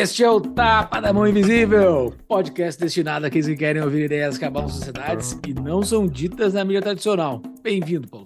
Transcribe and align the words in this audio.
Este 0.00 0.24
é 0.24 0.30
o 0.30 0.40
Tapa 0.40 1.00
da 1.00 1.12
Mão 1.12 1.26
Invisível, 1.26 2.14
podcast 2.28 2.80
destinado 2.80 3.26
àqueles 3.26 3.46
que 3.46 3.56
querem 3.56 3.82
ouvir 3.82 4.04
ideias 4.04 4.38
que 4.38 4.44
abalam 4.44 4.68
sociedades 4.68 5.38
e 5.46 5.52
não 5.52 5.82
são 5.82 6.06
ditas 6.06 6.54
na 6.54 6.64
mídia 6.64 6.80
tradicional. 6.80 7.42
Bem-vindo, 7.62 8.08
Paulo. 8.08 8.19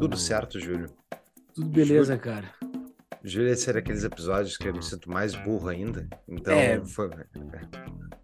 Tudo 0.00 0.16
certo, 0.16 0.58
Júlio. 0.58 0.88
Tudo 1.54 1.68
beleza, 1.68 2.16
Júlio, 2.16 2.20
cara. 2.20 2.54
Júlio, 3.22 3.50
esse 3.50 3.68
era 3.68 3.80
aqueles 3.80 4.02
episódios 4.02 4.56
que 4.56 4.66
eu 4.66 4.72
me 4.72 4.82
sinto 4.82 5.10
mais 5.10 5.34
burro 5.34 5.68
ainda. 5.68 6.08
Então, 6.26 6.54
é, 6.54 6.82
foi... 6.86 7.10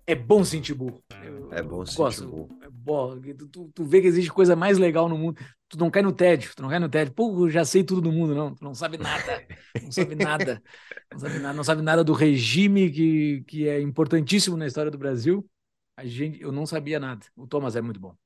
é 0.06 0.14
bom 0.14 0.42
sentir 0.42 0.72
burro. 0.72 1.04
Eu 1.22 1.52
é 1.52 1.62
bom 1.62 1.84
sentir 1.84 1.98
gosto. 1.98 2.26
burro. 2.26 2.48
É 2.62 2.70
bom. 2.70 3.20
Tu, 3.20 3.70
tu, 3.74 3.84
vê 3.84 4.00
que 4.00 4.06
existe 4.06 4.32
coisa 4.32 4.56
mais 4.56 4.78
legal 4.78 5.06
no 5.06 5.18
mundo 5.18 5.38
tu 5.68 5.78
não 5.78 5.90
cai 5.90 6.00
no 6.00 6.12
tédio, 6.12 6.50
tu 6.56 6.62
não 6.62 6.70
cai 6.70 6.78
no 6.78 6.88
tédio. 6.88 7.12
Pô, 7.12 7.50
já 7.50 7.62
sei 7.62 7.84
tudo 7.84 8.00
do 8.00 8.12
mundo, 8.12 8.34
não. 8.34 8.54
Tu 8.54 8.64
não 8.64 8.74
sabe 8.74 8.96
nada. 8.96 9.46
Não 9.82 9.92
sabe 9.92 10.14
nada. 10.16 10.62
Não 11.12 11.18
sabe 11.18 11.38
nada, 11.38 11.54
não 11.54 11.64
sabe 11.64 11.82
nada 11.82 12.02
do 12.02 12.14
regime 12.14 12.90
que, 12.90 13.45
que 13.46 13.68
é 13.68 13.82
importantíssimo 13.82 14.56
na 14.56 14.66
história 14.66 14.90
do 14.90 14.96
Brasil. 14.96 15.46
A 15.95 16.06
gente, 16.06 16.40
eu 16.40 16.50
não 16.50 16.64
sabia 16.64 16.98
nada. 16.98 17.26
O 17.36 17.46
Thomas 17.46 17.76
é 17.76 17.82
muito 17.82 18.00
bom. 18.00 18.16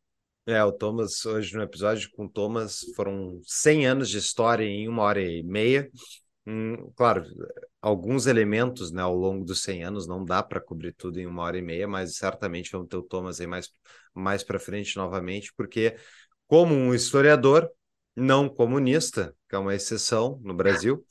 É, 0.51 0.65
o 0.65 0.73
Thomas, 0.73 1.25
hoje 1.25 1.55
no 1.55 1.63
episódio 1.63 2.11
com 2.11 2.25
o 2.25 2.29
Thomas, 2.29 2.81
foram 2.97 3.41
100 3.47 3.87
anos 3.87 4.09
de 4.09 4.19
história 4.19 4.65
em 4.65 4.89
uma 4.89 5.05
hora 5.05 5.23
e 5.23 5.45
meia. 5.45 5.89
Hum, 6.45 6.91
claro, 6.97 7.23
alguns 7.81 8.27
elementos 8.27 8.91
né, 8.91 9.01
ao 9.01 9.15
longo 9.15 9.45
dos 9.45 9.63
100 9.63 9.85
anos 9.85 10.09
não 10.09 10.25
dá 10.25 10.43
para 10.43 10.61
cobrir 10.61 10.93
tudo 10.93 11.21
em 11.21 11.27
uma 11.27 11.43
hora 11.43 11.57
e 11.57 11.63
meia, 11.63 11.87
mas 11.87 12.17
certamente 12.17 12.73
vamos 12.73 12.89
ter 12.89 12.97
o 12.97 13.03
Thomas 13.03 13.41
aí 13.41 13.47
mais, 13.47 13.69
mais 14.13 14.43
para 14.43 14.59
frente 14.59 14.97
novamente, 14.97 15.53
porque 15.57 15.97
como 16.49 16.75
um 16.75 16.93
historiador 16.93 17.71
não 18.17 18.49
comunista, 18.49 19.33
que 19.49 19.55
é 19.55 19.59
uma 19.59 19.75
exceção 19.75 20.41
no 20.43 20.53
Brasil. 20.53 21.07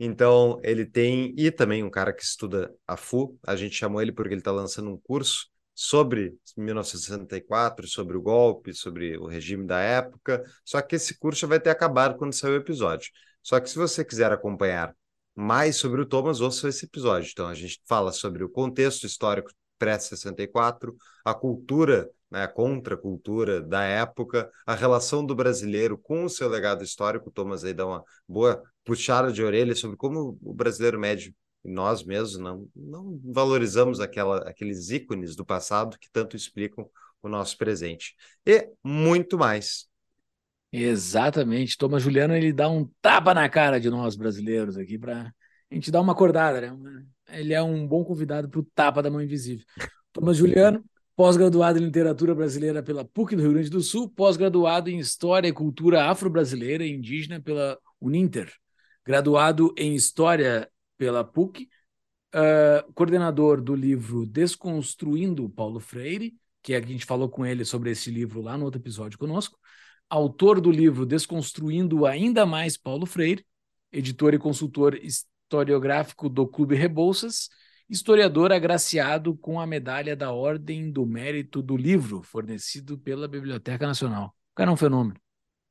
Então, 0.00 0.58
ele 0.64 0.84
tem, 0.84 1.32
e 1.38 1.48
também 1.52 1.84
um 1.84 1.90
cara 1.90 2.12
que 2.12 2.24
estuda 2.24 2.74
a 2.88 2.94
FU, 2.94 3.38
a 3.46 3.54
gente 3.54 3.76
chamou 3.76 4.02
ele 4.02 4.10
porque 4.10 4.34
ele 4.34 4.40
está 4.40 4.50
lançando 4.50 4.90
um 4.90 4.98
curso 4.98 5.48
sobre 5.82 6.36
1964, 6.58 7.88
sobre 7.88 8.14
o 8.14 8.20
golpe, 8.20 8.74
sobre 8.74 9.16
o 9.16 9.26
regime 9.26 9.66
da 9.66 9.80
época. 9.80 10.44
Só 10.62 10.82
que 10.82 10.96
esse 10.96 11.18
curso 11.18 11.48
vai 11.48 11.58
ter 11.58 11.70
acabado 11.70 12.18
quando 12.18 12.34
sair 12.34 12.50
o 12.50 12.56
episódio. 12.56 13.10
Só 13.42 13.58
que 13.58 13.70
se 13.70 13.78
você 13.78 14.04
quiser 14.04 14.30
acompanhar 14.30 14.94
mais 15.34 15.76
sobre 15.76 16.02
o 16.02 16.06
Thomas, 16.06 16.42
ouça 16.42 16.68
esse 16.68 16.84
episódio. 16.84 17.30
Então, 17.32 17.48
a 17.48 17.54
gente 17.54 17.80
fala 17.88 18.12
sobre 18.12 18.44
o 18.44 18.48
contexto 18.50 19.06
histórico 19.06 19.50
pré-64, 19.78 20.94
a 21.24 21.32
cultura 21.32 22.10
né, 22.30 22.44
a 22.44 22.48
contracultura 22.48 23.60
da 23.60 23.82
época, 23.82 24.50
a 24.66 24.74
relação 24.74 25.24
do 25.24 25.34
brasileiro 25.34 25.96
com 25.96 26.24
o 26.24 26.28
seu 26.28 26.48
legado 26.48 26.84
histórico. 26.84 27.30
Thomas 27.30 27.64
aí 27.64 27.72
dá 27.72 27.86
uma 27.86 28.04
boa 28.28 28.62
puxada 28.84 29.32
de 29.32 29.42
orelha 29.42 29.74
sobre 29.74 29.96
como 29.96 30.38
o 30.42 30.52
brasileiro 30.52 31.00
médio 31.00 31.34
nós 31.64 32.04
mesmos 32.04 32.38
não, 32.38 32.68
não 32.74 33.20
valorizamos 33.24 34.00
aquela, 34.00 34.38
aqueles 34.48 34.90
ícones 34.90 35.36
do 35.36 35.44
passado 35.44 35.98
que 35.98 36.10
tanto 36.10 36.36
explicam 36.36 36.88
o 37.22 37.28
nosso 37.28 37.56
presente. 37.58 38.14
E 38.46 38.70
muito 38.82 39.36
mais. 39.36 39.86
Exatamente. 40.72 41.76
Thomas 41.76 42.02
Juliano 42.02 42.34
ele 42.34 42.52
dá 42.52 42.68
um 42.68 42.88
tapa 43.02 43.34
na 43.34 43.48
cara 43.48 43.78
de 43.78 43.90
nós 43.90 44.16
brasileiros 44.16 44.76
aqui 44.76 44.98
para 44.98 45.32
a 45.70 45.74
gente 45.74 45.90
dar 45.90 46.00
uma 46.00 46.12
acordada. 46.12 46.60
Né? 46.60 47.04
Ele 47.28 47.52
é 47.52 47.62
um 47.62 47.86
bom 47.86 48.04
convidado 48.04 48.48
para 48.48 48.60
o 48.60 48.66
tapa 48.74 49.02
da 49.02 49.10
mão 49.10 49.20
invisível. 49.20 49.64
Thomas 50.12 50.36
Juliano, 50.36 50.84
pós-graduado 51.14 51.78
em 51.78 51.84
Literatura 51.84 52.34
Brasileira 52.34 52.82
pela 52.82 53.04
PUC 53.04 53.36
do 53.36 53.42
Rio 53.42 53.52
Grande 53.52 53.70
do 53.70 53.80
Sul, 53.80 54.08
pós-graduado 54.08 54.88
em 54.88 54.98
História 54.98 55.48
e 55.48 55.52
Cultura 55.52 56.04
Afro-Brasileira 56.04 56.84
e 56.84 56.92
Indígena 56.92 57.40
pela 57.40 57.78
Uninter, 58.00 58.50
graduado 59.04 59.74
em 59.76 59.94
História 59.94 60.68
pela 61.00 61.24
PUC, 61.24 61.66
uh, 62.34 62.92
coordenador 62.92 63.62
do 63.62 63.74
livro 63.74 64.26
Desconstruindo 64.26 65.48
Paulo 65.48 65.80
Freire, 65.80 66.34
que 66.62 66.74
a 66.74 66.80
gente 66.82 67.06
falou 67.06 67.26
com 67.26 67.46
ele 67.46 67.64
sobre 67.64 67.90
esse 67.90 68.10
livro 68.10 68.42
lá 68.42 68.58
no 68.58 68.66
outro 68.66 68.78
episódio 68.78 69.18
conosco, 69.18 69.58
autor 70.10 70.60
do 70.60 70.70
livro 70.70 71.06
Desconstruindo 71.06 72.04
Ainda 72.04 72.44
Mais 72.44 72.76
Paulo 72.76 73.06
Freire, 73.06 73.46
editor 73.90 74.34
e 74.34 74.38
consultor 74.38 74.94
historiográfico 74.94 76.28
do 76.28 76.46
Clube 76.46 76.74
Rebouças, 76.74 77.48
historiador 77.88 78.52
agraciado 78.52 79.34
com 79.34 79.58
a 79.58 79.66
medalha 79.66 80.14
da 80.14 80.32
Ordem 80.32 80.92
do 80.92 81.06
Mérito 81.06 81.62
do 81.62 81.78
Livro, 81.78 82.22
fornecido 82.22 82.98
pela 82.98 83.26
Biblioteca 83.26 83.86
Nacional. 83.86 84.34
O 84.52 84.54
cara 84.54 84.70
é 84.70 84.74
um 84.74 84.76
fenômeno. 84.76 85.18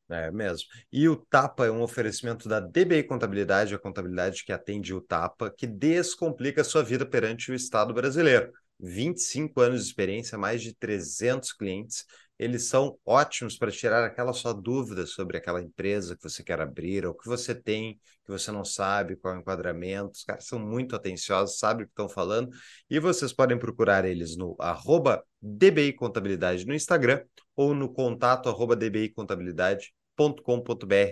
É 0.10 0.32
mesmo. 0.32 0.68
E 0.92 1.08
o 1.08 1.16
Tapa 1.16 1.68
é 1.68 1.72
um 1.72 1.82
oferecimento 1.82 2.50
da 2.50 2.60
DBI 2.60 3.04
Contabilidade, 3.04 3.76
a 3.76 3.80
contabilidade 3.80 4.44
que 4.44 4.52
atende 4.52 4.94
o 4.94 5.02
Tapa, 5.02 5.54
que 5.56 5.68
descomplica 5.68 6.62
a 6.62 6.64
sua 6.64 6.84
vida 6.84 7.06
perante 7.06 7.52
o 7.52 7.56
Estado 7.56 7.94
brasileiro. 7.94 8.52
25 8.80 9.62
anos 9.62 9.82
de 9.82 9.88
experiência, 9.88 10.38
mais 10.38 10.62
de 10.64 10.74
300 10.74 11.54
clientes 11.54 12.06
eles 12.40 12.64
são 12.70 12.98
ótimos 13.06 13.58
para 13.58 13.70
tirar 13.70 14.06
aquela 14.06 14.32
sua 14.32 14.54
dúvida 14.54 15.06
sobre 15.06 15.38
aquela 15.38 15.62
empresa 15.62 16.16
que 16.16 16.24
você 16.24 16.42
quer 16.42 16.62
abrir, 16.62 17.06
ou 17.06 17.14
que 17.14 17.28
você 17.28 17.54
tem, 17.54 18.00
que 18.24 18.32
você 18.32 18.50
não 18.50 18.64
sabe 18.64 19.18
qual 19.18 19.34
é 19.34 19.38
o 19.38 19.42
enquadramento. 19.42 20.12
Os 20.12 20.24
caras 20.24 20.46
são 20.46 20.58
muito 20.58 20.96
atenciosos, 20.96 21.60
sabem 21.60 21.84
o 21.84 21.88
que 21.88 21.92
estão 21.92 22.08
falando, 22.08 22.50
e 22.90 22.98
vocês 22.98 23.34
podem 23.34 23.60
procurar 23.60 24.06
eles 24.06 24.38
no 24.38 24.56
arroba 24.58 25.22
DBI 25.42 25.92
Contabilidade 25.94 26.66
no 26.66 26.74
Instagram 26.74 27.22
ou 27.58 27.74
no 27.74 27.92
contato 27.92 28.48
arroba 28.48 28.74
dbicontabilidade.com.br 28.74 29.99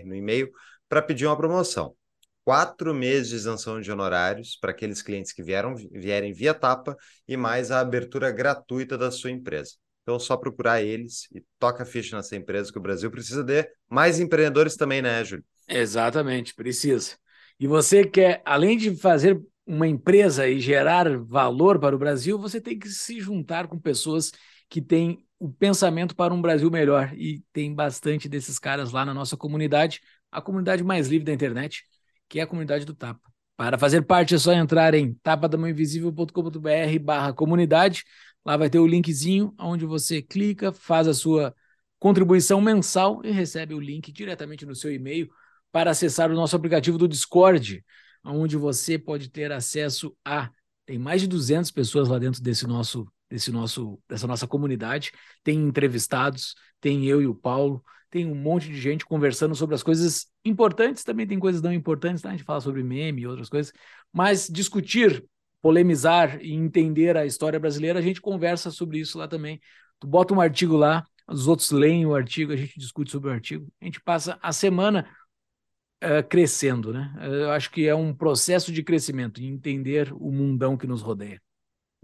no 0.05 0.15
e-mail 0.15 0.49
para 0.89 1.01
pedir 1.01 1.25
uma 1.25 1.37
promoção. 1.37 1.95
Quatro 2.43 2.93
meses 2.93 3.29
de 3.29 3.35
isenção 3.35 3.81
de 3.81 3.91
honorários 3.91 4.57
para 4.59 4.71
aqueles 4.71 5.01
clientes 5.01 5.33
que 5.33 5.43
vieram, 5.43 5.75
vierem 5.75 6.31
via 6.31 6.53
tapa 6.53 6.95
e 7.27 7.35
mais 7.35 7.71
a 7.71 7.79
abertura 7.79 8.31
gratuita 8.31 8.97
da 8.97 9.11
sua 9.11 9.31
empresa. 9.31 9.73
Então, 10.03 10.17
só 10.17 10.37
procurar 10.37 10.81
eles 10.81 11.27
e 11.35 11.43
toca 11.59 11.83
a 11.83 11.85
ficha 11.85 12.15
nessa 12.15 12.37
empresa 12.37 12.71
que 12.71 12.79
o 12.79 12.81
Brasil 12.81 13.11
precisa 13.11 13.43
de 13.43 13.69
mais 13.89 14.21
empreendedores 14.21 14.77
também, 14.77 15.01
né, 15.01 15.21
Júlio? 15.25 15.43
Exatamente, 15.67 16.55
precisa. 16.55 17.17
E 17.59 17.67
você 17.67 18.05
quer, 18.05 18.41
além 18.45 18.77
de 18.77 18.95
fazer 18.95 19.37
uma 19.65 19.85
empresa 19.85 20.47
e 20.47 20.61
gerar 20.61 21.17
valor 21.25 21.77
para 21.77 21.93
o 21.93 21.99
Brasil, 21.99 22.39
você 22.39 22.61
tem 22.61 22.79
que 22.79 22.87
se 22.87 23.19
juntar 23.19 23.67
com 23.67 23.77
pessoas 23.77 24.31
que 24.69 24.81
têm 24.81 25.26
o 25.39 25.51
pensamento 25.51 26.15
para 26.15 26.33
um 26.33 26.41
Brasil 26.41 26.69
melhor. 26.69 27.13
E 27.15 27.43
tem 27.53 27.73
bastante 27.73 28.27
desses 28.27 28.59
caras 28.59 28.91
lá 28.91 29.05
na 29.05 29.13
nossa 29.13 29.37
comunidade, 29.37 30.01
a 30.31 30.41
comunidade 30.41 30.83
mais 30.83 31.07
livre 31.07 31.25
da 31.25 31.33
internet, 31.33 31.83
que 32.27 32.39
é 32.39 32.43
a 32.43 32.47
comunidade 32.47 32.85
do 32.85 32.93
Tapa. 32.93 33.21
Para 33.55 33.77
fazer 33.77 34.03
parte 34.03 34.35
é 34.35 34.37
só 34.37 34.53
entrar 34.53 34.93
em 34.93 35.13
tapadamãoinvisível.com.br 35.23 36.99
barra 37.01 37.33
comunidade. 37.33 38.03
Lá 38.45 38.55
vai 38.55 38.69
ter 38.69 38.79
o 38.79 38.87
linkzinho 38.87 39.53
onde 39.59 39.85
você 39.85 40.21
clica, 40.21 40.71
faz 40.71 41.07
a 41.07 41.13
sua 41.13 41.55
contribuição 41.99 42.61
mensal 42.61 43.21
e 43.23 43.31
recebe 43.31 43.73
o 43.73 43.79
link 43.79 44.11
diretamente 44.11 44.65
no 44.65 44.75
seu 44.75 44.93
e-mail 44.93 45.27
para 45.71 45.91
acessar 45.91 46.31
o 46.31 46.35
nosso 46.35 46.55
aplicativo 46.55 46.97
do 46.97 47.07
Discord, 47.07 47.83
onde 48.23 48.55
você 48.55 48.97
pode 48.97 49.29
ter 49.29 49.51
acesso 49.51 50.15
a 50.23 50.49
tem 50.87 50.97
mais 50.97 51.19
de 51.19 51.27
200 51.27 51.69
pessoas 51.69 52.07
lá 52.07 52.17
dentro 52.17 52.41
desse 52.41 52.65
nosso 52.65 53.05
desse 53.29 53.51
nosso 53.51 53.99
dessa 54.07 54.27
nossa 54.27 54.47
comunidade, 54.47 55.11
tem 55.43 55.57
entrevistados, 55.59 56.55
tem 56.79 57.05
eu 57.05 57.21
e 57.21 57.27
o 57.27 57.35
Paulo, 57.35 57.83
tem 58.09 58.25
um 58.25 58.35
monte 58.35 58.67
de 58.67 58.79
gente 58.79 59.05
conversando 59.05 59.55
sobre 59.55 59.75
as 59.75 59.83
coisas 59.83 60.27
importantes, 60.45 61.03
também 61.03 61.27
tem 61.27 61.39
coisas 61.39 61.61
não 61.61 61.73
importantes, 61.73 62.21
tá? 62.21 62.29
a 62.29 62.31
gente 62.31 62.43
fala 62.43 62.61
sobre 62.61 62.83
meme 62.83 63.21
e 63.21 63.27
outras 63.27 63.49
coisas, 63.49 63.73
mas 64.13 64.47
discutir 64.47 65.23
polemizar 65.61 66.39
e 66.41 66.53
entender 66.53 67.17
a 67.17 67.25
história 67.25 67.59
brasileira, 67.59 67.99
a 67.99 68.01
gente 68.01 68.21
conversa 68.21 68.71
sobre 68.71 68.99
isso 68.99 69.17
lá 69.17 69.27
também. 69.27 69.59
Tu 69.99 70.07
bota 70.07 70.33
um 70.33 70.41
artigo 70.41 70.77
lá, 70.77 71.03
os 71.27 71.47
outros 71.47 71.71
leem 71.71 72.05
o 72.05 72.15
artigo, 72.15 72.53
a 72.53 72.55
gente 72.55 72.79
discute 72.79 73.11
sobre 73.11 73.29
o 73.29 73.33
artigo. 73.33 73.67
A 73.81 73.85
gente 73.85 73.99
passa 74.01 74.37
a 74.41 74.53
semana 74.53 75.07
uh, 76.03 76.25
crescendo, 76.29 76.93
né? 76.93 77.13
Eu 77.21 77.51
acho 77.51 77.71
que 77.71 77.87
é 77.87 77.95
um 77.95 78.13
processo 78.13 78.71
de 78.71 78.83
crescimento, 78.83 79.41
de 79.41 79.47
entender 79.47 80.13
o 80.13 80.31
mundão 80.31 80.77
que 80.77 80.87
nos 80.87 81.01
rodeia. 81.01 81.41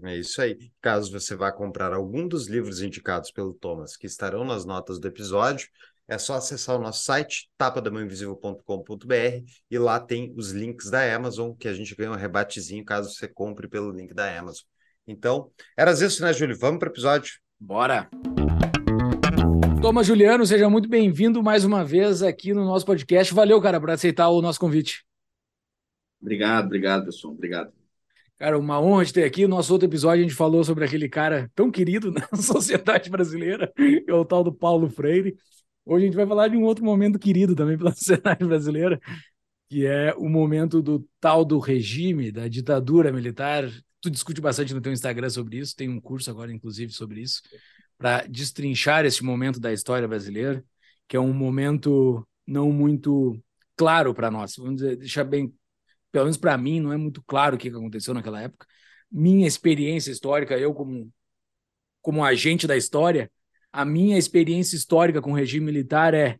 É 0.04 0.16
isso 0.16 0.40
aí. 0.42 0.58
Caso 0.80 1.10
você 1.10 1.34
vá 1.34 1.50
comprar 1.50 1.92
algum 1.92 2.28
dos 2.28 2.46
livros 2.46 2.82
indicados 2.82 3.30
pelo 3.30 3.54
Thomas, 3.54 3.96
que 3.96 4.06
estarão 4.06 4.44
nas 4.44 4.64
notas 4.64 4.98
do 4.98 5.08
episódio, 5.08 5.68
é 6.06 6.18
só 6.18 6.34
acessar 6.34 6.76
o 6.76 6.82
nosso 6.82 7.02
site, 7.02 7.48
tapadamãoinvisível.com.br, 7.56 9.44
e 9.70 9.78
lá 9.78 9.98
tem 9.98 10.34
os 10.36 10.50
links 10.50 10.90
da 10.90 11.14
Amazon, 11.14 11.52
que 11.54 11.66
a 11.66 11.72
gente 11.72 11.94
ganha 11.94 12.10
um 12.10 12.16
rebatezinho 12.16 12.84
caso 12.84 13.10
você 13.10 13.26
compre 13.26 13.66
pelo 13.66 13.90
link 13.90 14.12
da 14.12 14.38
Amazon. 14.38 14.64
Então, 15.06 15.50
era 15.76 15.92
isso, 15.92 16.22
né, 16.22 16.32
Júlio? 16.32 16.58
Vamos 16.58 16.78
para 16.78 16.88
o 16.88 16.92
episódio. 16.92 17.34
Bora! 17.58 18.08
Thomas 19.80 20.06
Juliano, 20.06 20.46
seja 20.46 20.68
muito 20.68 20.88
bem-vindo 20.88 21.42
mais 21.42 21.64
uma 21.64 21.84
vez 21.84 22.22
aqui 22.22 22.54
no 22.54 22.64
nosso 22.64 22.86
podcast. 22.86 23.32
Valeu, 23.34 23.60
cara, 23.60 23.80
por 23.80 23.90
aceitar 23.90 24.28
o 24.28 24.40
nosso 24.42 24.60
convite. 24.60 25.04
Obrigado, 26.20 26.66
obrigado, 26.66 27.04
pessoal. 27.04 27.34
Obrigado. 27.34 27.83
Cara, 28.36 28.58
uma 28.58 28.80
honra 28.80 29.04
te 29.04 29.12
ter 29.12 29.24
aqui. 29.24 29.42
No 29.42 29.56
nosso 29.56 29.72
outro 29.72 29.88
episódio, 29.88 30.24
a 30.24 30.28
gente 30.28 30.34
falou 30.34 30.64
sobre 30.64 30.84
aquele 30.84 31.08
cara 31.08 31.50
tão 31.54 31.70
querido 31.70 32.10
na 32.12 32.26
sociedade 32.36 33.08
brasileira, 33.08 33.72
que 33.76 34.04
é 34.06 34.14
o 34.14 34.24
tal 34.24 34.42
do 34.42 34.52
Paulo 34.52 34.90
Freire. 34.90 35.36
Hoje 35.84 36.04
a 36.04 36.06
gente 36.06 36.16
vai 36.16 36.26
falar 36.26 36.48
de 36.48 36.56
um 36.56 36.62
outro 36.64 36.84
momento 36.84 37.18
querido 37.18 37.54
também 37.54 37.78
pela 37.78 37.92
sociedade 37.94 38.44
brasileira, 38.44 39.00
que 39.68 39.86
é 39.86 40.12
o 40.14 40.28
momento 40.28 40.82
do 40.82 41.06
tal 41.20 41.44
do 41.44 41.58
regime, 41.58 42.32
da 42.32 42.48
ditadura 42.48 43.12
militar. 43.12 43.70
Tu 44.00 44.10
discute 44.10 44.40
bastante 44.40 44.74
no 44.74 44.80
teu 44.80 44.92
Instagram 44.92 45.30
sobre 45.30 45.58
isso, 45.58 45.76
tem 45.76 45.88
um 45.88 46.00
curso 46.00 46.30
agora, 46.30 46.52
inclusive, 46.52 46.92
sobre 46.92 47.20
isso, 47.20 47.40
para 47.96 48.26
destrinchar 48.26 49.04
esse 49.04 49.22
momento 49.24 49.60
da 49.60 49.72
história 49.72 50.08
brasileira, 50.08 50.64
que 51.08 51.16
é 51.16 51.20
um 51.20 51.32
momento 51.32 52.26
não 52.46 52.72
muito 52.72 53.40
claro 53.76 54.12
para 54.12 54.30
nós. 54.30 54.56
Vamos 54.56 54.76
dizer, 54.76 54.96
deixar 54.96 55.24
bem 55.24 55.54
pelo 56.14 56.26
menos 56.26 56.36
para 56.36 56.56
mim, 56.56 56.78
não 56.78 56.92
é 56.92 56.96
muito 56.96 57.20
claro 57.26 57.56
o 57.56 57.58
que 57.58 57.68
aconteceu 57.68 58.14
naquela 58.14 58.40
época. 58.40 58.64
Minha 59.10 59.48
experiência 59.48 60.12
histórica, 60.12 60.56
eu 60.56 60.72
como, 60.72 61.12
como 62.00 62.24
agente 62.24 62.68
da 62.68 62.76
história, 62.76 63.28
a 63.72 63.84
minha 63.84 64.16
experiência 64.16 64.76
histórica 64.76 65.20
com 65.20 65.32
o 65.32 65.34
regime 65.34 65.66
militar 65.66 66.14
é 66.14 66.38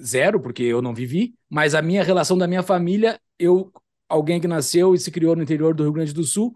zero, 0.00 0.40
porque 0.40 0.62
eu 0.62 0.80
não 0.80 0.94
vivi, 0.94 1.34
mas 1.50 1.74
a 1.74 1.82
minha 1.82 2.04
relação 2.04 2.38
da 2.38 2.46
minha 2.46 2.62
família, 2.62 3.20
eu, 3.36 3.72
alguém 4.08 4.40
que 4.40 4.46
nasceu 4.46 4.94
e 4.94 4.98
se 5.00 5.10
criou 5.10 5.34
no 5.34 5.42
interior 5.42 5.74
do 5.74 5.82
Rio 5.82 5.92
Grande 5.92 6.12
do 6.12 6.22
Sul, 6.22 6.54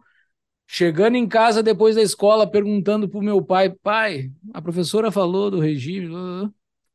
chegando 0.69 1.17
em 1.17 1.27
casa 1.27 1.65
depois 1.65 1.97
da 1.97 2.03
escola, 2.03 2.49
perguntando 2.49 3.09
para 3.09 3.19
o 3.19 3.25
meu 3.25 3.45
pai, 3.45 3.71
pai, 3.71 4.31
a 4.53 4.63
professora 4.63 5.11
falou 5.11 5.51
do 5.51 5.59
regime, 5.59 6.07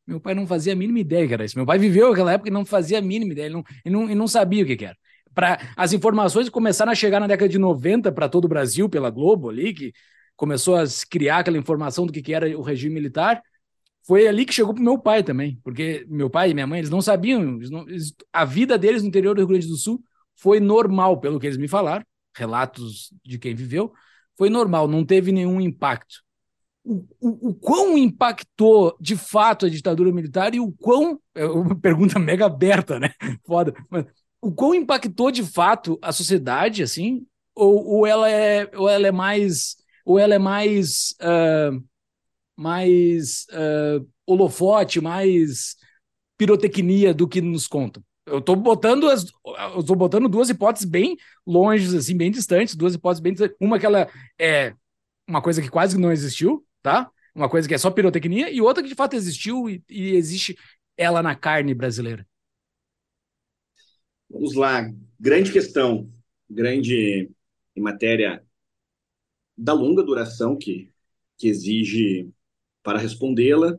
meu 0.08 0.22
pai 0.22 0.34
não 0.34 0.48
fazia 0.48 0.72
a 0.72 0.78
mínima 0.78 1.00
ideia 1.00 1.28
que 1.28 1.34
era 1.34 1.44
isso. 1.44 1.58
Meu 1.58 1.66
pai 1.66 1.78
viveu 1.78 2.10
aquela 2.10 2.32
época 2.32 2.50
e 2.50 2.54
não 2.54 2.64
fazia 2.64 3.00
a 3.00 3.02
mínima 3.02 3.34
ideia, 3.34 3.48
ele 3.48 3.56
não, 3.56 3.64
ele 3.84 3.94
não, 3.94 4.04
ele 4.06 4.16
não 4.16 4.28
sabia 4.30 4.64
o 4.64 4.66
que, 4.66 4.78
que 4.78 4.86
era 4.86 4.98
para 5.40 5.58
as 5.78 5.94
informações 5.94 6.50
começaram 6.50 6.92
a 6.92 6.96
chegar 6.96 7.22
na 7.22 7.26
década 7.26 7.48
de 7.48 7.58
90 7.58 8.12
para 8.12 8.28
todo 8.28 8.44
o 8.44 8.50
Brasil, 8.50 8.90
pela 8.90 9.10
Globo 9.10 9.50
ali, 9.50 9.74
que 9.74 9.94
começou 10.36 10.76
a 10.76 10.84
criar 11.10 11.38
aquela 11.38 11.58
informação 11.58 12.06
do 12.06 12.12
que, 12.12 12.22
que 12.22 12.34
era 12.34 12.58
o 12.58 12.62
regime 12.62 12.96
militar, 12.96 13.42
foi 14.06 14.28
ali 14.28 14.46
que 14.46 14.54
chegou 14.54 14.74
para 14.74 14.84
meu 14.84 15.00
pai 15.00 15.24
também, 15.24 15.58
porque 15.64 16.06
meu 16.10 16.30
pai 16.30 16.52
e 16.52 16.54
minha 16.54 16.68
mãe, 16.68 16.80
eles 16.80 16.90
não 16.90 17.02
sabiam, 17.02 17.56
eles 17.56 17.70
não, 17.70 17.88
eles, 17.88 18.14
a 18.34 18.44
vida 18.44 18.78
deles 18.78 19.02
no 19.02 19.08
interior 19.08 19.34
do 19.34 19.40
Rio 19.40 19.48
Grande 19.48 19.68
do 19.68 19.78
Sul 19.78 20.04
foi 20.36 20.60
normal, 20.60 21.22
pelo 21.22 21.40
que 21.40 21.48
eles 21.48 21.58
me 21.58 21.70
falaram, 21.70 22.04
relatos 22.36 23.10
de 23.26 23.40
quem 23.40 23.56
viveu, 23.56 23.94
foi 24.38 24.50
normal, 24.50 24.90
não 24.90 25.06
teve 25.06 25.32
nenhum 25.32 25.62
impacto. 25.62 26.16
O, 26.84 27.06
o, 27.22 27.50
o, 27.50 27.54
quão 27.54 27.98
impactou 27.98 28.94
de 29.00 29.16
fato 29.16 29.66
a 29.66 29.70
ditadura 29.70 30.12
militar 30.12 30.54
e 30.54 30.60
o 30.60 30.72
quão. 30.74 31.18
É 31.34 31.46
uma 31.46 31.76
pergunta 31.80 32.18
mega 32.20 32.46
aberta, 32.46 33.00
né? 33.00 33.14
Foda. 33.46 33.74
Mas 33.90 34.06
o 34.42 34.52
quão 34.52 34.74
impactou 34.74 35.32
de 35.32 35.44
fato 35.44 35.98
a 36.02 36.12
sociedade, 36.12 36.84
assim, 36.84 37.26
ou, 37.56 37.86
ou 37.86 38.08
ela 38.08 38.30
é 38.30 38.70
ou 38.76 38.90
ela 38.90 39.08
é 39.08 39.12
mais 39.12 39.76
ou 40.06 40.18
ela 40.18 40.36
é 40.36 40.40
mais 40.40 41.16
uh, 41.22 41.84
mais 42.56 43.46
uh, 43.52 44.08
holofote, 44.26 45.02
mais 45.02 45.76
pirotecnia 46.38 47.14
do 47.14 47.28
que 47.28 47.42
nos 47.42 47.68
contam. 47.68 48.04
Eu 48.26 48.40
estou 48.40 48.56
botando 48.56 49.10
as, 49.10 49.26
eu 49.76 49.84
tô 49.84 49.96
botando 49.96 50.30
duas 50.30 50.50
hipóteses 50.50 50.88
bem 50.88 51.18
longe, 51.46 51.98
assim, 51.98 52.16
bem 52.16 52.32
distantes, 52.32 52.76
duas 52.76 52.94
hipóteses 52.94 53.22
bem 53.22 53.34
distantes. 53.34 53.58
Uma 53.60 53.80
que 53.80 53.86
ela 53.86 54.08
é 54.40 54.74
uma 55.28 55.42
coisa 55.42 55.62
que 55.62 55.70
quase 55.70 55.98
não 55.98 56.12
existiu, 56.12 56.66
tá? 56.82 57.10
Uma 57.34 57.50
coisa 57.50 57.68
que 57.68 57.74
é 57.74 57.78
só 57.78 57.90
pirotecnia, 57.90 58.52
e 58.52 58.62
outra 58.62 58.84
que 58.84 58.90
de 58.90 58.96
fato 58.96 59.16
existiu 59.16 59.70
e, 59.70 59.84
e 59.90 60.16
existe 60.16 60.58
ela 60.98 61.24
na 61.24 61.36
carne 61.36 61.74
brasileira. 61.74 62.26
Vamos 64.30 64.54
lá, 64.54 64.88
grande 65.20 65.52
questão, 65.52 66.12
grande 66.50 67.32
em 67.76 67.82
matéria 67.82 68.46
da 69.58 69.74
longa 69.74 70.04
duração 70.04 70.56
que, 70.56 70.92
que 71.38 71.48
exige 71.48 72.30
para 72.84 73.00
respondê-la 73.00 73.78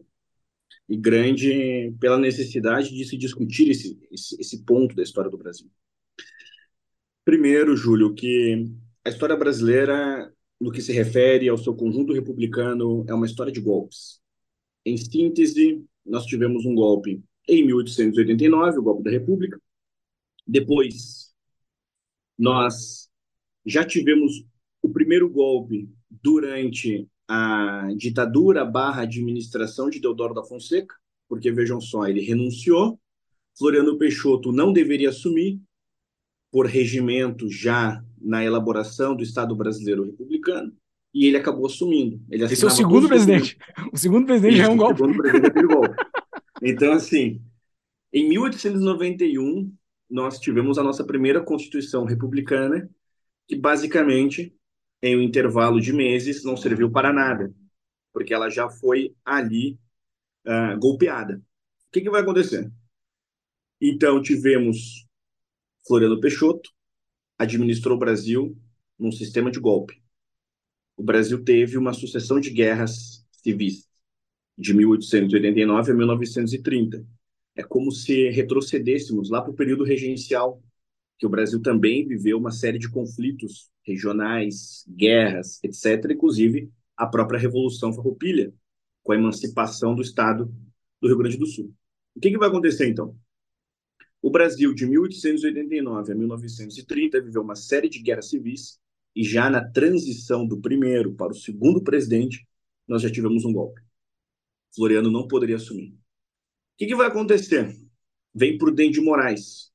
e 0.89 0.97
grande 0.97 1.95
pela 2.01 2.19
necessidade 2.19 2.91
de 2.95 3.05
se 3.05 3.17
discutir 3.17 3.71
esse, 3.71 3.99
esse, 4.11 4.37
esse 4.41 4.65
ponto 4.65 4.95
da 4.95 5.03
história 5.03 5.31
do 5.31 5.39
Brasil. 5.39 5.71
Primeiro, 7.25 7.77
Júlio, 7.77 8.13
que 8.13 8.67
a 9.05 9.09
história 9.09 9.37
brasileira, 9.37 10.33
no 10.61 10.73
que 10.73 10.83
se 10.83 10.93
refere 10.93 11.49
ao 11.49 11.59
seu 11.59 11.75
conjunto 11.75 12.13
republicano, 12.13 13.05
é 13.09 13.15
uma 13.15 13.27
história 13.27 13.53
de 13.53 13.61
golpes. 13.61 14.21
Em 14.85 14.97
síntese, 14.97 15.85
nós 16.05 16.27
tivemos 16.27 16.65
um 16.65 16.75
golpe 16.75 17.23
em 17.49 17.65
1889, 17.65 18.79
o 18.79 18.83
golpe 18.83 19.05
da 19.05 19.11
República, 19.11 19.61
depois, 20.51 21.33
nós 22.37 23.09
já 23.65 23.85
tivemos 23.85 24.45
o 24.83 24.89
primeiro 24.89 25.31
golpe 25.31 25.89
durante 26.11 27.09
a 27.29 27.89
ditadura 27.97 28.65
barra 28.65 29.03
administração 29.03 29.89
de 29.89 30.01
Deodoro 30.01 30.35
da 30.35 30.43
Fonseca, 30.43 30.95
porque 31.29 31.53
vejam 31.53 31.81
só, 31.81 32.09
ele 32.09 32.21
renunciou, 32.21 32.99
Floriano 33.57 33.97
Peixoto 33.97 34.51
não 34.51 34.73
deveria 34.73 35.11
assumir, 35.11 35.61
por 36.51 36.67
regimento 36.67 37.49
já 37.49 38.05
na 38.21 38.45
elaboração 38.45 39.15
do 39.15 39.23
Estado 39.23 39.55
brasileiro 39.55 40.05
republicano, 40.05 40.73
e 41.15 41.27
ele 41.27 41.37
acabou 41.37 41.67
assumindo. 41.67 42.21
Ele 42.29 42.43
Esse 42.43 42.65
é 42.65 42.67
o 42.67 42.71
segundo 42.71 43.07
presidente. 43.07 43.57
O 43.93 43.97
segundo 43.97 44.27
presidente 44.27 44.55
Isso, 44.55 44.63
já 44.63 44.69
é 44.69 44.73
um 44.73 44.77
golpe. 44.77 44.95
O 44.95 45.07
segundo 45.07 45.23
presidente 45.23 45.59
é 45.59 45.63
golpe. 45.63 45.97
Então, 46.61 46.93
assim, 46.93 47.41
em 48.13 48.29
1891, 48.29 49.73
nós 50.11 50.39
tivemos 50.39 50.77
a 50.77 50.83
nossa 50.83 51.05
primeira 51.05 51.41
Constituição 51.41 52.05
republicana, 52.05 52.91
que 53.47 53.57
basicamente, 53.57 54.55
em 55.01 55.17
um 55.17 55.23
intervalo 55.23 55.81
de 55.81 55.93
meses, 55.93 56.45
não 56.45 56.57
serviu 56.57 56.91
para 56.91 57.13
nada, 57.13 57.55
porque 58.13 58.35
ela 58.35 58.51
já 58.51 58.69
foi 58.69 59.15
ali 59.25 59.79
uh, 60.47 60.79
golpeada. 60.79 61.37
O 61.37 61.93
que, 61.93 62.01
que 62.01 62.11
vai 62.11 62.23
acontecer? 62.23 62.71
Então, 63.81 64.21
tivemos 64.21 65.07
Floriano 65.87 66.21
Peixoto, 66.21 66.71
administrou 67.39 67.97
o 67.97 68.01
Brasil 68.01 68.57
num 68.99 69.13
sistema 69.13 69.51
de 69.51 69.61
golpe. 69.61 70.03
O 70.97 71.03
Brasil 71.03 71.43
teve 71.43 71.79
uma 71.79 71.95
sucessão 71.95 72.39
de 72.39 72.51
guerras 72.51 73.25
civis, 73.33 73.89
de 74.59 74.75
1889 74.75 75.93
a 75.93 75.95
1930 75.95 77.20
é 77.57 77.63
como 77.63 77.91
se 77.91 78.29
retrocedêssemos 78.31 79.31
lá 79.31 79.43
para 79.43 79.51
o 79.51 79.57
período 79.57 79.85
regencial, 79.85 80.63
que 81.19 81.27
o 81.27 81.31
Brasil 81.31 81.61
também 81.61 82.07
viveu 82.07 82.39
uma 82.39 82.51
série 82.51 82.79
de 82.79 82.89
conflitos 82.89 83.71
regionais, 83.83 84.85
guerras, 84.89 85.63
etc., 85.63 86.13
inclusive 86.13 86.71
a 86.97 87.07
própria 87.07 87.39
Revolução 87.39 87.93
Farroupilha, 87.93 88.53
com 89.03 89.13
a 89.13 89.17
emancipação 89.17 89.95
do 89.95 90.03
Estado 90.03 90.53
do 91.01 91.09
Rio 91.09 91.19
Grande 91.19 91.37
do 91.37 91.47
Sul. 91.47 91.75
O 92.15 92.21
que, 92.21 92.31
que 92.31 92.39
vai 92.39 92.49
acontecer, 92.49 92.89
então? 92.89 93.17
O 94.23 94.31
Brasil, 94.31 94.75
de 94.75 94.87
1889 94.87 96.13
a 96.13 96.15
1930, 96.15 97.23
viveu 97.23 97.43
uma 97.43 97.57
série 97.57 97.89
de 97.89 98.01
guerras 98.01 98.29
civis, 98.29 98.79
e 99.17 99.25
já 99.25 99.51
na 99.51 99.65
transição 99.65 100.47
do 100.47 100.61
primeiro 100.61 101.15
para 101.15 101.33
o 101.33 101.37
segundo 101.37 101.83
presidente, 101.83 102.47
nós 102.87 103.03
já 103.03 103.11
tivemos 103.11 103.45
um 103.45 103.53
golpe. 103.53 103.81
Floriano 104.75 105.11
não 105.11 105.27
poderia 105.27 105.57
assumir 105.57 106.00
que, 106.81 106.87
que 106.87 106.97
vai 106.97 107.09
acontecer? 107.09 107.77
Vem 108.35 108.57
Prudente 108.57 108.93
de 108.93 109.01
Moraes. 109.03 109.71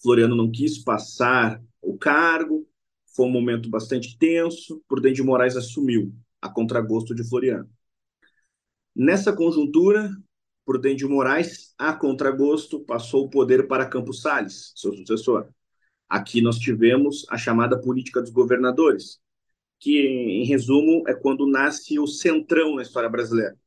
Floriano 0.00 0.36
não 0.36 0.52
quis 0.52 0.78
passar 0.78 1.60
o 1.82 1.98
cargo, 1.98 2.64
foi 3.12 3.26
um 3.26 3.30
momento 3.30 3.68
bastante 3.68 4.16
tenso. 4.16 4.80
Prudente 4.86 5.16
de 5.16 5.24
Moraes 5.24 5.56
assumiu, 5.56 6.14
a 6.40 6.48
contragosto 6.48 7.12
de 7.12 7.28
Floriano. 7.28 7.68
Nessa 8.94 9.32
conjuntura, 9.32 10.08
Prudente 10.64 10.98
de 10.98 11.06
Moraes, 11.06 11.74
a 11.76 11.92
contragosto, 11.92 12.78
passou 12.84 13.24
o 13.24 13.30
poder 13.30 13.66
para 13.66 13.88
Campos 13.88 14.22
Salles, 14.22 14.72
seu 14.76 14.94
sucessor. 14.94 15.48
Aqui 16.08 16.40
nós 16.40 16.56
tivemos 16.56 17.26
a 17.30 17.36
chamada 17.36 17.80
política 17.80 18.22
dos 18.22 18.30
governadores, 18.30 19.18
que, 19.80 19.98
em 19.98 20.44
resumo, 20.44 21.02
é 21.08 21.14
quando 21.14 21.48
nasce 21.48 21.98
o 21.98 22.06
centrão 22.06 22.76
na 22.76 22.82
história 22.82 23.08
brasileira. 23.08 23.58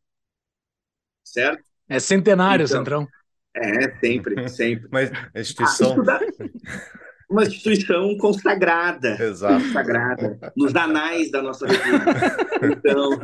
Certo? 1.23 1.67
É 1.89 1.99
centenário, 1.99 2.65
então, 2.65 2.77
Centrão. 2.77 3.07
É, 3.55 3.95
sempre, 3.99 4.47
sempre. 4.49 4.87
Mas 4.91 5.11
a 5.33 5.39
instituição. 5.39 5.95
Ah, 6.07 6.19
uma 7.29 7.43
instituição 7.43 8.15
consagrada. 8.17 9.21
Exato. 9.21 9.63
Consagrada 9.63 10.53
nos 10.55 10.75
anais 10.75 11.31
da 11.31 11.41
nossa 11.41 11.67
república. 11.67 12.37
Então, 12.63 13.19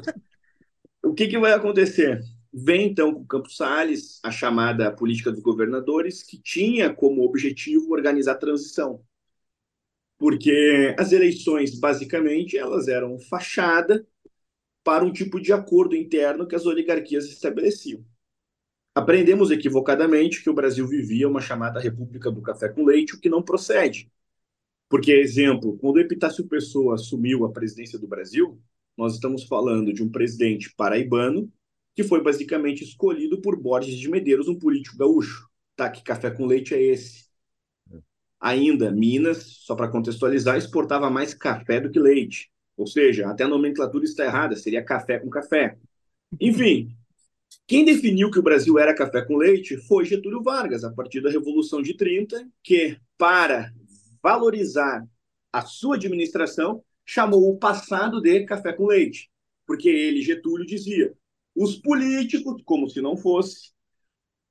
o 1.04 1.14
que, 1.14 1.28
que 1.28 1.38
vai 1.38 1.54
acontecer? 1.54 2.22
Vem, 2.54 2.88
então, 2.88 3.14
com 3.14 3.22
o 3.22 3.28
Campos 3.28 3.58
Salles, 3.58 4.20
a 4.24 4.30
chamada 4.30 4.92
política 4.92 5.32
dos 5.32 5.42
governadores, 5.42 6.22
que 6.22 6.40
tinha 6.40 6.94
como 6.94 7.24
objetivo 7.24 7.92
organizar 7.92 8.34
a 8.34 8.38
transição. 8.38 9.02
Porque 10.20 10.96
as 10.98 11.12
eleições, 11.12 11.80
basicamente, 11.80 12.58
elas 12.58 12.88
eram 12.88 13.18
fachada 13.20 14.06
para 14.84 15.04
um 15.04 15.12
tipo 15.12 15.42
de 15.42 15.52
acordo 15.52 15.96
interno 15.96 16.48
que 16.48 16.56
as 16.56 16.66
oligarquias 16.66 17.26
estabeleciam. 17.26 18.06
Aprendemos 18.96 19.50
equivocadamente 19.50 20.44
que 20.44 20.50
o 20.50 20.54
Brasil 20.54 20.88
vivia 20.88 21.28
uma 21.28 21.42
chamada 21.42 21.80
República 21.80 22.30
do 22.30 22.42
Café 22.42 22.70
com 22.70 22.86
Leite, 22.86 23.16
o 23.16 23.20
que 23.20 23.30
não 23.30 23.42
procede. 23.42 24.12
Porque, 24.88 25.12
exemplo, 25.12 25.78
quando 25.80 26.00
Epitácio 26.00 26.48
Pessoa 26.48 26.96
assumiu 26.96 27.46
a 27.46 27.52
presidência 27.52 27.98
do 27.98 28.08
Brasil, 28.08 28.62
nós 28.96 29.16
estamos 29.16 29.46
falando 29.46 29.92
de 29.92 30.04
um 30.04 30.12
presidente 30.12 30.72
paraibano 30.76 31.52
que 31.96 32.04
foi 32.04 32.22
basicamente 32.22 32.84
escolhido 32.84 33.42
por 33.42 33.60
Borges 33.60 33.98
de 33.98 34.10
Medeiros, 34.10 34.48
um 34.48 34.58
político 34.58 34.98
gaúcho. 34.98 35.48
Tá, 35.76 35.90
que 35.90 36.04
café 36.04 36.30
com 36.30 36.46
leite 36.46 36.76
é 36.76 36.82
esse? 36.82 37.26
Ainda, 38.40 38.92
Minas, 38.92 39.44
só 39.62 39.76
para 39.76 39.88
contextualizar, 39.88 40.58
exportava 40.58 41.10
mais 41.10 41.34
café 41.34 41.80
do 41.80 41.90
que 41.90 42.00
leite. 42.00 42.52
Ou 42.76 42.86
seja, 42.86 43.30
até 43.30 43.44
a 43.44 43.48
nomenclatura 43.48 44.04
está 44.04 44.26
errada, 44.26 44.56
seria 44.56 44.84
café 44.84 45.20
com 45.20 45.30
café. 45.30 45.78
Enfim, 46.40 46.96
quem 47.68 47.86
definiu 47.86 48.30
que 48.32 48.40
o 48.40 48.44
Brasil 48.44 48.78
era 48.80 48.96
café 48.96 49.22
com 49.22 49.38
leite 49.38 49.78
foi 49.78 50.06
Getúlio 50.06 50.42
Vargas, 50.42 50.84
a 50.84 50.92
partir 50.92 51.22
da 51.22 51.30
Revolução 51.30 51.82
de 51.82 51.96
30, 51.96 52.48
que, 52.64 52.98
para 53.18 53.74
valorizar 54.22 55.06
a 55.52 55.62
sua 55.62 55.96
administração, 55.96 56.84
chamou 57.06 57.50
o 57.50 57.58
passado 57.58 58.22
de 58.22 58.46
café 58.46 58.74
com 58.74 58.88
leite. 58.88 59.30
Porque 59.66 59.90
ele, 59.90 60.22
Getúlio, 60.22 60.66
dizia: 60.66 61.14
os 61.56 61.76
políticos, 61.76 62.62
como 62.66 62.90
se 62.90 63.02
não 63.02 63.16
fosse, 63.16 63.72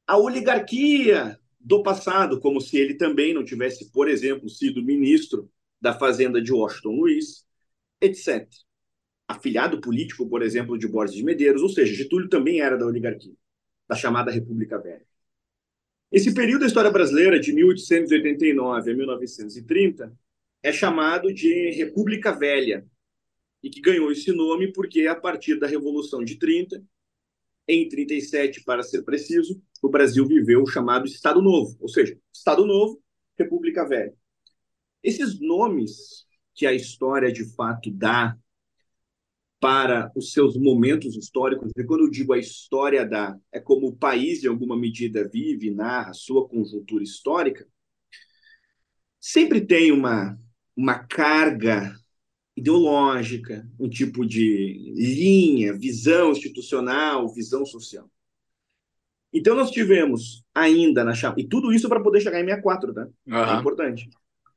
a 0.06 0.16
oligarquia 0.18 1.38
do 1.58 1.82
passado, 1.82 2.40
como 2.40 2.60
se 2.60 2.76
ele 2.76 2.94
também 2.94 3.32
não 3.32 3.44
tivesse, 3.44 3.90
por 3.90 4.08
exemplo, 4.08 4.48
sido 4.48 4.82
ministro 4.82 5.50
da 5.80 5.92
Fazenda 5.92 6.40
de 6.40 6.52
Washington 6.52 6.96
Luiz, 6.96 7.44
etc. 8.00 8.48
Afiliado 9.32 9.80
político, 9.80 10.28
por 10.28 10.42
exemplo, 10.42 10.78
de 10.78 10.86
Borges 10.86 11.16
de 11.16 11.24
Medeiros, 11.24 11.62
ou 11.62 11.68
seja, 11.68 11.94
Getúlio 11.94 12.28
também 12.28 12.60
era 12.60 12.76
da 12.76 12.86
oligarquia, 12.86 13.34
da 13.88 13.96
chamada 13.96 14.30
República 14.30 14.78
Velha. 14.78 15.06
Esse 16.10 16.34
período 16.34 16.60
da 16.60 16.66
história 16.66 16.90
brasileira, 16.90 17.40
de 17.40 17.52
1889 17.52 18.90
a 18.90 18.94
1930, 18.94 20.12
é 20.62 20.72
chamado 20.72 21.32
de 21.32 21.70
República 21.70 22.32
Velha, 22.32 22.86
e 23.62 23.70
que 23.70 23.80
ganhou 23.80 24.12
esse 24.12 24.30
nome 24.32 24.72
porque, 24.72 25.06
a 25.06 25.14
partir 25.14 25.58
da 25.58 25.66
Revolução 25.66 26.22
de 26.22 26.36
30, 26.36 26.84
em 27.66 27.88
37, 27.88 28.62
para 28.64 28.82
ser 28.82 29.02
preciso, 29.02 29.62
o 29.80 29.88
Brasil 29.88 30.26
viveu 30.26 30.62
o 30.62 30.66
chamado 30.66 31.06
Estado 31.06 31.40
Novo, 31.40 31.76
ou 31.80 31.88
seja, 31.88 32.18
Estado 32.32 32.66
Novo, 32.66 33.02
República 33.38 33.88
Velha. 33.88 34.14
Esses 35.02 35.40
nomes 35.40 36.26
que 36.54 36.66
a 36.66 36.74
história 36.74 37.32
de 37.32 37.44
fato 37.54 37.90
dá 37.90 38.36
para 39.62 40.10
os 40.16 40.32
seus 40.32 40.56
momentos 40.56 41.16
históricos, 41.16 41.70
e 41.76 41.84
quando 41.84 42.00
eu 42.00 42.10
digo 42.10 42.32
a 42.32 42.38
história 42.38 43.06
dá, 43.06 43.38
é 43.52 43.60
como 43.60 43.86
o 43.86 43.96
país, 43.96 44.42
em 44.42 44.48
alguma 44.48 44.76
medida, 44.76 45.30
vive, 45.32 45.70
narra 45.70 46.12
sua 46.12 46.48
conjuntura 46.48 47.04
histórica, 47.04 47.64
sempre 49.20 49.60
tem 49.60 49.92
uma, 49.92 50.36
uma 50.76 50.98
carga 50.98 51.94
ideológica, 52.56 53.64
um 53.78 53.88
tipo 53.88 54.26
de 54.26 54.92
linha, 54.96 55.78
visão 55.78 56.32
institucional, 56.32 57.32
visão 57.32 57.64
social. 57.64 58.10
Então 59.32 59.54
nós 59.54 59.70
tivemos 59.70 60.44
ainda 60.52 61.04
na 61.04 61.14
chapa, 61.14 61.40
e 61.40 61.46
tudo 61.46 61.72
isso 61.72 61.88
para 61.88 62.02
poder 62.02 62.20
chegar 62.20 62.40
em 62.40 62.46
64, 62.46 62.92
tá? 62.92 63.08
Uhum. 63.28 63.36
É 63.36 63.60
importante. 63.60 64.10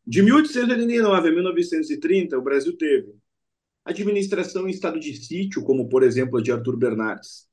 De 0.06 0.24
1889 0.24 1.30
a 1.30 1.32
1930, 1.32 2.40
o 2.40 2.42
Brasil 2.42 2.76
teve 2.76 3.14
administração 3.86 4.68
em 4.68 4.72
estado 4.72 5.00
de 5.00 5.16
sítio, 5.16 5.64
como 5.64 5.88
por 5.88 6.04
exemplo 6.04 6.40
a 6.40 6.42
de 6.42 6.52
Arthur 6.52 6.76
Bernardes. 6.76 7.48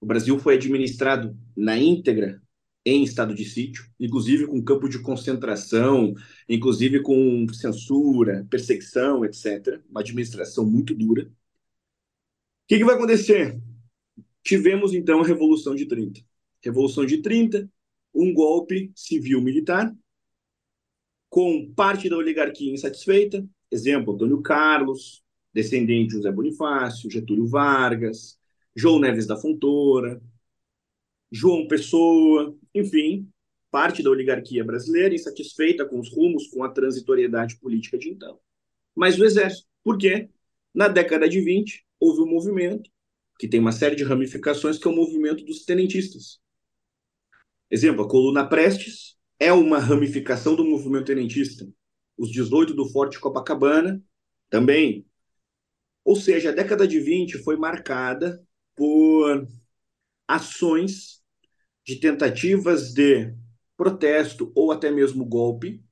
O 0.00 0.06
Brasil 0.06 0.38
foi 0.38 0.54
administrado 0.54 1.36
na 1.56 1.76
íntegra 1.76 2.40
em 2.84 3.02
estado 3.02 3.34
de 3.34 3.44
sítio, 3.44 3.84
inclusive 3.98 4.46
com 4.46 4.62
campo 4.62 4.88
de 4.88 5.00
concentração, 5.00 6.14
inclusive 6.48 7.02
com 7.02 7.46
censura, 7.52 8.46
perseguição, 8.48 9.24
etc. 9.24 9.82
Uma 9.90 10.00
administração 10.00 10.64
muito 10.64 10.94
dura. 10.94 11.24
O 11.24 11.30
que, 12.68 12.78
que 12.78 12.84
vai 12.84 12.94
acontecer? 12.94 13.60
Tivemos 14.42 14.94
então 14.94 15.20
a 15.20 15.26
Revolução 15.26 15.74
de 15.74 15.86
30. 15.86 16.20
Revolução 16.62 17.04
de 17.04 17.18
30, 17.20 17.70
um 18.14 18.32
golpe 18.32 18.92
civil-militar, 18.94 19.94
com 21.28 21.70
parte 21.74 22.08
da 22.08 22.16
oligarquia 22.16 22.72
insatisfeita, 22.72 23.46
exemplo, 23.70 24.14
Antônio 24.14 24.40
Carlos, 24.40 25.22
descendente 25.58 26.10
de 26.10 26.14
José 26.14 26.30
Bonifácio, 26.30 27.10
Getúlio 27.10 27.48
Vargas, 27.48 28.38
João 28.76 29.00
Neves 29.00 29.26
da 29.26 29.36
Fontoura, 29.36 30.22
João 31.32 31.66
Pessoa, 31.66 32.56
enfim, 32.72 33.28
parte 33.68 34.00
da 34.00 34.08
oligarquia 34.08 34.64
brasileira 34.64 35.16
insatisfeita 35.16 35.84
com 35.84 35.98
os 35.98 36.14
rumos, 36.14 36.46
com 36.46 36.62
a 36.62 36.68
transitoriedade 36.68 37.58
política 37.58 37.98
de 37.98 38.08
então. 38.08 38.38
Mas 38.94 39.18
o 39.18 39.24
exército. 39.24 39.66
Por 39.82 39.98
quê? 39.98 40.28
Na 40.72 40.86
década 40.86 41.28
de 41.28 41.40
20, 41.40 41.84
houve 41.98 42.22
um 42.22 42.32
movimento 42.32 42.88
que 43.40 43.48
tem 43.48 43.58
uma 43.58 43.72
série 43.72 43.96
de 43.96 44.04
ramificações, 44.04 44.78
que 44.78 44.86
é 44.86 44.90
o 44.90 44.94
movimento 44.94 45.44
dos 45.44 45.64
tenentistas. 45.64 46.40
Exemplo, 47.68 48.04
a 48.04 48.08
coluna 48.08 48.48
Prestes 48.48 49.16
é 49.40 49.52
uma 49.52 49.78
ramificação 49.80 50.54
do 50.54 50.64
movimento 50.64 51.06
tenentista. 51.06 51.68
Os 52.16 52.30
18 52.30 52.74
do 52.74 52.88
Forte 52.88 53.18
Copacabana 53.18 54.00
também. 54.48 55.04
Ou 56.04 56.16
seja, 56.16 56.50
a 56.50 56.54
década 56.54 56.86
de 56.86 57.00
20 57.00 57.38
foi 57.38 57.56
marcada 57.56 58.42
por 58.74 59.46
ações 60.26 61.22
de 61.84 61.96
tentativas 61.96 62.92
de 62.92 63.34
protesto 63.76 64.52
ou 64.54 64.72
até 64.72 64.90
mesmo 64.90 65.24
golpe, 65.24 65.82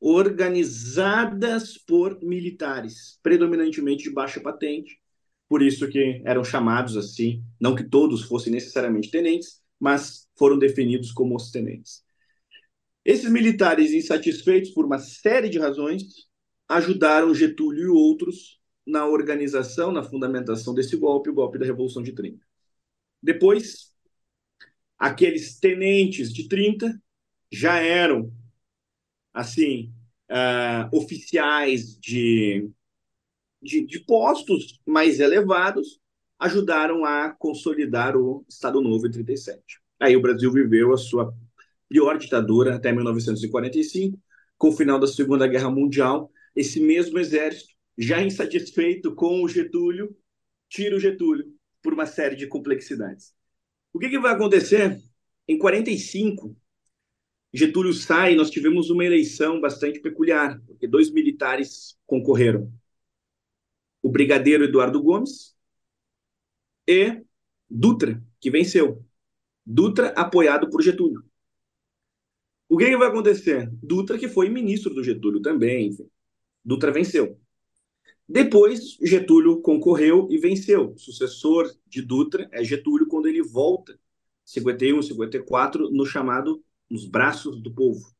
organizadas 0.00 1.76
por 1.76 2.22
militares, 2.22 3.18
predominantemente 3.22 4.04
de 4.04 4.10
baixa 4.10 4.40
patente, 4.40 5.00
por 5.48 5.62
isso 5.62 5.88
que 5.88 6.22
eram 6.24 6.44
chamados 6.44 6.96
assim, 6.96 7.42
não 7.60 7.74
que 7.74 7.82
todos 7.82 8.22
fossem 8.22 8.52
necessariamente 8.52 9.10
tenentes, 9.10 9.60
mas 9.80 10.28
foram 10.36 10.58
definidos 10.58 11.10
como 11.10 11.34
os 11.34 11.50
tenentes. 11.50 12.02
Esses 13.04 13.30
militares, 13.30 13.92
insatisfeitos 13.92 14.70
por 14.70 14.84
uma 14.84 14.98
série 14.98 15.48
de 15.48 15.58
razões, 15.58 16.28
ajudaram 16.68 17.34
Getúlio 17.34 17.84
e 17.84 17.88
outros 17.88 18.57
na 18.88 19.06
organização, 19.06 19.92
na 19.92 20.02
fundamentação 20.02 20.74
desse 20.74 20.96
golpe, 20.96 21.28
o 21.28 21.34
golpe 21.34 21.58
da 21.58 21.66
Revolução 21.66 22.02
de 22.02 22.12
30. 22.12 22.44
Depois, 23.22 23.92
aqueles 24.98 25.58
tenentes 25.60 26.32
de 26.32 26.48
30 26.48 27.00
já 27.52 27.78
eram, 27.80 28.32
assim, 29.32 29.92
uh, 30.30 30.96
oficiais 30.96 31.98
de, 31.98 32.70
de, 33.60 33.84
de 33.86 34.00
postos 34.00 34.80
mais 34.86 35.20
elevados, 35.20 36.00
ajudaram 36.38 37.04
a 37.04 37.30
consolidar 37.30 38.16
o 38.16 38.44
Estado 38.48 38.80
Novo 38.80 39.06
em 39.06 39.10
37. 39.10 39.62
Aí 40.00 40.16
o 40.16 40.22
Brasil 40.22 40.50
viveu 40.50 40.94
a 40.94 40.96
sua 40.96 41.34
pior 41.88 42.16
ditadura 42.16 42.76
até 42.76 42.92
1945, 42.92 44.18
com 44.56 44.68
o 44.68 44.76
final 44.76 44.98
da 44.98 45.06
Segunda 45.06 45.46
Guerra 45.46 45.70
Mundial. 45.70 46.30
Esse 46.54 46.80
mesmo 46.80 47.18
exército, 47.18 47.74
já 47.98 48.22
insatisfeito 48.22 49.12
com 49.12 49.42
o 49.42 49.48
Getúlio, 49.48 50.16
tira 50.68 50.94
o 50.94 51.00
Getúlio 51.00 51.52
por 51.82 51.92
uma 51.92 52.06
série 52.06 52.36
de 52.36 52.46
complexidades. 52.46 53.34
O 53.92 53.98
que, 53.98 54.08
que 54.08 54.18
vai 54.20 54.32
acontecer? 54.32 55.02
Em 55.48 55.58
45, 55.58 56.56
Getúlio 57.52 57.92
sai, 57.92 58.36
nós 58.36 58.50
tivemos 58.50 58.88
uma 58.90 59.04
eleição 59.04 59.60
bastante 59.60 59.98
peculiar, 59.98 60.60
porque 60.66 60.86
dois 60.86 61.10
militares 61.10 61.98
concorreram. 62.06 62.72
O 64.00 64.08
brigadeiro 64.08 64.64
Eduardo 64.64 65.02
Gomes 65.02 65.56
e 66.86 67.22
Dutra, 67.68 68.22
que 68.40 68.50
venceu. 68.50 69.04
Dutra 69.66 70.08
apoiado 70.10 70.70
por 70.70 70.82
Getúlio. 70.82 71.24
O 72.68 72.76
que, 72.76 72.84
que 72.84 72.96
vai 72.96 73.08
acontecer? 73.08 73.68
Dutra, 73.82 74.18
que 74.18 74.28
foi 74.28 74.48
ministro 74.48 74.94
do 74.94 75.02
Getúlio 75.02 75.40
também, 75.42 75.88
enfim. 75.88 76.08
Dutra 76.64 76.92
venceu. 76.92 77.40
Depois, 78.28 78.98
Getúlio 79.02 79.62
concorreu 79.62 80.28
e 80.30 80.36
venceu. 80.36 80.92
O 80.92 80.98
sucessor 80.98 81.74
de 81.86 82.02
Dutra 82.02 82.46
é 82.52 82.62
Getúlio 82.62 83.08
quando 83.08 83.26
ele 83.26 83.42
volta, 83.42 83.98
51, 84.44 85.00
54, 85.00 85.90
no 85.90 86.04
chamado 86.04 86.62
Nos 86.90 87.08
Braços 87.08 87.58
do 87.62 87.72
Povo. 87.72 88.12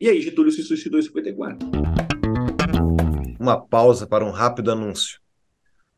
E 0.00 0.08
aí, 0.08 0.22
Getúlio 0.22 0.50
se 0.50 0.62
suicidou 0.62 0.98
em 0.98 1.02
54. 1.02 1.68
Uma 3.38 3.60
pausa 3.60 4.06
para 4.06 4.24
um 4.24 4.30
rápido 4.30 4.70
anúncio. 4.70 5.20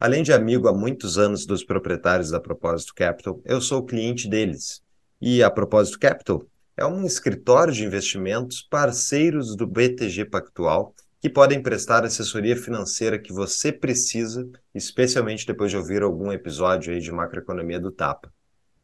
Além 0.00 0.24
de 0.24 0.32
amigo 0.32 0.66
há 0.66 0.74
muitos 0.74 1.18
anos 1.18 1.46
dos 1.46 1.62
proprietários 1.62 2.30
da 2.30 2.40
Propósito 2.40 2.92
Capital, 2.92 3.40
eu 3.44 3.60
sou 3.60 3.84
cliente 3.84 4.28
deles. 4.28 4.82
E 5.20 5.44
a 5.44 5.50
Propósito 5.50 6.00
Capital 6.00 6.44
é 6.76 6.84
um 6.84 7.04
escritório 7.06 7.72
de 7.72 7.84
investimentos 7.84 8.62
parceiros 8.62 9.54
do 9.54 9.64
BTG 9.64 10.24
Pactual 10.24 10.92
que 11.22 11.30
podem 11.30 11.62
prestar 11.62 12.04
assessoria 12.04 12.56
financeira 12.56 13.16
que 13.16 13.32
você 13.32 13.70
precisa, 13.70 14.44
especialmente 14.74 15.46
depois 15.46 15.70
de 15.70 15.76
ouvir 15.76 16.02
algum 16.02 16.32
episódio 16.32 16.92
aí 16.92 16.98
de 16.98 17.12
macroeconomia 17.12 17.78
do 17.78 17.92
Tapa. 17.92 18.34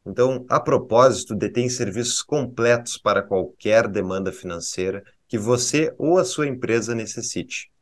Então, 0.07 0.47
a 0.49 0.61
propósito, 0.61 1.35
detém 1.35 1.69
serviços 1.69 2.23
completos 2.23 2.97
para 2.97 3.23
qualquer 3.25 3.89
demanda 3.89 4.31
financeira 4.31 5.03
que 5.27 5.37
você 5.37 5.93
ou 5.99 6.17
a 6.17 6.25
sua 6.25 6.47
empresa 6.47 6.95
necessite. 6.95 7.73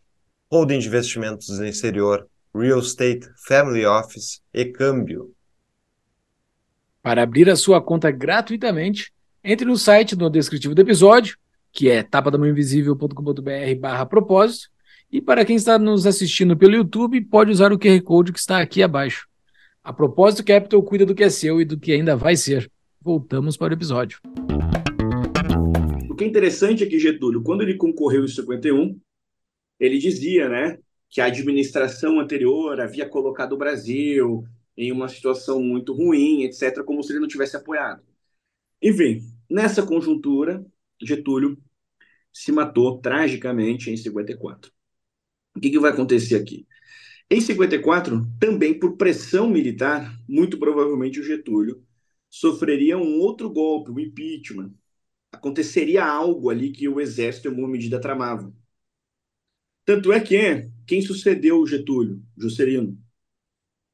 Holding 0.50 0.78
de 0.78 0.88
investimentos 0.88 1.50
no 1.58 1.66
exterior, 1.66 2.26
real 2.54 2.78
estate, 2.78 3.28
family 3.46 3.84
office 3.84 4.40
e 4.54 4.64
câmbio. 4.64 5.34
Para 7.02 7.22
abrir 7.22 7.50
a 7.50 7.56
sua 7.56 7.82
conta 7.82 8.10
gratuitamente, 8.10 9.12
entre 9.44 9.66
no 9.66 9.76
site 9.76 10.16
no 10.16 10.30
descritivo 10.30 10.74
do 10.74 10.80
episódio 10.80 11.36
que 11.76 11.90
é 11.90 12.02
tapadamãoinvisível.com.br 12.02 13.78
barra 13.78 14.06
propósito. 14.06 14.70
E 15.12 15.20
para 15.20 15.44
quem 15.44 15.56
está 15.56 15.78
nos 15.78 16.06
assistindo 16.06 16.56
pelo 16.56 16.74
YouTube, 16.74 17.20
pode 17.20 17.50
usar 17.50 17.70
o 17.70 17.78
QR 17.78 18.00
Code 18.00 18.32
que 18.32 18.38
está 18.38 18.60
aqui 18.60 18.82
abaixo. 18.82 19.28
A 19.84 19.92
Propósito 19.92 20.42
Capital 20.42 20.82
cuida 20.82 21.04
do 21.04 21.14
que 21.14 21.22
é 21.22 21.28
seu 21.28 21.60
e 21.60 21.66
do 21.66 21.78
que 21.78 21.92
ainda 21.92 22.16
vai 22.16 22.34
ser. 22.34 22.72
Voltamos 22.98 23.58
para 23.58 23.72
o 23.72 23.76
episódio. 23.76 24.20
O 26.08 26.14
que 26.14 26.24
é 26.24 26.26
interessante 26.26 26.82
é 26.82 26.86
que 26.86 26.98
Getúlio, 26.98 27.42
quando 27.42 27.60
ele 27.60 27.74
concorreu 27.74 28.24
em 28.24 28.28
51, 28.28 28.98
ele 29.78 29.98
dizia, 29.98 30.48
né, 30.48 30.78
que 31.10 31.20
a 31.20 31.26
administração 31.26 32.18
anterior 32.18 32.80
havia 32.80 33.06
colocado 33.06 33.52
o 33.52 33.58
Brasil 33.58 34.44
em 34.78 34.90
uma 34.90 35.08
situação 35.08 35.62
muito 35.62 35.92
ruim, 35.92 36.44
etc., 36.44 36.82
como 36.82 37.02
se 37.02 37.12
ele 37.12 37.20
não 37.20 37.28
tivesse 37.28 37.54
apoiado. 37.54 38.02
Enfim, 38.82 39.20
nessa 39.48 39.86
conjuntura, 39.86 40.64
Getúlio 41.00 41.58
se 42.36 42.52
matou 42.52 42.98
tragicamente 43.00 43.90
em 43.90 43.96
54. 43.96 44.70
O 45.56 45.60
que, 45.60 45.70
que 45.70 45.78
vai 45.78 45.90
acontecer 45.90 46.36
aqui? 46.36 46.66
Em 47.30 47.40
54, 47.40 48.26
também 48.38 48.78
por 48.78 48.96
pressão 48.98 49.48
militar, 49.48 50.14
muito 50.28 50.58
provavelmente 50.58 51.18
o 51.18 51.22
Getúlio 51.24 51.82
sofreria 52.28 52.98
um 52.98 53.20
outro 53.20 53.48
golpe, 53.50 53.90
o 53.90 53.98
impeachment. 53.98 54.70
Aconteceria 55.32 56.04
algo 56.04 56.50
ali 56.50 56.72
que 56.72 56.86
o 56.86 57.00
exército, 57.00 57.48
em 57.48 57.50
alguma 57.52 57.68
medida, 57.68 57.98
tramava. 57.98 58.52
Tanto 59.86 60.12
é 60.12 60.20
que 60.20 60.70
quem 60.86 61.00
sucedeu 61.00 61.58
o 61.58 61.66
Getúlio? 61.66 62.22
Juscelino. 62.36 62.98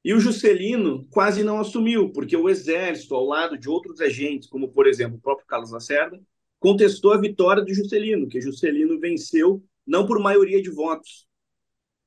E 0.04 0.12
o 0.12 0.18
Juscelino 0.18 1.06
quase 1.10 1.44
não 1.44 1.60
assumiu, 1.60 2.10
porque 2.10 2.36
o 2.36 2.48
exército, 2.48 3.14
ao 3.14 3.24
lado 3.24 3.56
de 3.56 3.68
outros 3.68 4.00
agentes, 4.00 4.48
como 4.48 4.68
por 4.72 4.88
exemplo 4.88 5.16
o 5.16 5.20
próprio 5.20 5.46
Carlos 5.46 5.70
Lacerda, 5.70 6.20
contestou 6.62 7.12
a 7.12 7.18
vitória 7.20 7.60
do 7.60 7.74
Juscelino, 7.74 8.28
que 8.28 8.40
Juscelino 8.40 8.96
venceu 9.00 9.60
não 9.84 10.06
por 10.06 10.20
maioria 10.20 10.62
de 10.62 10.70
votos. 10.70 11.26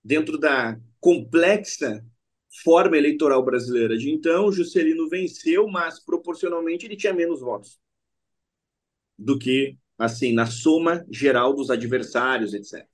Dentro 0.02 0.38
da 0.38 0.80
complexa 0.98 2.02
forma 2.64 2.98
eleitoral 2.98 3.44
brasileira 3.44 3.98
de 3.98 4.10
então, 4.10 4.50
Juscelino 4.54 5.10
venceu, 5.10 5.68
mas 5.68 6.00
proporcionalmente 6.00 6.86
ele 6.86 6.96
tinha 6.96 7.14
menos 7.14 7.42
votos 7.42 7.78
do 9.20 9.38
que 9.38 9.78
assim 9.98 10.32
na 10.32 10.46
soma 10.46 11.06
geral 11.12 11.54
dos 11.54 11.70
adversários, 11.70 12.54
etc. 12.54 12.88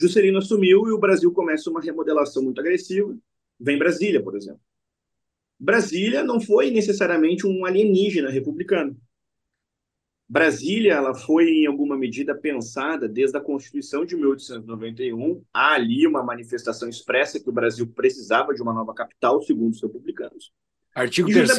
Juscelino 0.00 0.38
assumiu 0.38 0.88
e 0.88 0.92
o 0.92 0.98
Brasil 0.98 1.30
começa 1.32 1.70
uma 1.70 1.80
remodelação 1.80 2.42
muito 2.42 2.60
agressiva. 2.60 3.16
Vem 3.60 3.78
Brasília, 3.78 4.20
por 4.20 4.36
exemplo. 4.36 4.60
Brasília 5.56 6.24
não 6.24 6.40
foi 6.40 6.72
necessariamente 6.72 7.46
um 7.46 7.64
alienígena 7.64 8.28
republicano. 8.28 9.00
Brasília 10.28 10.94
ela 10.94 11.14
foi 11.14 11.48
em 11.48 11.66
alguma 11.66 11.96
medida 11.96 12.34
pensada 12.34 13.06
desde 13.08 13.36
a 13.36 13.40
Constituição 13.40 14.04
de 14.04 14.16
1891. 14.16 15.42
Há 15.52 15.74
ali 15.74 16.06
uma 16.06 16.22
manifestação 16.22 16.88
expressa 16.88 17.38
que 17.38 17.48
o 17.48 17.52
Brasil 17.52 17.86
precisava 17.86 18.54
de 18.54 18.62
uma 18.62 18.72
nova 18.72 18.94
capital, 18.94 19.42
segundo 19.42 19.72
os 19.72 19.82
republicanos. 19.82 20.52
Artigo 20.94 21.28
3 21.30 21.50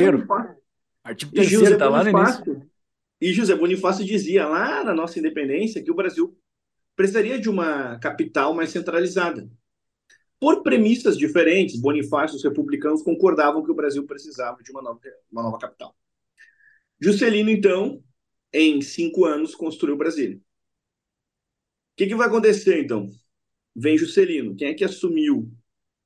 Artigo 1.04 1.32
3 1.34 1.52
está 1.52 1.90
lá 1.90 2.04
no 2.04 2.10
início. 2.10 2.68
E 3.22 3.32
José 3.32 3.56
Bonifácio 3.56 4.04
dizia 4.04 4.48
lá 4.48 4.84
na 4.84 4.94
nossa 4.94 5.20
independência 5.20 5.84
que 5.84 5.92
o 5.92 5.96
Brasil 5.96 6.36
precisaria 6.96 7.40
de 7.40 7.50
uma 7.50 8.00
capital 8.00 8.54
mais 8.54 8.72
centralizada. 8.72 9.48
Por 10.40 10.64
premissas 10.64 11.18
diferentes, 11.18 11.80
Bonifácio 11.80 12.36
e 12.36 12.38
os 12.38 12.44
republicanos 12.44 13.04
concordavam 13.04 13.64
que 13.64 13.72
o 13.72 13.76
Brasil 13.76 14.06
precisava 14.06 14.62
de 14.62 14.72
uma 14.72 14.82
nova, 14.82 15.00
uma 15.32 15.44
nova 15.44 15.58
capital. 15.58 15.96
Juscelino, 17.00 17.50
então, 17.50 18.04
em 18.58 18.82
cinco 18.82 19.26
anos, 19.26 19.54
construiu 19.54 19.98
Brasília. 19.98 20.38
O 20.38 20.42
que, 21.98 22.08
que 22.08 22.16
vai 22.16 22.28
acontecer, 22.28 22.82
então? 22.82 23.10
Vem 23.76 23.98
Juscelino. 23.98 24.56
Quem 24.56 24.70
é 24.70 24.74
que 24.74 24.86
assumiu 24.86 25.52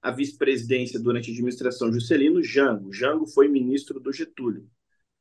a 0.02 0.12
vice-presidência 0.12 1.00
durante 1.00 1.30
a 1.30 1.34
administração 1.34 1.94
Juscelino? 1.94 2.42
Jango. 2.44 2.92
Jango 2.92 3.28
foi 3.28 3.48
ministro 3.48 4.00
do 4.00 4.12
Getúlio. 4.12 4.68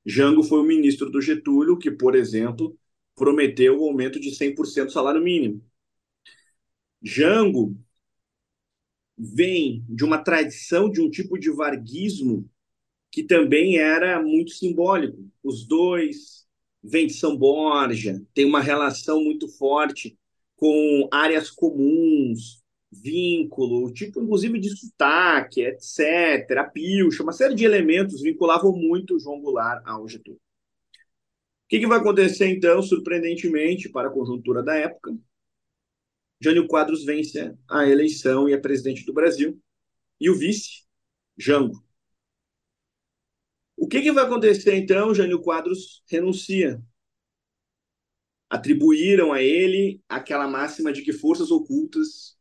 Jango 0.07 0.43
foi 0.43 0.61
o 0.61 0.65
ministro 0.65 1.11
do 1.11 1.21
Getúlio 1.21 1.79
que, 1.79 1.91
por 1.91 2.15
exemplo, 2.15 2.79
prometeu 3.15 3.79
o 3.79 3.85
aumento 3.85 4.19
de 4.19 4.35
100% 4.35 4.87
do 4.87 4.93
salário 4.93 5.23
mínimo. 5.23 5.63
Jango 7.03 7.77
vem 9.17 9.85
de 9.89 10.05
uma 10.05 10.19
tradição 10.19 10.91
de 10.91 11.01
um 11.01 11.11
tipo 11.11 11.39
de 11.39 11.51
varguismo 11.51 12.49
que 13.11 13.23
também 13.23 13.79
era 13.79 14.23
muito 14.23 14.53
simbólico. 14.53 15.29
Os 15.43 15.67
dois 15.67 16.48
vem 16.89 17.07
de 17.07 17.15
São 17.15 17.37
Borja, 17.37 18.21
tem 18.35 18.45
uma 18.45 18.61
relação 18.61 19.23
muito 19.23 19.47
forte 19.49 20.19
com 20.57 21.09
áreas 21.13 21.51
comuns, 21.51 22.63
vínculo, 22.91 23.93
tipo 23.93 24.21
inclusive 24.23 24.59
de 24.59 24.77
sotaque, 24.77 25.61
etc., 25.61 26.59
a 26.59 26.65
pilcha, 26.65 27.23
uma 27.23 27.33
série 27.33 27.55
de 27.55 27.65
elementos 27.65 28.23
vinculavam 28.23 28.73
muito 28.73 29.15
o 29.15 29.21
João 29.21 29.41
Goulart 29.41 29.83
ao 29.87 30.09
Getúlio. 30.09 30.41
O 30.41 31.69
que, 31.69 31.81
que 31.81 31.87
vai 31.87 31.99
acontecer 31.99 32.49
então, 32.49 32.83
surpreendentemente, 32.83 33.91
para 33.91 34.09
a 34.09 34.13
conjuntura 34.13 34.63
da 34.63 34.75
época? 34.75 35.15
Jânio 36.41 36.67
Quadros 36.67 37.05
vence 37.05 37.55
a 37.69 37.87
eleição 37.87 38.49
e 38.49 38.55
é 38.55 38.57
presidente 38.57 39.05
do 39.05 39.13
Brasil, 39.13 39.61
e 40.21 40.31
o 40.31 40.35
vice, 40.35 40.85
Jango, 41.37 41.85
o 43.89 43.91
que, 43.91 44.03
que 44.03 44.13
vai 44.13 44.23
acontecer 44.23 44.77
então? 44.77 45.15
Jânio 45.15 45.41
Quadros 45.41 46.03
renuncia. 46.11 46.79
Atribuíram 48.51 49.33
a 49.33 49.43
ele 49.43 50.03
aquela 50.07 50.47
máxima 50.47 50.93
de 50.93 51.01
que 51.01 51.11
forças 51.11 51.51
ocultas 51.51 52.37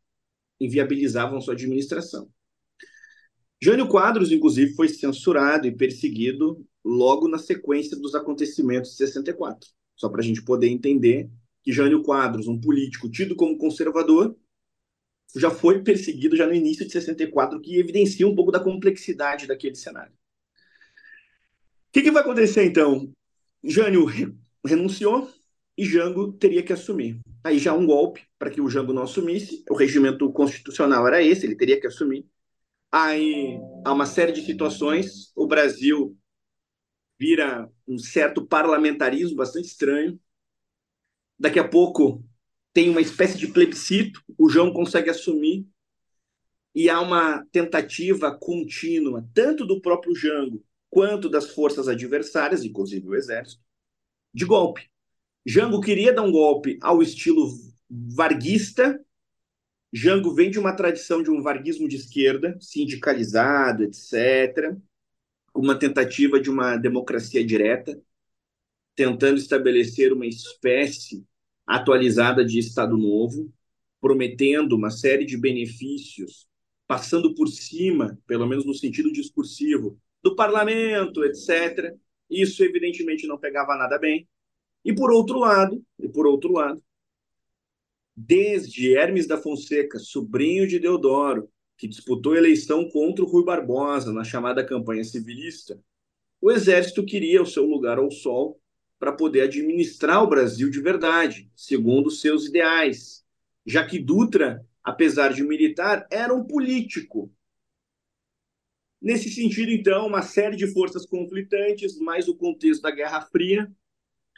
inviabilizavam 0.60 1.40
sua 1.40 1.54
administração. 1.54 2.30
Jânio 3.62 3.88
Quadros, 3.88 4.30
inclusive, 4.30 4.74
foi 4.74 4.90
censurado 4.90 5.66
e 5.66 5.74
perseguido 5.74 6.62
logo 6.84 7.26
na 7.26 7.38
sequência 7.38 7.96
dos 7.96 8.14
acontecimentos 8.14 8.90
de 8.90 8.98
64. 8.98 9.70
Só 9.96 10.10
para 10.10 10.20
a 10.20 10.24
gente 10.24 10.44
poder 10.44 10.68
entender 10.68 11.30
que 11.62 11.72
Jânio 11.72 12.02
Quadros, 12.02 12.46
um 12.46 12.60
político 12.60 13.10
tido 13.10 13.34
como 13.34 13.56
conservador, 13.56 14.36
já 15.34 15.50
foi 15.50 15.82
perseguido 15.82 16.36
já 16.36 16.46
no 16.46 16.52
início 16.52 16.84
de 16.84 16.92
64, 16.92 17.58
que 17.58 17.78
evidencia 17.78 18.28
um 18.28 18.34
pouco 18.34 18.52
da 18.52 18.60
complexidade 18.60 19.46
daquele 19.46 19.76
cenário. 19.76 20.12
Que, 21.98 22.02
que 22.04 22.10
vai 22.12 22.22
acontecer 22.22 22.64
então? 22.64 23.12
Jânio 23.60 24.06
renunciou 24.64 25.28
e 25.76 25.84
Jango 25.84 26.32
teria 26.32 26.62
que 26.62 26.72
assumir. 26.72 27.18
Aí 27.42 27.58
já 27.58 27.74
um 27.74 27.84
golpe 27.84 28.24
para 28.38 28.50
que 28.50 28.60
o 28.60 28.70
Jango 28.70 28.92
não 28.92 29.02
assumisse. 29.02 29.64
O 29.68 29.74
regimento 29.74 30.32
constitucional 30.32 31.04
era 31.08 31.20
esse, 31.20 31.44
ele 31.44 31.56
teria 31.56 31.80
que 31.80 31.88
assumir. 31.88 32.24
Aí 32.92 33.58
há 33.84 33.92
uma 33.92 34.06
série 34.06 34.30
de 34.30 34.42
situações. 34.42 35.32
O 35.34 35.48
Brasil 35.48 36.16
vira 37.18 37.68
um 37.84 37.98
certo 37.98 38.46
parlamentarismo 38.46 39.34
bastante 39.34 39.66
estranho. 39.66 40.20
Daqui 41.36 41.58
a 41.58 41.66
pouco 41.66 42.24
tem 42.72 42.90
uma 42.90 43.00
espécie 43.00 43.36
de 43.36 43.48
plebiscito, 43.48 44.22
o 44.38 44.48
João 44.48 44.72
consegue 44.72 45.10
assumir 45.10 45.66
e 46.72 46.88
há 46.88 47.00
uma 47.00 47.44
tentativa 47.50 48.32
contínua, 48.38 49.28
tanto 49.34 49.66
do 49.66 49.80
próprio 49.80 50.14
Jango 50.14 50.62
quanto 50.90 51.28
das 51.28 51.50
forças 51.50 51.88
adversárias, 51.88 52.64
inclusive 52.64 53.06
o 53.08 53.14
exército, 53.14 53.62
de 54.32 54.44
golpe. 54.44 54.90
Jango 55.44 55.80
queria 55.80 56.12
dar 56.12 56.22
um 56.22 56.32
golpe 56.32 56.78
ao 56.80 57.02
estilo 57.02 57.48
varguista. 57.90 59.00
Jango 59.92 60.34
vem 60.34 60.50
de 60.50 60.58
uma 60.58 60.74
tradição 60.74 61.22
de 61.22 61.30
um 61.30 61.40
varguismo 61.40 61.88
de 61.88 61.96
esquerda, 61.96 62.56
sindicalizado, 62.60 63.84
etc., 63.84 64.76
uma 65.54 65.76
tentativa 65.76 66.38
de 66.38 66.50
uma 66.50 66.76
democracia 66.76 67.44
direta, 67.44 68.00
tentando 68.94 69.38
estabelecer 69.38 70.12
uma 70.12 70.26
espécie 70.26 71.26
atualizada 71.66 72.44
de 72.44 72.58
Estado 72.58 72.96
Novo, 72.96 73.52
prometendo 74.00 74.76
uma 74.76 74.90
série 74.90 75.24
de 75.24 75.36
benefícios, 75.36 76.46
passando 76.86 77.34
por 77.34 77.48
cima, 77.48 78.18
pelo 78.26 78.46
menos 78.46 78.64
no 78.64 78.74
sentido 78.74 79.12
discursivo, 79.12 79.98
do 80.22 80.34
parlamento, 80.34 81.24
etc. 81.24 81.94
Isso 82.28 82.62
evidentemente 82.62 83.26
não 83.26 83.38
pegava 83.38 83.76
nada 83.76 83.98
bem. 83.98 84.28
E 84.84 84.94
por 84.94 85.10
outro 85.10 85.38
lado, 85.38 85.82
e 85.98 86.08
por 86.08 86.26
outro 86.26 86.52
lado, 86.52 86.82
desde 88.16 88.94
Hermes 88.96 89.26
da 89.26 89.38
Fonseca, 89.38 89.98
sobrinho 89.98 90.66
de 90.66 90.78
Deodoro, 90.78 91.48
que 91.76 91.86
disputou 91.86 92.34
eleição 92.34 92.88
contra 92.88 93.24
o 93.24 93.28
Rui 93.28 93.44
Barbosa 93.44 94.12
na 94.12 94.24
chamada 94.24 94.66
campanha 94.66 95.04
civilista, 95.04 95.80
o 96.40 96.50
exército 96.50 97.04
queria 97.04 97.42
o 97.42 97.46
seu 97.46 97.64
lugar 97.64 97.98
ao 97.98 98.10
sol 98.10 98.60
para 98.98 99.12
poder 99.12 99.42
administrar 99.42 100.22
o 100.22 100.28
Brasil 100.28 100.70
de 100.70 100.80
verdade, 100.80 101.50
segundo 101.54 102.10
seus 102.10 102.46
ideais, 102.46 103.24
já 103.64 103.86
que 103.86 103.98
Dutra, 103.98 104.66
apesar 104.82 105.32
de 105.32 105.44
militar, 105.44 106.06
era 106.10 106.34
um 106.34 106.44
político. 106.44 107.32
Nesse 109.00 109.30
sentido, 109.30 109.70
então, 109.70 110.06
uma 110.06 110.22
série 110.22 110.56
de 110.56 110.66
forças 110.66 111.06
conflitantes, 111.06 111.98
mais 111.98 112.28
o 112.28 112.36
contexto 112.36 112.82
da 112.82 112.90
Guerra 112.90 113.20
Fria, 113.22 113.70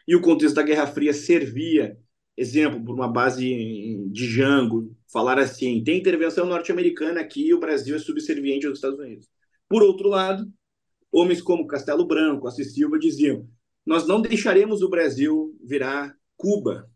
e 0.07 0.15
o 0.15 0.21
contexto 0.21 0.57
da 0.57 0.63
Guerra 0.63 0.87
Fria 0.87 1.13
servia, 1.13 1.97
exemplo, 2.37 2.85
por 2.85 2.95
uma 2.95 3.09
base 3.09 4.09
de 4.11 4.27
Jango, 4.27 4.95
falar 5.13 5.39
assim: 5.39 5.83
tem 5.83 5.99
intervenção 5.99 6.47
norte-americana 6.47 7.21
aqui 7.21 7.47
e 7.47 7.55
o 7.55 7.61
Brasil 7.61 7.97
é 7.97 7.99
subserviente 7.99 8.67
aos 8.67 8.79
Estados 8.79 8.99
Unidos. 8.99 9.29
Por 9.69 9.83
outro 9.83 10.09
lado, 10.09 10.51
homens 11.13 11.41
como 11.41 11.67
Castelo 11.67 12.07
Branco, 12.07 12.47
Assis 12.47 12.75
Silva 12.75 12.99
diziam: 12.99 13.49
nós 13.85 14.07
não 14.07 14.21
deixaremos 14.21 14.83
o 14.83 14.91
Brasil 14.91 15.57
virar 15.65 16.15
Cuba. 16.37 16.91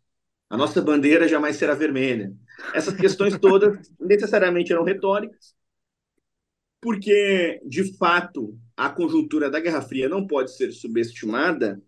A 0.50 0.56
nossa 0.56 0.80
bandeira 0.82 1.26
jamais 1.26 1.56
será 1.56 1.74
vermelha. 1.74 2.32
Essas 2.74 2.94
questões 2.94 3.38
todas 3.38 3.90
necessariamente 3.98 4.72
eram 4.72 4.84
retóricas, 4.84 5.54
porque, 6.84 7.62
de 7.64 7.96
fato, 7.96 8.60
a 8.76 8.90
conjuntura 8.90 9.50
da 9.50 9.58
Guerra 9.58 9.80
Fria 9.80 10.06
não 10.06 10.26
pode 10.26 10.54
ser 10.54 10.70
subestimada, 10.70 11.82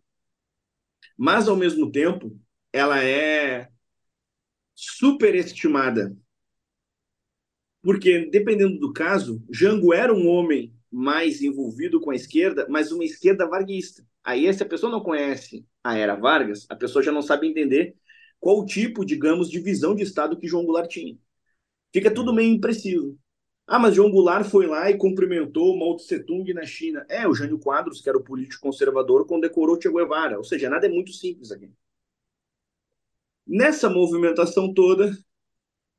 mas, 1.18 1.48
ao 1.48 1.54
mesmo 1.54 1.92
tempo, 1.92 2.40
ela 2.72 3.04
é 3.04 3.68
superestimada. 4.74 6.16
Porque, 7.82 8.30
dependendo 8.30 8.78
do 8.78 8.90
caso, 8.90 9.44
Jango 9.52 9.92
era 9.92 10.14
um 10.14 10.26
homem 10.28 10.74
mais 10.90 11.42
envolvido 11.42 12.00
com 12.00 12.10
a 12.10 12.16
esquerda, 12.16 12.66
mas 12.70 12.90
uma 12.90 13.04
esquerda 13.04 13.46
varguista. 13.46 14.02
Aí, 14.24 14.50
se 14.54 14.62
a 14.62 14.66
pessoa 14.66 14.90
não 14.90 15.02
conhece 15.02 15.66
a 15.84 15.94
era 15.94 16.14
Vargas, 16.14 16.64
a 16.70 16.74
pessoa 16.74 17.02
já 17.02 17.12
não 17.12 17.20
sabe 17.20 17.46
entender 17.46 17.94
qual 18.40 18.60
o 18.60 18.64
tipo, 18.64 19.04
digamos, 19.04 19.50
de 19.50 19.60
visão 19.60 19.94
de 19.94 20.04
Estado 20.04 20.38
que 20.38 20.48
João 20.48 20.64
Goulart 20.64 20.90
tinha. 20.90 21.18
Fica 21.92 22.10
tudo 22.10 22.32
meio 22.32 22.54
impreciso. 22.54 23.18
Ah, 23.66 23.80
mas 23.80 23.96
João 23.96 24.10
Goulart 24.10 24.48
foi 24.48 24.66
lá 24.66 24.88
e 24.90 24.96
cumprimentou 24.96 25.76
Mao 25.76 25.96
Tse 25.96 26.22
Tung 26.22 26.52
na 26.54 26.64
China. 26.64 27.04
É, 27.08 27.26
o 27.26 27.34
Jânio 27.34 27.58
Quadros, 27.58 28.00
que 28.00 28.08
era 28.08 28.16
o 28.16 28.22
político 28.22 28.62
conservador, 28.62 29.26
condecorou 29.26 29.80
Che 29.80 29.90
Guevara. 29.90 30.38
Ou 30.38 30.44
seja, 30.44 30.70
nada 30.70 30.86
é 30.86 30.88
muito 30.88 31.12
simples 31.12 31.50
aqui. 31.50 31.70
Nessa 33.46 33.90
movimentação 33.90 34.72
toda, 34.72 35.16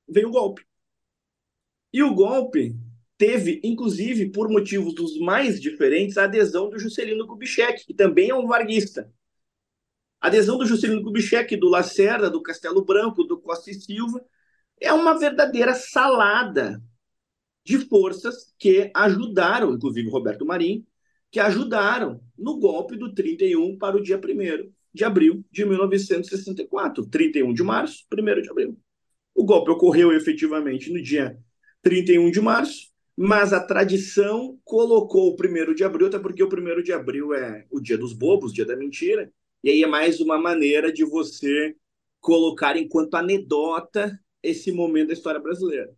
veio 0.07 0.29
o 0.29 0.31
golpe. 0.31 0.65
E 1.91 2.01
o 2.01 2.13
golpe 2.13 2.75
teve, 3.17 3.59
inclusive, 3.63 4.31
por 4.31 4.49
motivos 4.49 4.93
dos 4.93 5.17
mais 5.19 5.59
diferentes, 5.59 6.17
a 6.17 6.23
adesão 6.23 6.69
do 6.69 6.79
Juscelino 6.79 7.27
Kubitschek, 7.27 7.85
que 7.85 7.93
também 7.93 8.29
é 8.29 8.35
um 8.35 8.47
varguista. 8.47 9.11
A 10.21 10.27
adesão 10.27 10.57
do 10.57 10.65
Juscelino 10.65 11.03
Kubitschek, 11.03 11.57
do 11.57 11.67
Lacerda, 11.67 12.29
do 12.29 12.41
Castelo 12.41 12.85
Branco, 12.85 13.23
do 13.23 13.39
Costa 13.39 13.71
e 13.71 13.73
Silva, 13.73 14.23
é 14.79 14.93
uma 14.93 15.17
verdadeira 15.17 15.73
salada 15.73 16.81
de 17.67 17.79
forças 17.79 18.55
que 18.57 18.89
ajudaram, 18.95 19.73
inclusive 19.73 20.09
Roberto 20.09 20.45
Marinho, 20.45 20.85
que 21.29 21.37
ajudaram 21.37 22.21
no 22.37 22.57
golpe 22.57 22.95
do 22.95 23.13
31 23.13 23.77
para 23.77 23.97
o 23.97 24.01
dia 24.01 24.15
1 24.15 24.71
de 24.93 25.03
abril 25.03 25.43
de 25.51 25.65
1964, 25.65 27.05
31 27.07 27.53
de 27.53 27.63
março, 27.63 28.05
1 28.09 28.41
de 28.41 28.49
abril. 28.49 28.79
O 29.35 29.43
golpe 29.43 29.69
ocorreu 29.69 30.13
efetivamente 30.13 30.93
no 30.93 31.01
dia 31.01 31.37
31 31.81 32.31
de 32.31 32.39
março, 32.39 32.87
mas 33.17 33.51
a 33.51 33.59
tradição 33.59 34.57
colocou 34.63 35.29
o 35.29 35.35
1 35.35 35.75
de 35.75 35.83
abril, 35.83 36.07
até 36.07 36.17
porque 36.17 36.41
o 36.41 36.47
1 36.47 36.81
de 36.81 36.93
abril 36.93 37.33
é 37.33 37.65
o 37.69 37.81
dia 37.81 37.97
dos 37.97 38.13
bobos, 38.13 38.53
dia 38.53 38.65
da 38.65 38.77
mentira, 38.77 39.29
e 39.61 39.69
aí 39.69 39.83
é 39.83 39.87
mais 39.87 40.21
uma 40.21 40.37
maneira 40.37 40.89
de 40.89 41.03
você 41.03 41.75
colocar 42.21 42.77
enquanto 42.77 43.15
anedota 43.15 44.17
esse 44.41 44.71
momento 44.71 45.07
da 45.07 45.13
história 45.13 45.41
brasileira 45.41 45.93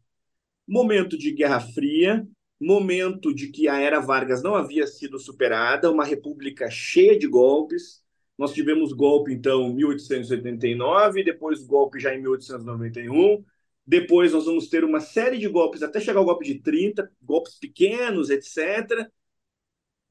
momento 0.69 1.17
de 1.17 1.31
Guerra 1.31 1.59
Fria, 1.59 2.25
momento 2.61 3.33
de 3.33 3.47
que 3.47 3.67
a 3.67 3.79
era 3.79 3.99
Vargas 3.99 4.43
não 4.43 4.53
havia 4.53 4.85
sido 4.85 5.17
superada, 5.17 5.91
uma 5.91 6.05
república 6.05 6.69
cheia 6.69 7.17
de 7.17 7.27
golpes. 7.27 8.03
Nós 8.37 8.53
tivemos 8.53 8.93
golpe, 8.93 9.33
então, 9.33 9.69
em 9.69 9.75
1889, 9.75 11.23
depois 11.23 11.63
golpe 11.63 11.99
já 11.99 12.13
em 12.13 12.21
1891. 12.21 13.43
Depois 13.85 14.31
nós 14.31 14.45
vamos 14.45 14.69
ter 14.69 14.83
uma 14.83 14.99
série 14.99 15.39
de 15.39 15.47
golpes, 15.47 15.81
até 15.81 15.99
chegar 15.99 16.19
ao 16.19 16.25
golpe 16.25 16.45
de 16.45 16.59
30, 16.61 17.11
golpes 17.21 17.55
pequenos, 17.55 18.29
etc. 18.29 19.09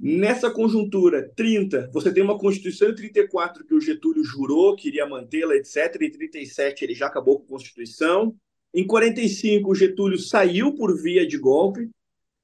Nessa 0.00 0.50
conjuntura, 0.50 1.30
30, 1.36 1.90
você 1.92 2.12
tem 2.12 2.22
uma 2.22 2.38
Constituição 2.38 2.88
em 2.90 2.94
34 2.94 3.64
que 3.64 3.74
o 3.74 3.80
Getúlio 3.80 4.24
jurou 4.24 4.74
que 4.74 4.88
iria 4.88 5.06
mantê-la, 5.06 5.54
etc. 5.54 6.02
Em 6.02 6.10
37 6.10 6.84
ele 6.84 6.94
já 6.94 7.06
acabou 7.06 7.38
com 7.38 7.44
a 7.44 7.48
Constituição. 7.48 8.36
Em 8.78 8.86
45, 8.86 9.72
o 9.72 9.74
Getúlio 9.74 10.16
saiu 10.20 10.72
por 10.72 10.96
via 11.02 11.26
de 11.26 11.36
golpe. 11.36 11.90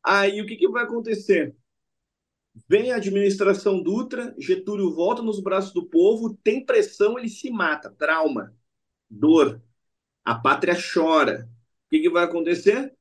Aí 0.03 0.43
o 0.43 0.47
que, 0.47 0.57
que 0.57 0.67
vai 0.67 0.83
acontecer? 0.83 1.55
Vem 2.69 2.91
a 2.91 2.97
administração 2.97 3.81
Dutra, 3.81 4.35
Getúlio 4.37 4.93
volta 4.93 5.23
nos 5.23 5.41
braços 5.41 5.73
do 5.73 5.87
povo, 5.87 6.37
tem 6.43 6.67
pressão, 6.67 7.17
ele 7.17 7.29
se 7.29 7.53
mata. 7.53 7.89
Trauma, 7.89 8.53
dor. 9.09 9.63
A 10.25 10.35
pátria 10.35 10.75
chora. 10.75 11.49
O 11.87 11.91
que, 11.91 12.01
que 12.01 12.11
vai 12.11 12.25
acontecer? 12.25 12.93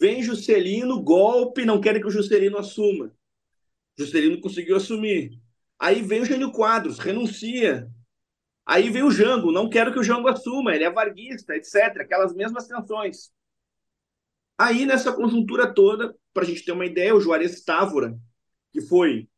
Vem 0.00 0.20
Juscelino, 0.20 1.00
golpe, 1.00 1.64
não 1.64 1.80
querem 1.80 2.00
que 2.00 2.08
o 2.08 2.10
Juscelino 2.10 2.58
assuma. 2.58 3.14
Juscelino 3.96 4.40
conseguiu 4.40 4.74
assumir. 4.74 5.38
Aí 5.78 6.02
vem 6.02 6.22
o 6.22 6.26
Gênio 6.26 6.50
Quadros, 6.50 6.98
renuncia. 6.98 7.88
Aí 8.64 8.90
vem 8.90 9.02
o 9.02 9.10
Jango, 9.10 9.50
não 9.50 9.68
quero 9.68 9.92
que 9.92 9.98
o 9.98 10.04
Jango 10.04 10.28
assuma, 10.28 10.74
ele 10.74 10.84
é 10.84 10.90
varguista, 10.90 11.54
etc. 11.56 12.00
Aquelas 12.00 12.34
mesmas 12.34 12.66
tensões. 12.66 13.30
Aí, 14.56 14.86
nessa 14.86 15.12
conjuntura 15.12 15.72
toda, 15.72 16.14
para 16.32 16.44
a 16.44 16.46
gente 16.46 16.64
ter 16.64 16.72
uma 16.72 16.86
ideia, 16.86 17.14
o 17.14 17.20
Juarez 17.20 17.64
Távora, 17.64 18.16
que 18.72 18.80
foi 18.80 19.28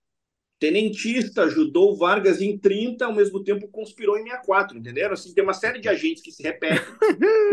tenentista, 0.59 1.45
ajudou 1.45 1.97
Vargas 1.97 2.41
em 2.41 2.59
30, 2.59 3.07
ao 3.07 3.15
mesmo 3.15 3.43
tempo 3.43 3.69
conspirou 3.69 4.17
em 4.19 4.25
64, 4.25 4.79
entenderam? 4.79 5.15
Assim, 5.15 5.35
tem 5.35 5.43
uma 5.43 5.55
série 5.55 5.81
de 5.81 5.89
agentes 5.89 6.23
que 6.23 6.33
se 6.33 6.43
repetem. 6.43 6.85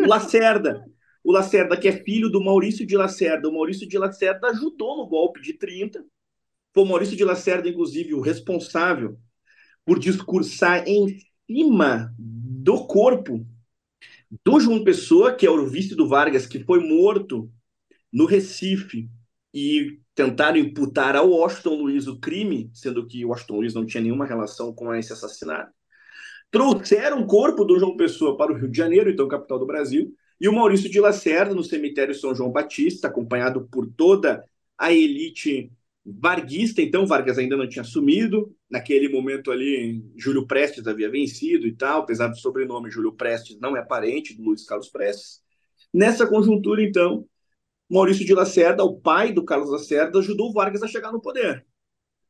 o 0.04 0.08
Lacerda, 0.08 0.86
o 1.24 1.32
Lacerda, 1.32 1.78
que 1.78 1.88
é 1.88 2.04
filho 2.04 2.30
do 2.30 2.44
Maurício 2.44 2.86
de 2.86 2.98
Lacerda, 2.98 3.48
o 3.48 3.54
Maurício 3.54 3.88
de 3.88 3.98
Lacerda 3.98 4.48
ajudou 4.48 4.98
no 4.98 5.08
golpe 5.08 5.42
de 5.42 5.54
30. 5.54 6.04
Foi 6.74 6.84
o 6.84 6.86
Maurício 6.86 7.16
de 7.16 7.24
Lacerda, 7.24 7.68
inclusive, 7.70 8.14
o 8.14 8.22
responsável 8.22 9.18
por 9.86 10.00
discursar 10.00 10.88
em 10.88 11.18
cima 11.52 12.14
do 12.18 12.86
corpo 12.86 13.46
do 14.46 14.60
João 14.60 14.84
Pessoa, 14.84 15.34
que 15.34 15.46
é 15.46 15.52
o 15.52 15.66
vice 15.68 15.96
do 15.96 16.08
Vargas, 16.08 16.46
que 16.46 16.64
foi 16.64 16.80
morto 16.80 17.52
no 18.12 18.26
Recife 18.26 19.10
e 19.54 20.00
tentaram 20.16 20.58
imputar 20.58 21.16
ao 21.16 21.30
Washington 21.30 21.76
Luiz 21.76 22.08
o 22.08 22.18
crime, 22.20 22.72
sendo 22.74 23.06
que 23.06 23.26
Washington 23.26 23.56
Luiz 23.58 23.74
não 23.74 23.86
tinha 23.86 24.02
nenhuma 24.02 24.26
relação 24.26 24.74
com 24.74 24.94
esse 24.96 25.12
assassinato. 25.12 25.72
Trouxeram 26.50 27.22
o 27.22 27.28
corpo 27.28 27.66
do 27.66 27.78
João 27.78 27.98
Pessoa 27.98 28.38
para 28.38 28.54
o 28.54 28.56
Rio 28.56 28.70
de 28.70 28.78
Janeiro, 28.78 29.10
então 29.10 29.28
capital 29.28 29.60
do 29.60 29.66
Brasil, 29.66 30.14
e 30.40 30.48
o 30.48 30.54
Maurício 30.54 30.90
de 30.90 31.00
Lacerda 31.02 31.54
no 31.54 31.64
cemitério 31.64 32.16
São 32.16 32.34
João 32.34 32.52
Batista, 32.52 33.08
acompanhado 33.08 33.68
por 33.70 33.88
toda 33.88 34.44
a 34.78 34.92
elite 34.92 35.72
varguista, 36.06 36.82
então 36.82 37.06
Vargas 37.06 37.38
ainda 37.38 37.56
não 37.56 37.68
tinha 37.68 37.82
assumido. 37.82 38.56
Naquele 38.70 39.10
momento 39.10 39.52
ali, 39.52 40.04
Júlio 40.18 40.48
Prestes 40.48 40.88
havia 40.88 41.10
vencido 41.10 41.68
e 41.68 41.76
tal, 41.76 42.02
apesar 42.02 42.28
do 42.28 42.38
sobrenome 42.38 42.90
Júlio 42.90 43.14
Prestes 43.14 43.60
não 43.60 43.78
é 43.78 43.84
parente 43.84 44.36
do 44.36 44.44
Luiz 44.44 44.66
Carlos 44.66 44.90
Prestes. 44.90 45.42
Nessa 45.94 46.26
conjuntura, 46.26 46.82
então, 46.84 47.28
Maurício 47.90 48.26
de 48.26 48.34
Lacerda, 48.34 48.84
o 48.84 49.00
pai 49.00 49.34
do 49.34 49.44
Carlos 49.44 49.70
Lacerda, 49.70 50.20
ajudou 50.20 50.54
Vargas 50.54 50.82
a 50.82 50.88
chegar 50.88 51.12
no 51.12 51.22
poder. 51.22 51.66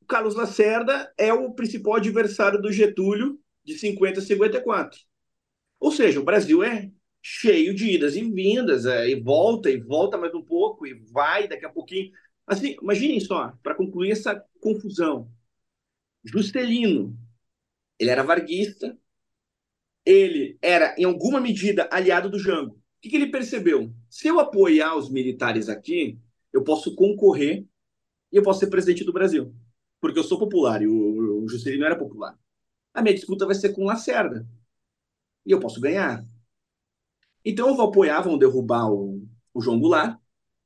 O 0.01 0.05
Carlos 0.05 0.35
Lacerda 0.35 1.13
é 1.17 1.31
o 1.31 1.53
principal 1.53 1.95
adversário 1.95 2.61
do 2.61 2.71
Getúlio 2.71 3.39
de 3.63 3.77
50 3.77 4.19
a 4.19 4.23
54. 4.23 4.99
Ou 5.79 5.91
seja, 5.91 6.19
o 6.19 6.23
Brasil 6.23 6.63
é 6.63 6.89
cheio 7.21 7.75
de 7.75 7.91
idas 7.91 8.15
e 8.15 8.23
vindas, 8.23 8.85
é, 8.85 9.09
e 9.09 9.21
volta, 9.21 9.69
e 9.69 9.79
volta 9.79 10.17
mais 10.17 10.33
um 10.33 10.41
pouco, 10.41 10.87
e 10.87 10.95
vai 11.11 11.47
daqui 11.47 11.65
a 11.65 11.69
pouquinho. 11.69 12.11
Assim, 12.45 12.75
imaginem 12.81 13.19
só, 13.19 13.53
para 13.63 13.75
concluir 13.75 14.11
essa 14.11 14.43
confusão. 14.59 15.31
Juscelino, 16.23 17.17
ele 17.99 18.09
era 18.09 18.23
varguista, 18.23 18.97
ele 20.05 20.57
era, 20.61 20.95
em 20.97 21.03
alguma 21.03 21.39
medida, 21.39 21.87
aliado 21.91 22.29
do 22.29 22.39
Jango. 22.39 22.75
O 22.75 23.01
que, 23.01 23.09
que 23.09 23.15
ele 23.15 23.31
percebeu? 23.31 23.93
Se 24.09 24.27
eu 24.27 24.39
apoiar 24.39 24.95
os 24.95 25.09
militares 25.09 25.69
aqui, 25.69 26.19
eu 26.53 26.63
posso 26.63 26.95
concorrer 26.95 27.65
e 28.31 28.35
eu 28.37 28.43
posso 28.43 28.59
ser 28.59 28.67
presidente 28.67 29.03
do 29.03 29.13
Brasil. 29.13 29.53
Porque 29.99 30.19
eu 30.19 30.23
sou 30.23 30.37
popular 30.37 30.81
e 30.81 30.87
o, 30.87 31.43
o 31.43 31.47
Juscelino 31.49 31.85
era 31.85 31.97
popular. 31.97 32.37
A 32.93 33.01
minha 33.01 33.15
disputa 33.15 33.45
vai 33.45 33.55
ser 33.55 33.69
com 33.69 33.85
Lacerda. 33.85 34.47
E 35.45 35.51
eu 35.51 35.59
posso 35.59 35.79
ganhar. 35.79 36.25
Então 37.43 37.69
eu 37.69 37.75
vou 37.75 37.87
apoiar, 37.87 38.21
vão 38.21 38.37
derrubar 38.37 38.91
o, 38.91 39.27
o 39.53 39.61
João 39.61 39.79
Goulart, 39.79 40.19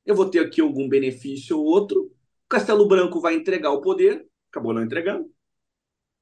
eu 0.06 0.16
vou 0.16 0.30
ter 0.30 0.40
aqui 0.40 0.62
algum 0.62 0.88
benefício 0.88 1.58
ou 1.58 1.66
outro, 1.66 2.06
o 2.06 2.48
Castelo 2.50 2.88
Branco 2.88 3.20
vai 3.20 3.36
entregar 3.36 3.72
o 3.72 3.82
poder, 3.82 4.28
acabou 4.52 4.74
não 4.74 4.84
entregando, 4.84 5.30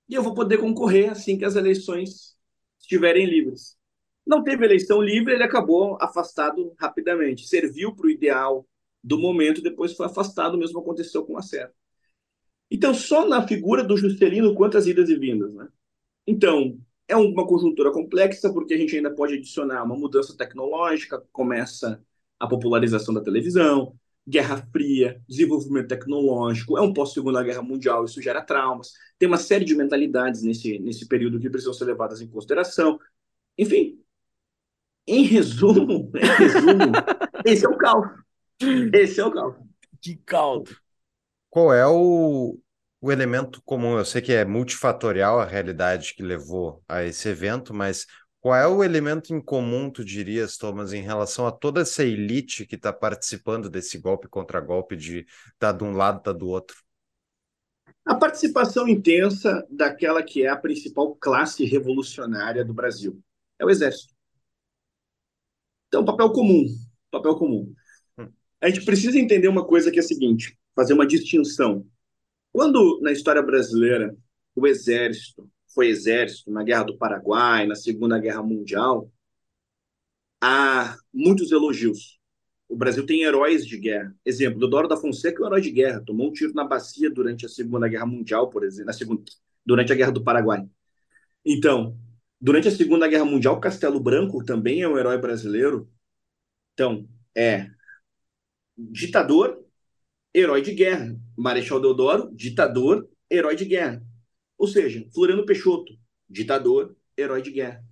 e 0.08 0.16
eu 0.16 0.24
vou 0.24 0.34
poder 0.34 0.58
concorrer 0.58 1.12
assim 1.12 1.38
que 1.38 1.46
as 1.46 1.56
eleições 1.56 2.36
estiverem 2.80 3.26
livres. 3.26 3.78
Não 4.26 4.44
teve 4.44 4.66
eleição 4.66 5.02
livre, 5.02 5.34
ele 5.34 5.44
acabou 5.44 5.98
afastado 6.02 6.74
rapidamente. 6.80 7.48
Serviu 7.48 7.96
para 7.96 8.08
o 8.08 8.10
ideal 8.10 8.68
do 9.04 9.18
momento, 9.20 9.62
depois 9.62 9.94
foi 9.94 10.06
afastado, 10.06 10.58
mesmo 10.58 10.80
aconteceu 10.80 11.26
com 11.26 11.38
a 11.38 11.42
Serra. 11.42 11.74
Então, 12.72 12.94
só 12.94 13.28
na 13.28 13.46
figura 13.48 13.84
do 13.84 13.98
Juscelino, 13.98 14.56
quantas 14.56 14.88
idas 14.88 15.10
e 15.10 15.16
vindas, 15.16 15.54
né? 15.54 15.68
Então, 16.26 16.80
é 17.08 17.16
uma 17.16 17.46
conjuntura 17.46 17.92
complexa, 17.92 18.52
porque 18.52 18.74
a 18.74 18.78
gente 18.78 18.96
ainda 18.96 19.14
pode 19.14 19.36
adicionar 19.36 19.84
uma 19.84 19.96
mudança 19.96 20.36
tecnológica, 20.36 21.24
começa 21.32 22.04
a 22.44 22.48
popularização 22.48 23.14
da 23.14 23.22
televisão, 23.22 23.96
Guerra 24.28 24.68
Fria, 24.72 25.22
desenvolvimento 25.28 25.88
tecnológico, 25.88 26.78
é 26.78 26.82
um 26.82 26.94
pós-segunda 26.94 27.42
guerra 27.42 27.62
mundial, 27.62 28.04
isso 28.04 28.22
gera 28.22 28.42
traumas, 28.42 28.92
tem 29.18 29.28
uma 29.28 29.38
série 29.38 29.64
de 29.64 29.76
mentalidades 29.76 30.44
nesse, 30.44 30.78
nesse 30.80 31.08
período 31.08 31.40
que 31.40 31.50
precisam 31.50 31.74
ser 31.74 31.86
levadas 31.86 32.22
em 32.22 32.28
consideração. 32.28 33.00
Enfim, 33.58 33.98
em 35.08 35.24
resumo, 35.24 36.12
em 36.16 36.44
resumo 36.44 36.92
esse 37.46 37.66
é 37.66 37.70
o 37.70 37.78
caos. 37.78 38.08
Esse 38.94 39.20
é 39.22 39.26
o 39.26 39.32
caos. 39.32 39.56
Que 40.02 40.16
caldo. 40.18 40.72
Qual 41.50 41.74
é 41.74 41.86
o, 41.86 42.60
o 43.00 43.12
elemento 43.12 43.62
comum? 43.64 43.98
Eu 43.98 44.06
sei 44.06 44.22
que 44.22 44.34
é 44.34 44.44
multifatorial 44.44 45.40
a 45.40 45.46
realidade 45.46 46.14
que 46.14 46.24
levou 46.24 46.84
a 46.90 47.04
esse 47.04 47.30
evento, 47.30 47.74
mas 47.74 48.06
qual 48.44 48.56
é 48.58 48.68
o 48.68 48.84
elemento 48.84 49.34
em 49.34 49.40
comum, 49.40 49.90
tu 49.90 50.04
dirias, 50.04 50.58
Thomas, 50.58 50.92
em 50.92 51.02
relação 51.02 51.48
a 51.48 51.52
toda 51.52 51.80
essa 51.80 52.04
elite 52.04 52.66
que 52.66 52.76
está 52.76 52.92
participando 52.92 53.70
desse 53.70 53.98
golpe 53.98 54.28
contra 54.28 54.60
golpe 54.60 54.98
de 54.98 55.26
tá 55.58 55.72
de 55.72 55.82
um 55.82 55.94
lado, 55.94 56.22
tá 56.22 56.34
do 56.34 56.50
outro? 56.50 56.76
A 58.04 58.14
participação 58.14 58.86
intensa 58.86 59.66
daquela 59.72 60.22
que 60.22 60.44
é 60.44 60.50
a 60.50 60.58
principal 60.58 61.16
classe 61.16 61.64
revolucionária 61.64 62.66
do 62.66 62.74
Brasil. 62.74 63.18
É 63.58 63.64
o 63.64 63.70
Exército. 63.70 64.14
Então, 65.88 66.04
papel 66.04 66.30
comum. 66.34 66.66
Papel 67.10 67.38
comum. 67.38 67.74
Hum. 68.18 68.28
A 68.60 68.68
gente 68.68 68.84
precisa 68.84 69.18
entender 69.18 69.48
uma 69.48 69.66
coisa 69.66 69.90
que 69.90 70.00
é 70.00 70.02
a 70.02 70.06
seguinte: 70.06 70.60
fazer 70.76 70.92
uma 70.92 71.08
distinção. 71.08 71.88
Quando 72.52 73.00
na 73.02 73.14
história 73.14 73.42
brasileira 73.42 74.14
o 74.54 74.68
Exército 74.68 75.50
foi 75.74 75.88
exército 75.88 76.52
na 76.52 76.64
Guerra 76.64 76.84
do 76.84 76.98
Paraguai, 76.98 77.66
na 77.66 77.76
Segunda 77.76 78.20
Guerra 78.20 78.44
Mundial, 78.44 79.12
há 80.42 80.98
muitos 81.14 81.52
elogios. 81.52 82.20
O 82.68 82.76
Brasil 82.76 83.06
tem 83.06 83.24
heróis 83.24 83.66
de 83.66 83.78
guerra. 83.78 84.16
Exemplo, 84.26 84.60
Deodoro 84.60 84.88
da 84.88 84.98
Fonseca 84.98 85.42
é 85.42 85.44
um 85.44 85.48
herói 85.48 85.62
de 85.62 85.72
guerra. 85.72 86.02
Tomou 86.06 86.30
um 86.30 86.34
tiro 86.34 86.54
na 86.54 86.64
bacia 86.64 87.10
durante 87.10 87.46
a 87.46 87.50
Segunda 87.50 87.88
Guerra 87.88 88.06
Mundial, 88.06 88.50
por 88.50 88.64
exemplo, 88.64 88.88
na 88.88 88.94
segunda, 88.94 89.24
durante 89.66 89.92
a 89.94 89.96
Guerra 89.96 90.12
do 90.12 90.24
Paraguai. 90.24 90.68
Então, 91.46 91.98
durante 92.42 92.68
a 92.68 92.72
Segunda 92.72 93.08
Guerra 93.08 93.26
Mundial, 93.26 93.60
Castelo 93.60 94.00
Branco 94.00 94.44
também 94.44 94.82
é 94.82 94.88
um 94.88 94.98
herói 94.98 95.18
brasileiro. 95.18 95.90
Então, 96.74 97.08
é 97.36 97.70
ditador, 98.78 99.64
herói 100.34 100.62
de 100.62 100.74
guerra. 100.74 101.16
Marechal 101.38 101.80
Deodoro, 101.80 102.32
ditador, 102.36 103.08
herói 103.30 103.56
de 103.56 103.66
guerra. 103.66 104.02
Ou 104.64 104.68
seja, 104.68 105.06
Floriano 105.14 105.46
Peixoto, 105.46 105.92
ditador, 106.30 106.96
herói 107.18 107.42
de 107.42 107.52
guerra. 107.52 107.84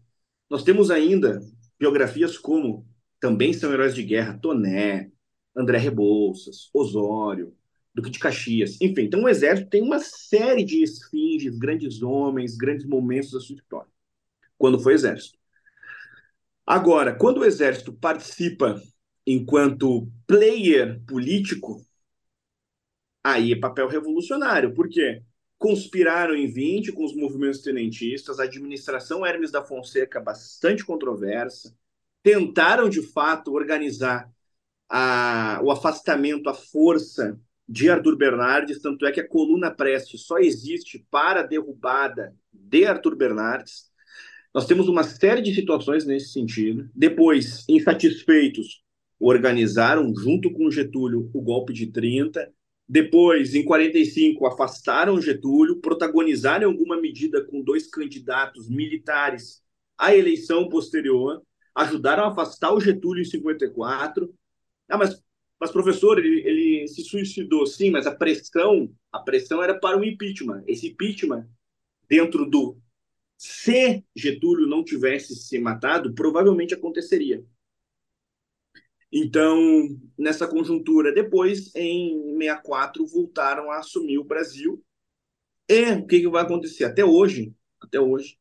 Nós 0.49 0.63
temos 0.63 0.89
ainda 0.89 1.41
biografias 1.77 2.37
como 2.37 2.87
também 3.19 3.51
são 3.51 3.73
heróis 3.73 3.93
de 3.93 4.01
guerra, 4.01 4.39
Toné, 4.41 5.11
André 5.53 5.77
Rebouças, 5.77 6.69
Osório, 6.73 7.53
Duque 7.93 8.09
de 8.09 8.19
Caxias, 8.19 8.79
enfim. 8.79 9.01
Então 9.01 9.21
o 9.21 9.27
exército 9.27 9.69
tem 9.69 9.81
uma 9.81 9.99
série 9.99 10.63
de 10.63 10.81
esfinges, 10.81 11.57
grandes 11.57 12.01
homens, 12.01 12.55
grandes 12.55 12.85
momentos 12.85 13.31
da 13.31 13.41
sua 13.41 13.57
história, 13.57 13.91
quando 14.57 14.79
foi 14.79 14.93
exército. 14.93 15.37
Agora, 16.65 17.13
quando 17.13 17.39
o 17.39 17.45
exército 17.45 17.91
participa 17.91 18.81
enquanto 19.27 20.09
player 20.25 21.01
político, 21.05 21.85
aí 23.21 23.51
é 23.51 23.59
papel 23.59 23.89
revolucionário. 23.89 24.73
Por 24.73 24.87
quê? 24.87 25.21
Conspiraram 25.61 26.35
em 26.35 26.47
20 26.47 26.91
com 26.91 27.05
os 27.05 27.15
movimentos 27.15 27.61
tenentistas, 27.61 28.39
a 28.39 28.45
administração 28.45 29.23
Hermes 29.23 29.51
da 29.51 29.63
Fonseca 29.63 30.19
bastante 30.19 30.83
controversa, 30.83 31.77
tentaram 32.23 32.89
de 32.89 33.03
fato 33.03 33.53
organizar 33.53 34.27
a, 34.89 35.61
o 35.63 35.69
afastamento, 35.69 36.49
a 36.49 36.53
força 36.55 37.39
de 37.69 37.91
Arthur 37.91 38.17
Bernardes, 38.17 38.81
tanto 38.81 39.05
é 39.05 39.11
que 39.11 39.21
a 39.21 39.27
coluna 39.27 39.69
Prestes 39.69 40.23
só 40.23 40.39
existe 40.39 41.05
para 41.11 41.41
a 41.41 41.45
derrubada 41.45 42.35
de 42.51 42.83
Arthur 42.83 43.15
Bernardes. 43.15 43.91
Nós 44.51 44.65
temos 44.65 44.89
uma 44.89 45.03
série 45.03 45.43
de 45.43 45.53
situações 45.53 46.07
nesse 46.07 46.31
sentido. 46.31 46.89
Depois, 46.95 47.63
insatisfeitos, 47.69 48.83
organizaram, 49.19 50.11
junto 50.15 50.51
com 50.51 50.71
Getúlio, 50.71 51.29
o 51.31 51.39
golpe 51.39 51.71
de 51.71 51.85
30, 51.85 52.51
depois, 52.87 53.55
em 53.55 53.63
45, 53.63 54.45
afastaram 54.45 55.21
Getúlio, 55.21 55.79
protagonizaram 55.79 56.69
alguma 56.69 56.99
medida 56.99 57.43
com 57.45 57.61
dois 57.61 57.87
candidatos 57.87 58.69
militares 58.69 59.61
à 59.97 60.13
eleição 60.15 60.67
posterior, 60.67 61.41
ajudaram 61.73 62.25
a 62.25 62.27
afastar 62.27 62.73
o 62.73 62.81
Getúlio 62.81 63.21
em 63.21 63.25
54. 63.25 64.33
Ah, 64.89 64.97
mas, 64.97 65.23
mas 65.59 65.71
professor, 65.71 66.19
ele, 66.19 66.41
ele 66.41 66.87
se 66.87 67.03
suicidou, 67.03 67.65
sim, 67.65 67.89
mas 67.91 68.05
a 68.05 68.13
pressão, 68.13 68.93
a 69.11 69.19
pressão 69.19 69.63
era 69.63 69.79
para 69.79 69.97
o 69.97 70.03
impeachment. 70.03 70.63
Esse 70.67 70.87
impeachment, 70.87 71.47
dentro 72.09 72.45
do 72.49 72.77
se 73.37 74.03
Getúlio 74.15 74.67
não 74.67 74.83
tivesse 74.83 75.35
se 75.35 75.57
matado, 75.57 76.13
provavelmente 76.13 76.73
aconteceria. 76.73 77.43
Então, 79.11 79.59
nessa 80.17 80.47
conjuntura, 80.47 81.13
depois, 81.13 81.75
em 81.75 82.37
64, 82.37 83.05
voltaram 83.07 83.69
a 83.71 83.79
assumir 83.79 84.17
o 84.17 84.23
Brasil. 84.23 84.83
E 85.69 85.91
o 85.93 86.07
que, 86.07 86.21
que 86.21 86.29
vai 86.29 86.43
acontecer? 86.43 86.85
Até 86.85 87.03
hoje, 87.03 87.53
até 87.81 87.99
hoje, 87.99 88.37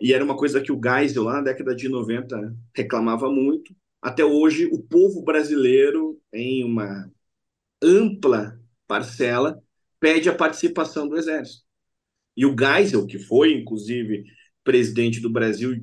e 0.00 0.12
era 0.12 0.24
uma 0.24 0.36
coisa 0.36 0.60
que 0.60 0.70
o 0.70 0.80
Geisel, 0.82 1.24
lá 1.24 1.34
na 1.34 1.42
década 1.42 1.74
de 1.74 1.88
90, 1.88 2.54
reclamava 2.74 3.30
muito, 3.30 3.74
até 4.00 4.24
hoje 4.24 4.66
o 4.66 4.82
povo 4.82 5.22
brasileiro, 5.22 6.20
em 6.32 6.62
uma 6.64 7.10
ampla 7.82 8.60
parcela, 8.86 9.62
pede 9.98 10.28
a 10.28 10.34
participação 10.34 11.08
do 11.08 11.16
Exército. 11.16 11.64
E 12.36 12.44
o 12.44 12.54
Geisel, 12.56 13.06
que 13.06 13.18
foi, 13.18 13.54
inclusive, 13.54 14.24
presidente 14.62 15.20
do 15.20 15.30
Brasil 15.30 15.82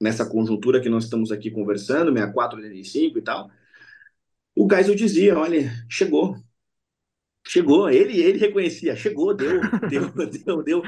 nessa 0.00 0.24
conjuntura 0.24 0.80
que 0.80 0.88
nós 0.88 1.04
estamos 1.04 1.32
aqui 1.32 1.50
conversando, 1.50 2.12
64, 2.12 2.58
85 2.58 3.18
e 3.18 3.22
tal, 3.22 3.50
o 4.56 4.68
Geisel 4.68 4.94
dizia, 4.94 5.38
olha, 5.38 5.72
chegou, 5.88 6.36
chegou, 7.46 7.88
ele 7.90 8.20
ele 8.20 8.38
reconhecia, 8.38 8.96
chegou, 8.96 9.34
deu, 9.34 9.60
deu, 9.88 10.10
deu, 10.44 10.62
deu. 10.62 10.82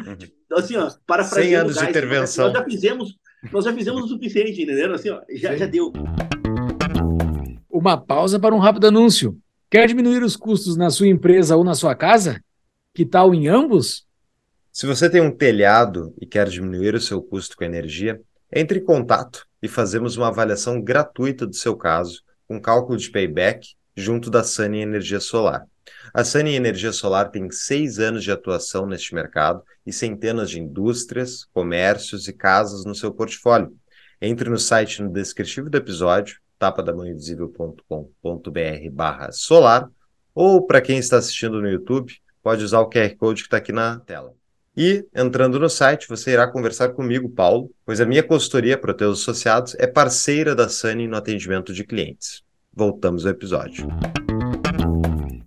Então, 0.45 0.59
assim, 0.59 0.77
ó, 0.77 0.91
para 1.07 1.25
100 1.25 1.55
anos 1.55 1.75
Geisel, 1.75 1.85
de 1.85 1.99
intervenção. 1.99 2.47
Nós 2.47 2.59
já 2.59 2.65
fizemos, 2.65 3.17
nós 3.53 3.65
já 3.65 3.73
fizemos 3.73 4.05
o 4.05 4.09
suficiente, 4.09 4.63
entendeu? 4.63 4.93
Assim, 4.95 5.11
ó, 5.11 5.21
já, 5.31 5.57
já 5.57 5.67
deu. 5.67 5.93
Uma 7.69 7.97
pausa 7.97 8.39
para 8.39 8.55
um 8.55 8.59
rápido 8.59 8.87
anúncio. 8.87 9.39
Quer 9.71 9.87
diminuir 9.87 10.23
os 10.23 10.37
custos 10.37 10.77
na 10.77 10.91
sua 10.91 11.07
empresa 11.07 11.57
ou 11.57 11.63
na 11.63 11.75
sua 11.75 11.95
casa? 11.95 12.43
Que 12.93 13.07
tal 13.07 13.33
em 13.33 13.47
ambos? 13.47 14.05
Se 14.73 14.85
você 14.85 15.09
tem 15.09 15.21
um 15.21 15.31
telhado 15.31 16.13
e 16.21 16.27
quer 16.27 16.49
diminuir 16.49 16.95
o 16.95 17.01
seu 17.01 17.23
custo 17.23 17.57
com 17.57 17.65
energia, 17.65 18.21
entre 18.53 18.79
em 18.79 18.85
contato 18.85 19.47
e 19.63 19.69
fazemos 19.69 20.17
uma 20.17 20.29
avaliação 20.29 20.81
gratuita 20.81 21.47
do 21.47 21.55
seu 21.55 21.77
caso, 21.77 22.23
com 22.49 22.61
cálculo 22.61 22.99
de 22.99 23.11
payback, 23.11 23.75
junto 23.97 24.31
da 24.31 24.43
Sunny 24.43 24.81
Energia 24.81 25.21
Solar. 25.21 25.67
A 26.13 26.25
Sunny 26.25 26.55
Energia 26.55 26.93
Solar 26.93 27.31
tem 27.31 27.51
seis 27.51 27.99
anos 27.99 28.25
de 28.25 28.33
atuação 28.33 28.87
neste 28.87 29.15
mercado 29.15 29.63
e 29.87 29.93
centenas 29.93 30.51
de 30.51 30.61
indústrias, 30.61 31.45
comércios 31.53 32.27
e 32.27 32.33
casas 32.33 32.85
no 32.85 32.95
seu 32.95 33.13
portfólio. 33.13 33.77
Entre 34.21 34.51
no 34.51 34.59
site 34.59 35.03
no 35.03 35.11
descritivo 35.11 35.71
do 35.71 35.79
episódio, 35.79 36.39
tapadamãoinvisível.com.br 36.59 38.91
barra 38.93 39.33
solar, 39.33 39.89
ou 40.35 40.67
para 40.67 40.81
quem 40.81 40.99
está 40.99 41.19
assistindo 41.19 41.61
no 41.61 41.69
YouTube, 41.69 42.13
pode 42.43 42.65
usar 42.65 42.81
o 42.81 42.89
QR 42.89 43.15
Code 43.17 43.43
que 43.43 43.47
está 43.47 43.59
aqui 43.59 43.73
na 43.73 44.01
tela. 44.01 44.40
E, 44.77 45.05
entrando 45.13 45.59
no 45.59 45.69
site, 45.69 46.09
você 46.09 46.31
irá 46.31 46.47
conversar 46.47 46.91
comigo, 46.91 47.29
Paulo, 47.29 47.75
pois 47.85 48.01
a 48.01 48.07
minha 48.07 48.23
consultoria 48.23 48.79
para 48.79 48.95
teus 48.95 49.21
associados 49.21 49.75
é 49.75 49.87
parceira 49.87 50.55
da 50.55 50.69
Sunny 50.69 51.09
no 51.09 51.17
atendimento 51.17 51.73
de 51.73 51.85
clientes. 51.85 52.45
Voltamos 52.73 53.27
ao 53.27 53.33
episódio. 53.33 53.89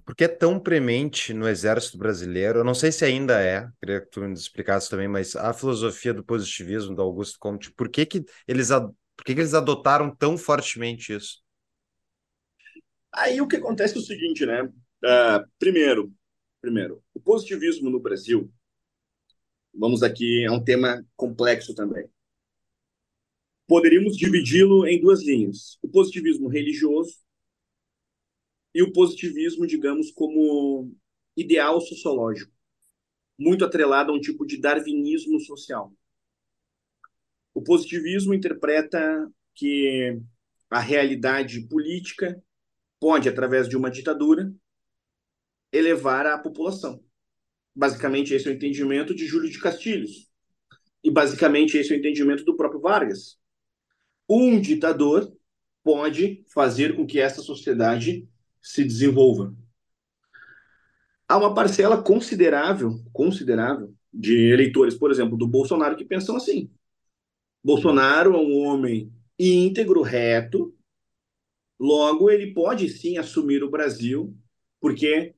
Por 0.06 0.14
que 0.14 0.26
é 0.26 0.28
tão 0.28 0.60
premente 0.60 1.34
no 1.34 1.48
exército 1.48 1.98
brasileiro? 1.98 2.60
Eu 2.60 2.64
não 2.66 2.74
sei 2.74 2.92
se 2.92 3.06
ainda 3.06 3.42
é, 3.42 3.66
queria 3.80 4.02
que 4.02 4.12
tu 4.12 4.20
me 4.20 4.34
explicasse 4.34 4.90
também, 4.90 5.08
mas 5.08 5.38
a 5.38 5.54
filosofia 5.54 6.14
do 6.14 6.24
positivismo 6.24 6.94
do 6.94 7.02
Augusto 7.02 7.40
Comte, 7.40 7.72
por 7.72 7.88
que, 7.88 8.06
que 8.06 8.26
eles 8.46 8.70
Por 8.70 9.24
que, 9.26 9.34
que 9.34 9.40
eles 9.40 9.54
adotaram 9.54 10.14
tão 10.14 10.38
fortemente 10.38 11.14
isso? 11.16 11.42
Aí 13.14 13.40
o 13.40 13.48
que 13.48 13.56
acontece 13.56 13.96
é 13.96 14.00
o 14.00 14.04
seguinte, 14.04 14.46
né? 14.46 14.64
Uh, 14.64 15.48
primeiro, 15.58 16.12
primeiro, 16.62 17.02
o 17.14 17.22
positivismo 17.22 17.90
no 17.90 18.00
Brasil, 18.02 18.52
vamos 19.74 20.04
aqui, 20.04 20.44
é 20.44 20.52
um 20.52 20.64
tema 20.64 21.06
complexo 21.16 21.74
também. 21.74 22.08
Poderíamos 23.68 24.16
dividi-lo 24.18 24.86
em 24.86 25.00
duas 25.02 25.24
linhas: 25.24 25.78
o 25.82 25.88
positivismo 25.90 26.48
religioso 26.48 27.16
e 28.74 28.82
o 28.84 28.92
positivismo, 28.92 29.66
digamos, 29.66 30.12
como 30.12 30.92
ideal 31.36 31.80
sociológico, 31.82 32.52
muito 33.38 33.66
atrelado 33.66 34.12
a 34.12 34.16
um 34.16 34.20
tipo 34.20 34.46
de 34.46 34.58
darwinismo 34.58 35.40
social. 35.40 35.94
O 37.54 37.62
positivismo 37.62 38.34
interpreta 38.34 39.32
que 39.56 40.20
a 40.70 40.80
realidade 40.80 41.62
política 41.68 42.42
pode, 43.00 43.30
através 43.30 43.70
de 43.70 43.78
uma 43.78 43.92
ditadura, 43.92 44.54
elevar 45.72 46.26
a 46.26 46.38
população. 46.38 47.04
Basicamente, 47.76 48.34
esse 48.34 48.48
é 48.48 48.52
o 48.52 48.54
entendimento 48.54 49.16
de 49.16 49.26
Júlio 49.26 49.50
de 49.50 49.60
Castilhos. 49.60 50.30
E, 51.04 51.12
basicamente, 51.12 51.78
esse 51.78 51.92
é 51.92 51.96
o 51.96 52.00
entendimento 52.00 52.46
do 52.46 52.56
próprio 52.56 52.80
Vargas. 52.80 53.38
Um 54.30 54.60
ditador 54.60 55.36
pode 55.84 56.44
fazer 56.48 56.96
com 56.96 57.06
que 57.06 57.20
essa 57.20 57.42
sociedade 57.42 58.28
se 58.62 58.84
desenvolva. 58.84 59.54
Há 61.28 61.38
uma 61.38 61.54
parcela 61.54 62.02
considerável, 62.02 63.04
considerável 63.12 63.94
de 64.14 64.52
eleitores, 64.52 64.96
por 64.96 65.12
exemplo, 65.12 65.38
do 65.38 65.48
Bolsonaro 65.48 65.96
que 65.96 66.06
pensam 66.06 66.36
assim. 66.36 66.72
Bolsonaro 67.64 68.36
é 68.36 68.38
um 68.38 68.58
homem 68.60 69.12
íntegro, 69.38 70.02
reto, 70.02 70.76
logo 71.80 72.30
ele 72.30 72.54
pode 72.54 72.88
sim 72.90 73.18
assumir 73.18 73.64
o 73.64 73.70
Brasil, 73.70 74.36
porque 74.80 75.34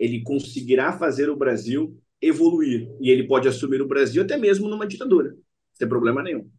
ele 0.00 0.22
conseguirá 0.22 0.96
fazer 0.96 1.28
o 1.28 1.36
Brasil 1.36 2.02
evoluir 2.22 2.90
e 2.98 3.10
ele 3.10 3.26
pode 3.26 3.46
assumir 3.46 3.82
o 3.82 3.86
Brasil 3.86 4.22
até 4.22 4.38
mesmo 4.38 4.66
numa 4.66 4.86
ditadura, 4.86 5.36
sem 5.74 5.86
problema 5.86 6.22
nenhum. 6.22 6.40
O 6.40 6.50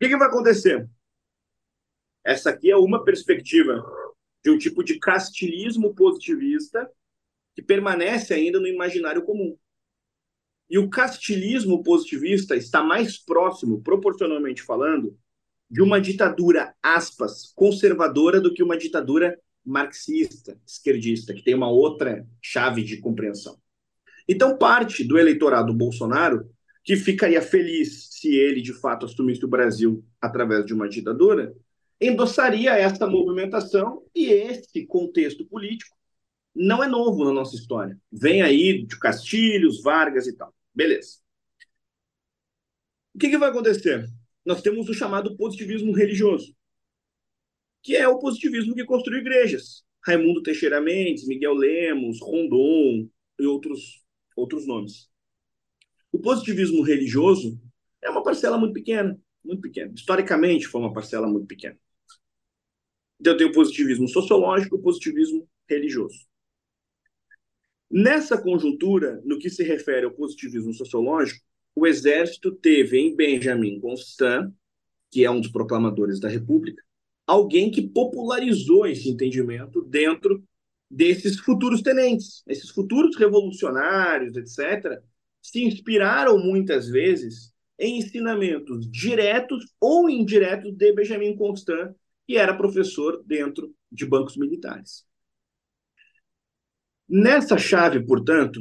que, 0.00 0.08
que 0.08 0.16
vai 0.16 0.26
acontecer? 0.26 0.90
Essa 2.24 2.50
aqui 2.50 2.72
é 2.72 2.76
uma 2.76 3.04
perspectiva 3.04 3.84
de 4.44 4.50
um 4.50 4.58
tipo 4.58 4.82
de 4.82 4.98
castilismo 4.98 5.94
positivista 5.94 6.90
que 7.54 7.62
permanece 7.62 8.34
ainda 8.34 8.58
no 8.58 8.66
imaginário 8.66 9.22
comum. 9.22 9.56
E 10.68 10.76
o 10.76 10.90
castilismo 10.90 11.84
positivista 11.84 12.56
está 12.56 12.82
mais 12.82 13.16
próximo, 13.16 13.80
proporcionalmente 13.80 14.62
falando, 14.62 15.16
de 15.70 15.82
uma 15.82 16.00
ditadura, 16.00 16.74
aspas, 16.82 17.52
conservadora 17.54 18.40
do 18.40 18.52
que 18.52 18.62
uma 18.62 18.76
ditadura 18.76 19.38
marxista, 19.64 20.58
esquerdista, 20.66 21.34
que 21.34 21.42
tem 21.42 21.54
uma 21.54 21.70
outra 21.70 22.26
chave 22.40 22.82
de 22.82 22.98
compreensão. 22.98 23.56
Então, 24.28 24.56
parte 24.56 25.04
do 25.04 25.18
eleitorado 25.18 25.74
Bolsonaro, 25.74 26.48
que 26.84 26.96
ficaria 26.96 27.40
feliz 27.40 28.08
se 28.10 28.34
ele 28.34 28.60
de 28.60 28.72
fato 28.72 29.06
assumisse 29.06 29.44
o 29.44 29.48
Brasil 29.48 30.04
através 30.20 30.64
de 30.66 30.74
uma 30.74 30.88
ditadura, 30.88 31.54
endossaria 32.00 32.72
essa 32.72 33.06
movimentação 33.06 34.02
e 34.14 34.26
esse 34.26 34.84
contexto 34.86 35.44
político 35.44 35.96
não 36.54 36.82
é 36.82 36.88
novo 36.88 37.24
na 37.24 37.32
nossa 37.32 37.54
história. 37.56 37.98
Vem 38.10 38.42
aí 38.42 38.84
de 38.84 38.98
Castilhos, 38.98 39.82
Vargas 39.82 40.26
e 40.26 40.36
tal. 40.36 40.52
Beleza. 40.74 41.18
O 43.14 43.18
que, 43.18 43.30
que 43.30 43.38
vai 43.38 43.50
acontecer? 43.50 44.08
Nós 44.44 44.60
temos 44.60 44.88
o 44.88 44.94
chamado 44.94 45.36
positivismo 45.36 45.92
religioso, 45.92 46.54
que 47.82 47.96
é 47.96 48.06
o 48.06 48.18
positivismo 48.18 48.74
que 48.74 48.84
construiu 48.84 49.20
igrejas. 49.20 49.84
Raimundo 50.04 50.42
Teixeira 50.42 50.80
Mendes, 50.80 51.26
Miguel 51.26 51.54
Lemos, 51.54 52.20
Rondon 52.20 53.08
e 53.38 53.46
outros, 53.46 54.02
outros 54.36 54.66
nomes. 54.66 55.08
O 56.10 56.18
positivismo 56.18 56.82
religioso 56.82 57.60
é 58.02 58.10
uma 58.10 58.22
parcela 58.22 58.58
muito 58.58 58.74
pequena, 58.74 59.18
muito 59.44 59.60
pequena. 59.60 59.92
Historicamente, 59.94 60.66
foi 60.66 60.80
uma 60.80 60.92
parcela 60.92 61.28
muito 61.28 61.46
pequena. 61.46 61.78
Então, 63.20 63.36
tenho 63.36 63.50
o 63.50 63.54
positivismo 63.54 64.08
sociológico 64.08 64.76
o 64.76 64.82
positivismo 64.82 65.48
religioso. 65.68 66.26
Nessa 67.88 68.40
conjuntura, 68.40 69.20
no 69.24 69.38
que 69.38 69.48
se 69.48 69.62
refere 69.62 70.06
ao 70.06 70.12
positivismo 70.12 70.72
sociológico, 70.72 71.44
o 71.74 71.86
Exército 71.86 72.52
teve 72.52 72.98
em 72.98 73.14
Benjamin 73.14 73.78
Constant, 73.80 74.52
que 75.10 75.24
é 75.24 75.30
um 75.30 75.40
dos 75.40 75.50
proclamadores 75.50 76.18
da 76.18 76.28
República, 76.28 76.82
alguém 77.32 77.70
que 77.70 77.80
popularizou 77.80 78.86
esse 78.86 79.08
entendimento 79.08 79.80
dentro 79.82 80.44
desses 80.90 81.38
futuros 81.40 81.80
tenentes. 81.80 82.42
Esses 82.46 82.68
futuros 82.68 83.16
revolucionários, 83.16 84.36
etc., 84.36 85.02
se 85.40 85.64
inspiraram 85.64 86.38
muitas 86.38 86.88
vezes 86.88 87.52
em 87.78 87.96
ensinamentos 87.98 88.88
diretos 88.90 89.64
ou 89.80 90.10
indiretos 90.10 90.76
de 90.76 90.92
Benjamin 90.92 91.34
Constant, 91.34 91.94
e 92.28 92.36
era 92.36 92.56
professor 92.56 93.22
dentro 93.24 93.74
de 93.90 94.04
bancos 94.06 94.36
militares. 94.36 95.04
Nessa 97.08 97.56
chave, 97.56 98.04
portanto, 98.04 98.60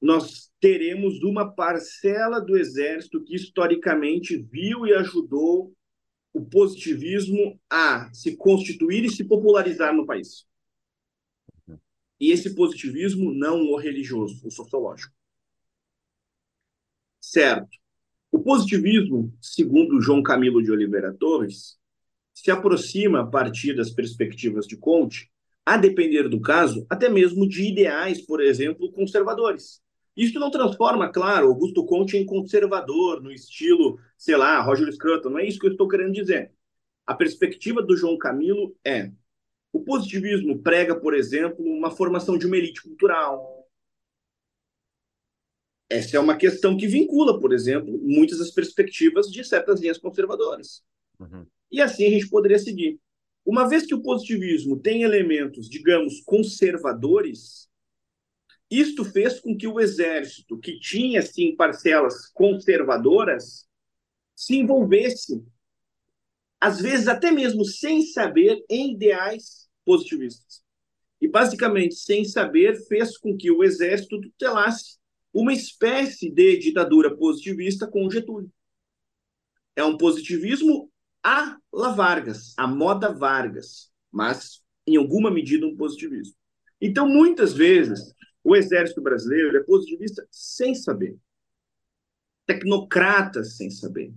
nós 0.00 0.50
teremos 0.60 1.22
uma 1.22 1.52
parcela 1.52 2.40
do 2.40 2.56
exército 2.56 3.22
que 3.22 3.34
historicamente 3.34 4.36
viu 4.36 4.86
e 4.86 4.94
ajudou 4.94 5.74
o 6.32 6.44
positivismo 6.44 7.60
a 7.68 8.12
se 8.12 8.36
constituir 8.36 9.04
e 9.04 9.10
se 9.10 9.24
popularizar 9.24 9.94
no 9.94 10.06
país. 10.06 10.46
E 12.18 12.30
esse 12.30 12.54
positivismo 12.54 13.32
não 13.32 13.62
o 13.62 13.76
religioso, 13.76 14.46
o 14.46 14.50
sociológico. 14.50 15.12
Certo. 17.20 17.76
O 18.30 18.38
positivismo, 18.38 19.36
segundo 19.40 20.00
João 20.00 20.22
Camilo 20.22 20.62
de 20.62 20.70
Oliveira 20.70 21.12
Torres, 21.12 21.78
se 22.32 22.50
aproxima 22.50 23.20
a 23.20 23.26
partir 23.26 23.74
das 23.74 23.90
perspectivas 23.90 24.66
de 24.66 24.76
Conte, 24.76 25.30
a 25.66 25.76
depender 25.76 26.28
do 26.28 26.40
caso, 26.40 26.86
até 26.88 27.08
mesmo 27.08 27.48
de 27.48 27.68
ideais, 27.68 28.24
por 28.24 28.40
exemplo, 28.40 28.90
conservadores. 28.90 29.82
Isso 30.16 30.38
não 30.38 30.50
transforma, 30.50 31.10
claro, 31.10 31.48
Augusto 31.48 31.84
Conte 31.86 32.16
em 32.16 32.26
conservador, 32.26 33.22
no 33.22 33.32
estilo, 33.32 33.98
sei 34.16 34.36
lá, 34.36 34.60
Roger 34.60 34.92
Scruton, 34.92 35.30
não 35.30 35.38
é 35.38 35.46
isso 35.46 35.58
que 35.58 35.66
eu 35.66 35.72
estou 35.72 35.88
querendo 35.88 36.12
dizer. 36.12 36.52
A 37.06 37.14
perspectiva 37.14 37.82
do 37.82 37.96
João 37.96 38.18
Camilo 38.18 38.76
é: 38.84 39.10
o 39.72 39.82
positivismo 39.82 40.62
prega, 40.62 40.94
por 40.94 41.14
exemplo, 41.14 41.64
uma 41.64 41.90
formação 41.90 42.36
de 42.36 42.46
uma 42.46 42.56
elite 42.56 42.82
cultural. 42.82 43.66
Essa 45.88 46.16
é 46.16 46.20
uma 46.20 46.36
questão 46.36 46.76
que 46.76 46.86
vincula, 46.86 47.38
por 47.40 47.52
exemplo, 47.52 47.98
muitas 48.02 48.38
das 48.38 48.50
perspectivas 48.50 49.30
de 49.30 49.44
certas 49.44 49.80
linhas 49.80 49.98
conservadoras. 49.98 50.82
Uhum. 51.18 51.46
E 51.70 51.80
assim 51.80 52.06
a 52.06 52.10
gente 52.10 52.28
poderia 52.28 52.58
seguir. 52.58 52.98
Uma 53.44 53.68
vez 53.68 53.84
que 53.84 53.94
o 53.94 54.02
positivismo 54.02 54.78
tem 54.78 55.02
elementos, 55.02 55.68
digamos, 55.68 56.20
conservadores, 56.20 57.68
isto 58.80 59.04
fez 59.04 59.38
com 59.40 59.56
que 59.56 59.66
o 59.66 59.78
exército, 59.78 60.58
que 60.58 60.78
tinha, 60.78 61.20
sim, 61.20 61.54
parcelas 61.54 62.28
conservadoras, 62.32 63.66
se 64.34 64.56
envolvesse, 64.56 65.44
às 66.60 66.80
vezes 66.80 67.06
até 67.06 67.30
mesmo 67.30 67.64
sem 67.64 68.02
saber, 68.02 68.64
em 68.68 68.94
ideais 68.94 69.68
positivistas. 69.84 70.62
E, 71.20 71.28
basicamente, 71.28 71.94
sem 71.94 72.24
saber, 72.24 72.76
fez 72.86 73.18
com 73.18 73.36
que 73.36 73.50
o 73.50 73.62
exército 73.62 74.20
tutelasse 74.20 74.98
uma 75.32 75.52
espécie 75.52 76.30
de 76.30 76.56
ditadura 76.58 77.16
positivista 77.16 77.86
com 77.86 78.10
Getúlio. 78.10 78.50
É 79.76 79.84
um 79.84 79.96
positivismo 79.96 80.90
a 81.22 81.56
la 81.72 81.90
Vargas, 81.90 82.54
a 82.56 82.66
moda 82.66 83.12
Vargas, 83.12 83.90
mas 84.10 84.62
em 84.86 84.96
alguma 84.96 85.30
medida 85.30 85.66
um 85.66 85.76
positivismo. 85.76 86.34
Então, 86.80 87.08
muitas 87.08 87.52
vezes, 87.52 88.12
o 88.44 88.56
exército 88.56 89.00
brasileiro 89.00 89.56
é 89.56 89.62
positivista 89.62 90.26
sem 90.30 90.74
saber, 90.74 91.16
tecnocrata 92.46 93.44
sem 93.44 93.70
saber. 93.70 94.12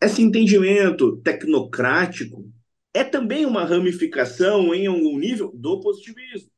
Esse 0.00 0.20
entendimento 0.20 1.18
tecnocrático 1.18 2.52
é 2.92 3.04
também 3.04 3.46
uma 3.46 3.64
ramificação 3.64 4.74
em 4.74 4.86
algum 4.86 5.16
nível 5.18 5.52
do 5.54 5.80
positivismo. 5.80 6.50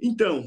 Então, 0.00 0.44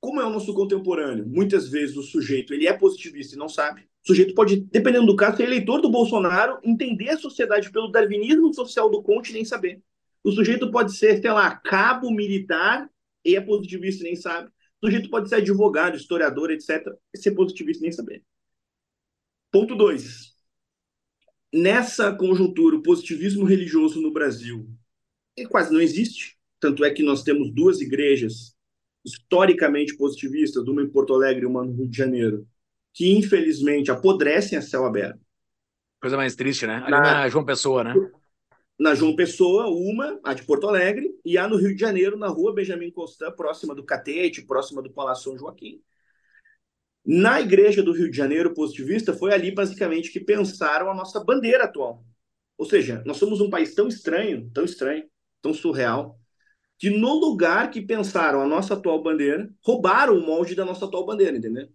como 0.00 0.20
é 0.20 0.26
o 0.26 0.30
nosso 0.30 0.52
contemporâneo? 0.54 1.26
Muitas 1.26 1.68
vezes 1.68 1.96
o 1.96 2.02
sujeito 2.02 2.52
ele 2.52 2.66
é 2.66 2.72
positivista 2.72 3.34
e 3.34 3.38
não 3.38 3.48
sabe. 3.48 3.88
O 4.04 4.08
sujeito 4.08 4.34
pode, 4.34 4.60
dependendo 4.60 5.06
do 5.06 5.16
caso, 5.16 5.36
ser 5.36 5.44
eleitor 5.44 5.80
do 5.80 5.90
Bolsonaro, 5.90 6.58
entender 6.62 7.10
a 7.10 7.18
sociedade 7.18 7.70
pelo 7.70 7.88
darwinismo 7.88 8.52
social 8.52 8.90
do 8.90 9.02
Conte 9.02 9.30
e 9.30 9.34
nem 9.34 9.44
saber. 9.44 9.82
O 10.22 10.32
sujeito 10.32 10.70
pode 10.70 10.96
ser, 10.96 11.20
sei 11.20 11.30
lá, 11.30 11.54
cabo 11.56 12.10
militar 12.10 12.88
e 13.28 13.36
é 13.36 13.40
positivista 13.40 14.02
e 14.02 14.04
nem 14.04 14.16
sabe. 14.16 14.50
O 14.80 14.86
sujeito 14.86 15.10
pode 15.10 15.28
ser 15.28 15.36
advogado, 15.36 15.96
historiador, 15.96 16.50
etc. 16.50 16.86
e 17.14 17.18
ser 17.18 17.32
positivista 17.32 17.82
e 17.82 17.86
nem 17.86 17.92
saber. 17.92 18.22
Ponto 19.50 19.74
2. 19.74 20.34
nessa 21.52 22.12
conjuntura, 22.14 22.76
o 22.76 22.82
positivismo 22.82 23.44
religioso 23.44 24.00
no 24.00 24.12
Brasil 24.12 24.68
ele 25.40 25.48
quase 25.48 25.72
não 25.72 25.80
existe. 25.80 26.36
Tanto 26.60 26.84
é 26.84 26.90
que 26.90 27.02
nós 27.02 27.22
temos 27.22 27.52
duas 27.52 27.80
igrejas 27.80 28.56
historicamente 29.04 29.96
positivistas, 29.96 30.66
uma 30.66 30.82
em 30.82 30.88
Porto 30.88 31.14
Alegre 31.14 31.44
e 31.44 31.46
uma 31.46 31.64
no 31.64 31.72
Rio 31.72 31.88
de 31.88 31.96
Janeiro, 31.96 32.46
que 32.92 33.12
infelizmente 33.16 33.90
apodrecem 33.90 34.58
a 34.58 34.62
céu 34.62 34.84
aberto. 34.84 35.20
Coisa 36.00 36.16
mais 36.16 36.34
triste, 36.34 36.66
né? 36.66 36.76
Ali 36.76 36.90
na, 36.90 37.00
na 37.00 37.28
João 37.28 37.44
Pessoa, 37.44 37.84
né? 37.84 37.94
Na 38.78 38.94
João 38.94 39.16
Pessoa, 39.16 39.68
uma, 39.68 40.20
a 40.22 40.32
de 40.34 40.44
Porto 40.44 40.68
Alegre, 40.68 41.12
e 41.24 41.36
a 41.36 41.48
no 41.48 41.56
Rio 41.56 41.74
de 41.74 41.80
Janeiro, 41.80 42.16
na 42.16 42.28
rua 42.28 42.54
Benjamin 42.54 42.90
Constant, 42.92 43.34
próxima 43.34 43.74
do 43.74 43.84
Catete, 43.84 44.42
próxima 44.42 44.80
do 44.80 44.92
Palácio 44.92 45.24
São 45.24 45.38
Joaquim. 45.38 45.82
Na 47.04 47.40
igreja 47.40 47.82
do 47.82 47.92
Rio 47.92 48.10
de 48.10 48.16
Janeiro 48.16 48.54
positivista, 48.54 49.12
foi 49.12 49.32
ali 49.32 49.50
basicamente 49.50 50.12
que 50.12 50.20
pensaram 50.20 50.90
a 50.90 50.94
nossa 50.94 51.18
bandeira 51.24 51.64
atual. 51.64 52.04
Ou 52.56 52.66
seja, 52.66 53.02
nós 53.06 53.16
somos 53.16 53.40
um 53.40 53.50
país 53.50 53.74
tão 53.74 53.88
estranho, 53.88 54.50
tão 54.52 54.64
estranho, 54.64 55.04
tão 55.40 55.54
surreal, 55.54 56.18
que 56.78 56.90
no 56.90 57.14
lugar 57.14 57.70
que 57.70 57.82
pensaram 57.82 58.40
a 58.40 58.46
nossa 58.46 58.74
atual 58.74 59.02
bandeira, 59.02 59.50
roubaram 59.64 60.16
o 60.16 60.24
molde 60.24 60.54
da 60.54 60.64
nossa 60.64 60.84
atual 60.84 61.06
bandeira, 61.06 61.36
entendeu? 61.36 61.68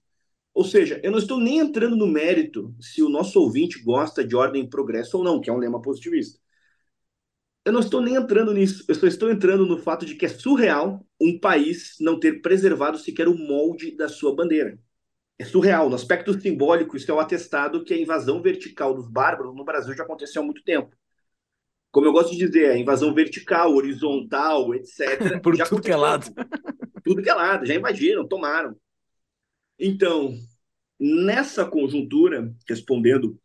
Ou 0.54 0.64
seja, 0.64 1.01
eu 1.04 1.12
não 1.12 1.18
estou 1.18 1.39
nem 1.39 1.58
entrando 1.58 1.95
no 1.95 2.08
mérito 2.08 2.74
se 2.80 3.01
o 3.01 3.10
nosso 3.10 3.39
ouvinte 3.39 3.84
gosta 3.84 4.24
de 4.24 4.36
ordem 4.36 4.64
e 4.64 4.70
progresso 4.70 5.18
ou 5.18 5.24
não, 5.24 5.41
que 5.41 5.49
é 5.49 5.54
um 5.54 5.58
lema 5.58 5.82
positivista. 5.82 6.43
Eu 7.66 7.72
não 7.72 7.80
estou 7.80 8.01
nem 8.01 8.16
entrando 8.16 8.53
nisso, 8.53 8.84
eu 8.88 8.95
só 8.95 9.07
estou 9.07 9.32
entrando 9.32 9.66
no 9.66 9.78
fato 9.78 10.05
de 10.05 10.16
que 10.16 10.26
é 10.26 10.30
surreal 10.30 11.05
um 11.20 11.39
país 11.39 11.95
não 11.99 12.20
ter 12.20 12.41
preservado 12.41 12.97
sequer 12.97 13.28
o 13.28 13.38
molde 13.38 13.95
da 13.95 14.09
sua 14.09 14.36
bandeira. 14.36 14.78
É 15.39 15.45
surreal. 15.45 15.89
No 15.89 15.95
aspecto 15.95 16.39
simbólico, 16.39 16.97
isso 16.97 17.09
é 17.09 17.14
o 17.14 17.20
atestado 17.20 17.84
que 17.84 17.93
a 17.93 17.97
invasão 17.97 18.41
vertical 18.41 18.93
dos 18.93 19.09
bárbaros 19.09 19.55
no 19.55 19.64
Brasil 19.64 19.95
já 19.95 20.03
aconteceu 20.03 20.41
há 20.41 20.45
muito 20.45 20.64
tempo 20.64 20.95
como 21.93 22.07
eu 22.07 22.11
gosto 22.11 22.32
de 22.32 22.47
dizer, 22.47 22.72
a 22.72 22.78
invasão 22.78 23.14
vertical, 23.14 23.72
horizontal, 23.72 24.74
etc. 24.74 25.39
Por 25.39 25.55
tudo 25.55 25.80
que 25.80 25.91
é 25.91 25.95
lado. 25.95 26.26
Tudo 27.03 27.22
que 27.22 27.30
é 27.30 27.34
lado, 27.36 27.68
já 27.68 27.76
invadiram, 27.76 28.28
tomaram. 28.28 28.76
Então, 29.78 30.34
nessa 30.99 31.64
conjuntura, 31.64 32.51
respondendo 32.68 33.39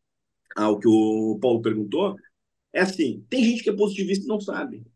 ao 0.56 0.78
que 0.78 0.88
o 0.88 1.38
Paulo 1.42 1.60
perguntou, 1.60 2.16
é 2.72 2.80
assim: 2.80 3.24
tem 3.28 3.44
gente 3.44 3.62
que 3.62 3.70
é 3.70 3.76
positivista 3.76 4.24
e 4.24 4.28
não 4.28 4.40
sabe. 4.40 4.86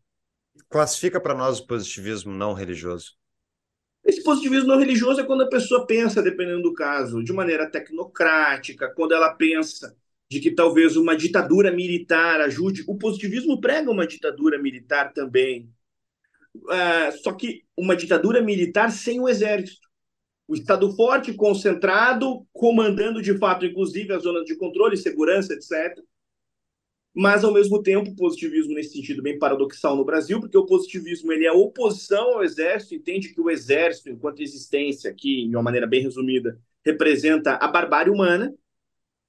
Classifica 0.69 1.19
para 1.19 1.35
nós 1.35 1.59
o 1.59 1.67
positivismo 1.67 2.33
não 2.33 2.53
religioso. 2.53 3.13
Esse 4.03 4.21
positivismo 4.21 4.67
não 4.67 4.77
religioso 4.77 5.21
é 5.21 5.23
quando 5.23 5.43
a 5.43 5.49
pessoa 5.49 5.85
pensa, 5.85 6.21
dependendo 6.21 6.63
do 6.63 6.73
caso, 6.73 7.23
de 7.23 7.31
maneira 7.31 7.69
tecnocrática, 7.69 8.91
quando 8.93 9.13
ela 9.13 9.33
pensa 9.33 9.95
de 10.29 10.39
que 10.39 10.51
talvez 10.51 10.97
uma 10.97 11.15
ditadura 11.15 11.71
militar 11.71 12.41
ajude. 12.41 12.83
O 12.87 12.97
positivismo 12.97 13.61
prega 13.61 13.89
uma 13.89 14.07
ditadura 14.07 14.57
militar 14.57 15.13
também. 15.13 15.69
Uh, 16.55 17.17
só 17.21 17.33
que 17.33 17.63
uma 17.77 17.95
ditadura 17.95 18.41
militar 18.41 18.91
sem 18.91 19.19
o 19.19 19.29
exército. 19.29 19.87
O 20.47 20.55
Estado 20.55 20.93
forte, 20.95 21.33
concentrado, 21.33 22.45
comandando 22.51 23.21
de 23.21 23.37
fato, 23.37 23.65
inclusive, 23.65 24.11
as 24.11 24.23
zonas 24.23 24.45
de 24.45 24.57
controle, 24.57 24.97
segurança, 24.97 25.53
etc. 25.53 26.03
Mas, 27.15 27.43
ao 27.43 27.53
mesmo 27.53 27.81
tempo, 27.81 28.09
o 28.09 28.15
positivismo, 28.15 28.73
nesse 28.73 28.93
sentido, 28.93 29.21
bem 29.21 29.37
paradoxal 29.37 29.95
no 29.95 30.03
Brasil, 30.05 30.39
porque 30.39 30.57
o 30.57 30.65
positivismo 30.65 31.31
ele 31.31 31.45
é 31.45 31.51
oposição 31.51 32.33
ao 32.33 32.43
exército, 32.43 32.95
entende 32.95 33.29
que 33.29 33.39
o 33.39 33.51
exército, 33.51 34.09
enquanto 34.09 34.41
existência, 34.41 35.11
aqui, 35.11 35.47
de 35.47 35.55
uma 35.55 35.61
maneira 35.61 35.85
bem 35.85 36.01
resumida, 36.01 36.59
representa 36.83 37.53
a 37.53 37.67
barbárie 37.67 38.11
humana, 38.11 38.53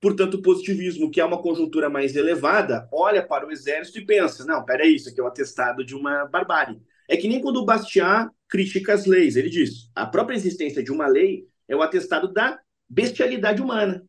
Portanto, 0.05 0.35
o 0.35 0.43
positivismo, 0.43 1.11
que 1.11 1.18
é 1.18 1.24
uma 1.24 1.41
conjuntura 1.41 1.89
mais 1.89 2.14
elevada, 2.14 2.87
olha 2.93 3.26
para 3.26 3.47
o 3.47 3.51
exército 3.51 3.99
e 3.99 4.05
pensa: 4.05 4.45
não, 4.45 4.62
peraí, 4.62 4.97
isso 4.97 5.09
aqui 5.09 5.18
é 5.18 5.22
o 5.22 5.24
um 5.24 5.28
atestado 5.30 5.82
de 5.82 5.95
uma 5.95 6.26
barbárie. 6.26 6.78
É 7.09 7.16
que 7.16 7.26
nem 7.26 7.41
quando 7.41 7.57
o 7.57 7.64
Bastiat 7.64 8.30
critica 8.47 8.93
as 8.93 9.07
leis, 9.07 9.35
ele 9.35 9.49
diz: 9.49 9.91
a 9.95 10.05
própria 10.05 10.37
existência 10.37 10.82
de 10.82 10.93
uma 10.93 11.07
lei 11.07 11.49
é 11.66 11.74
o 11.74 11.80
atestado 11.80 12.30
da 12.30 12.61
bestialidade 12.87 13.62
humana. 13.62 14.05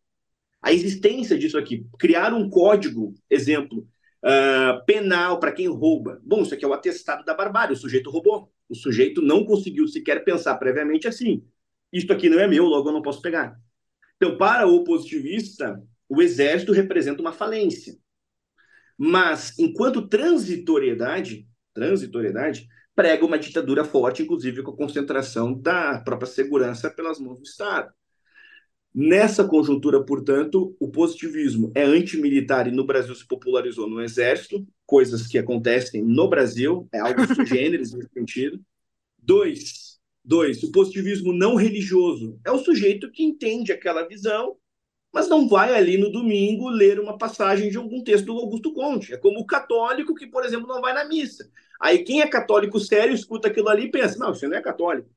A 0.66 0.74
existência 0.74 1.38
disso 1.38 1.60
aqui, 1.60 1.86
criar 2.00 2.34
um 2.34 2.50
código, 2.50 3.14
exemplo, 3.30 3.88
uh, 4.24 4.84
penal 4.88 5.40
para 5.40 5.52
quem 5.52 5.68
rouba. 5.68 6.20
Bom, 6.26 6.42
isso 6.42 6.56
aqui 6.56 6.66
é 6.66 6.68
o 6.68 6.74
atestado 6.74 7.24
da 7.24 7.36
barbárie, 7.36 7.76
o 7.76 7.78
sujeito 7.78 8.10
roubou. 8.10 8.52
O 8.68 8.74
sujeito 8.74 9.22
não 9.22 9.46
conseguiu 9.46 9.88
sequer 9.88 10.24
pensar 10.24 10.56
previamente 10.56 11.08
assim: 11.08 11.46
isto 11.94 12.12
aqui 12.12 12.28
não 12.30 12.40
é 12.40 12.48
meu, 12.48 12.66
logo 12.66 12.90
eu 12.90 12.94
não 12.94 13.04
posso 13.04 13.22
pegar. 13.22 13.56
Então, 14.16 14.40
para 14.40 14.66
o 14.66 14.84
positivista, 14.84 15.80
o 16.10 16.20
exército 16.20 16.72
representa 16.72 17.22
uma 17.22 17.32
falência. 17.32 17.96
Mas, 18.98 19.54
enquanto 19.60 20.08
transitoriedade, 20.08 21.48
transitoriedade 21.76 22.68
prega 22.96 23.24
uma 23.24 23.38
ditadura 23.38 23.86
forte, 23.86 24.24
inclusive 24.24 24.64
com 24.64 24.72
a 24.72 24.78
concentração 24.78 25.54
da 25.54 26.00
própria 26.00 26.28
segurança 26.28 26.90
pelas 26.90 27.20
mãos 27.20 27.38
do 27.38 27.44
Estado. 27.44 27.94
Nessa 28.98 29.44
conjuntura, 29.44 30.04
portanto, 30.04 30.76
o 30.80 30.90
positivismo 30.90 31.72
é 31.76 31.84
antimilitar 31.84 32.68
e 32.68 32.72
no 32.72 32.86
Brasil 32.86 33.14
se 33.14 33.28
popularizou 33.28 33.90
no 33.90 34.02
exército, 34.02 34.66
coisas 34.86 35.28
que 35.28 35.38
acontecem 35.38 36.02
no 36.02 36.30
Brasil, 36.30 36.88
é 36.94 37.00
algo 37.00 37.22
generis 37.46 37.92
nesse 37.92 38.10
sentido. 38.14 38.62
Dois, 39.20 39.96
Dois, 40.28 40.64
o 40.64 40.72
positivismo 40.72 41.32
não 41.32 41.54
religioso 41.54 42.40
é 42.44 42.50
o 42.50 42.58
sujeito 42.58 43.12
que 43.12 43.24
entende 43.24 43.72
aquela 43.72 44.08
visão, 44.08 44.58
mas 45.14 45.30
não 45.30 45.48
vai 45.48 45.76
ali 45.76 46.00
no 46.00 46.12
domingo 46.12 46.68
ler 46.68 47.00
uma 47.00 47.16
passagem 47.16 47.70
de 47.70 47.78
algum 47.78 48.04
texto 48.04 48.26
do 48.26 48.34
Augusto 48.34 48.74
Conte. 48.74 49.14
É 49.14 49.18
como 49.18 49.40
o 49.40 49.46
católico 49.46 50.16
que, 50.16 50.26
por 50.26 50.44
exemplo, 50.44 50.68
não 50.68 50.82
vai 50.82 50.94
na 50.94 51.06
missa. 51.06 51.48
Aí 51.80 52.00
quem 52.04 52.22
é 52.22 52.28
católico 52.28 52.80
sério 52.80 53.14
escuta 53.14 53.50
aquilo 53.50 53.70
ali 53.70 53.84
e 53.84 53.92
pensa: 53.92 54.18
não, 54.18 54.34
você 54.34 54.48
não 54.48 54.58
é 54.58 54.62
católico. 54.62 55.08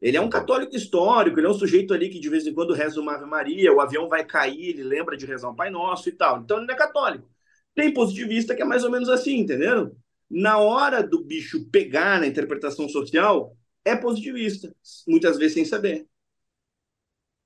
Ele 0.00 0.16
é 0.16 0.20
um 0.20 0.30
católico 0.30 0.76
histórico, 0.76 1.38
ele 1.38 1.46
é 1.46 1.50
um 1.50 1.54
sujeito 1.54 1.92
ali 1.92 2.08
que 2.08 2.20
de 2.20 2.28
vez 2.28 2.46
em 2.46 2.54
quando 2.54 2.72
reza 2.72 3.00
uma 3.00 3.14
Ave 3.14 3.26
Maria, 3.26 3.72
o 3.72 3.80
avião 3.80 4.08
vai 4.08 4.24
cair, 4.24 4.70
ele 4.70 4.84
lembra 4.84 5.16
de 5.16 5.26
rezar 5.26 5.50
um 5.50 5.56
Pai 5.56 5.70
Nosso 5.70 6.08
e 6.08 6.12
tal. 6.12 6.40
Então 6.40 6.58
ele 6.58 6.66
não 6.66 6.74
é 6.74 6.78
católico. 6.78 7.28
Tem 7.74 7.92
positivista 7.92 8.54
que 8.54 8.62
é 8.62 8.64
mais 8.64 8.84
ou 8.84 8.90
menos 8.90 9.08
assim, 9.08 9.38
entendeu? 9.38 9.96
Na 10.30 10.58
hora 10.58 11.02
do 11.02 11.24
bicho 11.24 11.68
pegar 11.70 12.20
na 12.20 12.26
interpretação 12.26 12.88
social, 12.88 13.56
é 13.84 13.96
positivista, 13.96 14.72
muitas 15.06 15.36
vezes 15.36 15.54
sem 15.54 15.64
saber. 15.64 16.06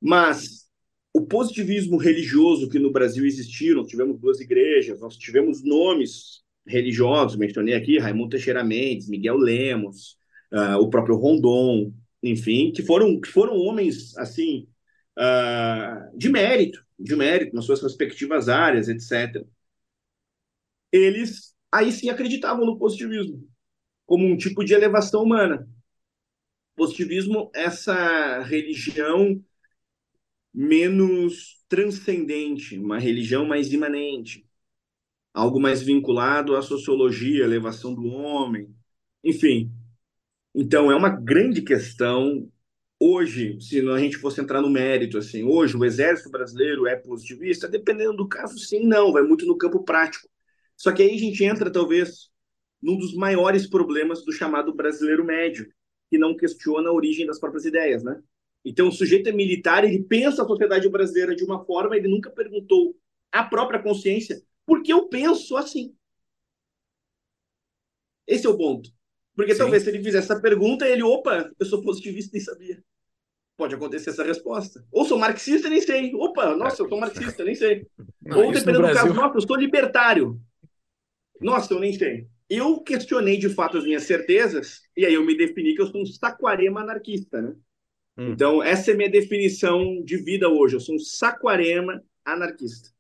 Mas 0.01 0.67
o 1.15 1.25
positivismo 1.27 1.97
religioso 1.97 2.69
que 2.69 2.79
no 2.79 2.91
Brasil 2.91 3.25
existiu, 3.25 3.77
nós 3.77 3.87
tivemos 3.87 4.19
duas 4.19 4.41
igrejas, 4.41 5.01
nós 5.01 5.17
tivemos 5.17 5.63
nomes 5.63 6.43
religiosos, 6.67 7.37
mencionei 7.37 7.75
aqui 7.75 7.99
Raimundo 7.99 8.31
Teixeira 8.31 8.65
Mendes, 8.65 9.09
Miguel 9.09 9.37
Lemos, 9.37 10.17
uh, 10.53 10.79
o 10.79 10.89
próprio 10.89 11.17
Rondon, 11.17 11.93
enfim, 12.23 12.73
que 12.73 12.83
foram, 12.83 13.21
que 13.21 13.29
foram 13.29 13.57
homens 13.57 14.17
assim 14.19 14.69
uh, 15.19 16.17
de 16.17 16.29
mérito, 16.29 16.85
de 16.99 17.17
mérito 17.17 17.55
nas 17.55 17.65
suas 17.65 17.83
respectivas 17.83 18.49
áreas, 18.49 18.89
etc. 18.89 19.45
Eles 20.91 21.55
aí 21.71 21.91
sim 21.93 22.11
acreditavam 22.11 22.67
no 22.67 22.79
positivismo 22.79 23.49
como 24.07 24.27
um 24.27 24.37
tipo 24.37 24.65
de 24.65 24.75
elevação 24.75 25.23
humana 25.23 25.67
positivismo, 26.75 27.51
essa 27.55 28.43
religião 28.43 29.43
menos 30.53 31.63
transcendente, 31.69 32.79
uma 32.79 32.99
religião 32.99 33.47
mais 33.47 33.73
imanente, 33.73 34.47
algo 35.33 35.61
mais 35.61 35.83
vinculado 35.83 36.57
à 36.57 36.63
sociologia, 36.63 37.45
elevação 37.45 37.95
do 37.95 38.07
homem, 38.07 38.75
enfim. 39.25 39.73
Então 40.55 40.91
é 40.91 40.97
uma 40.97 41.09
grande 41.09 41.63
questão 41.63 42.49
hoje, 42.99 43.61
se 43.61 43.81
a 43.89 43.99
gente 43.99 44.17
fosse 44.17 44.41
entrar 44.41 44.61
no 44.61 44.71
mérito 44.71 45.19
assim, 45.19 45.43
hoje 45.43 45.77
o 45.77 45.85
exército 45.85 46.31
brasileiro 46.31 46.87
é 46.87 46.97
positivista, 46.97 47.69
dependendo 47.69 48.17
do 48.17 48.29
caso, 48.29 48.59
sim, 48.59 48.87
não, 48.87 49.13
vai 49.13 49.23
muito 49.23 49.45
no 49.47 49.59
campo 49.59 49.83
prático. 49.83 50.29
Só 50.77 50.93
que 50.93 51.03
aí 51.03 51.15
a 51.15 51.19
gente 51.19 51.43
entra 51.45 51.71
talvez 51.71 52.31
num 52.83 52.99
dos 52.99 53.15
maiores 53.15 53.67
problemas 53.69 54.25
do 54.25 54.33
chamado 54.33 54.75
brasileiro 54.75 55.25
médio, 55.25 55.73
que 56.11 56.19
não 56.19 56.37
questiona 56.37 56.91
a 56.91 56.93
origem 56.93 57.27
das 57.27 57.39
próprias 57.41 57.65
ideias, 57.65 58.03
né? 58.05 58.23
Então, 58.65 58.89
o 58.89 58.93
sujeito 58.93 59.29
é 59.29 59.33
militar, 59.33 59.85
ele 59.85 60.03
pensa 60.05 60.43
a 60.43 60.47
sociedade 60.47 60.89
brasileira 60.89 61.35
de 61.35 61.45
uma 61.45 61.65
forma, 61.65 61.97
ele 61.97 62.09
nunca 62.09 62.31
perguntou 62.31 62.97
à 63.33 63.43
própria 63.45 63.83
consciência 63.83 64.43
por 64.67 64.83
que 64.83 64.93
eu 64.93 65.09
penso 65.09 65.57
assim. 65.57 65.95
Esse 68.27 68.47
é 68.47 68.51
o 68.51 68.57
ponto. 68.57 68.91
Porque 69.35 69.53
Sim. 69.53 69.59
talvez 69.59 69.83
se 69.83 69.91
ele 69.91 70.03
fizesse 70.03 70.31
essa 70.31 70.41
pergunta, 70.41 70.87
ele, 70.87 71.03
opa, 71.03 71.51
eu 71.59 71.67
sou 71.67 71.83
positivista 71.83 72.37
e 72.37 72.39
nem 72.39 72.45
sabia. 72.45 72.85
Pode 73.57 73.75
acontecer 73.75 74.11
essa 74.11 74.25
resposta. 74.25 74.85
Ou 74.91 75.05
sou 75.05 75.19
marxista, 75.19 75.69
nem 75.69 75.81
sei. 75.81 76.15
Opa, 76.15 76.57
nossa, 76.57 76.83
eu 76.83 76.89
sou 76.89 76.99
marxista, 76.99 77.45
nem 77.45 77.55
sei. 77.55 77.87
Não, 78.23 78.45
Ou 78.47 78.53
dependendo 78.53 78.87
do 78.87 78.95
caso, 78.95 79.13
nossa, 79.15 79.37
eu 79.37 79.43
sou 79.43 79.57
libertário. 79.57 80.41
Nossa, 81.41 81.75
eu 81.75 81.81
nem 81.81 81.93
sei 81.93 82.29
eu 82.55 82.81
questionei 82.81 83.39
de 83.39 83.49
fato 83.49 83.79
as 83.79 83.85
minhas 83.85 84.03
certezas, 84.03 84.83
e 84.95 85.07
aí 85.07 85.15
eu 85.15 85.25
me 85.25 85.35
defini 85.35 85.75
que 85.75 85.81
eu 85.81 85.87
sou 85.87 86.03
um 86.03 86.07
saquarema 86.07 86.83
anarquista, 86.83 87.41
né? 87.41 87.55
Hum. 88.19 88.33
Então, 88.33 88.63
essa 88.63 88.91
é 88.91 88.95
a 88.95 88.97
minha 88.97 89.11
definição 89.11 90.03
de 90.05 90.19
vida 90.19 90.51
hoje. 90.51 90.77
Eu 90.77 90.81
sou 90.81 90.95
um 90.95 90.99
saquarema 90.99 92.03
anarquista. 92.23 92.91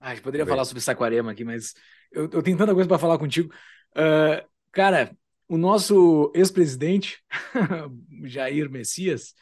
Ah, 0.00 0.08
a 0.08 0.14
gente 0.14 0.24
poderia 0.24 0.46
Bem. 0.46 0.52
falar 0.52 0.64
sobre 0.64 0.82
Saquarema 0.82 1.30
aqui, 1.30 1.44
mas 1.44 1.74
eu, 2.10 2.22
eu 2.32 2.42
tenho 2.42 2.56
tanta 2.56 2.72
coisa 2.72 2.88
para 2.88 2.98
falar 2.98 3.18
contigo. 3.18 3.52
Uh, 3.90 4.48
cara, 4.72 5.14
o 5.50 5.58
nosso 5.58 6.30
ex-presidente, 6.32 7.20
Jair 8.22 8.70
Messias, 8.70 9.34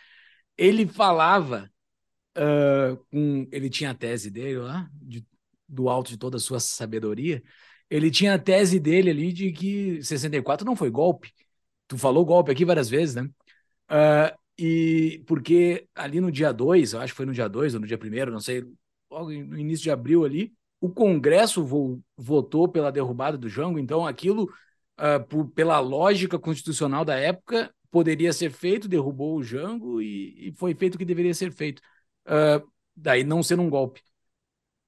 ele 0.56 0.86
falava, 0.86 1.70
uh, 2.34 2.96
com, 3.10 3.46
ele 3.52 3.68
tinha 3.68 3.90
a 3.90 3.94
tese 3.94 4.30
dele 4.30 4.56
lá, 4.56 4.88
de, 4.94 5.22
do 5.68 5.90
alto 5.90 6.08
de 6.08 6.16
toda 6.16 6.38
a 6.38 6.40
sua 6.40 6.60
sabedoria, 6.60 7.42
ele 7.90 8.10
tinha 8.10 8.34
a 8.34 8.38
tese 8.38 8.80
dele 8.80 9.10
ali 9.10 9.34
de 9.34 9.52
que 9.52 10.02
64 10.02 10.64
não 10.64 10.74
foi 10.74 10.88
golpe. 10.88 11.30
Tu 11.86 11.98
falou 11.98 12.24
golpe 12.24 12.50
aqui 12.52 12.64
várias 12.64 12.88
vezes, 12.88 13.14
né? 13.14 13.28
Uh, 13.90 14.38
e 14.58 15.22
porque 15.26 15.86
ali 15.94 16.22
no 16.22 16.32
dia 16.32 16.52
2, 16.52 16.94
eu 16.94 17.00
acho 17.00 17.12
que 17.12 17.18
foi 17.18 17.26
no 17.26 17.34
dia 17.34 17.48
2 17.48 17.74
ou 17.74 17.80
no 17.80 17.86
dia 17.86 17.98
1 17.98 18.30
não 18.32 18.40
sei, 18.40 18.64
logo 19.10 19.30
no 19.30 19.58
início 19.58 19.82
de 19.84 19.90
abril 19.90 20.24
ali, 20.24 20.54
o 20.80 20.88
Congresso 20.88 21.62
vo 21.62 22.02
votou 22.16 22.66
pela 22.66 22.90
derrubada 22.90 23.36
do 23.36 23.48
Jango, 23.48 23.78
então 23.78 24.06
aquilo, 24.06 24.50
uh, 24.98 25.24
por, 25.26 25.48
pela 25.50 25.78
lógica 25.80 26.38
constitucional 26.38 27.04
da 27.04 27.14
época, 27.14 27.72
poderia 27.90 28.32
ser 28.32 28.50
feito, 28.50 28.88
derrubou 28.88 29.36
o 29.36 29.42
Jango 29.42 30.02
e, 30.02 30.48
e 30.48 30.52
foi 30.52 30.74
feito 30.74 30.96
o 30.96 30.98
que 30.98 31.04
deveria 31.04 31.34
ser 31.34 31.52
feito. 31.52 31.80
Uh, 32.26 32.66
daí 32.94 33.24
não 33.24 33.42
ser 33.42 33.58
um 33.58 33.70
golpe. 33.70 34.02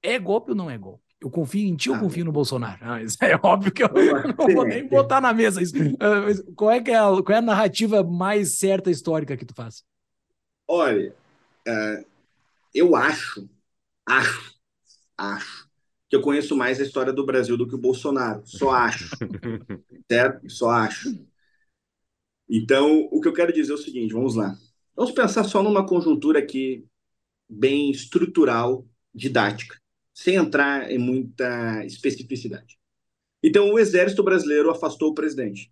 É 0.03 0.19
golpe 0.19 0.51
ou 0.51 0.55
não 0.55 0.69
é 0.69 0.77
golpe? 0.77 1.03
Eu 1.19 1.29
confio 1.29 1.67
em 1.67 1.75
ti 1.75 1.89
ou 1.89 1.95
ah, 1.95 1.99
confio 1.99 2.25
no 2.25 2.31
Bolsonaro? 2.31 2.79
Ah, 2.81 2.99
é 2.99 3.39
óbvio 3.43 3.71
que 3.71 3.83
eu 3.83 3.89
não 4.37 4.55
vou 4.55 4.65
nem 4.65 4.87
botar 4.87 5.21
na 5.21 5.31
mesa 5.31 5.61
isso. 5.61 5.75
Uh, 5.77 6.53
qual, 6.55 6.71
é 6.71 6.81
que 6.81 6.89
é 6.89 6.97
a, 6.97 7.03
qual 7.23 7.35
é 7.35 7.37
a 7.37 7.41
narrativa 7.41 8.03
mais 8.03 8.57
certa 8.57 8.89
histórica 8.89 9.37
que 9.37 9.45
tu 9.45 9.53
faz? 9.53 9.83
Olha, 10.67 11.13
eu 12.73 12.95
acho, 12.95 13.47
acho, 14.07 14.55
acho 15.17 15.70
que 16.11 16.15
eu 16.17 16.21
conheço 16.21 16.57
mais 16.57 16.77
a 16.77 16.83
história 16.83 17.13
do 17.13 17.25
Brasil 17.25 17.55
do 17.55 17.65
que 17.65 17.73
o 17.73 17.77
Bolsonaro. 17.77 18.41
Só 18.45 18.71
acho. 18.71 19.09
certo? 20.11 20.49
Só 20.49 20.69
acho. 20.69 21.09
Então, 22.49 23.07
o 23.09 23.21
que 23.21 23.29
eu 23.29 23.33
quero 23.33 23.53
dizer 23.53 23.71
é 23.71 23.75
o 23.75 23.77
seguinte, 23.77 24.13
vamos 24.13 24.35
lá. 24.35 24.53
Vamos 24.93 25.13
pensar 25.13 25.45
só 25.45 25.63
numa 25.63 25.87
conjuntura 25.87 26.39
aqui 26.39 26.85
bem 27.47 27.89
estrutural, 27.91 28.85
didática 29.15 29.79
sem 30.13 30.35
entrar 30.35 30.91
em 30.91 30.97
muita 30.97 31.85
especificidade. 31.85 32.77
Então, 33.41 33.71
o 33.71 33.79
exército 33.79 34.21
brasileiro 34.21 34.69
afastou 34.69 35.11
o 35.11 35.13
presidente. 35.13 35.71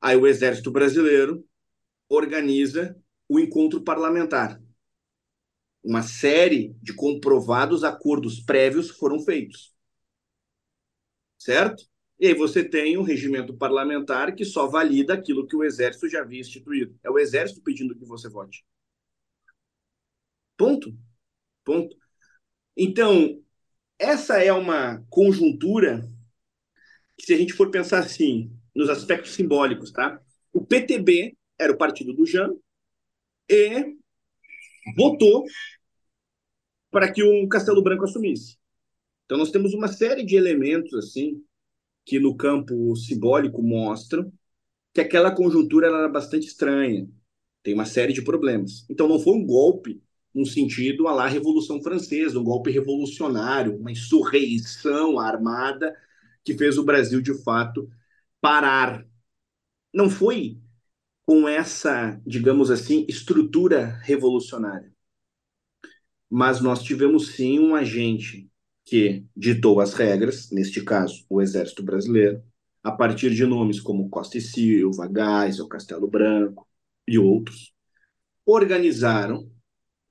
Aí, 0.00 0.16
o 0.16 0.26
exército 0.26 0.72
brasileiro 0.72 1.46
organiza 2.08 3.00
o 3.28 3.38
encontro 3.38 3.82
parlamentar. 3.82 4.60
Uma 5.86 6.02
série 6.02 6.74
de 6.82 6.92
comprovados 6.92 7.84
acordos 7.84 8.40
prévios 8.40 8.90
foram 8.90 9.20
feitos. 9.20 9.72
Certo? 11.38 11.84
E 12.18 12.26
aí 12.26 12.34
você 12.34 12.68
tem 12.68 12.98
um 12.98 13.02
regimento 13.02 13.56
parlamentar 13.56 14.34
que 14.34 14.44
só 14.44 14.66
valida 14.66 15.14
aquilo 15.14 15.46
que 15.46 15.54
o 15.54 15.62
exército 15.62 16.08
já 16.08 16.22
havia 16.22 16.40
instituído. 16.40 16.98
É 17.04 17.08
o 17.08 17.20
exército 17.20 17.62
pedindo 17.62 17.94
que 17.94 18.04
você 18.04 18.28
vote. 18.28 18.64
Ponto. 20.56 20.92
Ponto. 21.64 21.96
Então, 22.76 23.40
essa 23.96 24.42
é 24.42 24.52
uma 24.52 25.04
conjuntura 25.08 26.10
que, 27.16 27.26
se 27.26 27.32
a 27.32 27.38
gente 27.38 27.52
for 27.52 27.70
pensar 27.70 28.00
assim, 28.00 28.50
nos 28.74 28.88
aspectos 28.88 29.34
simbólicos, 29.34 29.92
tá? 29.92 30.20
O 30.52 30.66
PTB 30.66 31.36
era 31.56 31.72
o 31.72 31.78
partido 31.78 32.12
do 32.12 32.26
Jean 32.26 32.50
e 33.48 33.96
votou 34.96 35.44
para 36.96 37.12
que 37.12 37.22
o 37.22 37.46
Castelo 37.46 37.82
Branco 37.82 38.04
assumisse. 38.04 38.56
Então, 39.26 39.36
nós 39.36 39.50
temos 39.50 39.74
uma 39.74 39.86
série 39.86 40.24
de 40.24 40.34
elementos, 40.34 40.94
assim, 40.94 41.42
que 42.06 42.18
no 42.18 42.34
campo 42.34 42.96
simbólico 42.96 43.62
mostram 43.62 44.32
que 44.94 45.02
aquela 45.02 45.30
conjuntura 45.30 45.88
era 45.88 46.08
bastante 46.08 46.46
estranha. 46.46 47.06
Tem 47.62 47.74
uma 47.74 47.84
série 47.84 48.14
de 48.14 48.22
problemas. 48.22 48.86
Então, 48.88 49.06
não 49.06 49.18
foi 49.18 49.34
um 49.34 49.44
golpe 49.44 50.02
um 50.34 50.46
sentido 50.46 51.06
a 51.06 51.12
lá 51.12 51.26
Revolução 51.26 51.82
Francesa, 51.82 52.40
um 52.40 52.44
golpe 52.44 52.70
revolucionário, 52.70 53.76
uma 53.76 53.92
insurreição 53.92 55.18
armada 55.18 55.94
que 56.42 56.56
fez 56.56 56.78
o 56.78 56.84
Brasil, 56.84 57.20
de 57.20 57.34
fato, 57.42 57.90
parar. 58.40 59.06
Não 59.92 60.08
foi 60.08 60.58
com 61.26 61.46
essa, 61.46 62.18
digamos 62.26 62.70
assim, 62.70 63.04
estrutura 63.06 64.00
revolucionária. 64.02 64.95
Mas 66.30 66.60
nós 66.60 66.82
tivemos 66.82 67.34
sim 67.34 67.58
um 67.58 67.74
agente 67.74 68.48
que 68.84 69.24
ditou 69.36 69.80
as 69.80 69.94
regras, 69.94 70.50
neste 70.50 70.82
caso, 70.82 71.24
o 71.28 71.42
Exército 71.42 71.82
Brasileiro, 71.82 72.42
a 72.82 72.92
partir 72.92 73.34
de 73.34 73.44
nomes 73.44 73.80
como 73.80 74.08
Costa 74.08 74.38
e 74.38 74.40
Silva, 74.40 75.08
Geisel, 75.08 75.68
Castelo 75.68 76.06
Branco 76.06 76.66
e 77.06 77.18
outros, 77.18 77.72
organizaram 78.44 79.50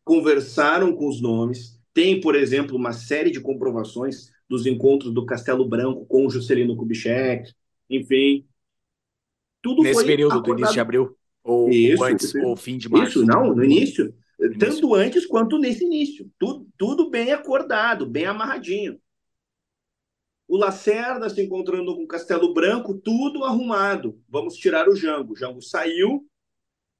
conversaram 0.05 0.95
com 0.95 1.09
os 1.09 1.20
nomes. 1.20 1.82
Tem, 1.93 2.22
por 2.22 2.36
exemplo, 2.36 2.78
uma 2.78 2.93
série 2.93 3.32
de 3.32 3.41
comprovações 3.41 4.30
dos 4.47 4.68
encontros 4.68 5.11
do 5.11 5.26
Castelo 5.26 5.68
Branco 5.68 6.05
com 6.05 6.28
o 6.28 6.30
Juscelino 6.30 6.78
Kubitschek, 6.78 7.51
enfim. 7.89 8.45
Tudo 9.61 9.82
Nesse 9.82 10.05
período 10.05 10.34
acordado. 10.34 10.53
do 10.53 10.59
início 10.59 10.74
de 10.76 10.80
abril? 10.80 11.18
Ou, 11.43 11.70
isso, 11.70 12.03
antes, 12.03 12.36
ou 12.36 12.55
fim 12.55 12.78
de 12.78 12.88
março? 12.88 13.20
Isso, 13.20 13.26
não, 13.26 13.55
no 13.55 13.63
início. 13.63 14.13
Início. 14.45 14.59
Tanto 14.59 14.95
antes 14.95 15.25
quanto 15.25 15.57
nesse 15.57 15.83
início. 15.83 16.31
Tudo, 16.37 16.67
tudo 16.77 17.09
bem 17.09 17.31
acordado, 17.31 18.05
bem 18.05 18.25
amarradinho. 18.25 18.99
O 20.47 20.57
Lacerda 20.57 21.29
se 21.29 21.41
encontrando 21.41 21.95
com 21.95 22.03
o 22.03 22.07
Castelo 22.07 22.53
Branco, 22.53 22.93
tudo 22.93 23.43
arrumado. 23.43 24.21
Vamos 24.29 24.55
tirar 24.55 24.87
o 24.87 24.95
Jango. 24.95 25.33
O 25.33 25.35
Jango 25.35 25.61
saiu, 25.61 26.27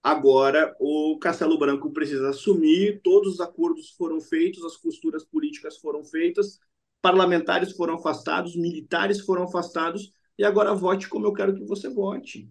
Agora, 0.06 0.76
o 0.80 1.18
Castelo 1.18 1.58
Branco 1.58 1.92
precisa 1.92 2.30
assumir, 2.30 3.02
todos 3.02 3.34
os 3.34 3.40
acordos 3.40 3.90
foram 3.90 4.22
feitos, 4.22 4.64
as 4.64 4.78
costuras 4.78 5.26
políticas 5.26 5.80
foram 5.80 6.04
feitas, 6.04 6.60
parlamentares 7.02 7.72
foram 7.72 7.96
afastados, 7.96 8.56
militares 8.56 9.22
foram 9.22 9.46
afastados, 9.46 10.14
e 10.38 10.44
agora 10.44 10.76
vote 10.76 11.10
como 11.10 11.26
eu 11.26 11.34
quero 11.34 11.56
que 11.56 11.66
você 11.66 11.90
vote. 11.90 12.48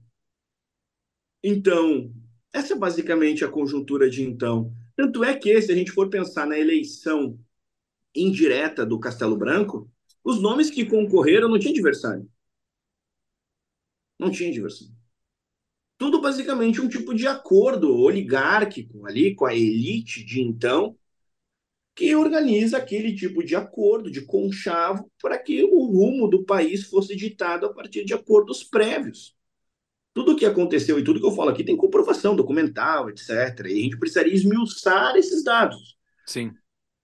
Então, 1.45 2.13
essa 2.53 2.73
é 2.73 2.77
basicamente 2.77 3.45
a 3.45 3.49
conjuntura 3.49 4.11
de 4.11 4.25
então. 4.25 4.75
Tanto 4.97 5.25
é 5.25 5.37
que, 5.37 5.61
se 5.61 5.73
a 5.73 5.75
gente 5.75 5.93
for 5.93 6.09
pensar 6.09 6.47
na 6.47 6.59
eleição 6.59 7.39
indireta 8.15 8.87
do 8.87 8.99
Castelo 8.99 9.37
Branco, 9.37 9.91
os 10.23 10.41
nomes 10.41 10.71
que 10.71 10.85
concorreram 10.85 11.49
não 11.49 11.59
tinha 11.59 11.73
adversário. 11.73 12.29
Não 14.19 14.31
tinha 14.31 14.51
adversário 14.51 14.95
tudo 15.99 16.21
basicamente 16.21 16.81
um 16.81 16.89
tipo 16.89 17.15
de 17.15 17.27
acordo 17.27 17.97
oligárquico 17.97 19.07
ali 19.07 19.35
com 19.35 19.47
a 19.47 19.55
elite 19.55 20.25
de 20.25 20.41
então, 20.43 20.99
que 21.95 22.15
organiza 22.15 22.77
aquele 22.77 23.15
tipo 23.15 23.43
de 23.43 23.55
acordo, 23.55 24.11
de 24.11 24.23
conchavo, 24.23 25.11
para 25.23 25.39
que 25.39 25.63
o 25.63 25.85
rumo 25.87 26.29
do 26.29 26.45
país 26.45 26.85
fosse 26.85 27.15
ditado 27.15 27.67
a 27.67 27.73
partir 27.73 28.05
de 28.05 28.13
acordos 28.13 28.65
prévios. 28.65 29.35
Tudo 30.15 30.33
o 30.33 30.37
que 30.37 30.47
aconteceu 30.47 30.99
e 30.99 31.05
tudo 31.05 31.21
que 31.21 31.27
eu 31.27 31.35
falo 31.35 31.51
aqui 31.51 31.65
tem 31.65 31.77
comprovação 31.77 32.37
documental, 32.37 33.11
etc. 33.11 33.67
E 33.67 33.81
a 33.81 33.83
gente 33.83 33.99
precisaria 33.99 34.33
esmiuçar 34.33 35.17
esses 35.17 35.45
dados. 35.45 35.99
Sim. 36.25 36.53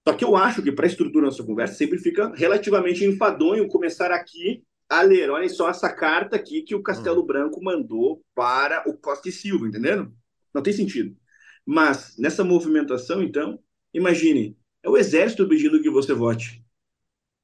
Só 0.08 0.14
que 0.14 0.24
eu 0.24 0.36
acho 0.36 0.62
que 0.62 0.72
para 0.72 0.86
a 0.86 0.88
estrutura 0.88 1.24
da 1.24 1.30
nossa 1.30 1.44
conversa 1.44 1.74
sempre 1.74 1.98
fica 1.98 2.32
relativamente 2.34 3.04
enfadonho 3.04 3.68
começar 3.68 4.10
aqui 4.10 4.62
a 4.88 5.02
ler, 5.02 5.30
olhem 5.30 5.48
só 5.48 5.68
essa 5.68 5.88
carta 5.92 6.36
aqui 6.36 6.62
que 6.62 6.74
o 6.74 6.82
Castelo 6.82 7.22
hum. 7.22 7.26
Branco 7.26 7.62
mandou 7.62 8.24
para 8.34 8.88
o 8.88 8.96
Costa 8.96 9.28
e 9.28 9.32
Silva, 9.32 9.68
entendendo? 9.68 10.12
Não 10.52 10.62
tem 10.62 10.72
sentido. 10.72 11.16
Mas, 11.64 12.16
nessa 12.18 12.42
movimentação, 12.42 13.22
então, 13.22 13.60
imagine, 13.94 14.56
é 14.82 14.88
o 14.88 14.96
exército 14.96 15.48
pedindo 15.48 15.80
que 15.80 15.90
você 15.90 16.12
vote. 16.12 16.64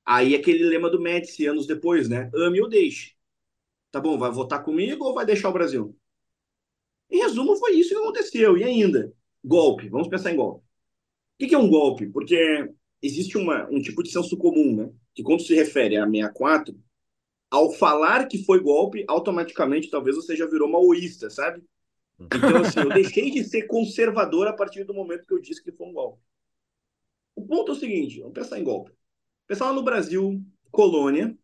Aí 0.04 0.34
aquele 0.34 0.64
lema 0.64 0.90
do 0.90 1.00
Médici, 1.00 1.46
anos 1.46 1.66
depois, 1.66 2.08
né? 2.08 2.30
Ame 2.34 2.60
ou 2.60 2.68
deixe. 2.68 3.15
Tá 3.96 4.00
bom, 4.00 4.18
vai 4.18 4.30
votar 4.30 4.62
comigo 4.62 5.06
ou 5.06 5.14
vai 5.14 5.24
deixar 5.24 5.48
o 5.48 5.54
Brasil? 5.54 5.96
Em 7.10 7.16
resumo, 7.16 7.56
foi 7.56 7.76
isso 7.76 7.94
que 7.94 7.94
aconteceu. 7.94 8.58
E 8.58 8.62
ainda, 8.62 9.10
golpe. 9.42 9.88
Vamos 9.88 10.06
pensar 10.06 10.30
em 10.30 10.36
golpe. 10.36 10.62
O 11.40 11.46
que 11.46 11.54
é 11.54 11.56
um 11.56 11.70
golpe? 11.70 12.06
Porque 12.06 12.70
existe 13.00 13.38
uma, 13.38 13.66
um 13.70 13.80
tipo 13.80 14.02
de 14.02 14.10
senso 14.10 14.36
comum, 14.36 14.76
né? 14.76 14.92
Que 15.14 15.22
quando 15.22 15.40
se 15.40 15.54
refere 15.54 15.96
a 15.96 16.04
64, 16.04 16.78
ao 17.50 17.72
falar 17.72 18.28
que 18.28 18.44
foi 18.44 18.60
golpe, 18.60 19.02
automaticamente 19.08 19.88
talvez 19.88 20.14
você 20.14 20.36
já 20.36 20.44
virou 20.44 20.70
maoísta, 20.70 21.30
sabe? 21.30 21.64
Então, 22.20 22.60
assim, 22.60 22.80
eu 22.80 22.90
deixei 22.90 23.30
de 23.30 23.44
ser 23.44 23.62
conservador 23.62 24.46
a 24.46 24.52
partir 24.52 24.84
do 24.84 24.92
momento 24.92 25.24
que 25.24 25.32
eu 25.32 25.40
disse 25.40 25.64
que 25.64 25.72
foi 25.72 25.86
um 25.86 25.94
golpe. 25.94 26.20
O 27.34 27.46
ponto 27.46 27.72
é 27.72 27.74
o 27.74 27.78
seguinte: 27.78 28.20
vamos 28.20 28.34
pensar 28.34 28.60
em 28.60 28.62
golpe. 28.62 28.92
Pensar 29.46 29.64
lá 29.64 29.72
no 29.72 29.82
Brasil, 29.82 30.44
colônia, 30.70 31.34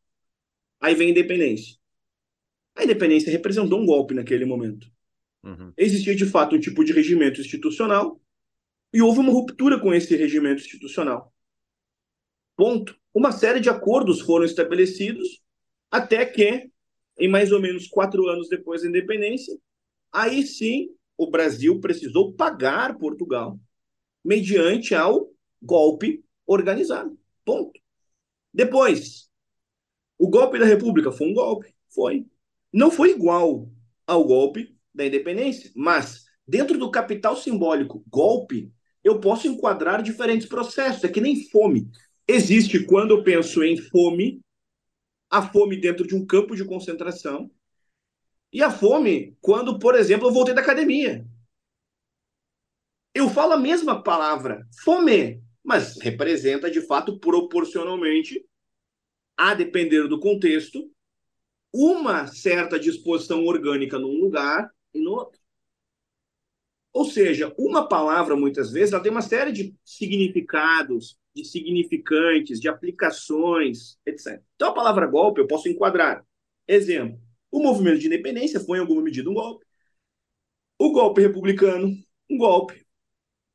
aí 0.79 0.95
vem 0.95 1.13
independência. 1.13 1.81
A 2.75 2.85
independência 2.85 3.31
representou 3.31 3.81
um 3.81 3.87
golpe 3.87 4.15
naquele 4.15 4.45
momento. 4.45 4.91
Uhum. 5.43 5.73
Existia, 5.77 6.15
de 6.15 6.27
fato, 6.27 6.57
um 6.57 6.61
tipo 6.61 6.85
de 6.85 6.93
regimento 6.93 7.41
institucional 7.41 8.21
e 8.93 9.03
houve 9.03 9.21
uma 9.21 9.33
ruptura 9.33 9.81
com 9.81 9.93
esse 9.93 10.15
regimento 10.17 10.63
institucional. 10.63 11.33
Ponto. 12.57 12.97
uma 13.15 13.33
série 13.33 13.61
de 13.61 13.69
acordos 13.69 14.21
foram 14.21 14.45
estabelecidos 14.45 15.43
até 15.91 16.25
que, 16.25 16.71
em 17.19 17.29
mais 17.29 17.51
ou 17.51 17.61
menos 17.61 17.87
quatro 17.89 18.27
anos 18.29 18.49
depois 18.49 18.83
da 18.83 18.89
independência, 18.89 19.59
aí 20.11 20.47
sim 20.47 20.89
o 21.17 21.31
Brasil 21.31 21.81
precisou 21.81 22.33
pagar 22.33 22.97
Portugal 22.99 23.59
mediante 24.25 24.95
ao 24.95 25.31
golpe 25.61 26.25
organizado. 26.47 27.19
Ponto. 27.45 27.81
Depois, 28.53 29.31
o 30.19 30.29
golpe 30.29 30.59
da 30.59 30.65
República 30.67 31.11
foi 31.11 31.29
um 31.29 31.35
golpe? 31.35 31.75
Foi. 31.89 32.27
Não 32.73 32.91
foi 32.91 33.11
igual 33.11 33.69
ao 34.07 34.25
golpe 34.25 34.77
da 34.95 35.07
independência, 35.07 35.71
mas 35.75 36.25
dentro 36.47 36.79
do 36.79 36.91
capital 36.91 37.37
simbólico 37.37 38.05
golpe, 38.09 38.73
eu 39.05 39.21
posso 39.21 39.47
enquadrar 39.49 40.03
diferentes 40.03 40.47
processos. 40.47 41.05
É 41.05 41.09
que 41.09 41.21
nem 41.21 41.49
fome. 41.49 41.91
Existe, 42.27 42.85
quando 42.85 43.11
eu 43.11 43.23
penso 43.23 43.63
em 43.63 43.77
fome, 43.77 44.41
a 45.29 45.43
fome 45.43 45.81
dentro 45.81 46.07
de 46.07 46.15
um 46.15 46.25
campo 46.25 46.55
de 46.55 46.65
concentração, 46.65 47.51
e 48.53 48.63
a 48.63 48.71
fome 48.71 49.37
quando, 49.41 49.79
por 49.79 49.95
exemplo, 49.95 50.29
eu 50.29 50.33
voltei 50.33 50.55
da 50.55 50.61
academia. 50.61 51.27
Eu 53.15 53.29
falo 53.29 53.55
a 53.55 53.59
mesma 53.59 54.03
palavra, 54.03 54.67
fome, 54.83 55.43
mas 55.65 55.99
representa 56.01 56.71
de 56.71 56.81
fato 56.83 57.19
proporcionalmente, 57.19 58.45
a 59.37 59.55
depender 59.55 60.07
do 60.07 60.21
contexto, 60.21 60.91
uma 61.73 62.27
certa 62.27 62.79
disposição 62.79 63.45
orgânica 63.45 63.99
num 63.99 64.21
lugar 64.21 64.71
e 64.95 65.01
no 65.01 65.13
outro. 65.13 65.41
Ou 66.93 67.05
seja, 67.07 67.55
uma 67.59 67.89
palavra, 67.89 68.37
muitas 68.37 68.71
vezes, 68.71 68.93
ela 68.93 69.03
tem 69.03 69.11
uma 69.11 69.23
série 69.23 69.51
de 69.51 69.75
significados, 69.85 71.19
de 71.35 71.45
significantes, 71.45 72.61
de 72.61 72.69
aplicações, 72.69 73.99
etc. 74.05 74.43
Então, 74.55 74.69
a 74.69 74.75
palavra 74.75 75.07
golpe 75.07 75.41
eu 75.41 75.47
posso 75.47 75.69
enquadrar. 75.69 76.25
Exemplo: 76.69 77.19
o 77.51 77.63
movimento 77.63 77.99
de 78.01 78.07
independência 78.07 78.61
foi, 78.61 78.79
em 78.79 78.81
alguma 78.83 79.03
medida, 79.03 79.31
um 79.31 79.35
golpe. 79.35 79.65
O 80.79 80.93
golpe 80.93 81.23
republicano, 81.23 81.97
um 82.29 82.37
golpe. 82.37 82.87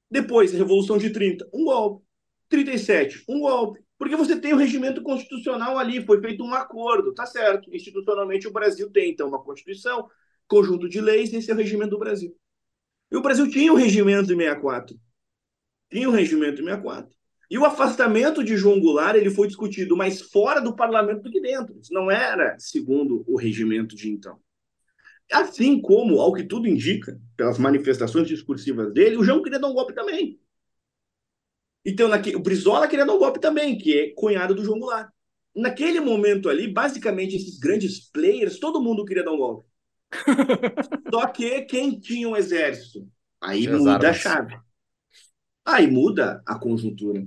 Depois, 0.09 0.53
a 0.53 0.57
Revolução 0.57 0.97
de 0.97 1.11
30, 1.11 1.47
um 1.53 1.65
golpe. 1.65 2.05
37, 2.49 3.23
um 3.29 3.41
golpe. 3.41 3.86
Porque 3.97 4.15
você 4.15 4.39
tem 4.39 4.53
o 4.53 4.57
regimento 4.57 5.01
constitucional 5.01 5.77
ali, 5.77 6.05
foi 6.05 6.21
feito 6.21 6.43
um 6.43 6.53
acordo, 6.53 7.13
tá 7.13 7.25
certo. 7.25 7.73
Institucionalmente, 7.73 8.47
o 8.47 8.53
Brasil 8.53 8.89
tem, 8.91 9.11
então, 9.11 9.27
uma 9.27 9.41
Constituição, 9.41 10.07
conjunto 10.47 10.87
de 10.87 11.01
leis, 11.01 11.33
esse 11.33 11.49
é 11.49 11.53
o 11.53 11.57
regimento 11.57 11.91
do 11.91 11.99
Brasil. 11.99 12.35
E 13.11 13.17
o 13.17 13.21
Brasil 13.21 13.49
tinha 13.49 13.71
o 13.71 13.75
regimento 13.75 14.27
de 14.27 14.35
64. 14.35 14.97
Tinha 15.89 16.09
o 16.09 16.11
regimento 16.11 16.57
de 16.57 16.63
64. 16.63 17.17
E 17.49 17.57
o 17.57 17.65
afastamento 17.65 18.43
de 18.43 18.57
João 18.57 18.79
Goulart 18.79 19.15
ele 19.15 19.29
foi 19.29 19.47
discutido 19.47 19.95
mais 19.95 20.21
fora 20.21 20.59
do 20.59 20.75
parlamento 20.75 21.23
do 21.23 21.31
que 21.31 21.39
dentro. 21.39 21.77
Isso 21.79 21.93
não 21.93 22.11
era 22.11 22.57
segundo 22.59 23.23
o 23.25 23.37
regimento 23.37 23.95
de 23.95 24.09
então. 24.09 24.37
Assim 25.31 25.81
como, 25.81 26.19
ao 26.19 26.33
que 26.33 26.43
tudo 26.43 26.67
indica, 26.67 27.19
pelas 27.35 27.57
manifestações 27.57 28.27
discursivas 28.27 28.93
dele, 28.93 29.17
o 29.17 29.23
João 29.23 29.41
queria 29.41 29.59
dar 29.59 29.67
um 29.67 29.73
golpe 29.73 29.93
também. 29.93 30.39
Então, 31.87 32.09
naque... 32.09 32.35
o 32.35 32.39
Brizola 32.39 32.85
queria 32.85 33.05
dar 33.05 33.13
um 33.13 33.17
golpe 33.17 33.39
também, 33.39 33.77
que 33.77 33.97
é 33.97 34.09
cunhado 34.13 34.53
do 34.53 34.63
João 34.63 34.77
Goulart. 34.77 35.09
Naquele 35.55 36.01
momento 36.01 36.49
ali, 36.49 36.67
basicamente, 36.67 37.37
esses 37.37 37.57
grandes 37.57 38.11
players, 38.11 38.59
todo 38.59 38.81
mundo 38.81 39.05
queria 39.05 39.23
dar 39.23 39.31
um 39.31 39.37
golpe. 39.37 39.69
Só 41.09 41.25
que 41.27 41.61
quem 41.61 41.97
tinha 41.97 42.27
um 42.27 42.35
exército? 42.35 43.07
Aí 43.41 43.69
muda 43.69 44.09
a 44.09 44.13
chave. 44.13 44.59
Aí 45.65 45.87
muda 45.89 46.43
a 46.45 46.59
conjuntura. 46.59 47.25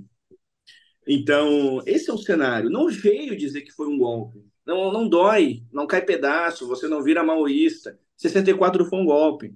Então, 1.07 1.81
esse 1.87 2.11
é 2.11 2.13
o 2.13 2.17
cenário. 2.17 2.69
Não 2.69 2.87
veio 2.87 3.35
dizer 3.35 3.61
que 3.61 3.71
foi 3.71 3.87
um 3.87 3.97
golpe. 3.97 4.45
Não, 4.63 4.93
não 4.93 5.09
dói, 5.09 5.63
não 5.73 5.87
cai 5.87 6.03
pedaço, 6.03 6.67
você 6.67 6.87
não 6.87 7.01
vira 7.01 7.23
maoísta. 7.23 7.99
64 8.15 8.85
foi 8.85 8.99
um 8.99 9.05
golpe. 9.05 9.55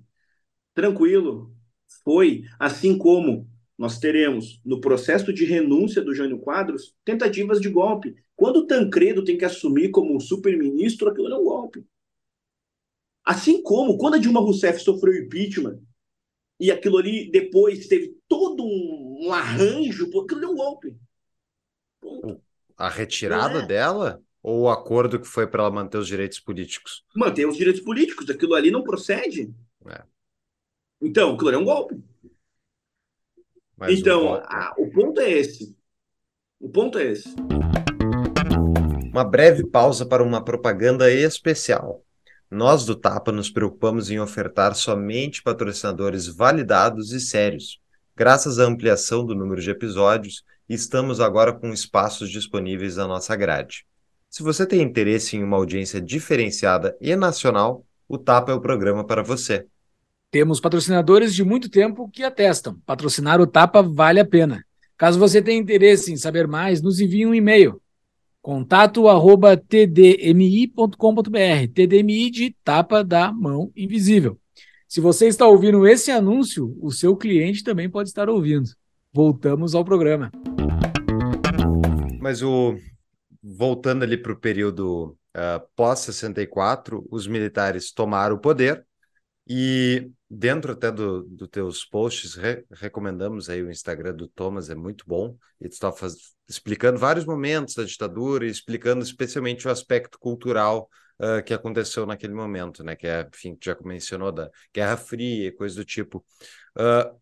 Tranquilo. 0.74 1.56
Foi. 2.04 2.44
Assim 2.60 2.98
como 2.98 3.48
nós 3.78 4.00
teremos, 4.00 4.62
no 4.64 4.80
processo 4.80 5.34
de 5.34 5.44
renúncia 5.44 6.02
do 6.02 6.14
Jânio 6.14 6.40
Quadros, 6.40 6.96
tentativas 7.04 7.60
de 7.60 7.70
golpe. 7.70 8.16
Quando 8.36 8.58
o 8.58 8.68
Tancredo 8.68 9.24
tem 9.24 9.38
que 9.38 9.46
assumir 9.46 9.90
como 9.90 10.20
super-ministro, 10.20 11.10
aquilo 11.10 11.28
é 11.28 11.38
um 11.38 11.44
golpe. 11.44 11.86
Assim 13.24 13.62
como 13.62 13.98
quando 13.98 14.16
a 14.16 14.18
Dilma 14.18 14.40
Rousseff 14.40 14.80
sofreu 14.80 15.16
impeachment, 15.16 15.80
e 16.60 16.72
aquilo 16.72 16.98
ali 16.98 17.30
depois 17.30 17.88
teve 17.88 18.18
todo 18.28 18.64
um, 18.64 19.32
arranjo, 19.34 20.06
aquilo 20.06 20.40
deu 20.40 20.52
um 20.52 20.56
golpe. 20.56 20.96
Ponto. 22.00 22.42
A 22.78 22.90
retirada 22.90 23.60
é. 23.60 23.66
dela? 23.66 24.22
Ou 24.42 24.62
o 24.62 24.70
acordo 24.70 25.20
que 25.20 25.28
foi 25.28 25.48
para 25.48 25.64
ela 25.64 25.72
manter 25.72 25.98
os 25.98 26.08
direitos 26.08 26.40
políticos? 26.40 27.04
Manter 27.16 27.48
os 27.48 27.58
direitos 27.58 27.82
políticos, 27.82 28.30
aquilo 28.30 28.54
ali 28.54 28.70
não 28.70 28.84
procede. 28.84 29.52
É. 29.88 30.04
Então, 31.02 31.34
aquilo 31.34 31.50
ali 31.50 31.58
é 31.58 31.60
um 31.60 31.66
golpe. 31.66 32.00
Mas 33.78 34.00
então, 34.00 34.22
o, 34.22 34.28
golpe... 34.30 34.48
a, 34.50 34.74
o 34.78 34.90
ponto 34.92 35.22
é 35.22 35.32
esse. 35.32 35.76
O 36.60 36.70
ponto 36.70 36.98
é 36.98 37.12
esse. 37.12 37.36
Uma 39.12 39.24
breve 39.24 39.66
pausa 39.66 40.06
para 40.06 40.24
uma 40.24 40.44
propaganda 40.44 41.12
especial. 41.12 42.04
Nós 42.50 42.86
do 42.86 42.96
Tapa 42.96 43.32
nos 43.32 43.50
preocupamos 43.50 44.10
em 44.10 44.20
ofertar 44.20 44.76
somente 44.76 45.42
patrocinadores 45.42 46.28
validados 46.28 47.12
e 47.12 47.20
sérios. 47.20 47.80
Graças 48.16 48.60
à 48.60 48.64
ampliação 48.64 49.26
do 49.26 49.36
número 49.36 49.62
de 49.62 49.70
episódios, 49.70 50.44
estamos 50.70 51.20
agora 51.20 51.52
com 51.52 51.74
espaços 51.74 52.30
disponíveis 52.30 52.96
na 52.96 53.08
nossa 53.08 53.36
grade. 53.36 53.86
Se 54.30 54.44
você 54.44 54.66
tem 54.66 54.82
interesse 54.82 55.36
em 55.36 55.44
uma 55.44 55.58
audiência 55.58 56.00
diferenciada 56.02 56.96
e 57.02 57.16
nacional, 57.16 57.86
o 58.08 58.18
Tapa 58.18 58.52
é 58.52 58.56
o 58.56 58.62
programa 58.62 59.06
para 59.06 59.24
você. 59.24 59.66
Temos 60.32 60.60
patrocinadores 60.60 61.34
de 61.34 61.44
muito 61.44 61.70
tempo 61.70 62.10
que 62.10 62.24
atestam. 62.24 62.80
Patrocinar 62.86 63.40
o 63.40 63.48
Tapa 63.48 63.82
vale 63.82 64.20
a 64.20 64.26
pena. 64.26 64.64
Caso 64.98 65.20
você 65.20 65.42
tenha 65.42 65.60
interesse 65.60 66.12
em 66.12 66.18
saber 66.18 66.48
mais, 66.48 66.82
nos 66.82 67.00
envie 67.00 67.26
um 67.26 67.34
e-mail 67.34 67.82
contato 68.46 69.08
arroba 69.08 69.58
tdmi.com.br, 69.58 70.94
TDMI 71.74 72.30
de 72.30 72.56
tapa 72.64 73.04
da 73.04 73.32
mão 73.32 73.72
invisível. 73.76 74.40
Se 74.88 75.02
você 75.02 75.26
está 75.28 75.48
ouvindo 75.48 75.88
esse 75.88 76.12
anúncio, 76.12 76.78
o 76.80 76.92
seu 76.92 77.18
cliente 77.18 77.64
também 77.64 77.90
pode 77.90 78.10
estar 78.10 78.30
ouvindo. 78.30 78.70
Voltamos 79.12 79.74
ao 79.74 79.84
programa. 79.84 80.32
Mas 82.22 82.44
o 82.44 82.76
voltando 83.42 84.04
ali 84.04 84.16
para 84.16 84.34
o 84.34 84.40
período 84.40 85.18
uh, 85.36 85.66
pós-64, 85.76 87.04
os 87.10 87.26
militares 87.26 87.92
tomaram 87.92 88.36
o 88.36 88.40
poder 88.40 88.86
e 89.48 90.12
dentro 90.30 90.72
até 90.72 90.92
dos 90.92 91.28
do 91.30 91.48
teus 91.48 91.86
posts, 91.86 92.36
re 92.36 92.66
recomendamos 92.72 93.50
aí 93.50 93.62
o 93.62 93.70
Instagram 93.70 94.16
do 94.16 94.28
Thomas, 94.28 94.70
é 94.70 94.76
muito 94.76 95.06
bom. 95.08 95.38
Ele 95.62 95.70
está 95.70 95.94
explicando 96.48 96.98
vários 96.98 97.26
momentos 97.26 97.76
da 97.76 97.84
ditadura, 97.84 98.46
explicando 98.46 99.04
especialmente 99.04 99.68
o 99.68 99.72
aspecto 99.72 100.18
cultural 100.20 100.90
uh, 101.20 101.44
que 101.44 101.54
aconteceu 101.54 102.06
naquele 102.06 102.34
momento, 102.34 102.84
né? 102.84 102.96
Que 102.96 103.08
é, 103.08 103.28
enfim, 103.32 103.58
já 103.64 103.78
mencionou 103.84 104.32
da 104.32 104.50
Guerra 104.74 104.98
Fria, 104.98 105.56
coisa 105.56 105.76
do 105.76 105.86
tipo. 105.86 106.26
Uh, 106.76 107.20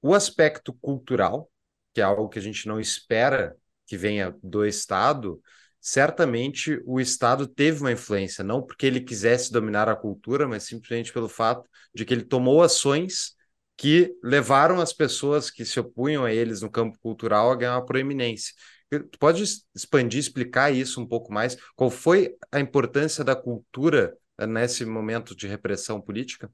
o 0.00 0.14
aspecto 0.14 0.72
cultural, 0.74 1.50
que 1.92 2.00
é 2.00 2.04
algo 2.04 2.28
que 2.28 2.38
a 2.38 2.42
gente 2.42 2.68
não 2.68 2.78
espera 2.78 3.56
que 3.86 3.96
venha 3.96 4.34
do 4.42 4.64
Estado, 4.64 5.40
certamente 5.84 6.80
o 6.86 6.98
Estado 6.98 7.46
teve 7.46 7.82
uma 7.82 7.92
influência, 7.92 8.42
não 8.42 8.62
porque 8.62 8.86
ele 8.86 9.02
quisesse 9.02 9.52
dominar 9.52 9.86
a 9.86 9.94
cultura, 9.94 10.48
mas 10.48 10.62
simplesmente 10.62 11.12
pelo 11.12 11.28
fato 11.28 11.68
de 11.94 12.06
que 12.06 12.14
ele 12.14 12.24
tomou 12.24 12.62
ações 12.62 13.34
que 13.76 14.16
levaram 14.22 14.80
as 14.80 14.94
pessoas 14.94 15.50
que 15.50 15.62
se 15.62 15.78
opunham 15.78 16.24
a 16.24 16.32
eles 16.32 16.62
no 16.62 16.70
campo 16.70 16.98
cultural 17.00 17.50
a 17.50 17.54
ganhar 17.54 17.74
uma 17.74 17.84
proeminência. 17.84 18.54
Tu 18.88 19.18
pode 19.18 19.42
expandir, 19.74 20.18
explicar 20.20 20.72
isso 20.72 21.02
um 21.02 21.06
pouco 21.06 21.30
mais? 21.30 21.54
Qual 21.76 21.90
foi 21.90 22.34
a 22.50 22.58
importância 22.58 23.22
da 23.22 23.36
cultura 23.36 24.16
eh, 24.38 24.46
nesse 24.46 24.86
momento 24.86 25.36
de 25.36 25.46
repressão 25.46 26.00
política? 26.00 26.50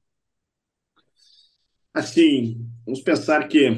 Assim, 1.95 2.68
vamos 2.85 3.01
pensar 3.01 3.47
que 3.47 3.76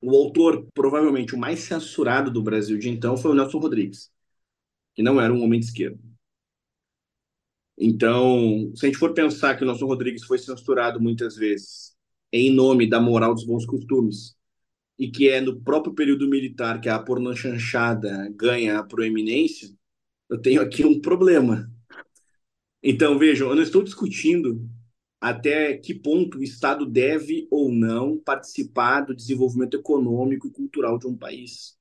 o 0.00 0.16
autor, 0.16 0.66
provavelmente 0.72 1.34
o 1.34 1.38
mais 1.38 1.60
censurado 1.60 2.30
do 2.30 2.42
Brasil 2.42 2.78
de 2.78 2.88
então, 2.88 3.14
foi 3.14 3.32
o 3.32 3.34
Nelson 3.34 3.58
Rodrigues 3.58 4.13
que 4.94 5.02
não 5.02 5.20
era 5.20 5.32
um 5.32 5.42
homem 5.42 5.60
de 5.60 5.66
esquerda. 5.66 5.98
Então, 7.76 8.72
se 8.74 8.86
a 8.86 8.88
gente 8.88 8.98
for 8.98 9.12
pensar 9.12 9.56
que 9.56 9.64
o 9.64 9.66
nosso 9.66 9.84
Rodrigues 9.86 10.24
foi 10.24 10.38
censurado 10.38 11.00
muitas 11.00 11.36
vezes 11.36 11.94
em 12.32 12.50
nome 12.50 12.88
da 12.88 13.00
moral 13.00 13.32
dos 13.32 13.44
bons 13.44 13.64
costumes, 13.64 14.36
e 14.98 15.08
que 15.10 15.28
é 15.28 15.40
no 15.40 15.60
próprio 15.60 15.94
período 15.94 16.28
militar 16.28 16.80
que 16.80 16.88
a 16.88 16.98
pornochanchada 16.98 18.28
ganha 18.34 18.78
a 18.78 18.82
proeminência, 18.82 19.70
eu 20.28 20.40
tenho 20.40 20.60
aqui 20.60 20.84
um 20.84 21.00
problema. 21.00 21.70
Então, 22.82 23.18
vejam, 23.18 23.48
eu 23.48 23.56
não 23.56 23.62
estou 23.62 23.82
discutindo 23.82 24.68
até 25.20 25.76
que 25.76 25.94
ponto 25.94 26.38
o 26.38 26.42
Estado 26.42 26.84
deve 26.84 27.46
ou 27.50 27.72
não 27.72 28.18
participar 28.18 29.02
do 29.02 29.14
desenvolvimento 29.14 29.76
econômico 29.76 30.46
e 30.46 30.50
cultural 30.50 30.98
de 30.98 31.06
um 31.06 31.16
país. 31.16 31.78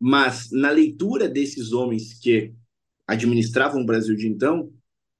Mas 0.00 0.50
na 0.50 0.70
leitura 0.70 1.28
desses 1.28 1.72
homens 1.72 2.18
que 2.18 2.54
administravam 3.06 3.82
o 3.82 3.86
Brasil 3.86 4.16
de 4.16 4.26
então, 4.26 4.72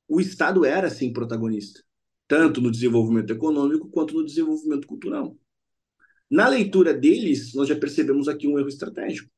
o 0.08 0.20
Estado 0.20 0.64
era 0.64 0.88
sim 0.88 1.12
protagonista, 1.12 1.82
tanto 2.26 2.60
no 2.60 2.70
desenvolvimento 2.70 3.30
econômico 3.30 3.90
quanto 3.90 4.14
no 4.14 4.24
desenvolvimento 4.24 4.86
cultural. 4.86 5.36
Na 6.30 6.48
leitura 6.48 6.94
deles, 6.94 7.52
nós 7.54 7.68
já 7.68 7.76
percebemos 7.76 8.26
aqui 8.26 8.48
um 8.48 8.58
erro 8.58 8.68
estratégico. 8.68 9.30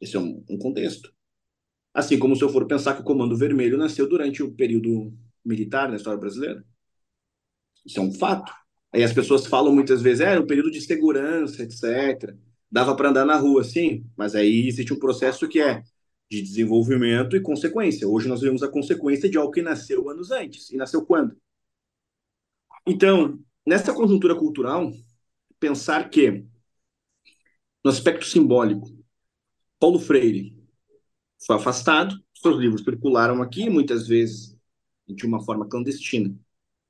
Esse 0.00 0.16
é 0.16 0.20
um, 0.20 0.44
um 0.48 0.58
contexto. 0.58 1.12
Assim 1.92 2.18
como 2.18 2.36
se 2.36 2.44
eu 2.44 2.48
for 2.48 2.66
pensar 2.66 2.94
que 2.94 3.00
o 3.00 3.04
Comando 3.04 3.36
Vermelho 3.36 3.76
nasceu 3.76 4.08
durante 4.08 4.42
o 4.42 4.54
período 4.54 5.12
militar 5.44 5.88
na 5.88 5.96
história 5.96 6.20
brasileira. 6.20 6.64
Isso 7.84 7.98
é 7.98 8.02
um 8.02 8.12
fato. 8.12 8.52
Aí 8.92 9.02
as 9.02 9.12
pessoas 9.12 9.46
falam 9.46 9.74
muitas 9.74 10.00
vezes, 10.00 10.20
é, 10.20 10.38
um 10.38 10.46
período 10.46 10.70
de 10.70 10.80
segurança, 10.80 11.62
etc. 11.62 12.36
Dava 12.70 12.94
para 12.94 13.10
andar 13.10 13.24
na 13.24 13.36
rua, 13.36 13.64
sim, 13.64 14.04
mas 14.16 14.34
aí 14.34 14.66
existe 14.68 14.92
um 14.92 14.98
processo 14.98 15.48
que 15.48 15.60
é 15.60 15.82
de 16.30 16.42
desenvolvimento 16.42 17.34
e 17.36 17.40
consequência. 17.40 18.06
Hoje 18.06 18.28
nós 18.28 18.40
vemos 18.42 18.62
a 18.62 18.68
consequência 18.68 19.28
de 19.28 19.38
algo 19.38 19.50
que 19.50 19.62
nasceu 19.62 20.10
anos 20.10 20.30
antes. 20.30 20.70
E 20.70 20.76
nasceu 20.76 21.04
quando? 21.04 21.36
Então, 22.86 23.38
nessa 23.66 23.94
conjuntura 23.94 24.34
cultural, 24.34 24.92
pensar 25.58 26.10
que, 26.10 26.44
no 27.82 27.90
aspecto 27.90 28.26
simbólico, 28.26 28.86
Paulo 29.78 29.98
Freire 29.98 30.56
foi 31.44 31.56
afastado, 31.56 32.18
seus 32.34 32.58
livros 32.58 32.82
circularam 32.82 33.42
aqui, 33.42 33.70
muitas 33.70 34.06
vezes 34.06 34.56
de 35.06 35.24
uma 35.26 35.42
forma 35.42 35.68
clandestina. 35.68 36.34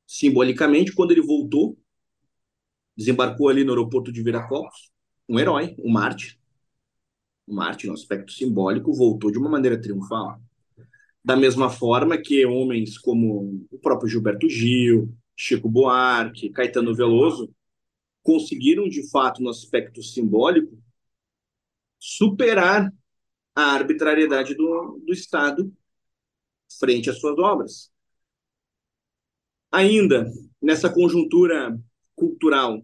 Simbolicamente, 0.06 0.92
quando 0.92 1.12
ele 1.12 1.20
voltou, 1.20 1.78
desembarcou 2.96 3.48
ali 3.48 3.62
no 3.62 3.70
aeroporto 3.70 4.10
de 4.10 4.22
Viracopos, 4.22 4.90
um 5.28 5.38
herói, 5.38 5.76
um 5.78 5.90
mártir, 5.90 6.38
um 7.46 7.54
mártir 7.54 7.88
no 7.88 7.94
aspecto 7.94 8.32
simbólico, 8.32 8.92
voltou 8.92 9.30
de 9.30 9.38
uma 9.38 9.48
maneira 9.48 9.80
triunfal. 9.80 10.40
Da 11.24 11.36
mesma 11.36 11.68
forma 11.68 12.16
que 12.16 12.46
homens 12.46 12.96
como 12.96 13.66
o 13.70 13.78
próprio 13.78 14.08
Gilberto 14.08 14.48
Gil, 14.48 15.14
Chico 15.36 15.68
Buarque, 15.68 16.50
Caetano 16.50 16.94
Veloso 16.94 17.52
conseguiram, 18.22 18.88
de 18.88 19.08
fato, 19.10 19.42
no 19.42 19.48
aspecto 19.48 20.02
simbólico, 20.02 20.76
superar 21.98 22.92
a 23.54 23.62
arbitrariedade 23.72 24.54
do, 24.54 25.02
do 25.04 25.12
Estado 25.12 25.72
frente 26.78 27.10
às 27.10 27.18
suas 27.18 27.38
obras. 27.38 27.90
Ainda 29.70 30.30
nessa 30.60 30.92
conjuntura 30.92 31.78
cultural, 32.14 32.82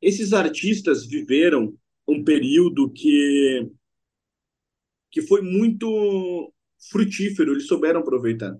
esses 0.00 0.32
artistas 0.32 1.06
viveram 1.06 1.76
um 2.06 2.22
período 2.24 2.90
que 2.90 3.70
que 5.10 5.22
foi 5.22 5.40
muito 5.40 6.52
frutífero, 6.90 7.52
eles 7.52 7.66
souberam 7.66 8.00
aproveitar. 8.00 8.56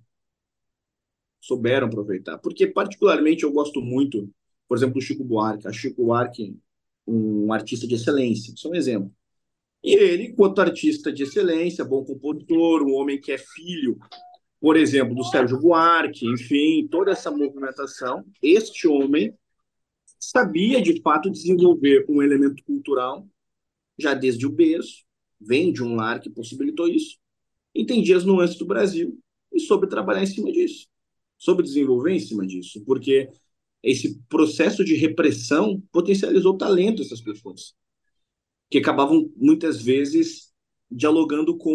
Souberam 1.40 1.86
aproveitar. 1.86 2.38
Porque, 2.38 2.66
particularmente, 2.66 3.44
eu 3.44 3.52
gosto 3.52 3.80
muito, 3.80 4.30
por 4.66 4.76
exemplo, 4.76 4.94
do 4.94 5.00
Chico 5.00 5.24
Buarque. 5.24 5.68
A 5.68 5.72
Chico 5.72 6.04
Buarque, 6.04 6.56
um 7.06 7.52
artista 7.52 7.86
de 7.86 7.94
excelência, 7.94 8.52
é 8.64 8.68
um 8.68 8.74
exemplo. 8.74 9.12
E 9.82 9.94
ele, 9.94 10.24
enquanto 10.24 10.60
artista 10.60 11.12
de 11.12 11.22
excelência, 11.22 11.84
bom 11.84 12.04
compositor, 12.04 12.82
um 12.82 12.94
homem 12.94 13.20
que 13.20 13.30
é 13.30 13.38
filho, 13.38 13.98
por 14.60 14.76
exemplo, 14.76 15.14
do 15.14 15.24
Sérgio 15.24 15.60
Buarque, 15.60 16.26
enfim, 16.26 16.88
toda 16.90 17.12
essa 17.12 17.30
movimentação, 17.30 18.24
este 18.42 18.88
homem 18.88 19.32
sabia, 20.18 20.82
de 20.82 21.00
fato, 21.00 21.30
desenvolver 21.30 22.04
um 22.08 22.22
elemento 22.22 22.62
cultural 22.64 23.28
já 23.98 24.14
desde 24.14 24.46
o 24.46 24.50
berço, 24.50 25.04
vem 25.40 25.72
de 25.72 25.82
um 25.82 25.94
lar 25.94 26.20
que 26.20 26.30
possibilitou 26.30 26.88
isso, 26.88 27.18
entendia 27.74 28.16
as 28.16 28.24
nuances 28.24 28.56
do 28.56 28.66
Brasil 28.66 29.18
e 29.52 29.60
soube 29.60 29.88
trabalhar 29.88 30.22
em 30.22 30.26
cima 30.26 30.52
disso, 30.52 30.86
soube 31.36 31.62
desenvolver 31.62 32.12
em 32.12 32.20
cima 32.20 32.46
disso, 32.46 32.82
porque 32.84 33.28
esse 33.82 34.20
processo 34.28 34.84
de 34.84 34.94
repressão 34.94 35.82
potencializou 35.92 36.54
o 36.54 36.58
talento 36.58 37.02
dessas 37.02 37.20
pessoas, 37.20 37.74
que 38.70 38.78
acabavam 38.78 39.32
muitas 39.36 39.80
vezes 39.82 40.52
dialogando 40.90 41.56
com 41.56 41.74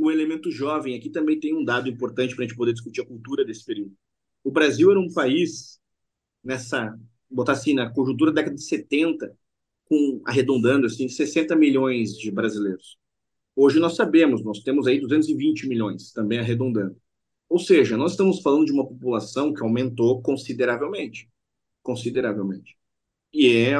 o 0.00 0.10
elemento 0.10 0.50
jovem. 0.50 0.96
Aqui 0.96 1.10
também 1.10 1.38
tem 1.38 1.54
um 1.54 1.64
dado 1.64 1.88
importante 1.88 2.34
para 2.34 2.44
a 2.44 2.48
gente 2.48 2.56
poder 2.56 2.72
discutir 2.72 3.02
a 3.02 3.06
cultura 3.06 3.44
desse 3.44 3.64
período. 3.64 3.92
O 4.42 4.50
Brasil 4.50 4.90
era 4.90 5.00
um 5.00 5.12
país, 5.12 5.80
nessa, 6.42 6.98
botar 7.30 7.52
assim, 7.52 7.74
na 7.74 7.90
conjuntura 7.90 8.32
da 8.32 8.36
década 8.40 8.56
de 8.56 8.62
70, 8.62 9.36
com, 9.86 10.22
arredondando 10.24 10.86
assim, 10.86 11.08
60 11.08 11.54
milhões 11.56 12.16
de 12.16 12.30
brasileiros. 12.30 12.98
Hoje 13.56 13.78
nós 13.78 13.94
sabemos, 13.96 14.44
nós 14.44 14.60
temos 14.60 14.86
aí 14.86 15.00
220 15.00 15.68
milhões, 15.68 16.12
também 16.12 16.38
arredondando. 16.38 16.96
Ou 17.48 17.58
seja, 17.58 17.96
nós 17.96 18.12
estamos 18.12 18.40
falando 18.40 18.66
de 18.66 18.72
uma 18.72 18.86
população 18.86 19.52
que 19.54 19.62
aumentou 19.62 20.20
consideravelmente. 20.22 21.30
Consideravelmente. 21.82 22.76
E 23.32 23.48
é, 23.48 23.74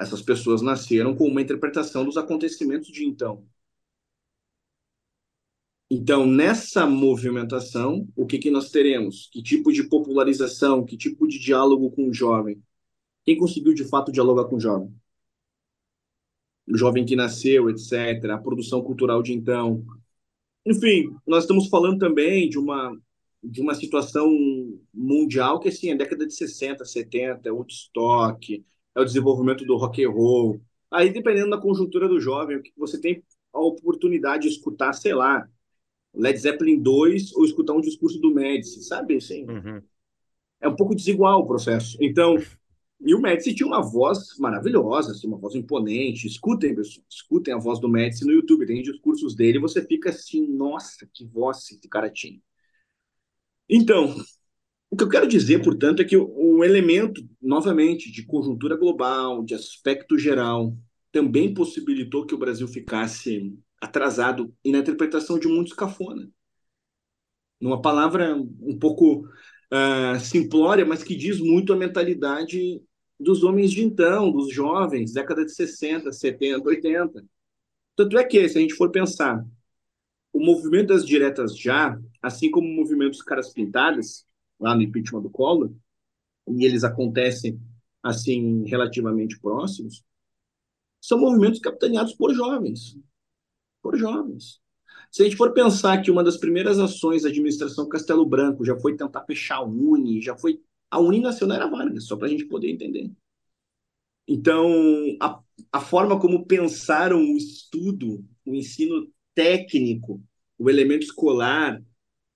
essas 0.00 0.22
pessoas 0.22 0.62
nasceram 0.62 1.14
com 1.14 1.26
uma 1.26 1.42
interpretação 1.42 2.04
dos 2.04 2.16
acontecimentos 2.16 2.88
de 2.88 3.04
então. 3.04 3.46
Então, 5.90 6.24
nessa 6.24 6.86
movimentação, 6.86 8.08
o 8.14 8.24
que, 8.24 8.38
que 8.38 8.50
nós 8.50 8.70
teremos? 8.70 9.28
Que 9.32 9.42
tipo 9.42 9.72
de 9.72 9.82
popularização, 9.88 10.84
que 10.84 10.96
tipo 10.96 11.26
de 11.26 11.38
diálogo 11.38 11.90
com 11.90 12.08
o 12.08 12.14
jovem? 12.14 12.62
Quem 13.24 13.36
conseguiu 13.36 13.74
de 13.74 13.84
fato 13.84 14.12
dialogar 14.12 14.44
com 14.44 14.56
o 14.56 14.60
jovem? 14.60 14.94
O 16.66 16.76
jovem 16.76 17.04
que 17.04 17.16
nasceu, 17.16 17.68
etc., 17.68 18.30
a 18.30 18.38
produção 18.38 18.82
cultural 18.82 19.22
de 19.22 19.32
então. 19.32 19.84
Enfim, 20.64 21.14
nós 21.26 21.44
estamos 21.44 21.68
falando 21.68 21.98
também 21.98 22.48
de 22.48 22.58
uma, 22.58 22.96
de 23.42 23.60
uma 23.60 23.74
situação 23.74 24.28
mundial 24.92 25.58
que, 25.58 25.68
assim, 25.68 25.90
é 25.90 25.96
década 25.96 26.26
de 26.26 26.34
60, 26.34 26.84
70, 26.84 27.48
é 27.48 27.52
Woodstock, 27.52 28.64
é 28.94 29.00
o 29.00 29.04
desenvolvimento 29.04 29.64
do 29.64 29.76
rock 29.76 30.04
and 30.04 30.10
roll. 30.10 30.60
Aí, 30.90 31.12
dependendo 31.12 31.50
da 31.50 31.60
conjuntura 31.60 32.08
do 32.08 32.20
jovem, 32.20 32.60
você 32.76 33.00
tem 33.00 33.22
a 33.52 33.60
oportunidade 33.60 34.44
de 34.44 34.54
escutar, 34.54 34.92
sei 34.92 35.14
lá, 35.14 35.48
Led 36.14 36.38
Zeppelin 36.38 36.80
2 36.80 37.34
ou 37.34 37.44
escutar 37.44 37.72
um 37.74 37.80
discurso 37.80 38.18
do 38.18 38.32
Médici, 38.34 38.82
sabe? 38.82 39.16
Assim, 39.16 39.44
uhum. 39.48 39.80
É 40.60 40.68
um 40.68 40.76
pouco 40.76 40.94
desigual 40.94 41.40
o 41.40 41.46
processo. 41.46 41.96
Então, 42.00 42.36
e 43.00 43.14
o 43.14 43.20
Médici 43.20 43.54
tinha 43.54 43.66
uma 43.66 43.80
voz 43.80 44.36
maravilhosa, 44.38 45.12
assim, 45.12 45.26
uma 45.26 45.38
voz 45.38 45.54
imponente. 45.54 46.26
Escutem, 46.26 46.74
pessoal, 46.74 47.04
escutem 47.08 47.54
a 47.54 47.58
voz 47.58 47.80
do 47.80 47.88
Médici 47.88 48.26
no 48.26 48.32
YouTube. 48.32 48.66
Tem 48.66 48.82
discursos 48.82 49.34
dele 49.34 49.58
e 49.58 49.60
você 49.60 49.84
fica 49.84 50.10
assim, 50.10 50.46
nossa, 50.46 51.08
que 51.12 51.24
voz 51.24 51.58
esse 51.58 51.88
cara 51.88 52.10
tinha. 52.10 52.40
Então, 53.68 54.14
o 54.90 54.96
que 54.96 55.04
eu 55.04 55.08
quero 55.08 55.26
dizer, 55.26 55.62
portanto, 55.62 56.02
é 56.02 56.04
que 56.04 56.16
o 56.16 56.62
elemento, 56.62 57.26
novamente, 57.40 58.10
de 58.12 58.26
conjuntura 58.26 58.76
global, 58.76 59.42
de 59.44 59.54
aspecto 59.54 60.18
geral, 60.18 60.76
também 61.10 61.54
possibilitou 61.54 62.26
que 62.26 62.34
o 62.34 62.38
Brasil 62.38 62.68
ficasse 62.68 63.56
atrasado 63.80 64.54
e 64.64 64.72
na 64.72 64.78
interpretação 64.78 65.38
de 65.38 65.48
muitos 65.48 65.72
cafona. 65.72 66.28
Numa 67.60 67.80
palavra 67.80 68.36
um 68.36 68.78
pouco 68.78 69.20
uh, 69.72 70.20
simplória, 70.20 70.84
mas 70.84 71.02
que 71.02 71.16
diz 71.16 71.40
muito 71.40 71.72
a 71.72 71.76
mentalidade 71.76 72.82
dos 73.20 73.44
homens 73.44 73.70
de 73.70 73.84
então, 73.84 74.32
dos 74.32 74.52
jovens, 74.52 75.12
década 75.12 75.44
de 75.44 75.52
60, 75.52 76.10
70, 76.12 76.66
80. 76.66 77.24
Tanto 77.94 78.18
é 78.18 78.24
que, 78.24 78.48
se 78.48 78.58
a 78.58 78.60
gente 78.60 78.74
for 78.74 78.90
pensar, 78.90 79.46
o 80.32 80.40
movimento 80.40 80.88
das 80.88 81.06
diretas 81.06 81.56
já, 81.56 82.00
assim 82.22 82.50
como 82.50 82.66
o 82.66 82.76
movimento 82.76 83.12
dos 83.12 83.22
caras 83.22 83.52
pintadas, 83.52 84.26
lá 84.58 84.74
no 84.74 84.82
impeachment 84.82 85.22
do 85.22 85.30
Collor, 85.30 85.72
e 86.48 86.64
eles 86.64 86.82
acontecem 86.82 87.60
assim 88.02 88.64
relativamente 88.66 89.38
próximos, 89.38 90.02
são 91.00 91.18
movimentos 91.18 91.60
capitaneados 91.60 92.14
por 92.14 92.34
jovens 92.34 92.96
por 93.82 93.96
jovens. 93.96 94.60
Se 95.10 95.22
a 95.22 95.24
gente 95.24 95.36
for 95.36 95.52
pensar 95.52 96.00
que 96.02 96.10
uma 96.10 96.22
das 96.22 96.36
primeiras 96.36 96.78
ações 96.78 97.22
da 97.22 97.28
administração 97.28 97.88
Castelo 97.88 98.24
Branco 98.24 98.64
já 98.64 98.78
foi 98.78 98.96
tentar 98.96 99.24
fechar 99.24 99.56
a 99.56 99.64
Uni, 99.64 100.20
já 100.20 100.36
foi. 100.36 100.60
A 100.90 100.98
Uni 100.98 101.20
nacional 101.20 101.56
era 101.56 101.68
Vargas, 101.68 102.04
só 102.06 102.16
para 102.16 102.26
a 102.26 102.30
gente 102.30 102.46
poder 102.46 102.70
entender. 102.70 103.10
Então, 104.26 104.68
a, 105.20 105.40
a 105.72 105.80
forma 105.80 106.18
como 106.18 106.46
pensaram 106.46 107.20
o 107.20 107.36
estudo, 107.36 108.24
o 108.46 108.54
ensino 108.54 109.10
técnico, 109.34 110.22
o 110.58 110.70
elemento 110.70 111.04
escolar, 111.04 111.82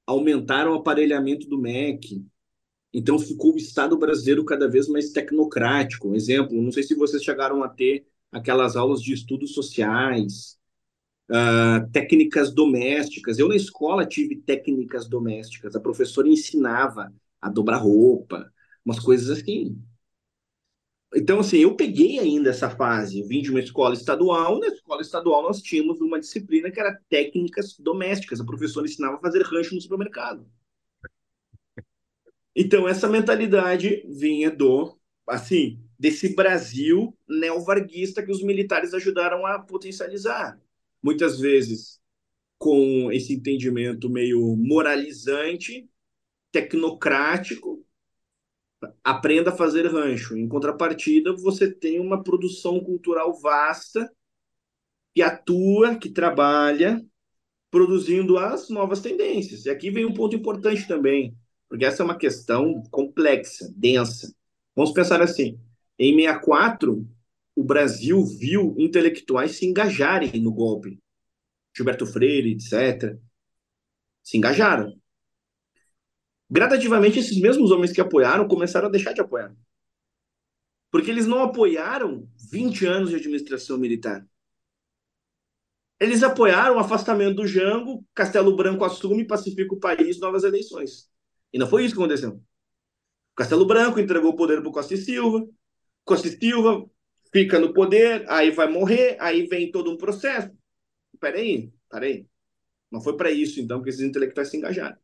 aumentaram 0.07 0.73
o 0.73 0.77
aparelhamento 0.77 1.49
do 1.49 1.59
MEC. 1.59 2.25
Então, 2.93 3.19
ficou 3.19 3.55
o 3.55 3.59
Estado 3.59 3.97
brasileiro 3.99 4.45
cada 4.45 4.69
vez 4.69 4.89
mais 4.89 5.11
tecnocrático. 5.11 6.09
Um 6.09 6.15
exemplo, 6.15 6.61
não 6.61 6.73
sei 6.73 6.83
se 6.83 6.95
vocês 6.95 7.23
chegaram 7.23 7.63
a 7.63 7.69
ter 7.69 8.07
aquelas 8.31 8.77
aulas 8.77 9.01
de 9.03 9.13
estudos 9.13 9.55
sociais, 9.55 10.59
uh, 11.31 11.89
técnicas 11.93 12.53
domésticas. 12.53 13.39
Eu 13.39 13.49
na 13.49 13.57
escola 13.57 14.07
tive 14.07 14.37
técnicas 14.37 15.09
domésticas. 15.09 15.77
A 15.77 15.81
professora 15.81 16.29
ensinava 16.29 17.13
a 17.45 17.51
dobrar 17.51 17.77
roupa, 17.77 18.51
umas 18.85 18.99
coisas 18.99 19.29
assim. 19.29 19.79
Então, 21.15 21.41
assim, 21.41 21.59
eu 21.59 21.77
peguei 21.77 22.19
ainda 22.19 22.51
essa 22.51 22.71
fase. 22.71 23.23
Vim 23.23 23.43
de 23.43 23.51
uma 23.51 23.61
escola 23.61 23.95
estadual. 23.95 24.59
Na 24.59 24.69
escola 24.69 25.03
estadual, 25.03 25.43
nós 25.43 25.61
tínhamos 25.63 26.01
uma 26.01 26.19
disciplina 26.19 26.71
que 26.71 26.81
era 26.81 26.99
técnicas 27.09 27.79
domésticas. 27.79 28.41
A 28.41 28.45
professora 28.45 28.87
ensinava 28.87 29.17
a 29.17 29.21
fazer 29.21 29.43
rancho 29.43 29.75
no 29.75 29.81
supermercado. 29.81 30.45
Então, 32.57 32.89
essa 32.89 33.09
mentalidade 33.09 34.05
vinha 34.09 34.51
do, 34.51 34.99
assim, 35.29 35.81
desse 35.99 36.35
Brasil 36.35 37.17
neovarguista 37.29 38.23
que 38.23 38.33
os 38.33 38.43
militares 38.43 38.95
ajudaram 38.95 39.45
a 39.47 39.59
potencializar. 39.59 40.59
Muitas 41.03 41.39
vezes 41.39 42.01
com 42.59 43.13
esse 43.13 43.35
entendimento 43.35 44.09
meio 44.09 44.57
moralizante, 44.57 45.87
tecnocrático, 46.55 47.85
aprenda 49.03 49.51
a 49.51 49.57
fazer 49.57 49.89
rancho. 49.89 50.37
Em 50.37 50.47
contrapartida, 50.47 51.35
você 51.35 51.69
tem 51.69 51.99
uma 51.99 52.23
produção 52.23 52.79
cultural 52.79 53.37
vasta 53.41 54.09
que 55.13 55.21
atua, 55.21 55.97
que 55.97 56.09
trabalha, 56.09 57.05
produzindo 57.73 58.39
as 58.39 58.69
novas 58.69 59.01
tendências. 59.01 59.65
E 59.65 59.71
aqui 59.71 59.91
vem 59.91 60.05
um 60.05 60.15
ponto 60.15 60.37
importante 60.37 60.87
também, 60.87 61.37
porque 61.69 61.85
essa 61.85 62.03
é 62.03 62.05
uma 62.05 62.17
questão 62.17 62.85
complexa, 62.89 63.69
densa. 63.77 64.33
Vamos 64.77 64.93
pensar 64.93 65.21
assim: 65.21 65.59
em 65.99 66.15
64, 66.15 67.05
o 67.57 67.65
Brasil 67.65 68.25
viu 68.25 68.77
intelectuais 68.79 69.57
se 69.57 69.67
engajarem 69.67 70.41
no 70.41 70.53
golpe. 70.53 71.01
Gilberto 71.77 72.07
Freire, 72.07 72.53
etc. 72.53 73.19
Se 74.23 74.37
engajaram. 74.37 74.95
Gradativamente, 76.55 77.19
esses 77.19 77.37
mesmos 77.41 77.73
homens 77.73 77.91
que 77.91 78.01
apoiaram 78.01 78.47
começaram 78.47 78.87
a 78.87 78.91
deixar 78.91 79.13
de 79.13 79.21
apoiar. 79.21 79.53
Porque 80.89 81.11
eles 81.11 81.27
não 81.27 81.43
apoiaram 81.43 82.29
20 82.49 82.87
anos 82.87 83.11
de 83.11 83.17
administração 83.17 83.77
militar. 83.77 84.25
Eles 85.99 86.23
apoiaram 86.23 86.77
o 86.77 86.79
afastamento 86.79 87.35
do 87.35 87.47
Jango, 87.49 88.07
Castelo 88.15 88.55
Branco 88.55 88.85
assume, 88.85 89.27
pacifica 89.27 89.75
o 89.75 89.81
país, 89.81 90.21
novas 90.21 90.45
eleições. 90.45 91.11
E 91.53 91.59
não 91.59 91.67
foi 91.67 91.85
isso 91.85 91.97
que 91.97 92.01
aconteceu. 92.01 92.41
Castelo 93.35 93.67
Branco 93.67 93.99
entregou 93.99 94.31
o 94.31 94.37
poder 94.37 94.61
para 94.61 94.69
o 94.69 94.73
Costa 94.73 94.95
e 94.95 94.97
Silva, 94.97 95.45
Costa 96.05 96.29
e 96.29 96.39
Silva 96.39 96.89
fica 97.33 97.59
no 97.59 97.75
poder, 97.75 98.31
aí 98.31 98.53
vai 98.53 98.71
morrer, 98.71 99.17
aí 99.19 99.45
vem 99.49 99.73
todo 99.73 99.91
um 99.91 99.97
processo. 99.97 100.57
Peraí, 101.19 101.73
peraí. 101.91 102.29
Não 102.93 103.01
foi 103.01 103.17
para 103.17 103.33
isso, 103.33 103.61
então, 103.61 103.83
que 103.83 103.89
esses 103.89 104.03
intelectuais 104.03 104.51
se 104.51 104.57
engajaram. 104.57 105.04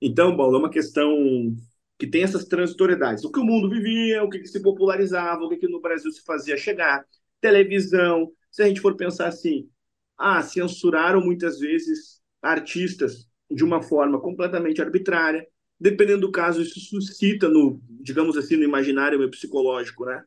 Então, 0.00 0.36
Paulo, 0.36 0.56
é 0.56 0.58
uma 0.60 0.70
questão 0.70 1.56
que 1.98 2.06
tem 2.06 2.22
essas 2.22 2.44
transitoriedades. 2.44 3.24
O 3.24 3.30
que 3.30 3.40
o 3.40 3.44
mundo 3.44 3.70
vivia, 3.70 4.22
o 4.22 4.28
que, 4.28 4.38
que 4.40 4.48
se 4.48 4.60
popularizava, 4.60 5.42
o 5.42 5.48
que, 5.48 5.56
que 5.56 5.68
no 5.68 5.80
Brasil 5.80 6.10
se 6.10 6.22
fazia 6.24 6.56
chegar, 6.56 7.04
televisão. 7.40 8.32
Se 8.50 8.62
a 8.62 8.68
gente 8.68 8.80
for 8.80 8.96
pensar 8.96 9.28
assim, 9.28 9.68
ah, 10.18 10.42
censuraram 10.42 11.20
muitas 11.20 11.58
vezes 11.58 12.20
artistas 12.42 13.26
de 13.50 13.64
uma 13.64 13.82
forma 13.82 14.20
completamente 14.20 14.80
arbitrária. 14.82 15.46
Dependendo 15.78 16.22
do 16.22 16.32
caso, 16.32 16.62
isso 16.62 16.80
suscita 16.80 17.48
no, 17.48 17.80
digamos 18.00 18.36
assim, 18.36 18.56
no 18.56 18.64
imaginário 18.64 19.30
psicológico, 19.30 20.04
né? 20.06 20.22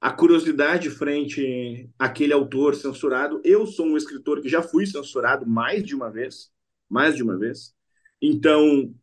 A 0.00 0.12
curiosidade 0.12 0.88
frente 0.90 1.90
àquele 1.98 2.32
autor 2.32 2.74
censurado. 2.74 3.40
Eu 3.44 3.66
sou 3.66 3.86
um 3.86 3.96
escritor 3.96 4.40
que 4.40 4.48
já 4.48 4.62
fui 4.62 4.86
censurado 4.86 5.46
mais 5.46 5.84
de 5.84 5.94
uma 5.94 6.10
vez, 6.10 6.50
mais 6.88 7.14
de 7.14 7.22
uma 7.22 7.38
vez. 7.38 7.74
Então, 8.20 8.94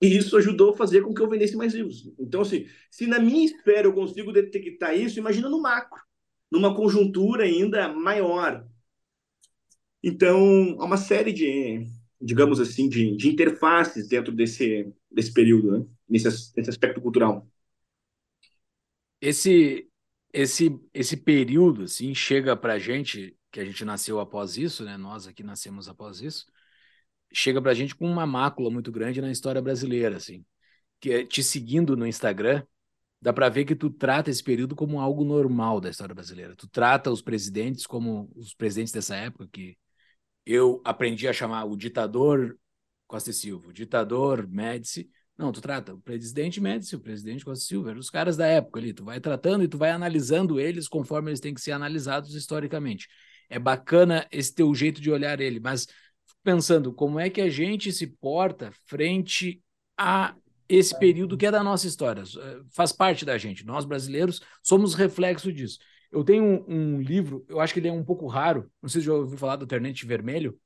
isso 0.00 0.36
ajudou 0.36 0.72
a 0.72 0.76
fazer 0.76 1.02
com 1.02 1.14
que 1.14 1.22
eu 1.22 1.28
vendesse 1.28 1.56
mais 1.56 1.74
livros. 1.74 2.12
Então, 2.18 2.40
assim, 2.42 2.66
se 2.90 3.06
na 3.06 3.18
minha 3.18 3.44
esfera 3.44 3.86
eu 3.86 3.92
consigo 3.92 4.32
detectar 4.32 4.96
isso, 4.96 5.18
imagina 5.18 5.48
no 5.48 5.60
macro, 5.60 6.00
numa 6.50 6.74
conjuntura 6.74 7.44
ainda 7.44 7.88
maior. 7.88 8.66
Então, 10.02 10.76
há 10.78 10.84
uma 10.84 10.96
série 10.98 11.32
de, 11.32 11.86
digamos 12.20 12.60
assim, 12.60 12.88
de, 12.88 13.16
de 13.16 13.28
interfaces 13.28 14.08
dentro 14.08 14.32
desse, 14.32 14.92
desse 15.10 15.32
período, 15.32 15.78
né? 15.78 15.86
nesse, 16.08 16.52
nesse 16.56 16.70
aspecto 16.70 17.00
cultural. 17.00 17.48
Esse, 19.20 19.88
esse, 20.32 20.78
esse 20.92 21.16
período, 21.16 21.84
assim, 21.84 22.14
chega 22.14 22.54
para 22.56 22.74
a 22.74 22.78
gente, 22.78 23.34
que 23.50 23.60
a 23.60 23.64
gente 23.64 23.84
nasceu 23.84 24.20
após 24.20 24.58
isso, 24.58 24.84
né? 24.84 24.98
Nós 24.98 25.26
aqui 25.26 25.42
nascemos 25.42 25.88
após 25.88 26.20
isso, 26.20 26.46
chega 27.32 27.60
para 27.60 27.72
a 27.72 27.74
gente 27.74 27.94
com 27.94 28.06
uma 28.06 28.26
mácula 28.26 28.70
muito 28.70 28.92
grande 28.92 29.20
na 29.20 29.30
história 29.30 29.60
brasileira, 29.60 30.16
assim. 30.16 30.44
Que 31.00 31.12
é, 31.12 31.24
te 31.26 31.42
seguindo 31.42 31.96
no 31.96 32.06
Instagram, 32.06 32.62
dá 33.20 33.32
para 33.32 33.48
ver 33.48 33.64
que 33.64 33.74
tu 33.74 33.90
trata 33.90 34.30
esse 34.30 34.42
período 34.42 34.76
como 34.76 35.00
algo 35.00 35.24
normal 35.24 35.80
da 35.80 35.90
história 35.90 36.14
brasileira. 36.14 36.54
Tu 36.56 36.68
trata 36.68 37.10
os 37.10 37.22
presidentes 37.22 37.86
como 37.86 38.30
os 38.34 38.54
presidentes 38.54 38.92
dessa 38.92 39.16
época, 39.16 39.48
que 39.50 39.76
eu 40.46 40.80
aprendi 40.84 41.26
a 41.26 41.32
chamar 41.32 41.64
o 41.64 41.76
ditador 41.76 42.58
Costa 43.06 43.30
e 43.30 43.32
Silva, 43.32 43.68
o 43.68 43.72
ditador 43.72 44.46
Médici. 44.46 45.08
Não, 45.36 45.50
tu 45.52 45.60
trata 45.60 45.94
o 45.94 46.00
presidente 46.00 46.60
Médici, 46.60 46.96
o 46.96 47.00
presidente 47.00 47.44
Costa 47.44 47.64
e 47.64 47.66
Silva, 47.66 47.92
os 47.92 48.10
caras 48.10 48.36
da 48.36 48.46
época 48.46 48.78
ali. 48.78 48.92
Tu 48.92 49.04
vai 49.04 49.20
tratando 49.20 49.64
e 49.64 49.68
tu 49.68 49.78
vai 49.78 49.90
analisando 49.90 50.60
eles 50.60 50.86
conforme 50.86 51.30
eles 51.30 51.40
têm 51.40 51.54
que 51.54 51.60
ser 51.60 51.72
analisados 51.72 52.34
historicamente. 52.34 53.08
É 53.48 53.58
bacana 53.58 54.26
esse 54.30 54.54
teu 54.54 54.74
jeito 54.74 55.00
de 55.00 55.10
olhar 55.10 55.40
ele, 55.40 55.60
mas 55.60 55.86
pensando 56.44 56.92
como 56.92 57.18
é 57.18 57.30
que 57.30 57.40
a 57.40 57.48
gente 57.48 57.90
se 57.90 58.06
porta 58.06 58.70
frente 58.84 59.60
a 59.98 60.36
esse 60.68 60.96
período 60.98 61.36
que 61.36 61.46
é 61.46 61.50
da 61.50 61.62
nossa 61.62 61.86
história, 61.86 62.22
eh, 62.22 62.60
faz 62.70 62.92
parte 62.92 63.24
da 63.24 63.36
gente. 63.36 63.66
Nós 63.66 63.84
brasileiros 63.84 64.40
somos 64.62 64.94
reflexo 64.94 65.52
disso. 65.52 65.78
Eu 66.12 66.22
tenho 66.24 66.44
um, 66.44 66.64
um, 66.68 67.00
livro, 67.00 67.44
eu 67.48 67.60
acho 67.60 67.72
que 67.72 67.80
ele 67.80 67.88
é 67.88 67.92
um 67.92 68.04
pouco 68.04 68.26
raro, 68.26 68.70
não 68.80 68.88
sei 68.88 69.00
se 69.00 69.06
já 69.06 69.14
ouviu 69.14 69.36
falar 69.36 69.56
do 69.56 69.66
Ternente 69.66 70.06
Vermelho. 70.06 70.58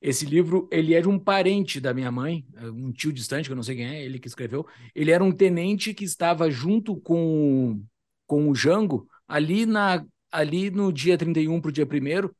Esse 0.00 0.26
livro, 0.26 0.68
ele 0.70 0.94
é 0.94 1.00
de 1.00 1.08
um 1.08 1.18
parente 1.18 1.80
da 1.80 1.94
minha 1.94 2.10
mãe, 2.10 2.44
eh, 2.56 2.70
um 2.70 2.92
tio 2.92 3.12
distante, 3.12 3.46
que 3.48 3.52
eu 3.52 3.56
não 3.56 3.62
sei 3.62 3.76
quem 3.76 3.86
é, 3.86 4.04
ele 4.04 4.18
que 4.18 4.28
escreveu. 4.28 4.66
Ele 4.94 5.10
era 5.10 5.22
um 5.22 5.32
tenente 5.32 5.94
que 5.94 6.04
estava 6.04 6.50
junto 6.50 6.96
com, 6.96 7.82
com 8.26 8.48
o 8.48 8.54
Jango 8.54 9.08
ali, 9.28 9.64
na, 9.64 10.04
ali 10.30 10.70
no 10.70 10.92
dia 10.92 11.16
31 11.16 11.60
para 11.60 11.68
o 11.68 11.72
dia 11.72 11.86
1 11.86 12.30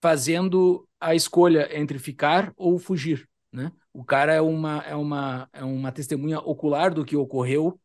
fazendo 0.00 0.87
a 1.00 1.14
escolha 1.14 1.68
entre 1.76 1.98
ficar 1.98 2.52
ou 2.56 2.78
fugir, 2.78 3.28
né? 3.52 3.72
O 3.92 4.04
cara 4.04 4.32
é 4.34 4.40
uma, 4.40 4.78
é 4.82 4.94
uma, 4.94 5.48
é 5.52 5.64
uma 5.64 5.92
testemunha 5.92 6.38
ocular 6.38 6.92
do 6.94 7.04
que 7.04 7.16
ocorreu. 7.16 7.80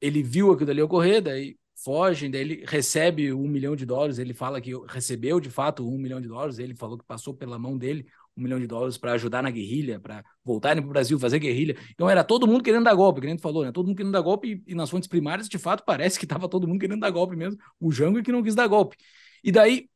Ele 0.00 0.22
viu 0.22 0.52
aquilo 0.52 0.70
ali 0.70 0.82
ocorrer, 0.82 1.22
daí 1.22 1.56
foge, 1.82 2.28
daí 2.28 2.40
ele 2.40 2.64
recebe 2.66 3.32
um 3.32 3.48
milhão 3.48 3.76
de 3.76 3.86
dólares. 3.86 4.18
Ele 4.18 4.34
fala 4.34 4.60
que 4.60 4.72
recebeu 4.88 5.40
de 5.40 5.50
fato 5.50 5.86
um 5.88 5.98
milhão 5.98 6.20
de 6.20 6.28
dólares. 6.28 6.58
Ele 6.58 6.74
falou 6.74 6.98
que 6.98 7.04
passou 7.04 7.34
pela 7.34 7.58
mão 7.58 7.76
dele 7.76 8.06
um 8.36 8.42
milhão 8.42 8.60
de 8.60 8.66
dólares 8.66 8.98
para 8.98 9.12
ajudar 9.12 9.42
na 9.42 9.50
guerrilha, 9.50 9.98
para 9.98 10.22
voltarem 10.44 10.82
para 10.82 10.90
o 10.90 10.92
Brasil 10.92 11.18
fazer 11.18 11.38
guerrilha. 11.38 11.76
Então 11.92 12.08
era 12.08 12.22
todo 12.22 12.46
mundo 12.46 12.62
querendo 12.62 12.84
dar 12.84 12.94
golpe, 12.94 13.20
que 13.20 13.26
a 13.26 13.30
gente 13.30 13.40
falou, 13.40 13.64
né? 13.64 13.72
Todo 13.72 13.86
mundo 13.86 13.96
querendo 13.96 14.12
dar 14.12 14.20
golpe 14.20 14.62
e, 14.66 14.72
e 14.72 14.74
nas 14.74 14.90
fontes 14.90 15.08
primárias, 15.08 15.48
de 15.48 15.58
fato, 15.58 15.84
parece 15.86 16.18
que 16.18 16.26
estava 16.26 16.48
todo 16.48 16.68
mundo 16.68 16.80
querendo 16.80 17.00
dar 17.00 17.10
golpe 17.10 17.34
mesmo. 17.34 17.58
O 17.80 17.90
Jango 17.90 18.18
é 18.18 18.22
que 18.22 18.32
não 18.32 18.42
quis 18.42 18.54
dar 18.54 18.66
golpe. 18.66 18.96
E 19.42 19.50
daí 19.50 19.88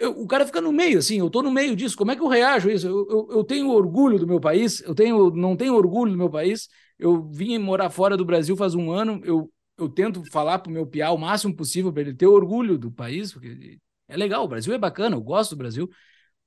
eu, 0.00 0.12
o 0.18 0.26
cara 0.26 0.46
fica 0.46 0.60
no 0.62 0.72
meio, 0.72 0.98
assim, 0.98 1.18
eu 1.18 1.26
estou 1.26 1.42
no 1.42 1.52
meio 1.52 1.76
disso, 1.76 1.96
como 1.96 2.10
é 2.10 2.16
que 2.16 2.22
eu 2.22 2.26
reajo 2.26 2.70
a 2.70 2.72
isso? 2.72 2.86
Eu, 2.86 3.06
eu, 3.10 3.28
eu, 3.32 3.44
tenho 3.44 3.68
orgulho 3.68 4.18
do 4.18 4.26
meu 4.26 4.40
país, 4.40 4.80
eu 4.80 4.94
tenho, 4.94 5.30
não 5.30 5.54
tenho 5.54 5.74
orgulho 5.74 6.12
do 6.12 6.18
meu 6.18 6.30
país, 6.30 6.68
eu 6.98 7.30
vim 7.30 7.58
morar 7.58 7.90
fora 7.90 8.16
do 8.16 8.24
Brasil 8.24 8.56
faz 8.56 8.74
um 8.74 8.90
ano, 8.90 9.20
eu, 9.24 9.52
eu 9.76 9.88
tento 9.90 10.24
falar 10.32 10.58
para 10.58 10.70
o 10.70 10.72
meu 10.72 10.86
piá 10.86 11.10
o 11.10 11.18
máximo 11.18 11.54
possível 11.54 11.92
para 11.92 12.00
ele 12.00 12.14
ter 12.14 12.26
orgulho 12.26 12.78
do 12.78 12.90
país, 12.90 13.32
porque 13.32 13.78
é 14.08 14.16
legal, 14.16 14.44
o 14.44 14.48
Brasil 14.48 14.72
é 14.72 14.78
bacana, 14.78 15.16
eu 15.16 15.20
gosto 15.20 15.50
do 15.50 15.58
Brasil. 15.58 15.88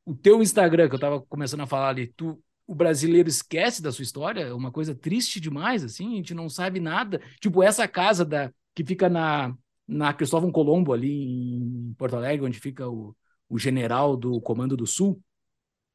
O 0.05 0.15
teu 0.15 0.41
Instagram, 0.41 0.87
que 0.89 0.95
eu 0.95 0.97
estava 0.97 1.21
começando 1.21 1.61
a 1.61 1.67
falar 1.67 1.89
ali, 1.89 2.07
tu, 2.07 2.41
o 2.67 2.75
brasileiro 2.75 3.29
esquece 3.29 3.81
da 3.81 3.91
sua 3.91 4.03
história, 4.03 4.41
é 4.41 4.53
uma 4.53 4.71
coisa 4.71 4.95
triste 4.95 5.39
demais, 5.39 5.83
assim, 5.83 6.13
a 6.13 6.15
gente 6.17 6.33
não 6.33 6.49
sabe 6.49 6.79
nada. 6.79 7.21
Tipo, 7.39 7.63
essa 7.63 7.87
casa 7.87 8.25
da, 8.25 8.51
que 8.75 8.83
fica 8.83 9.09
na, 9.09 9.55
na 9.87 10.13
Cristóvão 10.13 10.51
Colombo, 10.51 10.91
ali 10.91 11.55
em 11.55 11.93
Porto 11.97 12.15
Alegre, 12.15 12.45
onde 12.45 12.59
fica 12.59 12.87
o, 12.87 13.15
o 13.53 13.59
general 13.59 14.17
do 14.17 14.41
Comando 14.41 14.75
do 14.75 14.87
Sul, 14.87 15.21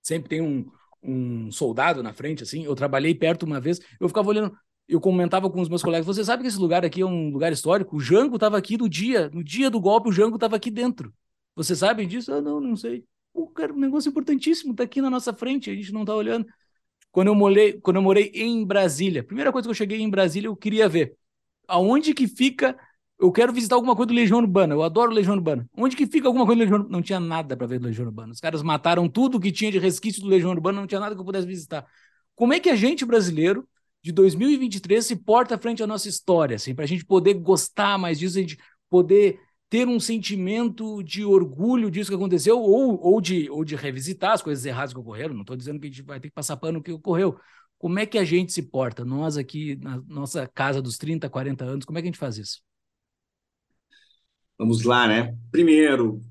sempre 0.01 0.29
tem 0.29 0.41
um, 0.41 0.71
um 1.03 1.51
soldado 1.51 2.05
na 2.05 2.13
frente, 2.13 2.45
assim. 2.45 2.65
Eu 2.65 2.77
trabalhei 2.77 3.13
perto 3.17 3.43
uma 3.43 3.61
vez, 3.61 3.81
eu 3.99 4.07
ficava 4.07 4.29
olhando, 4.29 4.57
eu 4.87 5.01
comentava 5.01 5.51
com 5.51 5.61
os 5.61 5.69
meus 5.69 5.83
colegas, 5.83 6.07
você 6.07 6.25
sabe 6.25 6.43
que 6.45 6.49
esse 6.49 6.59
lugar 6.59 6.85
aqui 6.85 7.01
é 7.01 7.05
um 7.05 7.31
lugar 7.31 7.53
histórico? 7.53 7.97
O 7.97 8.01
Jango 8.01 8.37
estava 8.37 8.57
aqui 8.57 8.79
no 8.79 8.89
dia, 8.89 9.29
no 9.31 9.43
dia 9.43 9.69
do 9.69 9.81
golpe, 9.81 10.09
o 10.09 10.13
Jango 10.13 10.37
estava 10.37 10.55
aqui 10.55 10.71
dentro. 10.71 11.13
Vocês 11.57 11.81
sabem 11.81 12.07
disso? 12.07 12.33
Ah, 12.33 12.41
não, 12.41 12.61
não 12.61 12.77
sei. 12.77 13.05
O 13.35 13.49
cara, 13.49 13.73
um 13.73 13.79
negócio 13.79 14.09
importantíssimo, 14.09 14.71
está 14.71 14.85
aqui 14.85 15.03
na 15.03 15.11
nossa 15.11 15.33
frente, 15.33 15.69
a 15.69 15.75
gente 15.75 15.93
não 15.93 16.03
está 16.03 16.15
olhando. 16.15 16.47
Quando 17.11 17.27
eu 17.27 17.35
morei, 17.35 17.73
quando 17.81 17.97
eu 17.97 18.03
morei 18.03 18.31
em 18.35 18.65
Brasília, 18.65 19.25
primeira 19.25 19.51
coisa 19.51 19.67
que 19.67 19.71
eu 19.71 19.75
cheguei 19.75 20.01
em 20.01 20.09
Brasília, 20.09 20.47
eu 20.47 20.55
queria 20.55 20.89
ver 20.89 21.17
aonde 21.67 22.15
que 22.15 22.29
fica 22.29 22.79
eu 23.21 23.33
quero 23.33 23.53
visitar 23.53 23.75
alguma 23.75 23.97
coisa 23.97 24.09
do 24.09 24.15
Legião 24.15 24.39
Urbana. 24.39 24.75
Eu 24.75 24.83
adoro 24.83 25.13
Legião 25.13 25.35
Urbana. 25.35 25.69
Onde 25.77 25.97
que 25.97 26.07
fica 26.07 26.29
alguma 26.29 26.47
coisa 26.47 26.59
do 26.59 26.61
Legião 26.61 26.79
Urbana? 26.79 26.93
Não 26.97 27.03
tinha 27.03 27.19
nada 27.19 27.57
para 27.57 27.67
ver 27.67 27.81
do 27.81 27.87
Legião 27.87 28.07
Urbana. 28.07 28.33
Os 28.33 28.41
caras 28.41 28.63
mataram 28.63 29.09
tudo 29.09 29.41
que 29.41 29.51
tinha 29.51 29.73
de 29.73 29.79
resquício 29.79 30.23
do 30.23 30.29
Legião 30.29 30.51
Urbana, 30.51 30.81
não 30.81 30.87
tinha 30.87 31.01
nada 31.01 31.15
que 31.15 31.21
eu 31.21 31.25
pudesse 31.25 31.47
visitar. 31.47 31.85
Como 32.37 32.53
é 32.53 32.61
que 32.61 32.71
a 32.71 32.77
gente, 32.77 33.05
brasileiro, 33.05 33.69
de 34.03 34.13
2023, 34.13 35.05
se 35.05 35.17
porta 35.17 35.59
frente 35.59 35.83
à 35.83 35.87
nossa 35.87 36.09
história, 36.09 36.55
assim, 36.57 36.75
para 36.75 36.85
a 36.85 36.89
gente 36.89 37.05
poder 37.05 37.35
gostar 37.35 37.99
mais 37.99 38.19
disso, 38.19 38.39
a 38.39 38.41
gente 38.41 38.57
poder 38.89 39.41
ter 39.69 39.87
um 39.87 39.99
sentimento 39.99 41.03
de 41.03 41.25
orgulho 41.25 41.91
disso 41.91 42.11
que 42.11 42.17
aconteceu 42.17 42.59
ou, 42.59 42.99
ou, 43.03 43.21
de, 43.21 43.51
ou 43.51 43.65
de 43.65 43.75
revisitar 43.75 44.33
as 44.33 44.43
coisas 44.43 44.65
erradas 44.65 44.95
que 44.95 45.01
ocorreram. 45.01 45.35
Não 45.35 45.43
estou 45.43 45.57
dizendo 45.57 45.81
que 45.81 45.89
a 45.89 45.91
gente 45.91 46.03
vai 46.03 46.21
ter 46.21 46.29
que 46.29 46.35
passar 46.35 46.57
pano 46.57 46.79
no 46.79 46.83
que 46.83 46.93
ocorreu. 46.93 47.39
Como 47.77 47.99
é 47.99 48.07
que 48.07 48.19
a 48.19 48.25
gente 48.25 48.53
se 48.53 48.63
porta? 48.63 49.05
Nós 49.05 49.37
aqui 49.37 49.77
na 49.83 50.01
nossa 50.07 50.47
casa 50.47 50.81
dos 50.81 50.97
30, 50.97 51.29
40 51.29 51.65
anos, 51.65 51.85
como 51.85 51.99
é 51.99 52.03
que 52.03 52.09
a 52.09 52.11
gente 52.11 52.19
faz 52.19 52.39
isso? 52.39 52.68
Vamos 54.59 54.83
lá, 54.83 55.07
né? 55.07 55.37
Primeiro, 55.53 56.23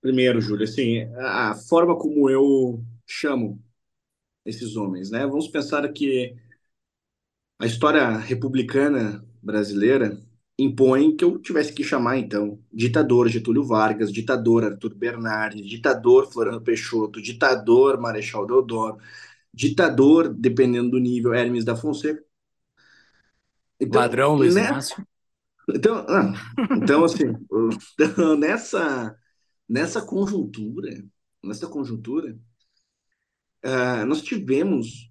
primeiro, 0.00 0.40
Júlio, 0.40 0.64
assim, 0.64 1.04
a 1.16 1.54
forma 1.54 1.96
como 1.96 2.28
eu 2.28 2.84
chamo 3.06 3.62
esses 4.44 4.76
homens, 4.76 5.10
né? 5.10 5.26
Vamos 5.26 5.48
pensar 5.48 5.86
que 5.92 6.36
a 7.58 7.66
história 7.66 8.16
republicana 8.18 9.24
brasileira 9.42 10.20
impõe 10.58 11.14
que 11.14 11.24
eu 11.24 11.38
tivesse 11.38 11.72
que 11.72 11.84
chamar, 11.84 12.18
então, 12.18 12.58
ditador 12.72 13.28
Getúlio 13.28 13.64
Vargas, 13.64 14.12
ditador 14.12 14.64
Arthur 14.64 14.94
Bernardes, 14.94 15.66
ditador 15.66 16.30
Floriano 16.32 16.60
Peixoto, 16.60 17.20
ditador 17.20 18.00
Marechal 18.00 18.46
Deodoro, 18.46 18.98
ditador, 19.52 20.32
dependendo 20.32 20.90
do 20.90 20.98
nível, 20.98 21.34
Hermes 21.34 21.64
da 21.64 21.76
Fonseca. 21.76 22.22
Então, 23.78 24.00
Ladrão, 24.00 24.34
Luiz 24.34 24.54
né? 24.54 24.68
Inácio. 24.68 25.06
Então, 25.68 26.06
ah, 26.08 26.32
então 26.80 27.04
assim, 27.04 27.24
nessa, 28.38 29.16
nessa 29.68 30.00
conjuntura, 30.00 31.04
nessa 31.42 31.66
conjuntura, 31.66 32.38
uh, 33.64 34.06
nós 34.06 34.22
tivemos 34.22 35.10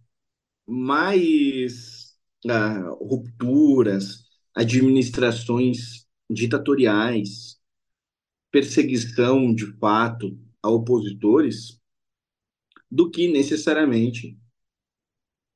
mais 0.65 2.17
uh, 2.45 2.93
rupturas, 3.03 4.25
administrações 4.55 6.07
ditatoriais, 6.29 7.59
perseguição 8.49 9.53
de 9.53 9.65
fato 9.77 10.39
a 10.61 10.69
opositores, 10.69 11.79
do 12.89 13.11
que 13.11 13.27
necessariamente 13.27 14.39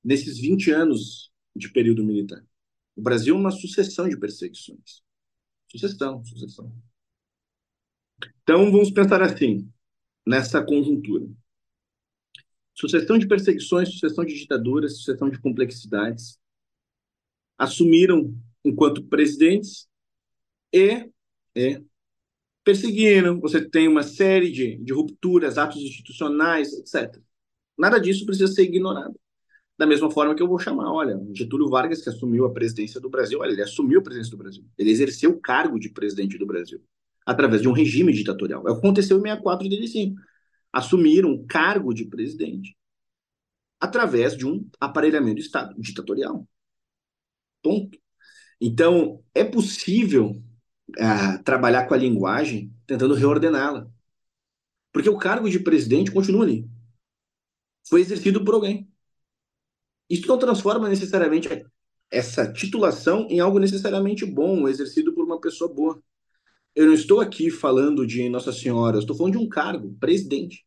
nesses 0.03 0.37
20 0.37 0.71
anos 0.71 1.31
de 1.55 1.71
período 1.71 2.03
militar. 2.03 2.43
O 2.99 3.01
Brasil 3.01 3.33
é 3.33 3.37
uma 3.37 3.49
sucessão 3.49 4.09
de 4.09 4.19
perseguições. 4.19 5.01
Sucessão, 5.71 6.21
sucessão. 6.25 6.69
Então, 8.43 8.69
vamos 8.69 8.91
pensar 8.91 9.21
assim, 9.21 9.71
nessa 10.27 10.61
conjuntura. 10.61 11.25
Sucessão 12.73 13.17
de 13.17 13.25
perseguições, 13.25 13.87
sucessão 13.89 14.25
de 14.25 14.33
ditaduras, 14.33 14.97
sucessão 14.97 15.29
de 15.29 15.39
complexidades, 15.39 16.37
assumiram 17.57 18.35
enquanto 18.65 19.05
presidentes 19.05 19.87
e, 20.73 21.09
e 21.55 21.81
perseguiram. 22.65 23.39
Você 23.39 23.63
tem 23.63 23.87
uma 23.87 24.03
série 24.03 24.51
de, 24.51 24.75
de 24.75 24.91
rupturas, 24.91 25.57
atos 25.57 25.81
institucionais, 25.81 26.73
etc. 26.73 27.17
Nada 27.77 27.97
disso 27.97 28.25
precisa 28.25 28.51
ser 28.51 28.63
ignorado. 28.63 29.17
Da 29.79 29.87
mesma 29.87 30.11
forma 30.11 30.35
que 30.35 30.43
eu 30.43 30.47
vou 30.47 30.59
chamar, 30.59 30.91
olha, 30.91 31.17
Getúlio 31.33 31.69
Vargas, 31.69 32.01
que 32.01 32.09
assumiu 32.09 32.43
a 32.43 32.51
presidência 32.51 32.99
do 32.99 33.09
Brasil, 33.09 33.39
olha, 33.39 33.53
ele 33.53 33.61
assumiu 33.61 34.01
a 34.01 34.03
presidência 34.03 34.31
do 34.31 34.37
Brasil. 34.37 34.65
Ele 34.77 34.91
exerceu 34.91 35.31
o 35.31 35.39
cargo 35.39 35.79
de 35.79 35.87
presidente 35.87 36.37
do 36.37 36.45
Brasil, 36.45 36.83
através 37.25 37.61
de 37.61 37.69
um 37.69 37.71
regime 37.71 38.11
ditatorial. 38.11 38.67
É 38.67 38.71
o 38.71 38.73
que 38.73 38.79
aconteceu 38.79 39.17
em 39.17 39.21
64 39.21 39.65
e 39.65 39.69
85. 39.69 40.21
Assumiram 40.73 41.31
o 41.31 41.47
cargo 41.47 41.93
de 41.93 42.03
presidente 42.03 42.75
através 43.79 44.35
de 44.35 44.45
um 44.45 44.69
aparelhamento 44.81 45.35
do 45.35 45.41
Estado 45.41 45.73
ditatorial. 45.79 46.45
Ponto. 47.63 47.97
Então, 48.59 49.23
é 49.33 49.45
possível 49.45 50.43
uh, 50.89 51.43
trabalhar 51.45 51.87
com 51.87 51.93
a 51.93 51.97
linguagem 51.97 52.69
tentando 52.85 53.13
reordená-la. 53.13 53.89
Porque 54.91 55.09
o 55.09 55.17
cargo 55.17 55.49
de 55.49 55.59
presidente 55.59 56.11
continua 56.11 56.43
ali. 56.43 56.69
Foi 57.87 58.01
exercido 58.01 58.43
por 58.43 58.55
alguém. 58.55 58.88
Isso 60.09 60.27
não 60.27 60.37
transforma 60.37 60.89
necessariamente 60.89 61.47
essa 62.11 62.51
titulação 62.51 63.27
em 63.29 63.39
algo 63.39 63.59
necessariamente 63.59 64.25
bom, 64.25 64.67
exercido 64.67 65.13
por 65.13 65.23
uma 65.23 65.39
pessoa 65.39 65.71
boa. 65.71 66.01
Eu 66.75 66.87
não 66.87 66.93
estou 66.93 67.19
aqui 67.19 67.51
falando 67.51 68.05
de 68.05 68.27
Nossa 68.29 68.51
Senhora, 68.51 68.97
eu 68.97 69.01
estou 69.01 69.15
falando 69.15 69.33
de 69.33 69.39
um 69.39 69.47
cargo, 69.47 69.95
presidente. 69.99 70.65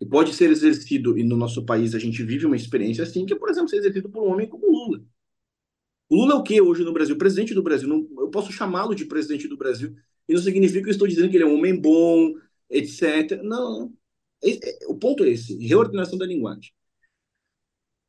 E 0.00 0.06
pode 0.06 0.34
ser 0.34 0.50
exercido, 0.50 1.16
e 1.16 1.24
no 1.24 1.36
nosso 1.36 1.64
país 1.64 1.94
a 1.94 1.98
gente 1.98 2.22
vive 2.22 2.46
uma 2.46 2.56
experiência 2.56 3.04
assim, 3.04 3.24
que 3.24 3.34
por 3.34 3.48
exemplo, 3.48 3.68
ser 3.68 3.78
exercido 3.78 4.10
por 4.10 4.22
um 4.22 4.32
homem 4.32 4.48
como 4.48 4.70
Lula. 4.70 5.02
O 6.08 6.16
Lula 6.16 6.34
é 6.34 6.36
o 6.36 6.42
que 6.42 6.60
hoje 6.60 6.84
no 6.84 6.92
Brasil? 6.92 7.16
Presidente 7.16 7.54
do 7.54 7.62
Brasil. 7.62 7.88
Não, 7.88 8.06
eu 8.18 8.30
posso 8.30 8.52
chamá-lo 8.52 8.94
de 8.94 9.06
presidente 9.06 9.48
do 9.48 9.56
Brasil. 9.56 9.96
E 10.28 10.34
não 10.34 10.40
significa 10.40 10.82
que 10.82 10.88
eu 10.88 10.92
estou 10.92 11.08
dizendo 11.08 11.30
que 11.30 11.36
ele 11.36 11.44
é 11.44 11.46
um 11.46 11.54
homem 11.54 11.74
bom, 11.80 12.34
etc. 12.70 13.40
Não. 13.42 13.92
É, 14.42 14.50
é, 14.50 14.86
o 14.86 14.94
ponto 14.96 15.24
é 15.24 15.30
esse: 15.30 15.56
reordenação 15.58 16.18
da 16.18 16.26
linguagem. 16.26 16.72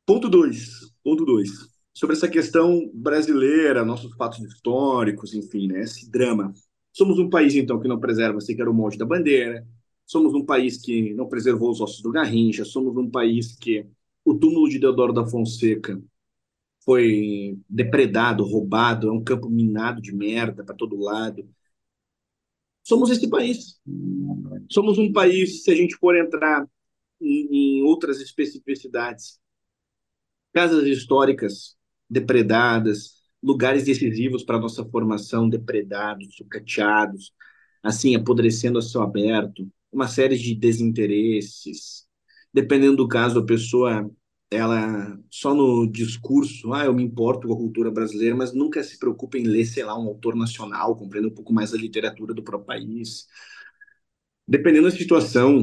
Ponto 0.08 0.26
2. 0.26 0.90
Ponto 1.04 1.22
2. 1.26 1.50
Sobre 1.92 2.16
essa 2.16 2.26
questão 2.26 2.90
brasileira, 2.94 3.84
nossos 3.84 4.10
fatos 4.16 4.40
históricos, 4.40 5.34
enfim, 5.34 5.68
né, 5.68 5.82
esse 5.82 6.10
drama. 6.10 6.50
Somos 6.90 7.18
um 7.18 7.28
país, 7.28 7.54
então, 7.54 7.78
que 7.78 7.86
não 7.86 8.00
preserva 8.00 8.40
sequer 8.40 8.66
o 8.68 8.72
monte 8.72 8.96
da 8.96 9.04
bandeira. 9.04 9.66
Somos 10.06 10.32
um 10.32 10.46
país 10.46 10.78
que 10.78 11.12
não 11.12 11.28
preservou 11.28 11.70
os 11.70 11.82
ossos 11.82 12.00
do 12.00 12.10
Garrincha. 12.10 12.64
Somos 12.64 12.96
um 12.96 13.10
país 13.10 13.54
que 13.54 13.86
o 14.24 14.34
túmulo 14.34 14.66
de 14.70 14.78
Deodoro 14.78 15.12
da 15.12 15.26
Fonseca 15.26 16.02
foi 16.86 17.58
depredado, 17.68 18.44
roubado, 18.44 19.08
é 19.08 19.12
um 19.12 19.22
campo 19.22 19.50
minado 19.50 20.00
de 20.00 20.14
merda 20.14 20.64
para 20.64 20.74
todo 20.74 20.98
lado. 20.98 21.46
Somos 22.82 23.10
esse 23.10 23.28
país. 23.28 23.78
Somos 24.70 24.96
um 24.96 25.12
país, 25.12 25.64
se 25.64 25.70
a 25.70 25.74
gente 25.74 25.96
for 25.96 26.16
entrar 26.16 26.66
em, 27.20 27.80
em 27.80 27.82
outras 27.82 28.22
especificidades, 28.22 29.38
casas 30.58 30.84
históricas 30.88 31.76
depredadas, 32.10 33.22
lugares 33.40 33.84
decisivos 33.84 34.42
para 34.42 34.58
nossa 34.58 34.84
formação 34.84 35.48
depredados, 35.48 36.34
sucateados, 36.34 37.32
assim, 37.80 38.16
apodrecendo 38.16 38.76
a 38.76 38.82
céu 38.82 39.02
aberto, 39.02 39.70
uma 39.92 40.08
série 40.08 40.36
de 40.36 40.56
desinteresses. 40.56 42.08
Dependendo 42.52 42.96
do 42.96 43.06
caso, 43.06 43.38
a 43.38 43.46
pessoa 43.46 44.10
ela 44.50 45.16
só 45.30 45.54
no 45.54 45.86
discurso, 45.86 46.72
ah, 46.72 46.86
eu 46.86 46.92
me 46.94 47.04
importo 47.04 47.46
com 47.46 47.54
a 47.54 47.56
cultura 47.56 47.90
brasileira, 47.92 48.34
mas 48.34 48.52
nunca 48.52 48.82
se 48.82 48.98
preocupa 48.98 49.38
em 49.38 49.44
ler, 49.44 49.64
sei 49.64 49.84
lá, 49.84 49.96
um 49.96 50.08
autor 50.08 50.34
nacional, 50.34 50.96
compreender 50.96 51.28
um 51.28 51.34
pouco 51.34 51.52
mais 51.52 51.72
a 51.72 51.76
literatura 51.76 52.34
do 52.34 52.42
próprio 52.42 52.66
país. 52.66 53.28
Dependendo 54.46 54.90
da 54.90 54.96
situação, 54.96 55.62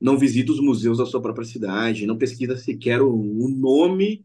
não 0.00 0.16
visita 0.16 0.50
os 0.50 0.60
museus 0.60 0.96
da 0.96 1.04
sua 1.04 1.20
própria 1.20 1.44
cidade, 1.44 2.06
não 2.06 2.16
pesquisa 2.16 2.56
sequer 2.56 3.02
o, 3.02 3.12
o 3.12 3.48
nome 3.50 4.24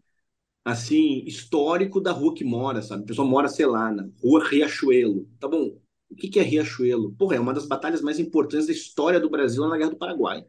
assim 0.65 1.23
histórico 1.25 2.01
da 2.01 2.11
rua 2.11 2.33
que 2.35 2.43
mora, 2.43 2.81
sabe? 2.81 3.03
A 3.03 3.07
pessoa 3.07 3.27
mora, 3.27 3.47
sei 3.47 3.65
lá, 3.67 3.91
na 3.91 4.09
Rua 4.21 4.47
Riachuelo. 4.49 5.29
Tá 5.39 5.47
bom? 5.47 5.79
O 6.09 6.15
que 6.15 6.39
é 6.39 6.43
Riachuelo? 6.43 7.13
Porra, 7.15 7.35
é 7.37 7.39
uma 7.39 7.53
das 7.53 7.67
batalhas 7.67 8.01
mais 8.01 8.19
importantes 8.19 8.67
da 8.67 8.73
história 8.73 9.19
do 9.19 9.29
Brasil 9.29 9.67
na 9.67 9.77
Guerra 9.77 9.91
do 9.91 9.97
Paraguai. 9.97 10.45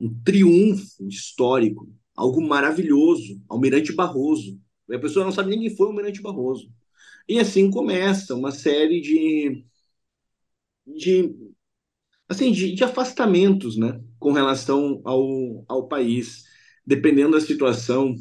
Um 0.00 0.12
triunfo 0.22 1.06
histórico 1.08 1.88
algo 2.16 2.40
maravilhoso, 2.40 3.40
Almirante 3.48 3.92
Barroso. 3.92 4.58
A 4.90 4.98
pessoa 4.98 5.24
não 5.24 5.32
sabe 5.32 5.50
nem 5.50 5.60
quem 5.60 5.76
foi 5.76 5.86
o 5.86 5.90
Almirante 5.90 6.22
Barroso. 6.22 6.72
E 7.28 7.38
assim 7.38 7.70
começa 7.70 8.34
uma 8.34 8.52
série 8.52 9.00
de, 9.00 9.64
de 10.86 11.34
assim, 12.28 12.52
de, 12.52 12.74
de, 12.74 12.84
afastamentos, 12.84 13.76
né, 13.76 14.00
com 14.18 14.32
relação 14.32 15.00
ao, 15.04 15.64
ao 15.68 15.88
país. 15.88 16.44
Dependendo 16.86 17.32
da 17.32 17.40
situação, 17.40 18.14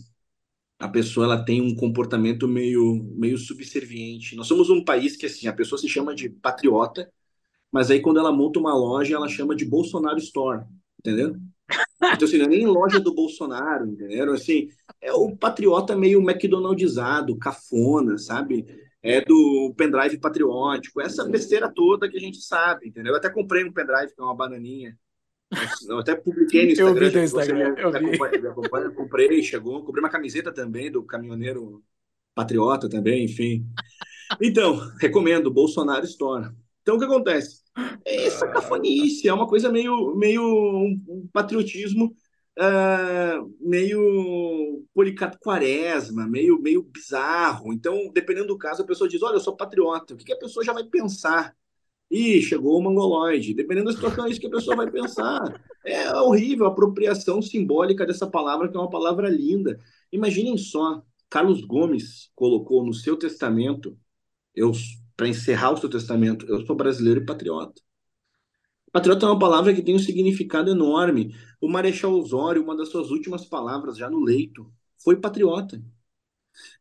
a 0.80 0.88
pessoa 0.88 1.26
ela 1.26 1.46
tem 1.46 1.62
um 1.62 1.76
comportamento 1.76 2.48
meio, 2.48 3.04
meio 3.16 3.38
subserviente. 3.38 4.36
Nós 4.36 4.48
somos 4.48 4.70
um 4.70 4.84
país 4.84 5.16
que, 5.16 5.26
assim, 5.26 5.48
a 5.48 5.54
pessoa 5.54 5.80
se 5.80 5.88
chama 5.88 6.14
de 6.14 6.30
patriota, 6.30 7.10
mas 7.72 7.92
aí 7.92 8.02
quando 8.02 8.20
ela 8.20 8.32
monta 8.32 8.60
uma 8.60 8.74
loja, 8.74 9.16
ela 9.16 9.28
chama 9.30 9.56
de 9.56 9.66
Bolsonaro 9.66 10.18
Store, 10.18 10.66
entendeu? 11.00 11.36
Então, 12.14 12.28
assim, 12.28 12.38
não 12.38 12.46
é 12.46 12.50
nem 12.50 12.68
loja 12.68 13.00
do 13.00 13.14
Bolsonaro, 13.14 13.88
entendeu? 13.88 14.34
Assim, 14.34 14.70
é 15.02 15.12
o 15.14 15.36
patriota 15.36 15.96
meio 15.96 16.22
McDonaldizado, 16.22 17.38
cafona, 17.38 18.18
sabe? 18.18 18.66
É 19.02 19.22
do 19.22 19.74
pendrive 19.78 20.20
patriótico, 20.20 21.02
essa 21.02 21.24
besteira 21.26 21.72
toda 21.74 22.10
que 22.10 22.18
a 22.18 22.20
gente 22.20 22.38
sabe, 22.42 22.88
entendeu? 22.88 23.14
Eu 23.14 23.18
até 23.18 23.30
comprei 23.30 23.64
um 23.64 23.72
pendrive, 23.72 24.14
que 24.14 24.22
é 24.22 24.24
uma 24.24 24.36
bananinha. 24.36 24.98
Eu 25.88 26.00
até 26.00 26.16
publiquei 26.16 26.66
no 26.66 26.72
Instagram. 26.72 27.06
Eu 27.06 27.12
vi 27.12 27.18
no 27.18 27.24
Instagram. 27.24 27.76
eu. 27.78 27.90
Acompanha, 27.90 28.50
acompanha, 28.50 28.92
comprei, 28.92 29.44
chegou. 29.44 29.84
Comprei 29.84 30.04
uma 30.04 30.10
camiseta 30.10 30.52
também 30.52 30.92
do 30.92 31.04
caminhoneiro 31.04 31.84
patriota 32.34 32.90
também, 32.90 33.26
enfim. 33.26 33.66
Então, 34.42 34.76
recomendo, 35.00 35.52
Bolsonaro 35.52 36.06
Store. 36.06 36.50
Então, 36.82 36.96
o 36.96 37.00
que 37.00 37.06
acontece? 37.06 37.62
É 38.06 38.26
essa 38.28 38.48
cafonice, 38.48 39.28
é 39.28 39.34
uma 39.34 39.48
coisa 39.48 39.72
meio, 39.72 40.16
meio 40.16 40.42
um, 40.44 41.28
patriotismo 41.32 42.16
uh, 42.60 43.54
meio 43.60 44.86
Policarpo 44.94 45.40
Quaresma, 45.40 46.28
meio, 46.28 46.60
meio 46.62 46.84
bizarro. 46.84 47.74
Então, 47.74 48.12
dependendo 48.14 48.48
do 48.48 48.58
caso, 48.58 48.82
a 48.82 48.86
pessoa 48.86 49.10
diz: 49.10 49.22
Olha, 49.22 49.36
eu 49.36 49.40
sou 49.40 49.56
patriota. 49.56 50.14
O 50.14 50.18
que, 50.18 50.26
que 50.26 50.34
a 50.34 50.40
pessoa 50.40 50.64
já 50.64 50.74
vai 50.74 50.84
pensar? 50.84 51.56
Ih, 52.10 52.42
chegou 52.42 52.78
o 52.78 52.82
mongoloide. 52.82 53.54
Dependendo 53.54 53.88
da 53.88 53.94
situação, 53.94 54.26
é 54.26 54.30
isso 54.30 54.40
que 54.40 54.48
a 54.48 54.52
pessoa 54.52 54.76
vai 54.76 54.90
pensar. 54.90 55.62
É 55.84 56.14
horrível 56.16 56.66
a 56.66 56.70
apropriação 56.70 57.42
simbólica 57.42 58.06
dessa 58.06 58.28
palavra, 58.28 58.70
que 58.70 58.78
é 58.78 58.80
uma 58.80 58.90
palavra 58.90 59.30
linda. 59.30 59.80
Imaginem 60.12 60.58
só, 60.58 61.04
Carlos 61.30 61.62
Gomes 61.62 62.32
colocou 62.36 62.86
no 62.86 62.94
seu 62.94 63.18
testamento, 63.18 63.98
para 65.18 65.28
encerrar 65.28 65.72
o 65.72 65.78
seu 65.78 65.90
testamento, 65.90 66.46
eu 66.48 66.66
sou 66.66 66.76
brasileiro 66.76 67.22
e 67.22 67.26
patriota. 67.26 67.82
Patriota 68.92 69.26
é 69.26 69.30
uma 69.30 69.40
palavra 69.40 69.74
que 69.74 69.82
tem 69.82 69.96
um 69.96 70.00
significado 70.00 70.72
enorme. 70.72 71.36
O 71.60 71.68
Marechal 71.68 72.14
Osório, 72.14 72.64
uma 72.64 72.78
das 72.78 72.90
suas 72.90 73.12
últimas 73.12 73.46
palavras 73.46 73.98
já 73.98 74.10
no 74.10 74.22
leito, 74.22 74.72
foi 75.04 75.20
patriota. 75.20 75.84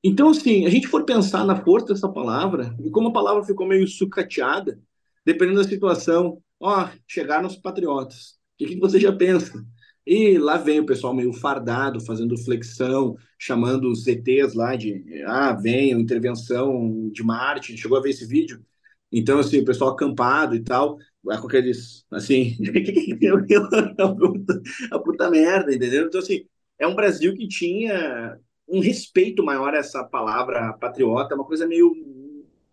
Então, 0.02 0.28
assim, 0.28 0.64
a 0.64 0.70
gente 0.70 0.86
for 0.86 1.04
pensar 1.04 1.44
na 1.44 1.56
força 1.64 1.88
dessa 1.88 2.08
palavra, 2.08 2.76
e 2.84 2.90
como 2.90 3.08
a 3.08 3.12
palavra 3.12 3.42
ficou 3.42 3.66
meio 3.66 3.86
sucateada, 3.88 4.80
dependendo 5.24 5.62
da 5.62 5.68
situação, 5.68 6.42
ó, 6.60 6.88
chegaram 7.06 7.46
os 7.46 7.56
patriotas. 7.56 8.38
O 8.54 8.58
que, 8.58 8.66
que 8.66 8.80
você 8.80 9.00
já 9.00 9.12
pensa? 9.12 9.64
E 10.06 10.38
lá 10.38 10.58
vem 10.58 10.80
o 10.80 10.86
pessoal 10.86 11.14
meio 11.14 11.32
fardado, 11.32 12.00
fazendo 12.00 12.36
flexão, 12.36 13.16
chamando 13.38 13.90
os 13.90 14.06
ETs 14.06 14.54
lá 14.54 14.76
de, 14.76 15.02
ah, 15.26 15.54
venham, 15.54 15.98
intervenção 15.98 17.08
de 17.10 17.22
Marte. 17.22 17.76
Chegou 17.76 17.98
a 17.98 18.02
ver 18.02 18.10
esse 18.10 18.26
vídeo? 18.26 18.62
Então, 19.10 19.38
assim, 19.38 19.60
o 19.60 19.64
pessoal 19.64 19.92
acampado 19.92 20.54
e 20.54 20.62
tal, 20.62 20.98
com 21.22 21.46
aqueles, 21.46 22.04
assim, 22.10 22.56
a 24.90 24.98
puta 24.98 25.30
merda, 25.30 25.74
entendeu? 25.74 26.06
Então, 26.06 26.20
assim, 26.20 26.44
é 26.78 26.86
um 26.86 26.94
Brasil 26.94 27.34
que 27.34 27.48
tinha 27.48 28.38
um 28.68 28.80
respeito 28.80 29.44
maior 29.44 29.74
a 29.74 29.78
essa 29.78 30.04
palavra 30.04 30.72
patriota, 30.74 31.34
uma 31.34 31.44
coisa 31.44 31.66
meio, 31.66 31.92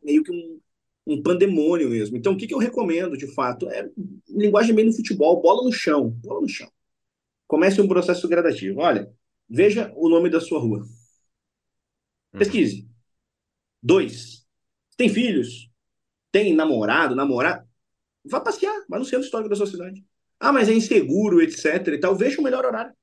meio 0.03 0.23
que 0.23 0.31
um, 0.31 0.59
um 1.05 1.21
pandemônio 1.21 1.89
mesmo. 1.89 2.17
Então, 2.17 2.33
o 2.33 2.37
que, 2.37 2.47
que 2.47 2.53
eu 2.53 2.59
recomendo, 2.59 3.17
de 3.17 3.27
fato? 3.33 3.69
É 3.69 3.89
linguagem 4.29 4.73
meio 4.73 4.87
no 4.87 4.95
futebol, 4.95 5.41
bola 5.41 5.63
no 5.63 5.71
chão, 5.71 6.09
bola 6.09 6.41
no 6.41 6.49
chão. 6.49 6.71
Comece 7.47 7.81
um 7.81 7.87
processo 7.87 8.27
gradativo. 8.27 8.79
Olha, 8.79 9.11
veja 9.49 9.91
o 9.95 10.07
nome 10.09 10.29
da 10.29 10.39
sua 10.39 10.59
rua. 10.59 10.79
Uhum. 10.79 12.39
Pesquise. 12.39 12.87
Dois. 13.81 14.45
Tem 14.95 15.09
filhos? 15.09 15.69
Tem 16.31 16.53
namorado, 16.53 17.15
namorada? 17.15 17.67
Vá 18.23 18.39
passear, 18.39 18.85
vá 18.87 18.99
no 18.99 19.05
centro 19.05 19.25
histórico 19.25 19.49
da 19.49 19.55
sua 19.55 19.65
cidade. 19.65 20.05
Ah, 20.39 20.53
mas 20.53 20.69
é 20.69 20.73
inseguro, 20.73 21.41
etc 21.41 21.87
e 21.87 21.99
tal. 21.99 22.15
Veja 22.15 22.39
o 22.39 22.43
melhor 22.43 22.65
horário. 22.65 22.95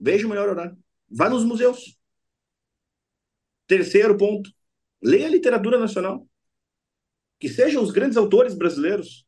Veja 0.00 0.26
o 0.26 0.30
melhor 0.30 0.48
horário. 0.48 0.78
Vá 1.10 1.28
nos 1.28 1.44
museus. 1.44 1.98
Terceiro 3.66 4.16
ponto. 4.16 4.50
Leia 5.02 5.28
literatura 5.28 5.78
nacional. 5.78 6.26
Que 7.38 7.48
sejam 7.48 7.82
os 7.82 7.90
grandes 7.90 8.16
autores 8.16 8.54
brasileiros. 8.54 9.26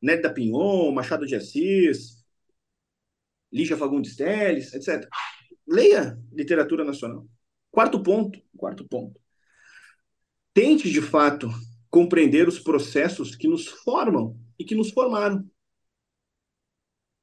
Neto 0.00 0.22
da 0.22 0.30
Pinhon, 0.30 0.92
Machado 0.92 1.26
de 1.26 1.34
Assis, 1.34 2.24
Lígia 3.50 3.76
Fagundes 3.76 4.16
Telles, 4.16 4.74
etc. 4.74 5.08
Leia 5.66 6.18
literatura 6.32 6.84
nacional. 6.84 7.26
Quarto 7.70 8.02
ponto, 8.02 8.38
quarto 8.56 8.86
ponto. 8.86 9.20
Tente, 10.52 10.90
de 10.90 11.00
fato, 11.00 11.48
compreender 11.90 12.46
os 12.46 12.58
processos 12.58 13.34
que 13.34 13.48
nos 13.48 13.66
formam 13.66 14.38
e 14.58 14.64
que 14.64 14.74
nos 14.74 14.90
formaram. 14.90 15.48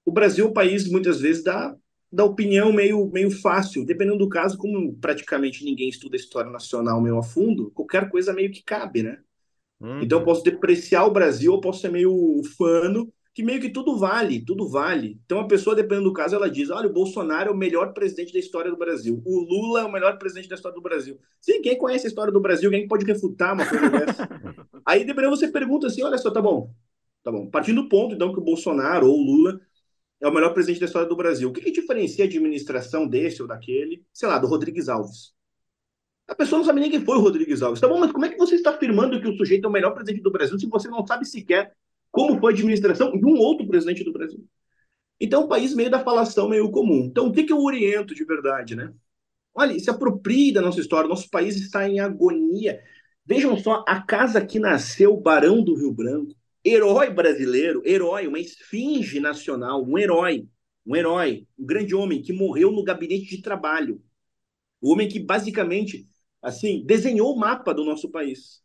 O 0.05 0.11
Brasil 0.11 0.45
é 0.45 0.49
um 0.49 0.53
país, 0.53 0.89
muitas 0.89 1.21
vezes, 1.21 1.43
da, 1.43 1.75
da 2.11 2.25
opinião 2.25 2.73
meio, 2.73 3.09
meio 3.11 3.29
fácil. 3.29 3.85
Dependendo 3.85 4.17
do 4.17 4.29
caso, 4.29 4.57
como 4.57 4.95
praticamente 4.95 5.63
ninguém 5.63 5.89
estuda 5.89 6.15
história 6.15 6.49
nacional 6.49 6.99
meio 7.01 7.17
a 7.17 7.23
fundo, 7.23 7.71
qualquer 7.71 8.09
coisa 8.09 8.33
meio 8.33 8.51
que 8.51 8.63
cabe, 8.63 9.03
né? 9.03 9.21
Uhum. 9.81 10.01
Então, 10.01 10.19
eu 10.19 10.25
posso 10.25 10.43
depreciar 10.43 11.05
o 11.05 11.11
Brasil, 11.11 11.53
eu 11.53 11.61
posso 11.61 11.81
ser 11.81 11.89
meio 11.89 12.41
fano 12.57 13.11
que 13.33 13.43
meio 13.43 13.61
que 13.61 13.69
tudo 13.69 13.97
vale, 13.97 14.43
tudo 14.43 14.67
vale. 14.67 15.19
Então 15.25 15.39
a 15.39 15.47
pessoa, 15.47 15.75
dependendo 15.75 16.09
do 16.09 16.13
caso, 16.13 16.35
ela 16.35 16.49
diz: 16.49 16.69
olha, 16.69 16.87
o 16.87 16.93
Bolsonaro 16.93 17.49
é 17.49 17.53
o 17.53 17.57
melhor 17.57 17.93
presidente 17.93 18.33
da 18.33 18.39
história 18.39 18.69
do 18.69 18.77
Brasil, 18.77 19.21
o 19.25 19.39
Lula 19.39 19.81
é 19.81 19.83
o 19.85 19.91
melhor 19.91 20.17
presidente 20.17 20.49
da 20.49 20.55
história 20.55 20.75
do 20.75 20.81
Brasil. 20.81 21.17
Sim, 21.39 21.61
quem 21.61 21.77
conhece 21.77 22.05
a 22.05 22.09
história 22.09 22.31
do 22.31 22.41
Brasil, 22.41 22.69
quem 22.69 22.87
pode 22.87 23.05
refutar 23.05 23.53
uma 23.53 23.65
coisa 23.65 23.89
dessa? 23.89 24.29
Aí, 24.85 25.05
dependendo, 25.05 25.35
você 25.35 25.47
pergunta 25.47 25.87
assim: 25.87 26.03
olha 26.03 26.17
só, 26.17 26.29
tá 26.29 26.41
bom, 26.41 26.73
tá 27.23 27.31
bom. 27.31 27.49
Partindo 27.49 27.83
do 27.83 27.89
ponto, 27.89 28.15
então, 28.15 28.33
que 28.33 28.39
o 28.39 28.43
Bolsonaro 28.43 29.07
ou 29.07 29.17
o 29.17 29.23
Lula 29.23 29.59
é 30.19 30.27
o 30.27 30.33
melhor 30.33 30.53
presidente 30.53 30.81
da 30.81 30.85
história 30.85 31.07
do 31.07 31.15
Brasil. 31.15 31.49
O 31.49 31.53
que, 31.53 31.61
que 31.61 31.71
diferencia 31.71 32.25
a 32.25 32.27
administração 32.27 33.07
desse 33.07 33.41
ou 33.41 33.47
daquele, 33.47 34.05
sei 34.13 34.27
lá, 34.27 34.37
do 34.37 34.47
Rodrigues 34.47 34.89
Alves? 34.89 35.33
A 36.27 36.35
pessoa 36.35 36.59
não 36.59 36.65
sabe 36.65 36.79
nem 36.79 36.89
quem 36.89 37.03
foi 37.03 37.17
o 37.17 37.21
Rodrigues 37.21 37.61
Alves. 37.61 37.81
Tá 37.81 37.87
bom, 37.87 37.99
mas 37.99 38.11
como 38.11 38.25
é 38.25 38.29
que 38.29 38.37
você 38.37 38.55
está 38.55 38.71
afirmando 38.71 39.19
que 39.19 39.27
o 39.27 39.35
sujeito 39.35 39.65
é 39.65 39.67
o 39.67 39.71
melhor 39.71 39.93
presidente 39.93 40.23
do 40.23 40.31
Brasil 40.31 40.57
se 40.57 40.67
você 40.67 40.87
não 40.87 41.05
sabe 41.05 41.25
sequer 41.25 41.73
como 42.09 42.39
foi 42.39 42.51
a 42.51 42.55
administração 42.55 43.11
de 43.11 43.25
um 43.25 43.37
outro 43.37 43.65
presidente 43.67 44.03
do 44.03 44.11
Brasil. 44.11 44.45
Então, 45.19 45.45
um 45.45 45.47
país 45.47 45.73
meio 45.73 45.89
da 45.89 46.03
falação 46.03 46.49
meio 46.49 46.69
comum. 46.71 47.05
Então, 47.05 47.27
o 47.27 47.31
que, 47.31 47.43
que 47.43 47.53
eu 47.53 47.59
oriento 47.59 48.13
de 48.13 48.25
verdade, 48.25 48.75
né? 48.75 48.93
Olha, 49.53 49.77
se 49.79 49.89
aproprie 49.89 50.51
da 50.51 50.61
nossa 50.61 50.79
história. 50.79 51.07
Nosso 51.07 51.29
país 51.29 51.55
está 51.55 51.87
em 51.87 51.99
agonia. 51.99 52.81
Vejam 53.25 53.57
só, 53.57 53.83
a 53.87 54.01
casa 54.01 54.45
que 54.45 54.59
nasceu, 54.59 55.15
Barão 55.15 55.63
do 55.63 55.75
Rio 55.75 55.93
Branco, 55.93 56.35
herói 56.65 57.09
brasileiro, 57.09 57.81
herói, 57.85 58.27
uma 58.27 58.39
esfinge 58.39 59.19
nacional, 59.19 59.85
um 59.85 59.97
herói, 59.97 60.47
um 60.85 60.95
herói, 60.95 61.47
um 61.57 61.65
grande 61.65 61.93
homem 61.93 62.21
que 62.21 62.33
morreu 62.33 62.71
no 62.71 62.83
gabinete 62.83 63.35
de 63.35 63.41
trabalho. 63.41 64.01
O 64.81 64.91
homem 64.91 65.07
que 65.07 65.19
basicamente, 65.19 66.07
assim, 66.41 66.83
desenhou 66.85 67.33
o 67.33 67.39
mapa 67.39 67.73
do 67.73 67.85
nosso 67.85 68.09
país 68.09 68.61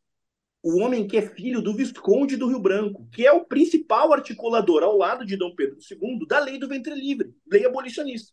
o 0.66 0.80
homem 0.80 1.06
que 1.06 1.16
é 1.16 1.22
filho 1.22 1.62
do 1.62 1.72
Visconde 1.72 2.36
do 2.36 2.48
Rio 2.48 2.58
Branco, 2.58 3.08
que 3.12 3.24
é 3.24 3.30
o 3.30 3.44
principal 3.44 4.12
articulador, 4.12 4.82
ao 4.82 4.98
lado 4.98 5.24
de 5.24 5.36
Dom 5.36 5.54
Pedro 5.54 5.76
II, 5.78 6.26
da 6.26 6.40
lei 6.40 6.58
do 6.58 6.66
ventre 6.66 6.92
livre, 6.92 7.32
lei 7.48 7.64
abolicionista. 7.64 8.32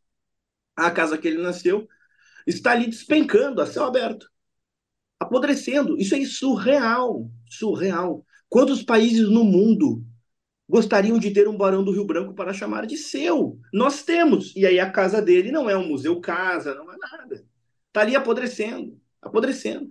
A 0.75 0.89
casa 0.89 1.15
que 1.15 1.27
ele 1.27 1.37
nasceu 1.37 1.87
está 2.47 2.71
ali 2.71 2.87
despencando 2.87 3.61
a 3.61 3.67
céu 3.67 3.83
aberto, 3.83 4.27
apodrecendo. 5.19 5.95
Isso 5.95 6.15
é 6.15 6.25
surreal, 6.25 7.29
surreal. 7.47 8.25
Quantos 8.49 8.81
países 8.81 9.29
no 9.29 9.43
mundo 9.43 10.03
gostariam 10.67 11.19
de 11.19 11.29
ter 11.29 11.47
um 11.47 11.55
barão 11.55 11.83
do 11.83 11.91
Rio 11.91 12.03
Branco 12.03 12.33
para 12.33 12.51
chamar 12.51 12.87
de 12.87 12.97
seu? 12.97 13.59
Nós 13.71 14.01
temos. 14.01 14.55
E 14.55 14.65
aí 14.65 14.79
a 14.79 14.89
casa 14.89 15.21
dele 15.21 15.51
não 15.51 15.69
é 15.69 15.77
um 15.77 15.87
museu 15.87 16.19
casa, 16.19 16.73
não 16.73 16.91
é 16.91 16.97
nada. 16.97 17.45
Está 17.89 18.01
ali 18.01 18.15
apodrecendo, 18.15 18.99
apodrecendo. 19.23 19.89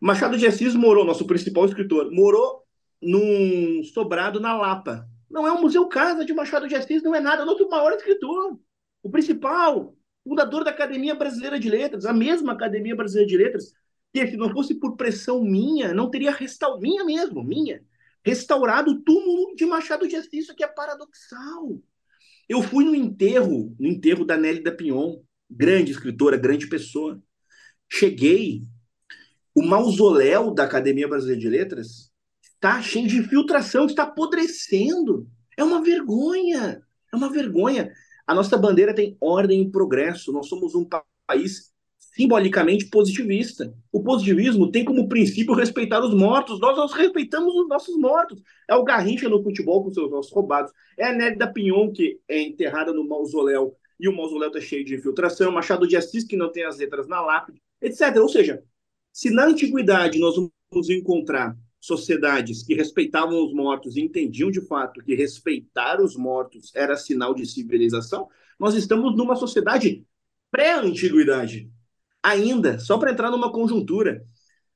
Machado 0.00 0.38
de 0.38 0.46
Assis 0.46 0.74
morou, 0.74 1.04
nosso 1.04 1.26
principal 1.26 1.66
escritor, 1.66 2.10
morou 2.10 2.62
num 3.02 3.82
sobrado 3.84 4.40
na 4.40 4.56
Lapa. 4.56 5.06
Não 5.30 5.46
é 5.46 5.52
um 5.52 5.60
museu 5.60 5.86
casa 5.86 6.24
de 6.24 6.32
Machado 6.32 6.66
de 6.66 6.74
Assis, 6.74 7.02
não 7.02 7.14
é 7.14 7.20
nada, 7.20 7.42
é 7.42 7.44
o 7.44 7.46
nosso 7.46 7.68
maior 7.68 7.92
escritor. 7.92 8.58
O 9.02 9.10
principal, 9.10 9.94
fundador 10.24 10.64
da 10.64 10.70
Academia 10.70 11.14
Brasileira 11.14 11.58
de 11.58 11.68
Letras, 11.68 12.04
a 12.04 12.12
mesma 12.12 12.52
Academia 12.52 12.96
Brasileira 12.96 13.28
de 13.28 13.36
Letras, 13.36 13.72
que 14.12 14.26
se 14.26 14.36
não 14.36 14.50
fosse 14.50 14.74
por 14.74 14.96
pressão 14.96 15.42
minha, 15.42 15.94
não 15.94 16.10
teria 16.10 16.32
restaurado, 16.32 16.82
minha 16.82 17.04
mesmo, 17.04 17.44
minha, 17.44 17.82
restaurado 18.24 18.90
o 18.90 19.00
túmulo 19.02 19.54
de 19.54 19.64
Machado 19.64 20.08
de 20.08 20.16
Assis, 20.16 20.32
isso 20.32 20.52
aqui 20.52 20.64
é 20.64 20.68
paradoxal. 20.68 21.80
Eu 22.48 22.62
fui 22.62 22.84
no 22.84 22.94
enterro, 22.94 23.74
no 23.78 23.86
enterro 23.86 24.24
da 24.24 24.36
Nelly 24.36 24.62
da 24.62 24.72
Pinhon, 24.72 25.20
grande 25.48 25.92
escritora, 25.92 26.36
grande 26.36 26.68
pessoa. 26.68 27.22
Cheguei, 27.92 28.62
o 29.54 29.62
mausoléu 29.62 30.54
da 30.54 30.64
Academia 30.64 31.08
Brasileira 31.08 31.40
de 31.40 31.48
Letras 31.48 32.10
está 32.42 32.80
cheio 32.80 33.08
de 33.08 33.18
infiltração, 33.18 33.86
está 33.86 34.04
apodrecendo. 34.04 35.26
É 35.56 35.64
uma 35.64 35.82
vergonha. 35.82 36.82
É 37.12 37.16
uma 37.16 37.30
vergonha. 37.30 37.92
A 38.26 38.34
nossa 38.34 38.56
bandeira 38.56 38.94
tem 38.94 39.16
ordem 39.20 39.62
e 39.62 39.70
progresso. 39.70 40.32
Nós 40.32 40.48
somos 40.48 40.74
um 40.74 40.86
país 41.26 41.70
simbolicamente 41.98 42.88
positivista. 42.88 43.74
O 43.92 44.02
positivismo 44.02 44.70
tem 44.70 44.84
como 44.84 45.08
princípio 45.08 45.54
respeitar 45.54 46.00
os 46.00 46.14
mortos. 46.14 46.60
Nós, 46.60 46.76
nós 46.76 46.92
respeitamos 46.92 47.54
os 47.54 47.68
nossos 47.68 47.96
mortos. 47.96 48.40
É 48.68 48.74
o 48.74 48.84
Garrincha 48.84 49.28
no 49.28 49.42
futebol 49.42 49.82
com 49.82 49.92
seus 49.92 50.10
nossos 50.10 50.32
roubados. 50.32 50.72
É 50.96 51.06
a 51.06 51.34
da 51.34 51.46
Pinhon, 51.46 51.90
que 51.92 52.20
é 52.28 52.40
enterrada 52.40 52.92
no 52.92 53.06
mausoléu 53.06 53.76
e 53.98 54.08
o 54.08 54.16
mausoléu 54.16 54.48
está 54.48 54.60
cheio 54.60 54.84
de 54.84 54.94
infiltração. 54.94 55.52
Machado 55.52 55.86
de 55.86 55.96
Assis, 55.96 56.24
que 56.24 56.36
não 56.36 56.50
tem 56.50 56.64
as 56.64 56.78
letras 56.78 57.06
na 57.06 57.20
lápide, 57.20 57.60
etc. 57.80 58.16
Ou 58.16 58.28
seja, 58.28 58.62
se 59.12 59.30
na 59.30 59.46
antiguidade 59.46 60.18
nós 60.18 60.36
vamos 60.36 60.90
encontrar 60.90 61.56
sociedades 61.80 62.62
que 62.62 62.74
respeitavam 62.74 63.44
os 63.44 63.54
mortos 63.54 63.96
e 63.96 64.02
entendiam 64.02 64.50
de 64.50 64.60
fato 64.66 65.02
que 65.02 65.14
respeitar 65.14 66.00
os 66.00 66.14
mortos 66.14 66.70
era 66.74 66.96
sinal 66.96 67.34
de 67.34 67.46
civilização, 67.46 68.28
nós 68.58 68.74
estamos 68.74 69.16
numa 69.16 69.34
sociedade 69.34 70.04
pré-antiguidade. 70.50 71.70
Ainda, 72.22 72.78
só 72.78 72.98
para 72.98 73.10
entrar 73.10 73.30
numa 73.30 73.50
conjuntura, 73.50 74.22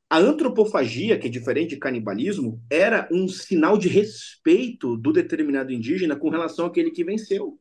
a 0.08 0.18
antropofagia, 0.18 1.18
que 1.18 1.26
é 1.26 1.30
diferente 1.30 1.70
de 1.70 1.76
canibalismo, 1.76 2.62
era 2.70 3.08
um 3.10 3.28
sinal 3.28 3.76
de 3.76 3.88
respeito 3.88 4.96
do 4.96 5.12
determinado 5.12 5.72
indígena 5.72 6.16
com 6.16 6.30
relação 6.30 6.66
àquele 6.66 6.90
que 6.90 7.04
venceu. 7.04 7.58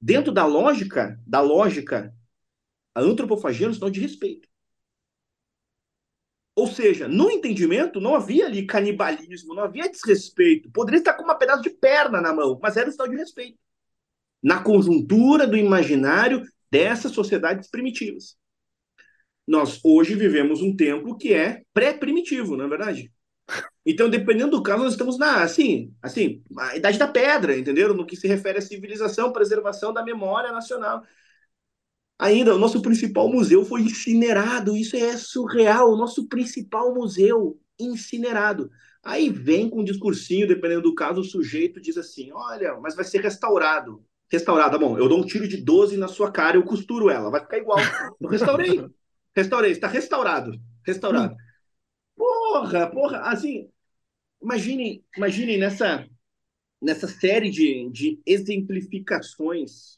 Dentro 0.00 0.32
da 0.32 0.44
lógica, 0.44 1.18
da 1.26 1.40
lógica, 1.40 2.14
a 2.98 3.00
antropofagia 3.00 3.66
é 3.66 3.70
um 3.70 3.74
sinal 3.74 3.90
de 3.90 4.00
respeito. 4.00 4.48
Ou 6.56 6.66
seja, 6.66 7.06
no 7.06 7.30
entendimento 7.30 8.00
não 8.00 8.16
havia 8.16 8.46
ali 8.46 8.66
canibalismo, 8.66 9.54
não 9.54 9.62
havia 9.62 9.88
desrespeito. 9.88 10.68
Poderia 10.72 10.98
estar 10.98 11.14
com 11.14 11.22
uma 11.22 11.38
pedaço 11.38 11.62
de 11.62 11.70
perna 11.70 12.20
na 12.20 12.32
mão, 12.32 12.58
mas 12.60 12.76
era 12.76 12.88
um 12.88 12.92
sinal 12.92 13.08
de 13.08 13.16
respeito. 13.16 13.56
Na 14.42 14.60
conjuntura 14.60 15.46
do 15.46 15.56
imaginário 15.56 16.42
dessas 16.68 17.12
sociedades 17.12 17.70
primitivas. 17.70 18.36
Nós 19.46 19.80
hoje 19.84 20.16
vivemos 20.16 20.60
um 20.60 20.74
tempo 20.74 21.16
que 21.16 21.32
é 21.32 21.62
pré-primitivo, 21.72 22.56
não 22.56 22.64
é 22.64 22.68
verdade? 22.68 23.12
Então, 23.86 24.10
dependendo 24.10 24.56
do 24.56 24.62
caso, 24.62 24.82
nós 24.82 24.92
estamos 24.92 25.16
na, 25.16 25.44
assim, 25.44 25.94
assim, 26.02 26.42
a 26.58 26.76
idade 26.76 26.98
da 26.98 27.06
pedra, 27.06 27.56
entenderam? 27.56 27.94
No 27.94 28.04
que 28.04 28.16
se 28.16 28.26
refere 28.26 28.58
à 28.58 28.60
civilização, 28.60 29.32
preservação 29.32 29.92
da 29.92 30.02
memória 30.02 30.50
nacional. 30.50 31.04
Ainda, 32.18 32.54
o 32.54 32.58
nosso 32.58 32.82
principal 32.82 33.28
museu 33.28 33.64
foi 33.64 33.82
incinerado. 33.82 34.76
Isso 34.76 34.96
é 34.96 35.16
surreal. 35.16 35.92
O 35.92 35.96
nosso 35.96 36.26
principal 36.26 36.92
museu 36.94 37.60
incinerado. 37.78 38.70
Aí 39.02 39.30
vem 39.30 39.70
com 39.70 39.80
um 39.80 39.84
discursinho, 39.84 40.46
dependendo 40.46 40.82
do 40.82 40.94
caso, 40.94 41.20
o 41.20 41.24
sujeito 41.24 41.80
diz 41.80 41.96
assim: 41.96 42.30
olha, 42.32 42.78
mas 42.80 42.96
vai 42.96 43.04
ser 43.04 43.20
restaurado. 43.20 44.04
Restaurado, 44.30 44.78
bom, 44.78 44.98
eu 44.98 45.08
dou 45.08 45.20
um 45.20 45.24
tiro 45.24 45.48
de 45.48 45.56
12 45.56 45.96
na 45.96 46.08
sua 46.08 46.30
cara, 46.30 46.56
eu 46.56 46.64
costuro 46.64 47.08
ela, 47.08 47.30
vai 47.30 47.40
ficar 47.40 47.56
igual. 47.56 47.78
Eu 48.20 48.28
restaurei. 48.28 48.84
Restaurei, 49.34 49.70
está 49.70 49.88
restaurado. 49.88 50.60
Restaurado. 50.84 51.34
Porra, 52.14 52.90
porra, 52.90 53.20
assim, 53.20 53.70
imaginem, 54.42 55.02
imaginem 55.16 55.56
nessa, 55.56 56.06
nessa 56.82 57.08
série 57.08 57.50
de, 57.50 57.88
de 57.90 58.20
exemplificações. 58.26 59.97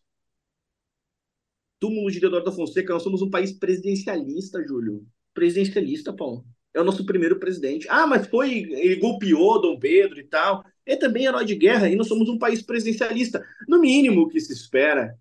Túmulo 1.81 2.11
de 2.11 2.19
Eduardo 2.19 2.51
da 2.51 2.53
Fonseca, 2.55 2.93
nós 2.93 3.03
somos 3.03 3.23
um 3.23 3.31
país 3.31 3.53
presidencialista, 3.53 4.63
Júlio. 4.63 5.07
Presidencialista, 5.33 6.13
Paulo. 6.13 6.45
É 6.75 6.81
o 6.81 6.85
nosso 6.85 7.05
primeiro 7.05 7.41
presidente. 7.41 7.89
Ah, 7.89 8.07
mas 8.07 8.29
foi, 8.29 8.59
ele 8.73 8.97
golpeou 8.97 9.61
Dom 9.61 9.79
Pedro 9.79 10.21
e 10.21 10.25
tal. 10.25 10.63
É 10.85 10.95
também 10.95 11.25
herói 11.25 11.45
de 11.45 11.57
guerra 11.57 11.89
e 11.89 11.97
nós 11.97 12.07
somos 12.07 12.29
um 12.29 12.39
país 12.39 12.63
presidencialista. 12.63 13.45
No 13.67 13.81
mínimo 13.81 14.29
que 14.29 14.39
se 14.39 14.53
espera 14.53 15.19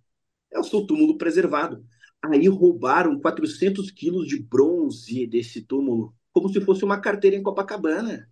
é 0.51 0.59
o 0.59 0.63
seu 0.63 0.85
túmulo 0.85 1.17
preservado. 1.17 1.83
Aí 2.21 2.47
roubaram 2.47 3.19
400 3.19 3.89
quilos 3.91 4.27
de 4.27 4.39
bronze 4.39 5.25
desse 5.25 5.61
túmulo, 5.61 6.13
como 6.31 6.49
se 6.49 6.59
fosse 6.59 6.83
uma 6.83 6.99
carteira 6.99 7.37
em 7.37 7.43
Copacabana. 7.43 8.29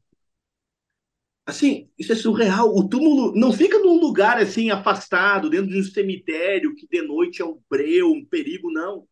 Assim, 1.47 1.89
isso 1.97 2.11
é 2.11 2.15
surreal. 2.15 2.75
O 2.75 2.87
túmulo 2.87 3.33
não 3.33 3.53
fica 3.53 3.79
num 3.79 3.99
lugar 3.99 4.37
assim 4.37 4.69
afastado, 4.69 5.49
dentro 5.49 5.69
de 5.69 5.79
um 5.79 5.83
cemitério 5.83 6.75
que 6.75 6.87
de 6.87 7.01
noite 7.01 7.41
é 7.41 7.45
um 7.45 7.59
breu, 7.69 8.11
um 8.11 8.25
perigo, 8.25 8.71
não. 8.71 9.07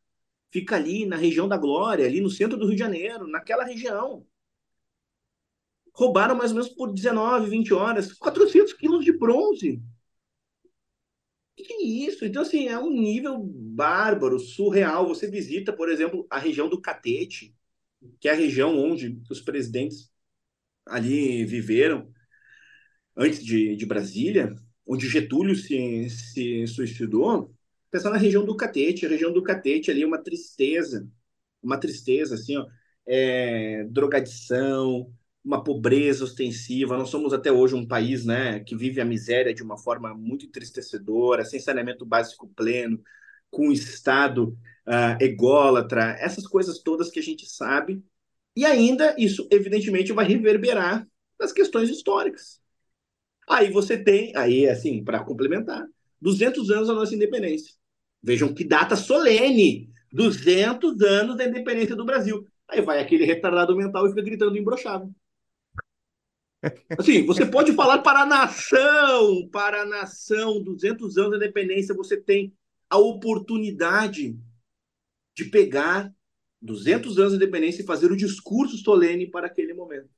Fica 0.51 0.75
ali 0.75 1.05
na 1.05 1.15
região 1.15 1.47
da 1.47 1.57
Glória, 1.57 2.05
ali 2.05 2.21
no 2.21 2.29
centro 2.29 2.57
do 2.57 2.65
Rio 2.65 2.75
de 2.75 2.79
Janeiro, 2.79 3.27
naquela 3.27 3.63
região. 3.63 4.25
Roubaram 5.93 6.35
mais 6.35 6.51
ou 6.51 6.57
menos 6.57 6.69
por 6.69 6.93
19, 6.93 7.49
20 7.49 7.73
horas, 7.73 8.11
400 8.13 8.73
quilos 8.73 9.03
de 9.03 9.17
bronze 9.17 9.81
que 11.65 11.73
é 11.73 11.83
isso? 11.83 12.25
Então, 12.25 12.41
assim, 12.41 12.67
é 12.67 12.77
um 12.77 12.89
nível 12.89 13.39
bárbaro, 13.39 14.39
surreal. 14.39 15.07
Você 15.07 15.27
visita, 15.29 15.73
por 15.73 15.89
exemplo, 15.89 16.27
a 16.29 16.37
região 16.37 16.69
do 16.69 16.79
Catete, 16.79 17.55
que 18.19 18.27
é 18.27 18.31
a 18.31 18.35
região 18.35 18.77
onde 18.77 19.19
os 19.29 19.41
presidentes 19.41 20.11
ali 20.85 21.43
viveram 21.45 22.13
antes 23.15 23.43
de, 23.43 23.75
de 23.75 23.85
Brasília, 23.85 24.55
onde 24.85 25.07
Getúlio 25.07 25.55
se, 25.55 26.09
se 26.09 26.67
suicidou. 26.67 27.53
Pensar 27.89 28.09
na 28.11 28.17
região 28.17 28.45
do 28.45 28.55
Catete. 28.55 29.05
A 29.05 29.09
região 29.09 29.31
do 29.31 29.43
Catete 29.43 29.89
ali 29.91 30.03
é 30.03 30.07
uma 30.07 30.21
tristeza, 30.21 31.07
uma 31.61 31.77
tristeza, 31.79 32.35
assim, 32.35 32.57
ó, 32.57 32.67
é, 33.07 33.85
drogadição, 33.85 35.11
uma 35.43 35.63
pobreza 35.63 36.23
ostensiva. 36.23 36.97
Nós 36.97 37.09
somos 37.09 37.33
até 37.33 37.51
hoje 37.51 37.75
um 37.75 37.87
país 37.87 38.25
né, 38.25 38.59
que 38.61 38.75
vive 38.75 38.99
a 38.99 39.05
miséria 39.05 39.53
de 39.53 39.63
uma 39.63 39.77
forma 39.77 40.13
muito 40.13 40.45
entristecedora, 40.45 41.45
sem 41.45 41.59
saneamento 41.59 42.05
básico 42.05 42.47
pleno, 42.55 43.01
com 43.49 43.69
o 43.69 43.71
Estado 43.71 44.57
uh, 44.87 45.23
ególatra, 45.23 46.17
essas 46.19 46.47
coisas 46.47 46.79
todas 46.79 47.09
que 47.09 47.19
a 47.19 47.23
gente 47.23 47.45
sabe. 47.47 48.03
E 48.55 48.65
ainda 48.65 49.15
isso, 49.17 49.47
evidentemente, 49.51 50.11
vai 50.13 50.25
reverberar 50.25 51.07
nas 51.39 51.51
questões 51.51 51.89
históricas. 51.89 52.61
Aí 53.47 53.71
você 53.71 53.97
tem, 53.97 54.35
aí 54.35 54.67
assim, 54.67 55.03
para 55.03 55.23
complementar, 55.23 55.85
200 56.21 56.69
anos 56.71 56.87
da 56.87 56.93
nossa 56.93 57.13
independência. 57.13 57.73
Vejam 58.21 58.53
que 58.53 58.63
data 58.63 58.95
solene, 58.95 59.89
200 60.11 61.01
anos 61.01 61.37
da 61.37 61.45
independência 61.45 61.95
do 61.95 62.05
Brasil. 62.05 62.47
Aí 62.67 62.81
vai 62.81 62.99
aquele 62.99 63.25
retardado 63.25 63.75
mental 63.75 64.05
e 64.05 64.09
fica 64.09 64.23
gritando 64.23 64.57
imbrochável. 64.57 65.13
Assim, 66.97 67.25
você 67.25 67.45
pode 67.45 67.73
falar 67.73 67.99
para 67.99 68.21
a 68.21 68.25
nação, 68.25 69.47
para 69.51 69.83
a 69.83 69.85
nação, 69.85 70.63
200 70.63 71.17
anos 71.17 71.31
de 71.31 71.37
independência, 71.37 71.93
você 71.93 72.17
tem 72.17 72.53
a 72.89 72.97
oportunidade 72.97 74.35
de 75.35 75.45
pegar 75.45 76.11
200 76.61 77.19
anos 77.19 77.31
de 77.31 77.37
independência 77.37 77.81
e 77.81 77.85
fazer 77.85 78.11
o 78.11 78.17
discurso 78.17 78.77
solene 78.77 79.29
para 79.29 79.47
aquele 79.47 79.73
momento. 79.73 80.09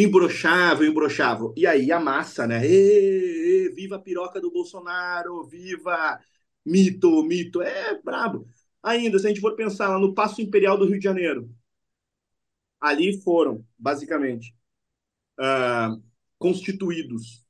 Imbrochável, 0.00 0.86
imbrochável. 0.86 1.52
E 1.56 1.66
aí 1.66 1.90
a 1.90 1.98
massa, 1.98 2.46
né? 2.46 2.64
Ê, 2.64 3.66
ê, 3.66 3.68
viva 3.70 3.96
a 3.96 3.98
piroca 3.98 4.40
do 4.40 4.50
Bolsonaro, 4.50 5.42
viva 5.44 6.20
mito, 6.64 7.22
mito. 7.24 7.60
É 7.60 8.00
brabo. 8.00 8.48
Ainda, 8.80 9.18
se 9.18 9.26
a 9.26 9.28
gente 9.28 9.40
for 9.40 9.56
pensar 9.56 9.88
lá 9.88 9.98
no 9.98 10.14
Passo 10.14 10.40
Imperial 10.40 10.78
do 10.78 10.86
Rio 10.86 10.98
de 10.98 11.04
Janeiro, 11.04 11.50
ali 12.80 13.20
foram, 13.22 13.66
basicamente, 13.76 14.54
uh, 15.40 16.00
constituídos, 16.38 17.44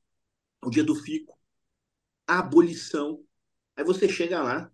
o 0.63 0.71
dia 0.71 0.83
do 0.83 0.95
fico, 0.95 1.37
a 2.25 2.39
abolição. 2.39 3.23
Aí 3.75 3.83
você 3.83 4.09
chega 4.09 4.41
lá, 4.41 4.71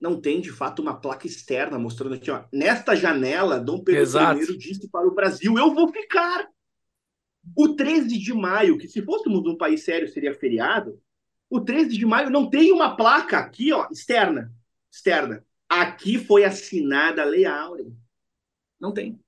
não 0.00 0.18
tem 0.18 0.40
de 0.40 0.50
fato 0.50 0.80
uma 0.80 0.98
placa 0.98 1.26
externa 1.26 1.78
mostrando 1.78 2.14
aqui, 2.14 2.30
ó, 2.30 2.44
nesta 2.50 2.96
janela, 2.96 3.60
Dom 3.60 3.84
Pedro 3.84 4.00
Exato. 4.00 4.40
I 4.40 4.56
disse 4.56 4.88
para 4.88 5.06
o 5.06 5.14
Brasil: 5.14 5.58
eu 5.58 5.74
vou 5.74 5.92
ficar. 5.92 6.51
O 7.56 7.74
13 7.74 8.18
de 8.18 8.32
maio, 8.32 8.78
que 8.78 8.88
se 8.88 9.02
fôssemos 9.02 9.46
um 9.46 9.56
país 9.56 9.84
sério 9.84 10.08
seria 10.08 10.34
feriado, 10.34 11.00
o 11.50 11.60
13 11.60 11.98
de 11.98 12.06
maio 12.06 12.30
não 12.30 12.48
tem 12.48 12.72
uma 12.72 12.96
placa 12.96 13.38
aqui, 13.38 13.72
ó, 13.72 13.88
externa. 13.90 14.52
Externa. 14.90 15.44
Aqui 15.68 16.18
foi 16.18 16.44
assinada 16.44 17.22
a 17.22 17.26
Lei 17.26 17.44
Áurea. 17.44 17.92
Não 18.80 18.92
tem. 18.92 19.20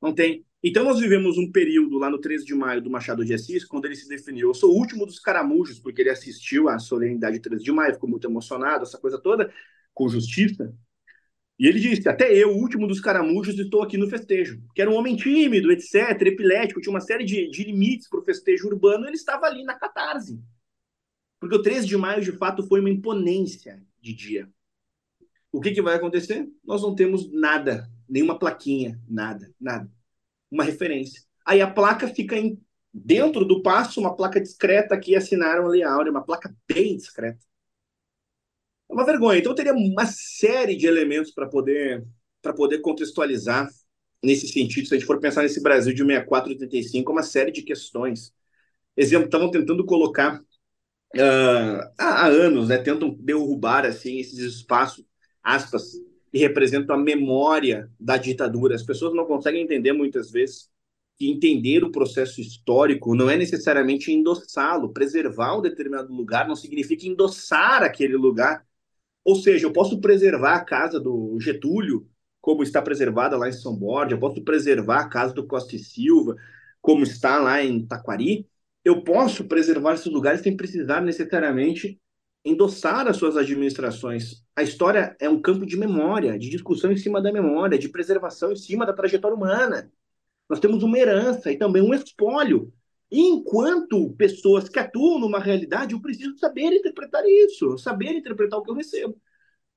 Não 0.00 0.14
tem. 0.14 0.44
Então, 0.62 0.84
nós 0.84 1.00
vivemos 1.00 1.38
um 1.38 1.50
período 1.50 1.98
lá 1.98 2.10
no 2.10 2.20
13 2.20 2.44
de 2.44 2.54
maio 2.54 2.82
do 2.82 2.90
Machado 2.90 3.24
de 3.24 3.32
Assis, 3.32 3.64
quando 3.64 3.86
ele 3.86 3.96
se 3.96 4.08
definiu. 4.08 4.48
Eu 4.48 4.54
sou 4.54 4.70
o 4.70 4.76
último 4.76 5.06
dos 5.06 5.18
caramujos, 5.18 5.78
porque 5.78 6.02
ele 6.02 6.10
assistiu 6.10 6.68
à 6.68 6.78
solenidade 6.78 7.40
13 7.40 7.64
de 7.64 7.72
maio, 7.72 7.94
ficou 7.94 8.08
muito 8.08 8.26
emocionado, 8.26 8.84
essa 8.84 8.98
coisa 8.98 9.18
toda, 9.18 9.52
com 9.94 10.08
justiça. 10.08 10.74
E 11.60 11.66
ele 11.68 11.78
disse: 11.78 12.08
Até 12.08 12.32
eu, 12.32 12.50
último 12.56 12.88
dos 12.88 13.00
caramujos, 13.00 13.58
estou 13.58 13.82
aqui 13.82 13.96
no 13.96 14.08
festejo. 14.08 14.60
Que 14.74 14.82
era 14.82 14.90
um 14.90 14.96
homem 14.96 15.14
tímido, 15.14 15.70
etc., 15.70 16.22
epilético, 16.22 16.80
tinha 16.80 16.92
uma 16.92 17.00
série 17.00 17.24
de, 17.24 17.48
de 17.50 17.64
limites 17.64 18.08
para 18.08 18.20
o 18.20 18.24
festejo 18.24 18.66
urbano, 18.66 19.06
ele 19.06 19.16
estava 19.16 19.46
ali 19.46 19.62
na 19.62 19.74
catarse. 19.74 20.40
Porque 21.38 21.54
o 21.54 21.62
13 21.62 21.86
de 21.86 21.96
maio, 21.96 22.22
de 22.22 22.32
fato, 22.32 22.66
foi 22.66 22.80
uma 22.80 22.90
imponência 22.90 23.80
de 24.00 24.14
dia. 24.14 24.48
O 25.52 25.60
que, 25.60 25.72
que 25.72 25.82
vai 25.82 25.96
acontecer? 25.96 26.48
Nós 26.64 26.82
não 26.82 26.94
temos 26.94 27.30
nada, 27.30 27.88
nenhuma 28.08 28.38
plaquinha, 28.38 28.98
nada, 29.08 29.52
nada 29.60 29.90
uma 30.50 30.64
referência. 30.64 31.22
Aí 31.46 31.62
a 31.62 31.70
placa 31.70 32.08
fica 32.08 32.36
em, 32.36 32.60
dentro 32.92 33.44
do 33.44 33.62
passo, 33.62 34.00
uma 34.00 34.16
placa 34.16 34.40
discreta 34.40 34.98
que 34.98 35.14
assinaram 35.14 35.66
a 35.66 35.68
Lei 35.68 35.82
Áurea, 35.82 36.10
uma 36.10 36.24
placa 36.24 36.54
bem 36.66 36.96
discreta. 36.96 37.38
É 38.90 38.92
uma 38.92 39.04
vergonha. 39.06 39.38
Então 39.38 39.54
teria 39.54 39.72
uma 39.72 40.06
série 40.06 40.74
de 40.76 40.86
elementos 40.86 41.30
para 41.30 41.46
poder 41.46 42.04
poder 42.56 42.78
contextualizar 42.80 43.68
nesse 44.22 44.48
sentido, 44.48 44.86
se 44.88 44.94
a 44.94 44.98
gente 44.98 45.06
for 45.06 45.20
pensar 45.20 45.42
nesse 45.42 45.62
Brasil 45.62 45.92
de 45.92 46.02
64 46.02 46.50
e 46.50 46.54
85, 46.54 47.12
uma 47.12 47.22
série 47.22 47.50
de 47.50 47.62
questões. 47.62 48.32
Exemplo, 48.96 49.26
estavam 49.26 49.50
tentando 49.50 49.84
colocar 49.84 50.40
uh, 50.40 51.92
há, 51.98 52.24
há 52.24 52.26
anos, 52.26 52.68
né, 52.68 52.78
tentam 52.78 53.14
derrubar 53.18 53.86
assim 53.86 54.18
esses 54.18 54.38
espaços, 54.38 55.04
aspas, 55.42 55.92
que 56.30 56.38
representam 56.38 56.96
a 56.96 56.98
memória 56.98 57.90
da 57.98 58.16
ditadura. 58.16 58.74
As 58.74 58.82
pessoas 58.82 59.14
não 59.14 59.24
conseguem 59.26 59.62
entender 59.62 59.92
muitas 59.92 60.30
vezes 60.30 60.68
que 61.16 61.30
entender 61.30 61.84
o 61.84 61.92
processo 61.92 62.40
histórico 62.40 63.14
não 63.14 63.28
é 63.28 63.36
necessariamente 63.36 64.12
endossá-lo. 64.12 64.92
Preservar 64.92 65.58
um 65.58 65.62
determinado 65.62 66.12
lugar 66.12 66.48
não 66.48 66.56
significa 66.56 67.06
endossar 67.06 67.82
aquele 67.82 68.16
lugar. 68.16 68.66
Ou 69.24 69.36
seja, 69.36 69.66
eu 69.66 69.72
posso 69.72 70.00
preservar 70.00 70.56
a 70.56 70.64
casa 70.64 70.98
do 71.00 71.38
Getúlio, 71.40 72.08
como 72.40 72.62
está 72.62 72.80
preservada 72.80 73.36
lá 73.36 73.48
em 73.48 73.52
São 73.52 73.76
Borja, 73.76 74.14
eu 74.14 74.20
posso 74.20 74.42
preservar 74.42 75.00
a 75.00 75.08
casa 75.08 75.34
do 75.34 75.46
Costa 75.46 75.76
e 75.76 75.78
Silva, 75.78 76.36
como 76.80 77.02
está 77.02 77.38
lá 77.38 77.62
em 77.62 77.86
Taquari. 77.86 78.48
Eu 78.84 79.02
posso 79.04 79.44
preservar 79.44 79.94
esses 79.94 80.06
lugares 80.10 80.40
sem 80.40 80.56
precisar 80.56 81.02
necessariamente 81.02 82.00
endossar 82.44 83.06
as 83.06 83.16
suas 83.18 83.36
administrações. 83.36 84.42
A 84.56 84.62
história 84.62 85.14
é 85.20 85.28
um 85.28 85.40
campo 85.40 85.66
de 85.66 85.76
memória, 85.76 86.38
de 86.38 86.48
discussão 86.48 86.90
em 86.90 86.96
cima 86.96 87.20
da 87.20 87.32
memória, 87.32 87.78
de 87.78 87.88
preservação 87.88 88.52
em 88.52 88.56
cima 88.56 88.86
da 88.86 88.94
trajetória 88.94 89.36
humana. 89.36 89.92
Nós 90.48 90.60
temos 90.60 90.82
uma 90.82 90.98
herança 90.98 91.52
e 91.52 91.58
também 91.58 91.82
um 91.82 91.94
espólio. 91.94 92.72
Enquanto 93.10 94.12
pessoas 94.12 94.68
que 94.68 94.78
atuam 94.78 95.18
numa 95.18 95.40
realidade, 95.40 95.94
eu 95.94 96.00
preciso 96.00 96.36
saber 96.38 96.72
interpretar 96.72 97.24
isso, 97.26 97.76
saber 97.76 98.12
interpretar 98.12 98.58
o 98.58 98.62
que 98.62 98.70
eu 98.70 98.74
recebo. 98.74 99.16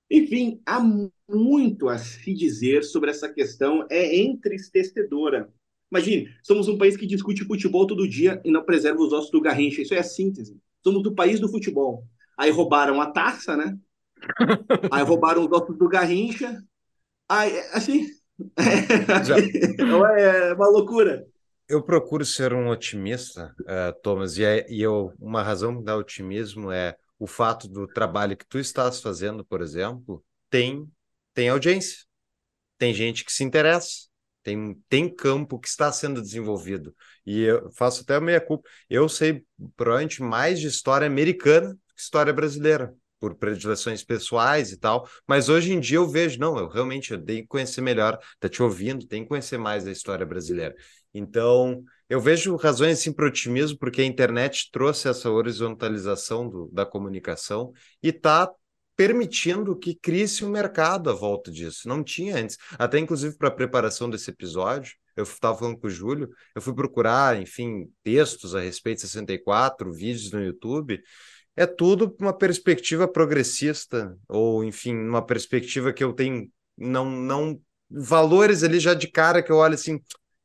Enfim, 0.09 0.61
há 0.65 0.79
muito 1.27 1.89
a 1.89 1.97
se 1.97 2.33
dizer 2.33 2.83
sobre 2.83 3.09
essa 3.09 3.27
questão, 3.27 3.85
é 3.89 4.15
entristecedora. 4.15 5.51
Imagine, 5.91 6.29
somos 6.43 6.67
um 6.67 6.77
país 6.77 6.95
que 6.95 7.07
discute 7.07 7.45
futebol 7.45 7.87
todo 7.87 8.07
dia 8.07 8.41
e 8.43 8.51
não 8.51 8.63
preserva 8.63 9.01
os 9.01 9.13
ossos 9.13 9.31
do 9.31 9.41
Garrincha. 9.41 9.81
Isso 9.81 9.93
é 9.93 9.99
a 9.99 10.03
síntese. 10.03 10.59
Somos 10.83 11.01
do 11.01 11.15
país 11.15 11.39
do 11.39 11.49
futebol. 11.49 12.05
Aí 12.37 12.51
roubaram 12.51 13.01
a 13.01 13.11
taça, 13.11 13.55
né? 13.57 13.77
Aí 14.91 15.03
roubaram 15.03 15.45
os 15.45 15.51
ossos 15.51 15.77
do 15.77 15.87
Garrincha. 15.87 16.63
Aí, 17.29 17.57
assim, 17.71 18.07
é 20.19 20.53
uma 20.53 20.67
loucura. 20.67 21.25
Eu 21.73 21.81
procuro 21.81 22.23
ser 22.23 22.53
um 22.53 22.69
otimista, 22.69 23.51
uh, 23.61 23.99
Thomas, 24.03 24.37
e, 24.37 24.43
é, 24.43 24.63
e 24.71 24.79
eu, 24.79 25.11
uma 25.19 25.41
razão 25.41 25.81
da 25.81 25.97
otimismo 25.97 26.71
é 26.71 26.95
o 27.17 27.25
fato 27.25 27.67
do 27.67 27.87
trabalho 27.87 28.37
que 28.37 28.45
tu 28.45 28.59
estás 28.59 29.01
fazendo, 29.01 29.43
por 29.43 29.59
exemplo, 29.59 30.23
tem, 30.51 30.87
tem 31.33 31.49
audiência, 31.49 32.05
tem 32.77 32.93
gente 32.93 33.25
que 33.25 33.33
se 33.33 33.43
interessa, 33.43 34.07
tem, 34.43 34.79
tem 34.87 35.09
campo 35.11 35.57
que 35.57 35.67
está 35.67 35.91
sendo 35.91 36.21
desenvolvido. 36.21 36.95
E 37.25 37.41
eu 37.41 37.71
faço 37.71 38.03
até 38.03 38.19
meia 38.19 38.39
culpa. 38.39 38.69
Eu 38.87 39.09
sei 39.09 39.43
provavelmente 39.75 40.21
mais 40.21 40.59
de 40.59 40.67
história 40.67 41.07
americana 41.07 41.75
que 41.95 42.01
história 42.01 42.31
brasileira 42.31 42.93
por 43.19 43.33
predileções 43.33 44.03
pessoais 44.03 44.71
e 44.71 44.77
tal, 44.77 45.09
mas 45.25 45.49
hoje 45.49 45.73
em 45.73 45.79
dia 45.79 45.97
eu 45.97 46.07
vejo, 46.07 46.37
não, 46.39 46.55
eu 46.59 46.67
realmente 46.67 47.17
tenho 47.17 47.41
que 47.41 47.47
conhecer 47.47 47.81
melhor, 47.81 48.19
tá 48.39 48.47
te 48.47 48.61
ouvindo, 48.61 49.07
tenho 49.07 49.23
que 49.23 49.29
conhecer 49.29 49.57
mais 49.57 49.85
da 49.85 49.91
história 49.91 50.25
brasileira. 50.25 50.75
Então, 51.13 51.83
eu 52.09 52.19
vejo 52.19 52.55
razões 52.55 52.99
assim 52.99 53.13
para 53.13 53.27
otimismo, 53.27 53.77
porque 53.77 54.01
a 54.01 54.05
internet 54.05 54.69
trouxe 54.71 55.07
essa 55.07 55.29
horizontalização 55.29 56.49
do, 56.49 56.69
da 56.71 56.85
comunicação 56.85 57.71
e 58.01 58.09
está 58.09 58.49
permitindo 58.95 59.77
que 59.77 59.95
crie-se 59.95 60.45
um 60.45 60.49
mercado 60.49 61.09
à 61.09 61.13
volta 61.13 61.51
disso. 61.51 61.87
Não 61.87 62.03
tinha 62.03 62.37
antes. 62.37 62.57
Até, 62.77 62.99
inclusive, 62.99 63.37
para 63.37 63.47
a 63.47 63.51
preparação 63.51 64.09
desse 64.09 64.29
episódio, 64.29 64.93
eu 65.15 65.23
estava 65.23 65.57
falando 65.57 65.77
com 65.77 65.87
o 65.87 65.89
Júlio, 65.89 66.29
eu 66.55 66.61
fui 66.61 66.73
procurar, 66.73 67.39
enfim, 67.39 67.91
textos 68.03 68.55
a 68.55 68.59
respeito 68.59 68.97
de 68.97 69.07
64, 69.07 69.91
vídeos 69.91 70.31
no 70.31 70.43
YouTube, 70.43 71.01
é 71.55 71.65
tudo 71.65 72.15
uma 72.19 72.33
perspectiva 72.33 73.07
progressista, 73.07 74.17
ou 74.27 74.63
enfim, 74.63 74.95
uma 74.95 75.23
perspectiva 75.23 75.93
que 75.93 76.03
eu 76.03 76.13
tenho 76.13 76.49
não 76.75 77.09
não 77.09 77.61
valores 77.89 78.63
ali 78.63 78.79
já 78.79 78.95
de 78.95 79.07
cara 79.07 79.43
que 79.43 79.51
eu 79.51 79.57
olho 79.57 79.75
assim, 79.75 80.01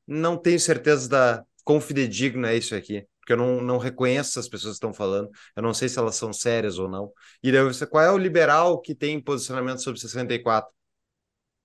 não 0.08 0.36
tenho 0.36 0.58
certeza 0.58 1.08
da 1.08 1.44
quão 1.64 1.80
fidedigno 1.80 2.46
é 2.46 2.56
isso 2.56 2.74
aqui, 2.74 3.06
porque 3.20 3.32
eu 3.34 3.36
não, 3.36 3.60
não 3.60 3.78
reconheço 3.78 4.40
as 4.40 4.48
pessoas 4.48 4.72
que 4.72 4.76
estão 4.76 4.94
falando, 4.94 5.30
eu 5.54 5.62
não 5.62 5.74
sei 5.74 5.88
se 5.88 5.98
elas 5.98 6.16
são 6.16 6.32
sérias 6.32 6.78
ou 6.78 6.88
não. 6.88 7.12
E 7.42 7.52
daí 7.52 7.62
você, 7.62 7.86
qual 7.86 8.02
é 8.02 8.10
o 8.10 8.18
liberal 8.18 8.80
que 8.80 8.94
tem 8.94 9.20
posicionamento 9.20 9.82
sobre 9.82 10.00
64? 10.00 10.72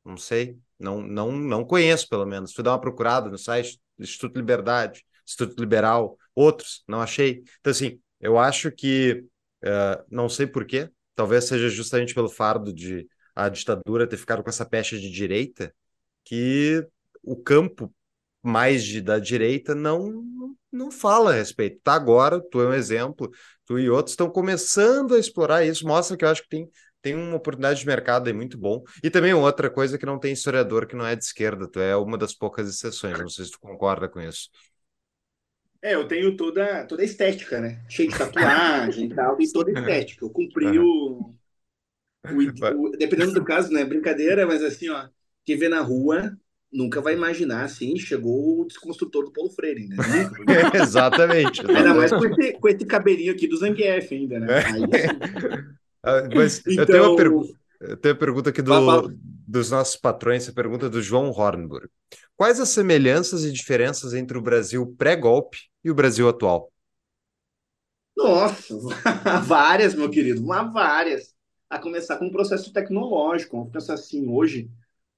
Não 0.06 0.18
sei, 0.18 0.58
não 0.80 1.02
não 1.02 1.32
não 1.32 1.66
conheço 1.66 2.10
pelo 2.10 2.26
menos. 2.26 2.54
Fui 2.54 2.64
dar 2.64 2.72
uma 2.72 2.82
procurada 2.82 3.30
no 3.30 3.38
site 3.38 3.80
do 3.98 4.04
Instituto 4.04 4.38
Liberdade, 4.38 5.06
Instituto 5.26 5.60
Liberal, 5.60 6.18
outros, 6.36 6.84
não 6.88 7.02
achei. 7.02 7.44
Então 7.62 7.72
assim, 7.72 8.00
eu 8.20 8.38
acho 8.38 8.72
que 8.72 9.26
Uh, 9.64 10.04
não 10.12 10.28
sei 10.28 10.46
por 10.46 10.66
quê, 10.66 10.90
talvez 11.16 11.46
seja 11.46 11.70
justamente 11.70 12.14
pelo 12.14 12.30
fardo 12.30 12.74
de 12.74 13.08
a 13.34 13.48
ditadura 13.48 14.06
ter 14.06 14.18
ficado 14.18 14.44
com 14.44 14.50
essa 14.50 14.66
pecha 14.66 15.00
de 15.00 15.10
direita, 15.10 15.74
que 16.26 16.86
o 17.24 17.38
campo 17.38 17.94
mais 18.44 18.84
de, 18.84 19.02
da 19.02 19.18
direita 19.18 19.74
não, 19.74 20.24
não 20.72 20.92
fala 20.92 21.32
a 21.32 21.36
respeito. 21.36 21.80
Tá 21.82 21.94
agora, 21.94 22.42
tu 22.52 22.62
é 22.62 22.68
um 22.68 22.74
exemplo, 22.74 23.32
tu 23.66 23.80
e 23.80 23.90
outros 23.90 24.12
estão 24.14 24.30
começando 24.30 25.16
a 25.16 25.20
explorar 25.20 25.66
isso, 25.66 25.88
mostra 25.88 26.18
que 26.18 26.26
eu 26.26 26.30
acho 26.30 26.44
que 26.44 26.50
tem, 26.50 26.70
tem 27.02 27.16
uma 27.16 27.38
oportunidade 27.38 27.80
de 27.80 27.88
mercado 27.88 28.28
aí 28.28 28.34
muito 28.34 28.58
bom. 28.58 28.84
E 29.02 29.10
também 29.10 29.34
outra 29.34 29.70
coisa 29.70 29.98
que 29.98 30.06
não 30.06 30.20
tem 30.20 30.34
historiador 30.34 30.86
que 30.86 30.96
não 30.96 31.06
é 31.06 31.16
de 31.16 31.24
esquerda, 31.24 31.68
tu 31.68 31.80
é 31.80 31.96
uma 31.96 32.18
das 32.18 32.34
poucas 32.34 32.68
exceções, 32.68 33.18
não 33.18 33.30
sei 33.30 33.46
se 33.46 33.52
tu 33.52 33.60
concorda 33.60 34.10
com 34.10 34.20
isso. 34.20 34.50
É, 35.82 35.96
eu 35.96 36.08
tenho 36.08 36.38
toda, 36.38 36.86
toda 36.86 37.02
a 37.02 37.06
estética, 37.06 37.60
né? 37.60 37.84
Cheio 37.90 38.10
de 38.10 38.18
tatuagem 38.18 39.06
e 39.08 39.10
tal, 39.16 39.40
e 39.40 39.52
toda 39.52 39.70
a 39.70 39.74
estética. 39.74 40.24
Eu 40.24 40.30
cumpri 40.30 40.80
o, 40.80 41.34
o, 42.24 42.30
o, 42.88 42.92
Dependendo 42.92 43.34
do 43.34 43.44
caso, 43.44 43.72
né? 43.72 43.84
Brincadeira, 43.84 44.46
mas 44.48 44.64
assim, 44.64 44.90
ó, 44.90 45.10
quem 45.46 45.58
vê 45.58 45.68
na 45.68 45.82
rua 45.82 46.38
nunca 46.74 47.00
vai 47.00 47.14
imaginar, 47.14 47.64
assim, 47.64 47.98
chegou 47.98 48.62
o 48.62 48.66
desconstrutor 48.66 49.26
do 49.26 49.32
Paulo 49.32 49.52
Freire, 49.52 49.88
né? 49.88 49.96
exatamente, 50.74 51.62
exatamente. 51.62 51.62
Ainda 51.72 51.94
mais 51.94 52.12
com 52.12 52.26
esse, 52.26 52.54
com 52.54 52.68
esse 52.68 52.86
cabelinho 52.86 53.32
aqui 53.32 53.48
do 53.48 53.58
Zangief 53.58 54.12
ainda, 54.12 54.40
né? 54.40 54.48
Aí, 54.66 54.84
assim... 54.84 55.74
Ah, 56.06 56.28
mas 56.36 56.60
então... 56.68 56.84
eu 56.84 56.86
tenho 56.86 57.04
uma 57.04 57.16
pergunta. 57.16 57.54
Eu 57.80 57.98
tenho 57.98 58.14
a 58.14 58.18
pergunta 58.18 58.50
aqui 58.50 58.62
do, 58.62 58.74
dos 59.48 59.72
nossos 59.72 59.96
patrões, 59.96 60.50
a 60.50 60.54
pergunta 60.54 60.90
do 60.90 61.02
João 61.02 61.30
Hornburg. 61.30 61.88
Quais 62.36 62.60
as 62.60 62.70
semelhanças 62.70 63.46
e 63.46 63.52
diferenças 63.52 64.14
entre 64.14 64.38
o 64.38 64.42
Brasil 64.42 64.94
pré-golpe 64.98 65.58
e 65.84 65.90
o 65.90 65.96
Brasil 65.96 66.28
atual? 66.28 66.72
Nossa, 68.16 68.76
várias, 69.46 69.96
meu 69.96 70.10
querido, 70.10 70.42
uma 70.42 70.64
várias. 70.64 71.34
A 71.70 71.80
começar 71.80 72.18
com 72.18 72.28
o 72.28 72.32
processo 72.32 72.72
tecnológico. 72.72 73.58
Vamos 73.58 73.72
pensar 73.72 73.96
assim, 73.96 74.28
hoje, 74.28 74.70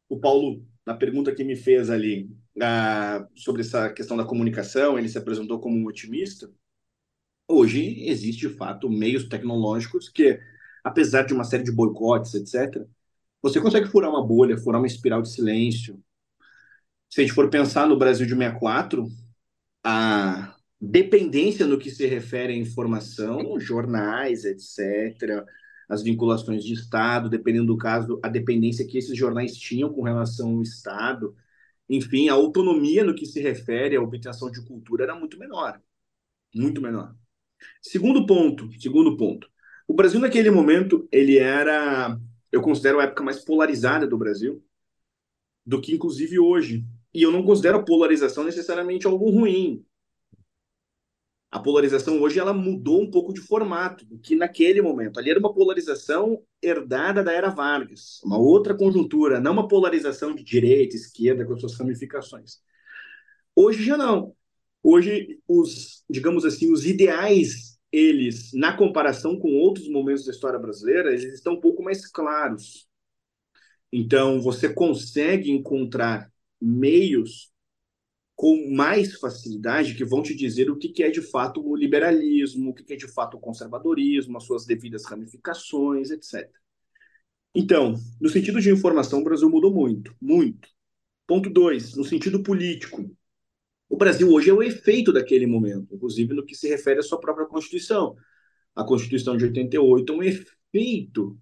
o 0.07 0.17
Paulo, 0.19 0.63
na 0.85 0.93
pergunta 0.93 1.33
que 1.33 1.43
me 1.43 1.55
fez 1.55 1.89
ali 1.89 2.29
uh, 2.57 3.27
sobre 3.35 3.61
essa 3.61 3.89
questão 3.91 4.15
da 4.15 4.25
comunicação, 4.25 4.97
ele 4.97 5.09
se 5.09 5.17
apresentou 5.17 5.59
como 5.59 5.77
um 5.77 5.87
otimista. 5.87 6.49
Hoje 7.47 8.03
existe, 8.07 8.47
de 8.47 8.55
fato, 8.55 8.89
meios 8.89 9.27
tecnológicos 9.27 10.09
que, 10.09 10.39
apesar 10.83 11.23
de 11.23 11.33
uma 11.33 11.43
série 11.43 11.63
de 11.63 11.71
boicotes, 11.71 12.33
etc., 12.33 12.85
você 13.41 13.61
consegue 13.61 13.87
furar 13.87 14.09
uma 14.09 14.25
bolha, 14.25 14.57
furar 14.57 14.81
uma 14.81 14.87
espiral 14.87 15.21
de 15.21 15.31
silêncio. 15.31 16.01
Se 17.09 17.21
a 17.21 17.23
gente 17.23 17.33
for 17.33 17.49
pensar 17.49 17.87
no 17.87 17.97
Brasil 17.97 18.25
de 18.25 18.33
64, 18.33 19.07
a 19.83 20.55
dependência 20.81 21.65
no 21.65 21.77
que 21.77 21.91
se 21.91 22.05
refere 22.07 22.53
à 22.53 22.57
informação, 22.57 23.59
jornais, 23.59 24.45
etc., 24.45 25.45
as 25.89 26.01
vinculações 26.01 26.63
de 26.63 26.73
Estado, 26.73 27.29
dependendo 27.29 27.67
do 27.67 27.77
caso, 27.77 28.19
a 28.23 28.29
dependência 28.29 28.85
que 28.85 28.97
esses 28.97 29.17
jornais 29.17 29.55
tinham 29.55 29.91
com 29.91 30.01
relação 30.01 30.51
ao 30.55 30.61
Estado, 30.61 31.35
enfim, 31.89 32.29
a 32.29 32.33
autonomia 32.33 33.03
no 33.03 33.15
que 33.15 33.25
se 33.25 33.41
refere 33.41 33.95
à 33.95 34.01
obtenção 34.01 34.49
de 34.49 34.65
cultura 34.65 35.03
era 35.03 35.15
muito 35.15 35.37
menor, 35.37 35.79
muito 36.53 36.81
menor. 36.81 37.15
Segundo 37.81 38.25
ponto, 38.25 38.69
segundo 38.79 39.15
ponto, 39.17 39.47
o 39.87 39.93
Brasil 39.93 40.19
naquele 40.19 40.49
momento 40.49 41.07
ele 41.11 41.37
era, 41.37 42.19
eu 42.51 42.61
considero 42.61 42.99
a 42.99 43.03
época 43.03 43.23
mais 43.23 43.43
polarizada 43.43 44.07
do 44.07 44.17
Brasil 44.17 44.63
do 45.65 45.81
que 45.81 45.93
inclusive 45.93 46.39
hoje. 46.39 46.85
E 47.13 47.21
eu 47.21 47.31
não 47.31 47.43
considero 47.43 47.77
a 47.77 47.83
polarização 47.83 48.43
necessariamente 48.43 49.07
algo 49.07 49.29
ruim. 49.29 49.85
A 51.55 51.59
polarização 51.59 52.21
hoje 52.21 52.37
ela 52.37 52.53
mudou 52.53 53.01
um 53.01 53.09
pouco 53.09 53.33
de 53.33 53.39
formato 53.39 54.05
do 54.05 54.19
que 54.19 54.35
naquele 54.35 54.81
momento. 54.81 55.17
Ali 55.17 55.29
era 55.29 55.39
uma 55.39 55.53
polarização 55.53 56.43
herdada 56.61 57.23
da 57.23 57.31
era 57.31 57.49
Vargas, 57.49 58.19
uma 58.25 58.37
outra 58.37 58.75
conjuntura, 58.75 59.39
não 59.39 59.53
uma 59.53 59.65
polarização 59.65 60.35
de 60.35 60.43
direita, 60.43 60.97
esquerda 60.97 61.45
com 61.45 61.55
suas 61.55 61.73
ramificações. 61.75 62.57
Hoje 63.55 63.85
já 63.85 63.95
não. 63.95 64.35
Hoje 64.83 65.39
os, 65.47 66.03
digamos 66.09 66.43
assim, 66.43 66.69
os 66.73 66.85
ideais 66.85 67.79
eles, 67.89 68.51
na 68.51 68.75
comparação 68.75 69.39
com 69.39 69.55
outros 69.55 69.87
momentos 69.87 70.25
da 70.25 70.33
história 70.33 70.59
brasileira, 70.59 71.13
eles 71.13 71.35
estão 71.35 71.53
um 71.53 71.61
pouco 71.61 71.81
mais 71.81 72.05
claros. 72.05 72.85
Então, 73.93 74.41
você 74.41 74.67
consegue 74.67 75.49
encontrar 75.49 76.29
meios 76.59 77.54
com 78.35 78.69
mais 78.75 79.15
facilidade 79.15 79.95
que 79.95 80.03
vão 80.03 80.21
te 80.21 80.35
dizer 80.35 80.69
o 80.69 80.77
que 80.77 81.01
é 81.01 81.09
de 81.09 81.21
fato 81.21 81.65
o 81.65 81.75
liberalismo, 81.75 82.71
o 82.71 82.73
que 82.73 82.93
é 82.93 82.97
de 82.97 83.07
fato 83.07 83.37
o 83.37 83.39
conservadorismo, 83.39 84.37
as 84.37 84.43
suas 84.43 84.65
devidas 84.65 85.05
ramificações, 85.05 86.11
etc. 86.11 86.49
Então, 87.55 87.95
no 88.19 88.29
sentido 88.29 88.59
de 88.59 88.69
informação, 88.69 89.21
o 89.21 89.23
Brasil 89.23 89.49
mudou 89.49 89.73
muito, 89.73 90.13
muito. 90.21 90.67
Ponto 91.25 91.49
dois, 91.49 91.95
no 91.95 92.03
sentido 92.03 92.43
político. 92.43 93.09
O 93.87 93.95
Brasil 93.95 94.29
hoje 94.29 94.49
é 94.49 94.53
o 94.53 94.61
efeito 94.61 95.13
daquele 95.13 95.47
momento, 95.47 95.95
inclusive 95.95 96.33
no 96.33 96.45
que 96.45 96.55
se 96.55 96.67
refere 96.67 96.99
à 96.99 97.03
sua 97.03 97.19
própria 97.19 97.47
Constituição. 97.47 98.15
A 98.75 98.83
Constituição 98.83 99.37
de 99.37 99.45
88 99.45 100.11
é 100.11 100.15
um 100.15 100.23
efeito 100.23 101.39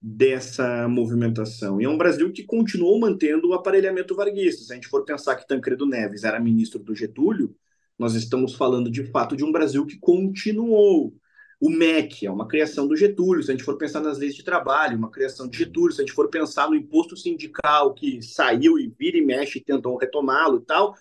dessa 0.00 0.88
movimentação. 0.88 1.80
E 1.80 1.84
é 1.84 1.88
um 1.88 1.98
Brasil 1.98 2.32
que 2.32 2.44
continuou 2.44 2.98
mantendo 3.00 3.48
o 3.48 3.54
aparelhamento 3.54 4.14
varguista. 4.14 4.64
Se 4.64 4.72
a 4.72 4.74
gente 4.76 4.88
for 4.88 5.04
pensar 5.04 5.36
que 5.36 5.46
Tancredo 5.46 5.86
Neves 5.86 6.24
era 6.24 6.38
ministro 6.40 6.78
do 6.78 6.94
Getúlio, 6.94 7.56
nós 7.98 8.14
estamos 8.14 8.54
falando 8.54 8.90
de 8.90 9.04
fato 9.04 9.36
de 9.36 9.44
um 9.44 9.50
Brasil 9.52 9.84
que 9.86 9.98
continuou 9.98 11.14
O 11.60 11.70
MEC 11.70 12.26
é 12.26 12.30
uma 12.30 12.46
criação 12.46 12.86
do 12.86 12.96
Getúlio, 12.96 13.42
se 13.42 13.50
a 13.50 13.54
gente 13.54 13.64
for 13.64 13.76
pensar 13.76 14.00
nas 14.00 14.18
leis 14.18 14.34
de 14.34 14.44
trabalho, 14.44 14.96
uma 14.96 15.10
criação 15.10 15.48
de 15.48 15.58
Getúlio, 15.58 15.92
se 15.92 16.00
a 16.00 16.04
gente 16.04 16.14
for 16.14 16.28
pensar 16.30 16.68
no 16.70 16.76
imposto 16.76 17.16
sindical 17.16 17.94
que 17.94 18.22
saiu 18.22 18.78
e 18.78 18.88
vira 18.98 19.18
e 19.18 19.24
mexe 19.24 19.58
e 19.58 19.64
tentou 19.64 19.96
retomá-lo 19.96 20.58
e 20.58 20.64
tal, 20.66 20.94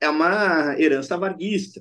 é 0.00 0.08
uma 0.08 0.78
herança 0.80 1.16
varguista. 1.16 1.80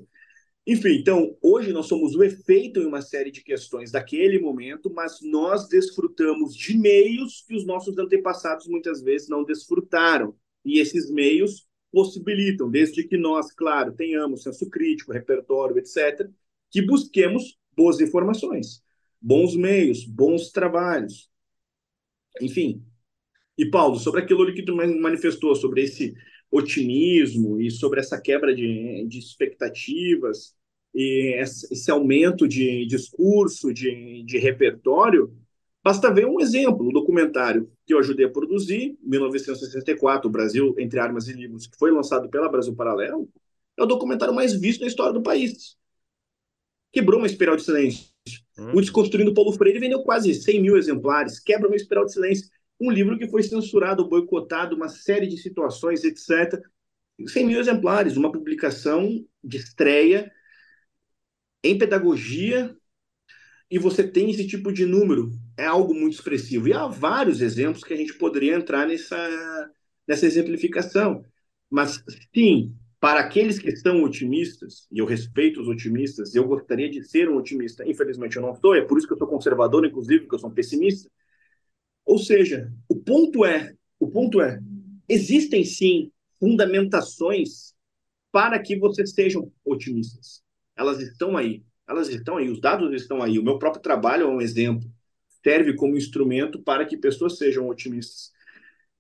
Enfim, 0.68 0.98
então, 1.00 1.36
hoje 1.42 1.72
nós 1.74 1.88
somos 1.88 2.16
o 2.16 2.24
efeito 2.24 2.80
em 2.80 2.86
uma 2.86 3.02
série 3.02 3.32
de 3.32 3.42
questões 3.42 3.92
daquele 3.92 4.40
momento, 4.40 4.92
mas 4.94 5.20
nós 5.22 5.68
desfrutamos 5.68 6.56
de 6.56 6.78
meios 6.78 7.44
que 7.48 7.56
os 7.56 7.66
nossos 7.66 7.98
antepassados 7.98 8.68
muitas 8.68 9.02
vezes 9.02 9.28
não 9.28 9.44
desfrutaram. 9.44 10.36
E 10.64 10.80
esses 10.80 11.10
meios 11.10 11.68
possibilitam, 11.92 12.70
desde 12.70 13.04
que 13.04 13.18
nós, 13.18 13.52
claro, 13.52 13.94
tenhamos 13.94 14.44
senso 14.44 14.70
crítico, 14.70 15.12
repertório, 15.12 15.78
etc., 15.80 16.30
que 16.70 16.82
busquemos 16.84 17.58
boas 17.76 18.00
informações, 18.00 18.84
bons 19.20 19.56
meios, 19.56 20.06
bons 20.06 20.52
trabalhos. 20.52 21.30
Enfim. 22.40 22.84
E, 23.58 23.66
Paulo, 23.66 23.98
sobre 23.98 24.22
aquilo 24.22 24.54
que 24.54 24.64
tu 24.64 24.76
manifestou, 24.76 25.56
sobre 25.56 25.84
esse 25.84 26.14
otimismo 26.52 27.60
e 27.62 27.70
sobre 27.70 28.00
essa 28.00 28.20
quebra 28.20 28.54
de, 28.56 29.06
de 29.08 29.20
expectativas 29.20 30.56
e 30.94 31.36
esse 31.40 31.92
aumento 31.92 32.48
de 32.48 32.86
discurso, 32.86 33.72
de, 33.72 34.24
de 34.24 34.38
repertório, 34.38 35.32
basta 35.84 36.12
ver 36.12 36.26
um 36.26 36.40
exemplo, 36.40 36.88
o 36.88 36.92
documentário 36.92 37.72
que 37.86 37.94
eu 37.94 38.00
ajudei 38.00 38.26
a 38.26 38.32
produzir, 38.32 38.98
1964, 39.04 40.28
o 40.28 40.32
Brasil 40.32 40.76
entre 40.78 41.00
Armas 41.00 41.28
e 41.28 41.34
Livros, 41.34 41.68
que 41.68 41.78
foi 41.78 41.92
lançado 41.92 42.30
pela 42.30 42.50
Brasil 42.50 42.76
Paralelo, 42.76 43.30
é 43.78 43.84
o 43.84 43.86
documentário 43.86 44.34
mais 44.34 44.54
visto 44.54 44.82
na 44.82 44.88
história 44.88 45.14
do 45.14 45.22
país. 45.22 45.78
Quebrou 46.92 47.20
uma 47.20 47.28
espiral 47.28 47.56
de 47.56 47.64
silêncio. 47.64 48.10
Hum. 48.58 48.72
O 48.74 48.82
Desconstruindo 48.82 49.34
Paulo 49.34 49.54
Freire 49.54 49.80
vendeu 49.80 50.02
quase 50.02 50.34
100 50.34 50.62
mil 50.62 50.76
exemplares, 50.76 51.40
quebra 51.40 51.68
uma 51.68 51.76
espiral 51.76 52.06
de 52.06 52.14
silêncio. 52.14 52.50
Um 52.80 52.92
livro 52.92 53.18
que 53.18 53.28
foi 53.28 53.44
censurado, 53.44 54.08
boicotado, 54.08 54.76
uma 54.76 54.90
série 54.90 55.28
de 55.28 55.38
situações, 55.38 56.04
etc. 56.04 56.62
100 57.28 57.46
mil 57.46 57.60
exemplares, 57.60 58.16
uma 58.16 58.32
publicação 58.32 59.26
de 59.44 59.58
estreia 59.58 60.32
em 61.64 61.78
pedagogia 61.78 62.76
e 63.72 63.78
você 63.78 64.08
tem 64.08 64.32
esse 64.32 64.48
tipo 64.48 64.72
de 64.72 64.86
número, 64.86 65.32
é 65.58 65.66
algo 65.66 65.94
muito 65.94 66.14
expressivo. 66.14 66.68
E 66.68 66.74
há 66.74 66.88
vários 66.88 67.42
exemplos 67.42 67.84
que 67.84 67.94
a 67.94 67.98
gente 67.98 68.14
poderia 68.16 68.56
entrar 68.56 68.88
nessa, 68.88 69.72
nessa 70.08 70.26
exemplificação. 70.26 71.24
Mas, 71.70 72.04
sim, 72.34 72.76
para 73.00 73.20
aqueles 73.20 73.60
que 73.60 73.70
estão 73.70 74.02
otimistas, 74.04 74.88
e 74.92 74.98
eu 74.98 75.06
respeito 75.06 75.62
os 75.62 75.68
otimistas, 75.68 76.34
eu 76.34 76.48
gostaria 76.48 76.90
de 76.90 77.04
ser 77.04 77.30
um 77.30 77.38
otimista, 77.38 77.88
infelizmente 77.88 78.38
eu 78.38 78.42
não 78.42 78.54
estou, 78.54 78.76
é 78.76 78.82
por 78.82 78.98
isso 78.98 79.08
que 79.08 79.14
eu 79.14 79.18
sou 79.18 79.28
conservador, 79.28 79.86
inclusive, 79.86 80.22
porque 80.22 80.36
eu 80.36 80.40
sou 80.40 80.50
um 80.50 80.54
pessimista. 80.54 81.10
Ou 82.10 82.18
seja, 82.18 82.72
o 82.88 82.96
ponto 82.96 83.46
é, 83.46 83.74
o 84.00 84.10
ponto 84.10 84.42
é, 84.42 84.60
existem 85.08 85.64
sim 85.64 86.12
fundamentações 86.40 87.74
para 88.32 88.60
que 88.60 88.78
vocês 88.78 89.12
sejam 89.12 89.52
otimistas 89.66 90.42
elas 90.80 91.02
estão 91.02 91.36
aí. 91.36 91.62
Elas 91.88 92.08
estão 92.08 92.38
aí, 92.38 92.50
os 92.50 92.62
dados 92.62 92.94
estão 92.94 93.22
aí. 93.22 93.38
O 93.38 93.44
meu 93.44 93.60
próprio 93.60 93.82
trabalho 93.82 94.24
é 94.24 94.30
um 94.30 94.40
exemplo. 94.40 94.90
Serve 95.44 95.76
como 95.76 95.98
instrumento 95.98 96.62
para 96.62 96.86
que 96.86 96.96
pessoas 96.96 97.38
sejam 97.38 97.68
otimistas. 97.68 98.32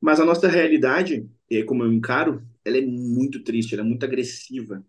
Mas 0.02 0.20
a 0.20 0.26
nossa 0.26 0.48
realidade, 0.48 1.26
como 1.66 1.84
eu 1.84 1.94
encaro, 1.94 2.44
ela 2.66 2.78
é 2.78 2.82
muito 2.82 3.44
triste, 3.44 3.74
ela 3.74 3.84
é 3.84 3.86
muito 3.86 4.04
agressiva. 4.04 4.86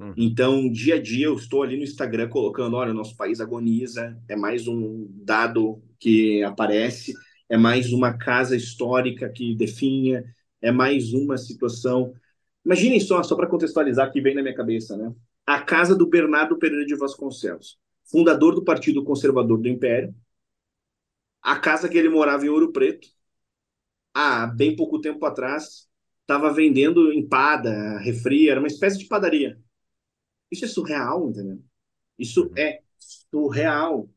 Hum. 0.00 0.14
Então, 0.16 0.70
dia 0.70 0.96
a 0.96 1.00
dia, 1.00 1.26
eu 1.26 1.36
estou 1.36 1.62
ali 1.62 1.76
no 1.76 1.84
Instagram 1.84 2.28
colocando: 2.28 2.76
olha, 2.76 2.92
nosso 2.92 3.16
país 3.16 3.40
agoniza, 3.40 4.18
é 4.28 4.34
mais 4.34 4.66
um 4.66 5.06
dado 5.24 5.80
que 5.98 6.42
aparece, 6.42 7.14
é 7.52 7.56
mais 7.58 7.92
uma 7.92 8.16
casa 8.16 8.56
histórica 8.56 9.28
que 9.28 9.54
definha, 9.54 10.24
é 10.62 10.72
mais 10.72 11.12
uma 11.12 11.36
situação. 11.36 12.14
Imaginem 12.64 12.98
só, 12.98 13.22
só 13.22 13.36
para 13.36 13.46
contextualizar 13.46 14.10
que 14.10 14.22
vem 14.22 14.34
na 14.34 14.40
minha 14.42 14.54
cabeça, 14.54 14.96
né? 14.96 15.14
a 15.46 15.60
casa 15.60 15.94
do 15.94 16.08
Bernardo 16.08 16.58
Pereira 16.58 16.86
de 16.86 16.96
Vasconcelos, 16.96 17.78
fundador 18.10 18.54
do 18.54 18.64
Partido 18.64 19.04
Conservador 19.04 19.60
do 19.60 19.68
Império, 19.68 20.14
a 21.42 21.58
casa 21.58 21.90
que 21.90 21.98
ele 21.98 22.08
morava 22.08 22.46
em 22.46 22.48
Ouro 22.48 22.72
Preto, 22.72 23.08
há 24.14 24.46
bem 24.46 24.74
pouco 24.74 24.98
tempo 25.00 25.24
atrás, 25.26 25.86
estava 26.22 26.50
vendendo 26.52 27.12
empada, 27.12 27.98
refri, 27.98 28.48
era 28.48 28.60
uma 28.60 28.66
espécie 28.68 28.98
de 28.98 29.06
padaria. 29.06 29.60
Isso 30.50 30.64
é 30.64 30.68
surreal, 30.68 31.28
entendeu? 31.28 31.62
Isso 32.18 32.50
é 32.56 32.82
surreal. 32.98 34.08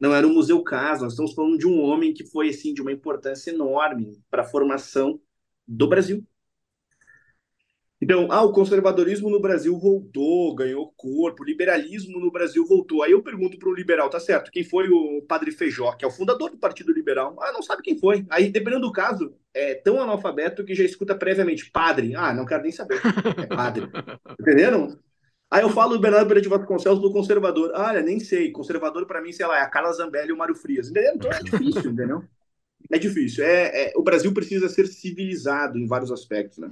Não 0.00 0.14
era 0.14 0.26
um 0.26 0.32
museu 0.32 0.62
caso, 0.62 1.04
nós 1.04 1.12
estamos 1.12 1.34
falando 1.34 1.58
de 1.58 1.66
um 1.66 1.80
homem 1.80 2.14
que 2.14 2.24
foi 2.24 2.50
assim 2.50 2.72
de 2.72 2.80
uma 2.80 2.92
importância 2.92 3.50
enorme 3.50 4.20
para 4.30 4.42
a 4.42 4.46
formação 4.46 5.20
do 5.66 5.88
Brasil. 5.88 6.24
Então, 8.00 8.28
ah, 8.30 8.42
o 8.42 8.52
conservadorismo 8.52 9.28
no 9.28 9.40
Brasil 9.40 9.76
voltou, 9.76 10.54
ganhou 10.54 10.94
corpo, 10.96 11.42
o 11.42 11.46
liberalismo 11.46 12.20
no 12.20 12.30
Brasil 12.30 12.64
voltou. 12.64 13.02
Aí 13.02 13.10
eu 13.10 13.22
pergunto 13.22 13.58
para 13.58 13.68
o 13.68 13.74
liberal, 13.74 14.08
tá 14.08 14.20
certo, 14.20 14.52
quem 14.52 14.62
foi 14.62 14.88
o 14.88 15.22
Padre 15.22 15.50
Feijó, 15.50 15.92
que 15.92 16.04
é 16.04 16.08
o 16.08 16.12
fundador 16.12 16.48
do 16.48 16.56
Partido 16.56 16.92
Liberal? 16.92 17.36
Ah, 17.40 17.50
não 17.50 17.60
sabe 17.60 17.82
quem 17.82 17.98
foi. 17.98 18.24
Aí, 18.30 18.50
dependendo 18.50 18.86
do 18.86 18.92
caso, 18.92 19.34
é 19.52 19.74
tão 19.74 20.00
analfabeto 20.00 20.64
que 20.64 20.76
já 20.76 20.84
escuta 20.84 21.12
previamente, 21.16 21.70
padre. 21.72 22.14
Ah, 22.14 22.32
não 22.32 22.46
quero 22.46 22.62
nem 22.62 22.70
saber. 22.70 23.00
É 23.36 23.46
padre. 23.46 23.88
Entenderam? 24.40 24.96
Aí 25.50 25.62
eu 25.62 25.70
falo 25.70 25.94
do 25.94 26.00
Bernardo 26.00 26.28
Pereira 26.28 26.42
de 26.42 26.48
Vasconcelos 26.48 27.00
do 27.00 27.12
conservador. 27.12 27.72
Ah, 27.74 27.88
olha, 27.88 28.02
nem 28.02 28.20
sei. 28.20 28.50
Conservador 28.50 29.06
para 29.06 29.22
mim, 29.22 29.32
sei 29.32 29.46
lá, 29.46 29.58
é 29.58 29.62
a 29.62 29.68
Carla 29.68 29.92
Zambelli 29.92 30.28
e 30.28 30.32
o 30.32 30.36
Mário 30.36 30.54
Frias. 30.54 30.90
Entendeu? 30.90 31.14
Então 31.14 31.32
é 31.32 31.42
difícil, 31.42 31.90
entendeu? 31.90 32.24
É 32.90 32.98
difícil. 32.98 33.44
É, 33.44 33.90
é, 33.90 33.92
o 33.96 34.02
Brasil 34.02 34.32
precisa 34.32 34.68
ser 34.68 34.86
civilizado 34.86 35.78
em 35.78 35.86
vários 35.86 36.12
aspectos, 36.12 36.58
né? 36.58 36.70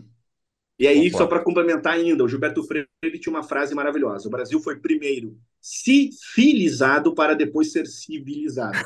E 0.78 0.86
aí, 0.86 1.08
Opa. 1.08 1.18
só 1.18 1.26
para 1.26 1.42
complementar 1.42 1.94
ainda, 1.94 2.22
o 2.22 2.28
Gilberto 2.28 2.62
Freire 2.62 3.18
tinha 3.18 3.34
uma 3.34 3.42
frase 3.42 3.74
maravilhosa: 3.74 4.28
o 4.28 4.30
Brasil 4.30 4.60
foi 4.60 4.76
primeiro 4.76 5.38
civilizado 5.58 7.14
para 7.14 7.34
depois 7.34 7.72
ser 7.72 7.86
civilizado. 7.86 8.78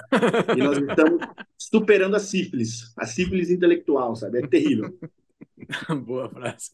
e 0.57 0.63
nós 0.63 0.79
estamos 0.79 1.21
superando 1.59 2.15
a 2.15 2.21
sífilis, 2.21 2.93
a 2.97 3.07
sífilis 3.07 3.51
intelectual, 3.51 4.15
sabe? 4.15 4.39
É 4.39 4.47
terrível. 4.47 4.97
Boa 6.07 6.29
frase. 6.29 6.71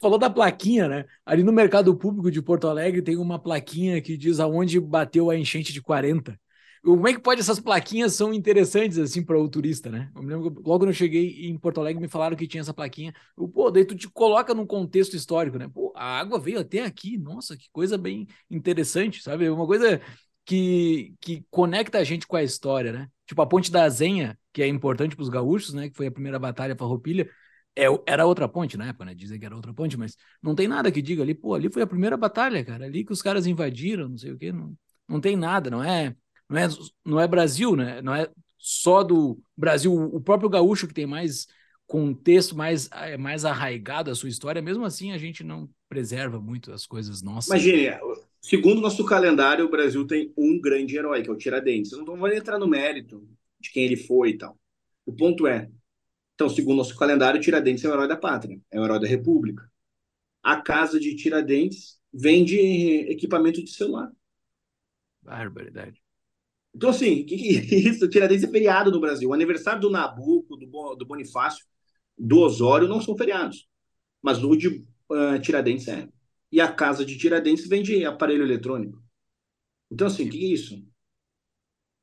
Falou 0.00 0.18
da 0.18 0.30
plaquinha, 0.30 0.88
né? 0.88 1.04
Ali 1.24 1.42
no 1.42 1.52
mercado 1.52 1.96
público 1.96 2.30
de 2.30 2.40
Porto 2.40 2.68
Alegre 2.68 3.02
tem 3.02 3.16
uma 3.16 3.38
plaquinha 3.38 4.00
que 4.00 4.16
diz 4.16 4.40
aonde 4.40 4.80
bateu 4.80 5.30
a 5.30 5.36
enchente 5.36 5.72
de 5.72 5.82
40. 5.82 6.38
Como 6.84 7.06
é 7.06 7.12
que 7.12 7.20
pode 7.20 7.40
essas 7.40 7.60
plaquinhas 7.60 8.14
são 8.14 8.34
interessantes 8.34 8.98
assim 8.98 9.24
para 9.24 9.38
o 9.38 9.48
turista, 9.48 9.88
né? 9.88 10.10
Eu 10.16 10.22
me 10.22 10.34
lembro 10.34 10.50
que 10.52 10.68
logo 10.68 10.84
eu 10.84 10.92
cheguei 10.92 11.46
em 11.46 11.56
Porto 11.56 11.80
Alegre 11.80 12.02
me 12.02 12.08
falaram 12.08 12.36
que 12.36 12.48
tinha 12.48 12.60
essa 12.60 12.74
plaquinha. 12.74 13.14
Eu, 13.38 13.46
pô, 13.48 13.70
daí 13.70 13.84
tu 13.84 13.94
te 13.94 14.08
coloca 14.10 14.52
num 14.52 14.66
contexto 14.66 15.14
histórico, 15.14 15.58
né? 15.58 15.68
Pô, 15.72 15.92
a 15.94 16.18
água 16.18 16.40
veio 16.40 16.58
até 16.58 16.82
aqui. 16.84 17.16
Nossa, 17.16 17.56
que 17.56 17.68
coisa 17.70 17.96
bem 17.96 18.26
interessante, 18.50 19.22
sabe? 19.22 19.48
Uma 19.48 19.66
coisa 19.66 20.00
que, 20.44 21.14
que 21.20 21.44
conecta 21.50 21.98
a 21.98 22.04
gente 22.04 22.26
com 22.26 22.34
a 22.36 22.42
história, 22.42 22.92
né? 22.92 23.08
Tipo 23.26 23.42
a 23.42 23.46
Ponte 23.46 23.70
da 23.70 23.84
Azenha, 23.84 24.36
que 24.52 24.60
é 24.60 24.66
importante 24.66 25.14
para 25.14 25.22
os 25.22 25.28
gaúchos, 25.28 25.72
né? 25.72 25.88
Que 25.88 25.96
foi 25.96 26.08
a 26.08 26.12
primeira 26.12 26.38
batalha 26.38 26.76
farroupilha. 26.76 27.30
É, 27.74 27.86
era 28.06 28.26
outra 28.26 28.48
ponte 28.48 28.76
na 28.76 28.88
época, 28.88 29.06
né? 29.06 29.14
Dizem 29.14 29.38
que 29.38 29.46
era 29.46 29.56
outra 29.56 29.72
ponte, 29.72 29.96
mas 29.96 30.16
não 30.42 30.54
tem 30.54 30.68
nada 30.68 30.92
que 30.92 31.00
diga 31.00 31.22
ali, 31.22 31.34
pô, 31.34 31.54
ali 31.54 31.70
foi 31.70 31.82
a 31.82 31.86
primeira 31.86 32.16
batalha, 32.16 32.64
cara. 32.64 32.84
Ali 32.84 33.04
que 33.04 33.12
os 33.12 33.22
caras 33.22 33.46
invadiram, 33.46 34.08
não 34.08 34.18
sei 34.18 34.32
o 34.32 34.38
quê. 34.38 34.52
Não, 34.52 34.74
não 35.08 35.20
tem 35.20 35.36
nada, 35.36 35.70
não 35.70 35.82
é 35.82 36.14
não 36.52 36.58
é, 36.58 36.68
não 37.04 37.20
é 37.20 37.26
Brasil, 37.26 37.74
né? 37.74 38.02
Não 38.02 38.14
é 38.14 38.28
só 38.58 39.02
do 39.02 39.40
Brasil, 39.56 39.92
o 39.92 40.20
próprio 40.20 40.50
gaúcho 40.50 40.86
que 40.86 40.94
tem 40.94 41.06
mais 41.06 41.46
contexto, 41.86 42.56
mais, 42.56 42.88
é 42.92 43.16
mais 43.16 43.44
arraigado 43.44 44.10
a 44.10 44.14
sua 44.14 44.28
história, 44.28 44.62
mesmo 44.62 44.84
assim 44.84 45.12
a 45.12 45.18
gente 45.18 45.42
não 45.42 45.68
preserva 45.88 46.40
muito 46.40 46.72
as 46.72 46.86
coisas 46.86 47.22
nossas. 47.22 47.48
Imagine, 47.48 47.98
segundo 48.40 48.78
o 48.78 48.82
nosso 48.82 49.04
calendário, 49.04 49.64
o 49.64 49.70
Brasil 49.70 50.06
tem 50.06 50.32
um 50.36 50.60
grande 50.60 50.96
herói, 50.96 51.22
que 51.22 51.28
é 51.28 51.32
o 51.32 51.36
Tiradentes. 51.36 51.92
Eu 51.92 52.04
não 52.04 52.16
vou 52.16 52.28
entrar 52.28 52.58
no 52.58 52.68
mérito 52.68 53.26
de 53.58 53.70
quem 53.70 53.84
ele 53.84 53.96
foi 53.96 54.30
e 54.30 54.38
tal. 54.38 54.56
O 55.04 55.12
ponto 55.12 55.46
é, 55.46 55.68
então, 56.34 56.48
segundo 56.48 56.78
nosso 56.78 56.96
calendário, 56.96 57.40
Tiradentes 57.40 57.84
é 57.84 57.88
o 57.88 57.92
herói 57.92 58.08
da 58.08 58.16
pátria, 58.16 58.60
é 58.70 58.80
o 58.80 58.84
herói 58.84 59.00
da 59.00 59.06
república. 59.06 59.70
A 60.42 60.60
casa 60.60 60.98
de 60.98 61.14
Tiradentes 61.14 62.00
vende 62.12 62.58
equipamento 62.58 63.62
de 63.62 63.70
celular. 63.70 64.10
Barbaridade. 65.22 66.02
Então, 66.74 66.90
assim, 66.90 67.24
que, 67.24 67.36
que 67.62 67.76
isso? 67.76 68.08
Tiradentes 68.08 68.44
é 68.44 68.48
feriado 68.48 68.90
no 68.90 69.00
Brasil. 69.00 69.28
O 69.28 69.34
aniversário 69.34 69.80
do 69.80 69.90
Nabucco, 69.90 70.56
do, 70.56 70.94
do 70.96 71.06
Bonifácio, 71.06 71.64
do 72.18 72.38
Osório 72.40 72.88
não 72.88 73.00
são 73.00 73.16
feriados. 73.16 73.68
Mas 74.20 74.42
o 74.42 74.56
de 74.56 74.68
uh, 74.68 75.38
Tiradentes 75.40 75.86
é. 75.88 76.08
E 76.50 76.60
a 76.60 76.72
casa 76.72 77.04
de 77.04 77.16
Tiradentes 77.16 77.68
vende 77.68 78.04
aparelho 78.04 78.42
eletrônico. 78.42 79.02
Então, 79.90 80.06
assim, 80.06 80.26
o 80.26 80.30
que, 80.30 80.38
que 80.38 80.44
é 80.44 80.54
isso? 80.54 80.84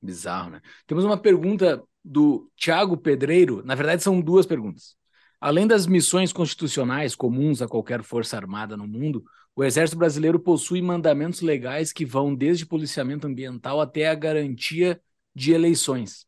Bizarro, 0.01 0.51
né? 0.51 0.61
Temos 0.87 1.03
uma 1.03 1.21
pergunta 1.21 1.83
do 2.09 2.49
Tiago 2.57 2.97
Pedreiro. 2.97 3.61
Na 3.63 3.75
verdade, 3.75 4.01
são 4.01 4.19
duas 4.19 4.45
perguntas. 4.45 4.95
Além 5.39 5.67
das 5.67 5.85
missões 5.85 6.33
constitucionais 6.33 7.15
comuns 7.15 7.61
a 7.61 7.67
qualquer 7.67 8.01
força 8.01 8.35
armada 8.35 8.75
no 8.75 8.87
mundo, 8.87 9.23
O 9.59 9.63
Exército 9.63 9.97
Brasileiro 9.97 10.39
possui 10.39 10.81
mandamentos 10.81 11.41
legais 11.41 11.91
que 11.91 12.05
vão 12.05 12.33
desde 12.33 12.65
policiamento 12.65 13.27
ambiental 13.27 13.81
até 13.81 14.07
a 14.07 14.15
garantia 14.15 15.01
de 15.35 15.51
eleições. 15.51 16.25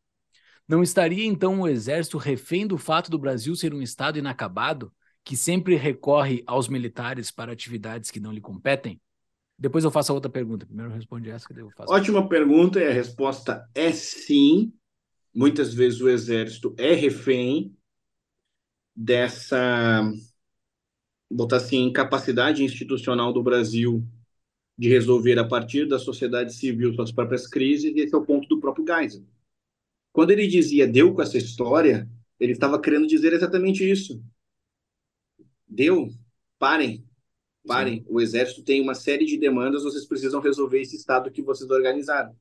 Não 0.68 0.82
estaria 0.82 1.24
então 1.24 1.60
o 1.62 1.66
Exército 1.66 2.18
refém 2.18 2.66
do 2.66 2.76
fato 2.76 3.10
do 3.10 3.18
Brasil 3.18 3.56
ser 3.56 3.72
um 3.72 3.80
Estado 3.80 4.18
inacabado, 4.18 4.92
que 5.24 5.34
sempre 5.34 5.76
recorre 5.76 6.42
aos 6.46 6.68
militares 6.68 7.30
para 7.30 7.52
atividades 7.52 8.10
que 8.10 8.20
não 8.20 8.32
lhe 8.32 8.40
competem? 8.40 9.00
Depois 9.58 9.82
eu 9.82 9.90
faço 9.90 10.12
a 10.12 10.14
outra 10.14 10.30
pergunta. 10.30 10.66
Primeiro 10.66 10.92
responde 10.92 11.30
essa 11.30 11.46
que 11.46 11.58
eu 11.58 11.70
faço. 11.70 11.90
Ótima 11.90 12.28
pergunta 12.28 12.80
e 12.80 12.86
a 12.86 12.92
resposta 12.92 13.66
é 13.74 13.92
sim. 13.92 14.72
Muitas 15.34 15.72
vezes 15.72 16.00
o 16.00 16.08
Exército 16.08 16.74
é 16.78 16.92
refém 16.92 17.74
dessa 18.94 20.02
botar 21.30 21.56
assim, 21.56 21.84
incapacidade 21.84 22.62
institucional 22.62 23.32
do 23.32 23.42
Brasil 23.42 24.06
de 24.76 24.88
resolver 24.88 25.38
a 25.38 25.46
partir 25.46 25.86
da 25.86 25.98
sociedade 25.98 26.54
civil 26.54 26.94
suas 26.94 27.12
próprias 27.12 27.46
crises, 27.46 27.94
e 27.94 28.00
esse 28.00 28.14
é 28.14 28.18
o 28.18 28.24
ponto 28.24 28.46
do 28.48 28.60
próprio 28.60 28.84
Geisel. 28.86 29.24
Quando 30.12 30.30
ele 30.30 30.46
dizia 30.46 30.86
deu 30.86 31.14
com 31.14 31.22
essa 31.22 31.38
história, 31.38 32.08
ele 32.38 32.52
estava 32.52 32.80
querendo 32.80 33.06
dizer 33.06 33.32
exatamente 33.32 33.88
isso. 33.88 34.22
Deu, 35.66 36.10
parem, 36.58 37.06
parem. 37.66 38.00
Sim. 38.00 38.06
O 38.08 38.20
exército 38.20 38.62
tem 38.62 38.80
uma 38.82 38.94
série 38.94 39.24
de 39.24 39.38
demandas, 39.38 39.84
vocês 39.84 40.04
precisam 40.06 40.40
resolver 40.40 40.80
esse 40.80 40.96
estado 40.96 41.30
que 41.30 41.42
vocês 41.42 41.70
organizaram. 41.70 42.36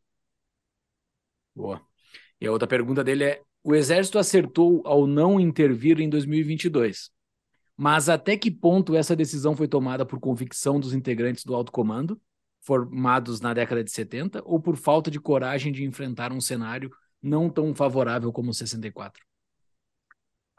Boa. 1.56 1.91
E 2.42 2.48
a 2.48 2.52
outra 2.52 2.68
pergunta 2.68 3.04
dele 3.04 3.24
é: 3.24 3.42
o 3.64 3.76
exército 3.76 4.18
acertou 4.18 4.82
ao 4.84 5.06
não 5.06 5.40
intervir 5.40 6.02
em 6.02 6.10
2022? 6.10 7.12
Mas 7.78 8.10
até 8.10 8.36
que 8.36 8.50
ponto 8.50 8.96
essa 8.96 9.16
decisão 9.16 9.56
foi 9.56 9.68
tomada 9.68 10.06
por 10.06 10.20
convicção 10.20 10.80
dos 10.80 10.94
integrantes 10.94 11.46
do 11.46 11.54
alto 11.54 11.72
comando, 11.72 12.20
formados 12.60 13.40
na 13.40 13.54
década 13.54 13.84
de 13.84 13.92
70, 13.92 14.42
ou 14.44 14.60
por 14.60 14.76
falta 14.76 15.10
de 15.10 15.20
coragem 15.20 15.72
de 15.72 15.84
enfrentar 15.84 16.34
um 16.34 16.42
cenário 16.42 16.92
não 17.22 17.50
tão 17.50 17.74
favorável 17.74 18.32
como 18.32 18.50
o 18.50 18.54
64? 18.54 19.24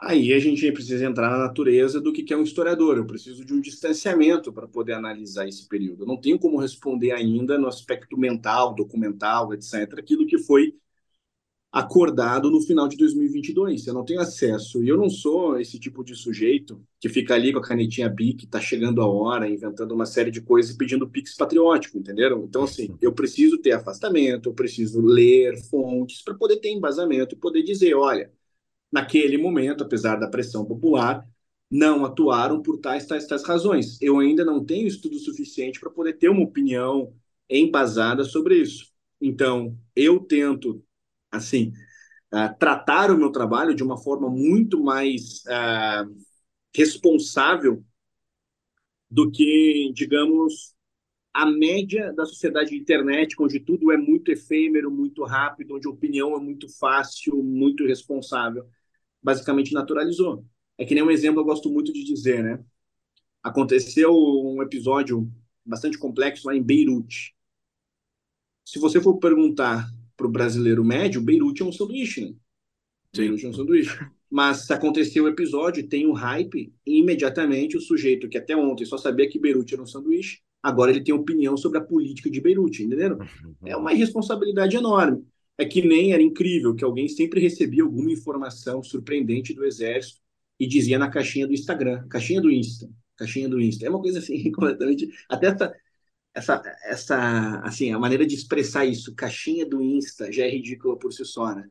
Aí 0.00 0.32
a 0.32 0.38
gente 0.40 0.70
precisa 0.72 1.04
entrar 1.04 1.30
na 1.30 1.38
natureza 1.38 2.00
do 2.00 2.12
que 2.12 2.32
é 2.32 2.36
um 2.36 2.42
historiador. 2.42 2.96
Eu 2.96 3.06
preciso 3.06 3.44
de 3.44 3.54
um 3.54 3.60
distanciamento 3.60 4.52
para 4.52 4.66
poder 4.66 4.94
analisar 4.94 5.46
esse 5.46 5.68
período. 5.68 6.02
Eu 6.02 6.08
não 6.08 6.16
tenho 6.20 6.40
como 6.40 6.58
responder 6.58 7.12
ainda 7.12 7.56
no 7.56 7.68
aspecto 7.68 8.18
mental, 8.18 8.74
documental, 8.74 9.54
etc., 9.54 9.98
aquilo 9.98 10.26
que 10.26 10.38
foi 10.38 10.74
acordado 11.72 12.50
no 12.50 12.60
final 12.60 12.86
de 12.86 12.98
2022. 12.98 13.86
Eu 13.86 13.94
não 13.94 14.04
tenho 14.04 14.20
acesso. 14.20 14.84
E 14.84 14.88
eu 14.88 14.98
não 14.98 15.08
sou 15.08 15.58
esse 15.58 15.78
tipo 15.80 16.04
de 16.04 16.14
sujeito 16.14 16.82
que 17.00 17.08
fica 17.08 17.34
ali 17.34 17.52
com 17.52 17.58
a 17.58 17.62
canetinha 17.62 18.10
BIC, 18.10 18.46
tá 18.46 18.60
chegando 18.60 19.00
a 19.00 19.06
hora, 19.06 19.48
inventando 19.48 19.92
uma 19.94 20.04
série 20.04 20.30
de 20.30 20.42
coisas 20.42 20.74
e 20.74 20.76
pedindo 20.76 21.08
Pix 21.08 21.34
patriótico, 21.34 21.96
entenderam? 21.96 22.44
Então, 22.44 22.64
assim, 22.64 22.94
eu 23.00 23.12
preciso 23.12 23.56
ter 23.58 23.72
afastamento, 23.72 24.50
eu 24.50 24.54
preciso 24.54 25.00
ler 25.00 25.56
fontes 25.70 26.22
para 26.22 26.34
poder 26.34 26.58
ter 26.58 26.70
embasamento 26.70 27.34
e 27.34 27.38
poder 27.38 27.62
dizer: 27.62 27.94
olha, 27.94 28.30
naquele 28.92 29.38
momento, 29.38 29.82
apesar 29.84 30.16
da 30.16 30.28
pressão 30.28 30.64
popular, 30.66 31.26
não 31.70 32.04
atuaram 32.04 32.60
por 32.60 32.78
tais, 32.78 33.06
tais, 33.06 33.26
tais 33.26 33.42
razões. 33.44 34.00
Eu 34.02 34.18
ainda 34.18 34.44
não 34.44 34.62
tenho 34.62 34.86
estudo 34.86 35.18
suficiente 35.18 35.80
para 35.80 35.90
poder 35.90 36.14
ter 36.18 36.28
uma 36.28 36.42
opinião 36.42 37.14
embasada 37.48 38.24
sobre 38.24 38.56
isso. 38.56 38.92
Então, 39.20 39.78
eu 39.96 40.20
tento 40.20 40.84
assim, 41.32 41.72
uh, 42.32 42.56
tratar 42.58 43.10
o 43.10 43.16
meu 43.16 43.32
trabalho 43.32 43.74
de 43.74 43.82
uma 43.82 43.96
forma 43.96 44.28
muito 44.28 44.82
mais 44.82 45.42
uh, 45.46 46.14
responsável 46.74 47.84
do 49.10 49.30
que, 49.30 49.90
digamos, 49.94 50.74
a 51.34 51.46
média 51.46 52.12
da 52.12 52.26
sociedade 52.26 52.70
de 52.70 52.76
internet, 52.76 53.34
onde 53.40 53.58
tudo 53.60 53.90
é 53.90 53.96
muito 53.96 54.30
efêmero, 54.30 54.90
muito 54.90 55.24
rápido, 55.24 55.74
onde 55.74 55.88
a 55.88 55.90
opinião 55.90 56.34
é 56.36 56.40
muito 56.40 56.68
fácil, 56.78 57.42
muito 57.42 57.84
irresponsável. 57.84 58.66
Basicamente 59.22 59.72
naturalizou. 59.72 60.44
É 60.76 60.84
que 60.84 60.94
nem 60.94 61.02
um 61.02 61.10
exemplo 61.10 61.40
eu 61.40 61.44
gosto 61.44 61.70
muito 61.70 61.92
de 61.92 62.04
dizer, 62.04 62.42
né? 62.42 62.62
Aconteceu 63.42 64.12
um 64.14 64.62
episódio 64.62 65.30
bastante 65.64 65.98
complexo 65.98 66.46
lá 66.46 66.54
em 66.54 66.62
Beirute. 66.62 67.34
Se 68.64 68.78
você 68.78 69.00
for 69.00 69.18
perguntar 69.18 69.88
para 70.16 70.26
o 70.26 70.30
brasileiro 70.30 70.84
médio, 70.84 71.20
Beirute 71.20 71.62
é 71.62 71.64
um 71.64 71.72
sanduíche, 71.72 72.20
né? 72.22 72.34
Beirute 73.14 73.46
é 73.46 73.48
um 73.48 73.52
sanduíche. 73.52 73.98
Mas 74.30 74.66
se 74.66 74.72
aconteceu 74.72 75.24
o 75.24 75.28
episódio, 75.28 75.86
tem 75.86 76.06
o 76.06 76.12
hype, 76.12 76.72
e 76.86 76.98
imediatamente 76.98 77.76
o 77.76 77.80
sujeito 77.80 78.28
que 78.28 78.38
até 78.38 78.56
ontem 78.56 78.86
só 78.86 78.96
sabia 78.96 79.28
que 79.28 79.38
Beirute 79.38 79.74
era 79.74 79.82
um 79.82 79.86
sanduíche, 79.86 80.40
agora 80.62 80.90
ele 80.90 81.02
tem 81.04 81.14
opinião 81.14 81.56
sobre 81.56 81.78
a 81.78 81.82
política 81.82 82.30
de 82.30 82.40
Beirute, 82.40 82.82
entenderam? 82.82 83.18
Uhum. 83.18 83.54
É 83.66 83.76
uma 83.76 83.92
irresponsabilidade 83.92 84.76
enorme. 84.76 85.26
É 85.58 85.66
que 85.66 85.82
nem 85.86 86.14
era 86.14 86.22
incrível 86.22 86.74
que 86.74 86.82
alguém 86.82 87.08
sempre 87.08 87.40
recebia 87.40 87.82
alguma 87.82 88.10
informação 88.10 88.82
surpreendente 88.82 89.52
do 89.52 89.64
exército 89.64 90.20
e 90.58 90.66
dizia 90.66 90.98
na 90.98 91.10
caixinha 91.10 91.46
do 91.46 91.52
Instagram, 91.52 92.06
caixinha 92.08 92.40
do 92.40 92.50
Insta, 92.50 92.88
caixinha 93.16 93.48
do 93.48 93.60
Insta. 93.60 93.86
É 93.86 93.90
uma 93.90 94.00
coisa 94.00 94.18
assim 94.18 94.48
completamente. 94.50 95.08
Até 95.28 95.48
essa, 95.48 95.74
essa, 96.34 96.62
essa, 96.84 97.60
assim, 97.60 97.92
a 97.92 97.98
maneira 97.98 98.26
de 98.26 98.34
expressar 98.34 98.84
isso, 98.84 99.14
caixinha 99.14 99.66
do 99.66 99.82
Insta, 99.82 100.32
já 100.32 100.44
é 100.44 100.50
ridícula 100.50 100.98
por 100.98 101.12
si 101.12 101.24
só, 101.24 101.54
né? 101.54 101.68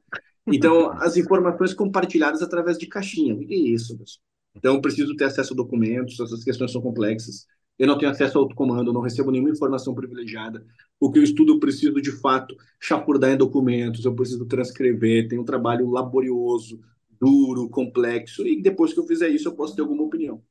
Então, 0.47 0.91
as 1.01 1.17
informações 1.17 1.73
compartilhadas 1.73 2.41
através 2.41 2.77
de 2.77 2.87
caixinha, 2.87 3.33
o 3.33 3.39
que 3.39 3.53
é 3.53 3.57
isso, 3.57 3.97
pessoal? 3.97 4.23
Então, 4.55 4.81
preciso 4.81 5.15
ter 5.15 5.25
acesso 5.25 5.53
a 5.53 5.55
documentos, 5.55 6.19
essas 6.19 6.43
questões 6.43 6.71
são 6.71 6.81
complexas. 6.81 7.47
Eu 7.79 7.87
não 7.87 7.97
tenho 7.97 8.11
acesso 8.11 8.37
ao 8.37 8.43
autocomando, 8.43 8.93
não 8.93 9.01
recebo 9.01 9.31
nenhuma 9.31 9.49
informação 9.49 9.95
privilegiada. 9.95 10.63
O 10.99 11.11
que 11.11 11.17
eu 11.17 11.23
estudo, 11.23 11.53
eu 11.53 11.59
preciso, 11.59 11.99
de 12.01 12.11
fato, 12.11 12.55
chapurdar 12.79 13.31
em 13.31 13.37
documentos, 13.37 14.05
eu 14.05 14.13
preciso 14.13 14.45
transcrever, 14.45 15.27
tem 15.27 15.39
um 15.39 15.45
trabalho 15.45 15.89
laborioso, 15.89 16.79
duro, 17.19 17.69
complexo, 17.69 18.45
e 18.45 18.61
depois 18.61 18.93
que 18.93 18.99
eu 18.99 19.07
fizer 19.07 19.29
isso, 19.29 19.47
eu 19.47 19.55
posso 19.55 19.75
ter 19.75 19.81
alguma 19.81 20.03
opinião. 20.03 20.43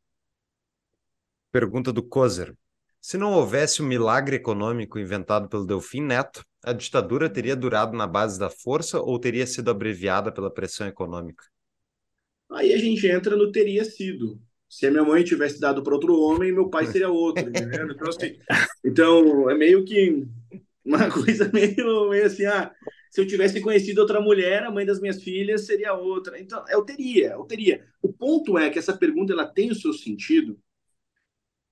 Pergunta 1.52 1.92
do 1.92 2.02
Kozer. 2.02 2.56
Se 3.00 3.16
não 3.16 3.32
houvesse 3.32 3.80
o 3.80 3.84
milagre 3.84 4.36
econômico 4.36 4.98
inventado 4.98 5.48
pelo 5.48 5.66
Delfim 5.66 6.02
Neto, 6.02 6.44
a 6.62 6.74
ditadura 6.74 7.30
teria 7.30 7.56
durado 7.56 7.96
na 7.96 8.06
base 8.06 8.38
da 8.38 8.50
força 8.50 9.00
ou 9.00 9.18
teria 9.18 9.46
sido 9.46 9.70
abreviada 9.70 10.30
pela 10.30 10.52
pressão 10.52 10.86
econômica? 10.86 11.42
Aí 12.50 12.74
a 12.74 12.76
gente 12.76 13.06
entra 13.06 13.36
no 13.36 13.50
teria 13.50 13.84
sido. 13.86 14.38
Se 14.68 14.86
a 14.86 14.90
minha 14.90 15.02
mãe 15.02 15.24
tivesse 15.24 15.58
dado 15.58 15.82
para 15.82 15.94
outro 15.94 16.14
homem, 16.14 16.52
meu 16.52 16.68
pai 16.68 16.86
seria 16.86 17.08
outro, 17.08 17.48
entendeu? 17.48 17.90
Então, 17.90 18.08
assim, 18.08 18.38
então, 18.84 19.48
é 19.48 19.54
meio 19.54 19.82
que 19.82 20.26
uma 20.84 21.10
coisa 21.10 21.50
meio, 21.52 22.10
meio 22.10 22.26
assim, 22.26 22.44
ah, 22.44 22.70
se 23.10 23.20
eu 23.20 23.26
tivesse 23.26 23.62
conhecido 23.62 24.00
outra 24.00 24.20
mulher, 24.20 24.62
a 24.62 24.70
mãe 24.70 24.84
das 24.84 25.00
minhas 25.00 25.22
filhas 25.22 25.64
seria 25.64 25.94
outra. 25.94 26.38
Então, 26.38 26.62
eu 26.68 26.84
teria, 26.84 27.30
eu 27.30 27.44
teria. 27.44 27.82
O 28.02 28.12
ponto 28.12 28.58
é 28.58 28.68
que 28.68 28.78
essa 28.78 28.96
pergunta 28.96 29.32
ela 29.32 29.46
tem 29.46 29.70
o 29.70 29.74
seu 29.74 29.94
sentido 29.94 30.58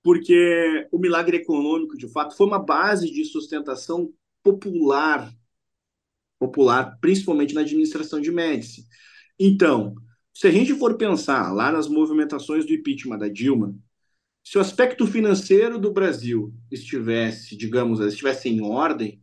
porque 0.03 0.87
o 0.91 0.97
milagre 0.97 1.37
econômico, 1.37 1.97
de 1.97 2.07
fato, 2.07 2.35
foi 2.35 2.47
uma 2.47 2.59
base 2.59 3.11
de 3.11 3.25
sustentação 3.25 4.13
popular, 4.43 5.33
popular, 6.39 6.97
principalmente 7.01 7.53
na 7.53 7.61
administração 7.61 8.21
de 8.21 8.31
Médici. 8.31 8.85
Então, 9.37 9.95
se 10.33 10.47
a 10.47 10.51
gente 10.51 10.73
for 10.73 10.95
pensar 10.95 11.53
lá 11.53 11.71
nas 11.71 11.87
movimentações 11.87 12.65
do 12.65 12.73
impeachment 12.73 13.17
da 13.17 13.27
Dilma, 13.27 13.75
se 14.43 14.57
o 14.57 14.61
aspecto 14.61 15.05
financeiro 15.05 15.77
do 15.77 15.91
Brasil 15.91 16.53
estivesse, 16.71 17.55
digamos, 17.57 17.99
estivesse 17.99 18.49
em 18.49 18.61
ordem, 18.61 19.21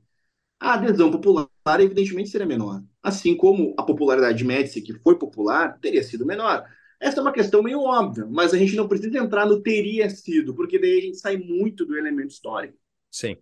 a 0.61 0.75
adesão 0.75 1.11
popular 1.11 1.49
evidentemente 1.81 2.29
seria 2.29 2.47
menor. 2.47 2.83
Assim 3.03 3.37
como 3.37 3.75
a 3.79 3.83
popularidade 3.83 4.39
de 4.39 4.45
Médici, 4.45 4.83
que 4.83 4.95
foi 5.01 5.19
popular, 5.19 5.79
teria 5.81 6.03
sido 6.03 6.27
menor. 6.27 6.65
Essa 7.01 7.19
é 7.19 7.23
uma 7.23 7.33
questão 7.33 7.63
meio 7.63 7.81
óbvia, 7.81 8.27
mas 8.27 8.55
a 8.55 8.59
gente 8.59 8.75
não 8.75 8.89
precisa 8.89 9.19
entrar 9.19 9.47
no 9.47 9.63
teria 9.63 10.09
sido, 10.09 10.55
porque 10.55 10.79
daí 10.79 10.99
a 10.99 11.03
gente 11.03 11.19
sai 11.19 11.37
muito 11.37 11.85
do 11.85 11.97
elemento 11.97 12.31
histórico. 12.31 12.79
Sim. 13.11 13.37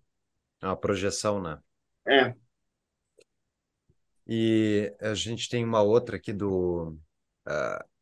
É 0.61 0.67
uma 0.67 0.77
projeção, 0.77 1.41
né? 1.41 1.59
É. 2.07 2.35
E 4.27 4.93
a 5.01 5.15
gente 5.15 5.49
tem 5.49 5.65
uma 5.65 5.83
outra 5.83 6.17
aqui 6.17 6.33
do. 6.33 6.97
Uh, 7.47 7.95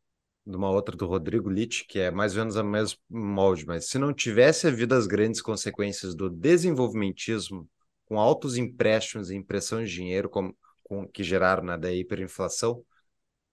de 0.45 0.57
uma 0.57 0.70
outra 0.70 0.97
do 0.97 1.07
Rodrigo 1.07 1.49
Litt, 1.49 1.85
que 1.87 2.01
é 2.01 2.11
mais 2.11 2.33
ou 2.33 2.41
menos 2.41 2.57
a 2.57 2.65
mesmo 2.65 2.99
molde, 3.09 3.65
mas 3.65 3.89
se 3.89 3.99
não 3.99 4.12
tivesse 4.12 4.66
havido 4.66 4.95
as 4.95 5.07
grandes 5.07 5.41
consequências 5.41 6.15
do 6.15 6.29
desenvolvimentismo, 6.29 7.69
com 8.07 8.19
altos 8.19 8.57
empréstimos 8.57 9.31
e 9.31 9.37
impressão 9.37 9.85
de 9.85 9.91
dinheiro 9.91 10.29
com, 10.29 10.53
com, 10.83 11.07
que 11.07 11.23
geraram 11.23 11.62
né, 11.62 11.79
da 11.79 11.93
hiperinflação, 11.93 12.85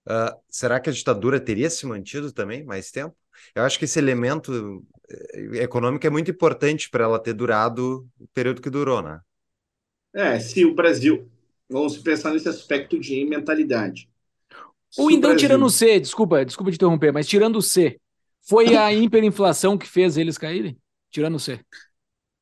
Uh, 0.06 0.34
será 0.48 0.80
que 0.80 0.88
a 0.88 0.92
ditadura 0.92 1.38
teria 1.38 1.68
se 1.68 1.86
mantido 1.86 2.32
também 2.32 2.64
mais 2.64 2.90
tempo? 2.90 3.14
Eu 3.54 3.62
acho 3.62 3.78
que 3.78 3.84
esse 3.84 3.98
elemento 3.98 4.84
eh, 5.08 5.62
econômico 5.62 6.06
é 6.06 6.10
muito 6.10 6.30
importante 6.30 6.90
para 6.90 7.04
ela 7.04 7.18
ter 7.18 7.32
durado 7.32 8.06
o 8.18 8.26
período 8.28 8.60
que 8.60 8.70
durou, 8.70 9.02
né? 9.02 9.20
É, 10.12 10.38
se 10.38 10.64
o 10.64 10.74
Brasil, 10.74 11.30
vamos 11.68 11.96
pensar 11.98 12.32
nesse 12.32 12.48
aspecto 12.48 12.98
de 12.98 13.24
mentalidade. 13.24 14.08
Ou 14.98 15.10
então, 15.10 15.30
Brasil... 15.30 15.48
tirando 15.48 15.64
o 15.64 15.70
C, 15.70 16.00
desculpa, 16.00 16.44
desculpa 16.44 16.70
te 16.70 16.74
interromper, 16.74 17.12
mas 17.12 17.26
tirando 17.26 17.56
o 17.56 17.62
C, 17.62 17.98
foi 18.42 18.76
a 18.76 18.92
hiperinflação 18.92 19.78
que 19.78 19.86
fez 19.86 20.16
eles 20.16 20.36
caírem? 20.36 20.76
Tirando 21.10 21.36
o 21.36 21.40
C. 21.40 21.60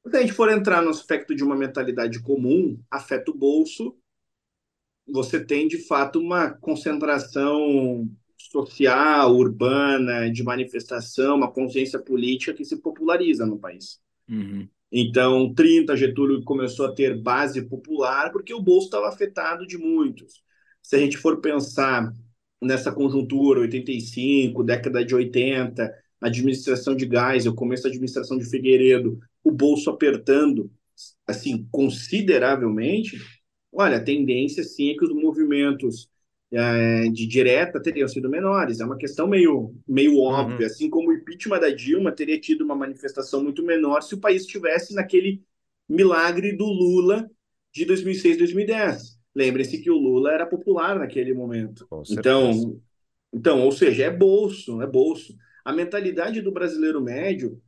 Se 0.07 0.17
a 0.17 0.21
gente 0.21 0.33
for 0.33 0.51
entrar 0.51 0.83
no 0.83 0.91
aspecto 0.91 1.35
de 1.35 1.45
uma 1.45 1.55
mentalidade 1.55 2.21
comum, 2.21 2.81
afeta 2.91 3.31
o 3.31 3.37
bolso, 3.37 3.95
você 5.09 5.45
tem 5.45 5.67
de 5.67 5.79
fato 5.79 6.21
uma 6.21 6.51
concentração 6.51 8.09
social, 8.37 9.35
urbana, 9.35 10.31
de 10.31 10.43
manifestação, 10.43 11.37
uma 11.37 11.51
consciência 11.51 11.99
política 11.99 12.55
que 12.55 12.65
se 12.65 12.77
populariza 12.77 13.45
no 13.45 13.59
país. 13.59 13.99
Uhum. 14.29 14.69
Então, 14.91 15.53
30, 15.53 15.97
Getúlio 15.97 16.43
começou 16.45 16.87
a 16.87 16.93
ter 16.93 17.21
base 17.21 17.63
popular 17.63 18.33
porque 18.33 18.55
o 18.55 18.63
bolso 18.63 18.87
estava 18.87 19.09
afetado 19.09 19.67
de 19.67 19.77
muitos. 19.77 20.43
Se 20.83 20.97
a 20.97 20.99
gente 20.99 21.19
for 21.19 21.41
pensar 21.41 22.11
nessa 22.61 22.91
conjuntura, 22.91 23.61
85, 23.61 24.65
década 24.65 25.05
de 25.05 25.15
80, 25.15 25.93
administração 26.21 26.97
de 26.97 27.07
gás, 27.07 27.47
o 27.47 27.55
começo 27.55 27.85
da 27.85 27.91
administração 27.91 28.39
de 28.39 28.49
Figueiredo, 28.49 29.19
o 29.45 29.51
bolso 29.51 29.91
apertando, 29.91 30.71
assim, 31.27 31.67
consideravelmente, 31.71 33.19
olha, 33.79 33.99
a 33.99 34.05
tendência, 34.05 34.65
sim, 34.65 34.91
é 34.91 34.95
que 34.95 35.05
os 35.05 35.13
movimentos 35.15 36.11
é, 36.51 37.09
de 37.09 37.27
direta 37.27 37.81
teriam 37.81 38.09
sido 38.09 38.29
menores. 38.29 38.81
É 38.81 38.85
uma 38.85 38.97
questão 38.97 39.27
meio, 39.27 39.75
meio 39.87 40.15
uhum. 40.15 40.23
óbvia, 40.23 40.67
uhum. 40.67 40.67
assim 40.67 40.91
como 40.91 41.11
o 41.11 41.13
impeachment 41.13 41.61
da 41.61 41.71
Dilma 41.71 42.11
teria 42.11 42.41
tido 42.41 42.65
uma 42.65 42.75
manifestação 42.75 43.43
muito 43.43 43.63
menor 43.63 44.03
se 44.03 44.15
o 44.15 44.21
país 44.21 44.43
estivesse 44.43 44.95
naquele 44.95 45.43
milagre 45.89 46.57
do 46.57 46.67
Lula 46.67 47.31
de 47.73 47.85
2006, 47.85 48.39
2010. 48.39 49.19
Lembre-se 49.35 49.79
que 49.79 49.91
o 49.91 49.97
Lula 49.97 50.33
era 50.33 50.47
popular 50.47 50.99
naquele 50.99 51.33
momento. 51.33 51.87
Então, 52.11 52.81
então, 53.33 53.63
ou 53.63 53.71
seja, 53.71 54.05
é 54.05 54.11
bolso, 54.11 54.83
é 54.83 54.87
bolso. 54.87 55.37
A 55.65 55.73
mentalidade 55.73 56.41
do 56.41 56.51
brasileiro 56.51 57.01
médio 57.01 57.61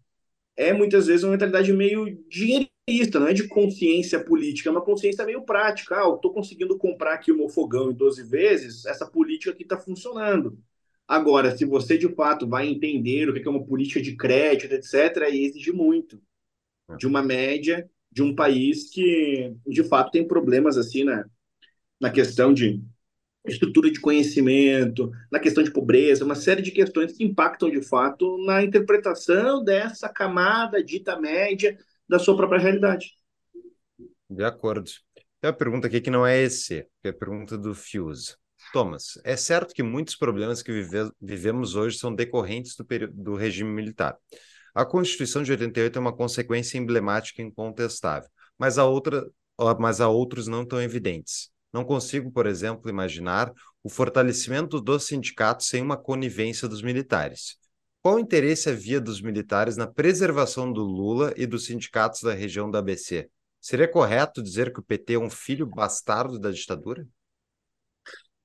é 0.56 0.72
muitas 0.72 1.06
vezes 1.06 1.22
uma 1.22 1.32
mentalidade 1.32 1.72
meio 1.72 2.18
dinheirista, 2.28 2.69
não 3.18 3.28
é 3.28 3.32
de 3.32 3.48
consciência 3.48 4.22
política, 4.22 4.68
é 4.68 4.72
uma 4.72 4.84
consciência 4.84 5.24
meio 5.24 5.42
prática. 5.42 5.96
Ah, 5.96 6.04
eu 6.04 6.16
estou 6.16 6.32
conseguindo 6.32 6.76
comprar 6.78 7.14
aqui 7.14 7.30
o 7.32 7.36
meu 7.36 7.48
fogão 7.48 7.90
em 7.90 7.94
12 7.94 8.22
vezes, 8.24 8.84
essa 8.86 9.06
política 9.06 9.52
aqui 9.52 9.62
está 9.62 9.78
funcionando. 9.78 10.58
Agora, 11.06 11.56
se 11.56 11.64
você 11.64 11.98
de 11.98 12.08
fato 12.14 12.46
vai 12.48 12.68
entender 12.68 13.28
o 13.28 13.34
que 13.34 13.46
é 13.46 13.50
uma 13.50 13.64
política 13.64 14.00
de 14.00 14.16
crédito, 14.16 14.72
etc., 14.72 15.24
aí 15.24 15.44
exige 15.44 15.72
muito 15.72 16.20
é. 16.88 16.96
de 16.96 17.06
uma 17.06 17.22
média 17.22 17.90
de 18.12 18.22
um 18.22 18.34
país 18.34 18.90
que 18.90 19.52
de 19.66 19.84
fato 19.84 20.10
tem 20.10 20.26
problemas 20.26 20.76
assim 20.76 21.04
na, 21.04 21.24
na 22.00 22.10
questão 22.10 22.52
de 22.52 22.82
estrutura 23.46 23.90
de 23.90 24.00
conhecimento, 24.00 25.10
na 25.30 25.38
questão 25.38 25.62
de 25.64 25.70
pobreza, 25.70 26.24
uma 26.24 26.34
série 26.34 26.62
de 26.62 26.70
questões 26.70 27.12
que 27.12 27.24
impactam 27.24 27.70
de 27.70 27.82
fato 27.82 28.36
na 28.44 28.62
interpretação 28.62 29.64
dessa 29.64 30.08
camada 30.08 30.82
dita 30.82 31.18
média 31.18 31.78
da 32.10 32.18
sua 32.18 32.36
própria 32.36 32.60
realidade. 32.60 33.12
De 34.28 34.44
acordo. 34.44 34.90
Tem 35.40 35.50
uma 35.50 35.56
pergunta 35.56 35.86
aqui 35.86 36.00
que 36.00 36.10
não 36.10 36.26
é 36.26 36.42
esse, 36.42 36.86
que 37.00 37.08
é 37.08 37.10
a 37.10 37.14
pergunta 37.14 37.56
do 37.56 37.74
Fuse. 37.74 38.34
Thomas, 38.72 39.18
é 39.24 39.36
certo 39.36 39.72
que 39.72 39.82
muitos 39.82 40.14
problemas 40.16 40.62
que 40.62 40.70
vive 40.70 41.10
vivemos 41.20 41.76
hoje 41.76 41.96
são 41.96 42.14
decorrentes 42.14 42.76
do, 42.76 42.84
do 43.10 43.34
regime 43.34 43.70
militar. 43.70 44.18
A 44.74 44.84
Constituição 44.84 45.42
de 45.42 45.50
88 45.50 45.96
é 45.96 46.00
uma 46.00 46.14
consequência 46.14 46.76
emblemática 46.76 47.40
e 47.40 47.44
incontestável, 47.44 48.28
mas 48.58 48.76
há, 48.76 48.84
outra, 48.84 49.26
mas 49.78 50.00
há 50.00 50.08
outros 50.08 50.46
não 50.46 50.66
tão 50.66 50.80
evidentes. 50.80 51.50
Não 51.72 51.84
consigo, 51.84 52.30
por 52.30 52.46
exemplo, 52.46 52.90
imaginar 52.90 53.50
o 53.82 53.88
fortalecimento 53.88 54.80
dos 54.80 55.04
sindicatos 55.06 55.68
sem 55.68 55.80
uma 55.82 55.96
conivência 55.96 56.68
dos 56.68 56.82
militares. 56.82 57.56
Qual 58.02 58.16
o 58.16 58.18
interesse 58.18 58.70
havia 58.70 59.00
dos 59.00 59.20
militares 59.20 59.76
na 59.76 59.86
preservação 59.86 60.72
do 60.72 60.82
Lula 60.82 61.34
e 61.36 61.46
dos 61.46 61.66
sindicatos 61.66 62.22
da 62.22 62.32
região 62.32 62.70
da 62.70 62.78
ABC? 62.78 63.28
Seria 63.60 63.86
correto 63.86 64.42
dizer 64.42 64.72
que 64.72 64.80
o 64.80 64.82
PT 64.82 65.14
é 65.14 65.18
um 65.18 65.28
filho 65.28 65.66
bastardo 65.66 66.38
da 66.38 66.50
ditadura? 66.50 67.06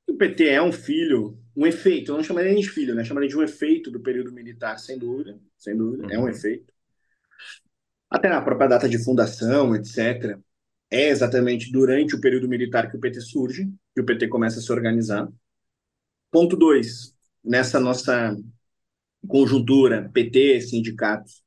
O 0.07 0.15
PT 0.15 0.49
é 0.49 0.61
um 0.61 0.71
filho, 0.71 1.39
um 1.55 1.65
efeito, 1.65 2.11
eu 2.11 2.17
não 2.17 2.23
chamaria 2.23 2.51
nem 2.51 2.61
de 2.61 2.69
filho, 2.69 2.93
né? 2.93 3.03
Chamaria 3.03 3.29
de 3.29 3.37
um 3.37 3.41
efeito 3.41 3.89
do 3.89 4.01
período 4.01 4.31
militar, 4.31 4.77
sem 4.77 4.99
dúvida, 4.99 5.39
sem 5.57 5.75
dúvida, 5.75 6.03
uhum. 6.03 6.11
é 6.11 6.17
um 6.19 6.23
uhum. 6.23 6.29
efeito. 6.29 6.71
Até 8.09 8.29
na 8.29 8.41
própria 8.41 8.67
data 8.67 8.87
de 8.87 9.03
fundação, 9.03 9.75
etc 9.75 10.37
é 10.89 11.09
exatamente 11.09 11.71
durante 11.71 12.15
o 12.15 12.21
período 12.21 12.47
militar 12.47 12.89
que 12.89 12.97
o 12.97 12.99
PT 12.99 13.21
surge, 13.21 13.69
que 13.93 14.01
o 14.01 14.05
PT 14.05 14.27
começa 14.27 14.59
a 14.59 14.61
se 14.61 14.71
organizar. 14.71 15.27
Ponto 16.31 16.55
dois, 16.55 17.13
nessa 17.43 17.79
nossa 17.79 18.35
conjuntura, 19.27 20.09
PT, 20.13 20.61
sindicatos, 20.61 21.43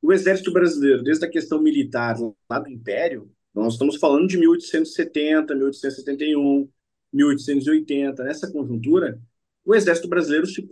o 0.00 0.12
Exército 0.12 0.52
Brasileiro, 0.52 1.02
desde 1.02 1.24
a 1.24 1.30
questão 1.30 1.60
militar 1.60 2.16
lá 2.48 2.58
do 2.58 2.70
Império, 2.70 3.30
nós 3.54 3.72
estamos 3.72 3.96
falando 3.96 4.28
de 4.28 4.36
1870, 4.36 5.54
1871, 5.54 6.68
1880, 7.12 8.22
nessa 8.24 8.50
conjuntura, 8.52 9.18
o 9.64 9.74
Exército 9.74 10.08
Brasileiro 10.08 10.46
se 10.46 10.62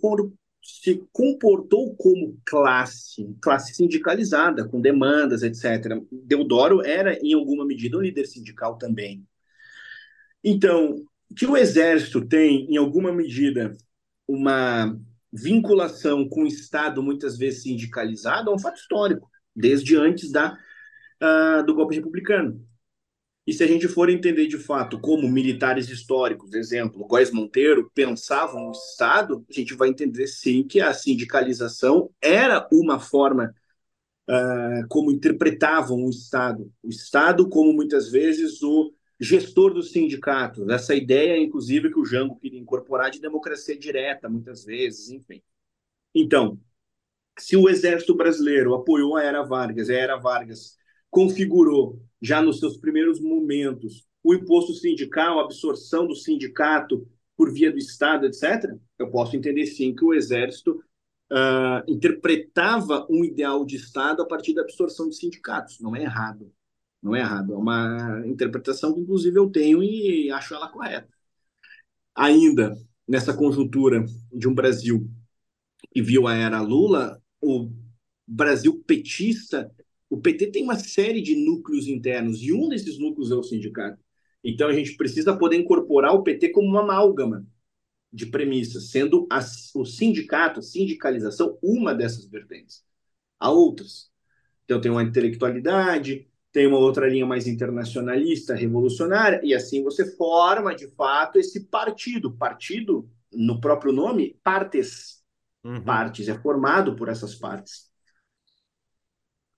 se 0.63 1.07
comportou 1.13 1.95
como 1.95 2.39
classe, 2.45 3.37
classe 3.41 3.75
sindicalizada, 3.75 4.67
com 4.67 4.81
demandas, 4.81 5.43
etc. 5.43 6.01
Deodoro 6.11 6.83
era, 6.83 7.19
em 7.23 7.35
alguma 7.35 7.67
medida, 7.67 7.99
um 7.99 8.01
líder 8.01 8.27
sindical 8.27 8.79
também. 8.79 9.27
Então, 10.43 11.05
que 11.37 11.47
o 11.47 11.57
Exército 11.57 12.25
tem, 12.25 12.67
em 12.71 12.77
alguma 12.77 13.13
medida, 13.13 13.77
uma 14.27 14.99
vinculação 15.35 16.29
com 16.29 16.45
o 16.45 16.47
Estado, 16.47 17.03
muitas 17.03 17.37
vezes 17.37 17.65
sindicalizado, 17.65 18.51
é 18.51 18.55
um 18.55 18.59
fato 18.59 18.77
histórico, 18.77 19.29
desde 19.55 19.97
antes 19.97 20.31
da, 20.31 20.57
uh, 21.23 21.67
do 21.67 21.75
golpe 21.75 21.97
republicano. 21.97 22.65
E 23.47 23.53
se 23.53 23.63
a 23.63 23.67
gente 23.67 23.89
for 23.89 24.09
entender 24.09 24.47
de 24.47 24.57
fato 24.57 24.99
como 24.99 25.29
militares 25.29 25.89
históricos, 25.89 26.55
exemplo, 26.55 27.07
Góes 27.07 27.31
Monteiro, 27.31 27.91
pensavam 27.95 28.69
o 28.69 28.73
Estado, 28.73 29.45
a 29.51 29.53
gente 29.53 29.75
vai 29.75 29.89
entender 29.89 30.27
sim 30.29 30.67
que 30.67 30.81
a 30.81 30.95
sindicalização 30.95 32.11
era 32.23 32.67
uma 32.73 32.99
forma 32.99 33.55
uh, 34.31 34.89
como 34.89 35.11
interpretavam 35.11 36.05
o 36.05 36.11
Estado. 36.11 36.73
O 36.83 36.89
Estado 36.89 37.49
como 37.49 37.73
muitas 37.73 38.09
vezes 38.11 38.63
o 38.63 38.95
gestor 39.21 39.73
dos 39.73 39.93
sindicatos. 39.93 40.69
Essa 40.69 40.95
ideia, 40.95 41.39
inclusive, 41.39 41.91
que 41.91 41.99
o 41.99 42.05
Jango 42.05 42.39
queria 42.39 42.59
incorporar 42.59 43.11
de 43.11 43.21
democracia 43.21 43.79
direta, 43.79 44.29
muitas 44.29 44.65
vezes, 44.65 45.11
enfim. 45.11 45.43
Então, 46.15 46.61
se 47.39 47.57
o 47.57 47.69
Exército 47.69 48.15
Brasileiro 48.15 48.75
apoiou 48.75 49.17
a 49.17 49.23
Era 49.23 49.43
Vargas, 49.43 49.91
a 49.91 49.95
Era 49.95 50.17
Vargas 50.17 50.77
configurou 51.11 52.03
já 52.21 52.43
nos 52.43 52.59
seus 52.59 52.77
primeiros 52.77 53.21
momentos 53.21 54.07
o 54.23 54.35
imposto 54.35 54.73
sindical, 54.73 55.39
a 55.39 55.45
absorção 55.45 56.07
do 56.07 56.15
sindicato 56.15 57.07
por 57.37 57.53
via 57.53 57.71
do 57.71 57.79
Estado, 57.79 58.27
etc., 58.27 58.75
eu 58.99 59.11
posso 59.11 59.37
entender 59.37 59.67
sim 59.67 59.95
que 59.95 60.05
o 60.05 60.15
Exército 60.15 60.83
uh, 61.31 61.85
interpretava 61.87 63.07
um 63.11 63.25
ideal 63.25 63.65
de 63.65 63.77
Estado 63.77 64.23
a 64.23 64.27
partir 64.27 64.55
da 64.55 64.63
absorção 64.63 65.09
de 65.09 65.17
sindicatos. 65.17 65.79
Não 65.81 65.95
é 65.95 66.03
errado. 66.03 66.51
Não 67.05 67.15
é 67.15 67.21
errado. 67.21 67.53
É 67.55 67.57
uma 67.57 68.23
interpretação 68.27 68.95
que, 68.95 69.01
inclusive, 69.01 69.39
eu 69.39 69.51
tenho 69.51 69.83
e 69.83 70.31
acho 70.31 70.55
ela 70.55 70.69
correta. 70.69 71.09
Ainda 72.15 72.77
nessa 73.07 73.35
conjuntura 73.35 74.05
de 74.33 74.49
um 74.49 74.55
Brasil 74.55 75.09
que 75.93 76.03
viu 76.03 76.27
a 76.27 76.35
era 76.35 76.61
Lula, 76.63 77.23
o 77.41 77.71
Brasil 78.27 78.83
petista 78.87 79.71
o 80.15 80.21
PT 80.21 80.53
tem 80.53 80.63
uma 80.63 80.77
série 80.77 81.21
de 81.21 81.35
núcleos 81.35 81.89
internos 81.89 82.41
e 82.41 82.53
um 82.53 82.69
desses 82.69 82.99
núcleos 83.01 83.33
é 83.33 83.35
o 83.35 83.43
sindicato. 83.43 83.99
Então 84.45 84.69
a 84.69 84.73
gente 84.73 84.97
precisa 84.97 85.37
poder 85.37 85.57
incorporar 85.57 86.15
o 86.15 86.23
PT 86.23 86.51
como 86.51 86.69
uma 86.69 86.83
amálgama 86.83 87.45
de 88.13 88.27
premissas, 88.27 88.91
sendo 88.91 89.27
a, 89.29 89.41
o 89.75 89.85
sindicato, 89.85 90.61
a 90.61 90.63
sindicalização, 90.63 91.59
uma 91.61 91.93
dessas 91.93 92.27
vertentes. 92.27 92.85
Há 93.41 93.51
outras. 93.51 94.09
Então 94.65 94.81
tem 94.81 94.91
uma 94.91 95.03
intelectualidade, 95.03 96.29
tem 96.55 96.69
uma 96.69 96.79
outra 96.79 97.09
linha 97.09 97.27
mais 97.27 97.49
internacionalista, 97.49 98.55
revolucionária, 98.55 99.41
e 99.43 99.53
assim 99.53 99.83
você 99.83 100.17
forma 100.17 100.73
de 100.73 100.87
fato 100.95 101.37
esse 101.37 101.65
partido. 101.65 102.33
Partido, 102.33 103.11
no 103.33 103.61
próprio 103.61 103.93
nome, 103.93 104.39
partes. 104.41 105.21
Uhum. 105.65 105.83
Partes, 105.83 106.29
é 106.29 106.39
formado 106.39 106.95
por 106.95 107.09
essas 107.09 107.35
partes. 107.35 107.91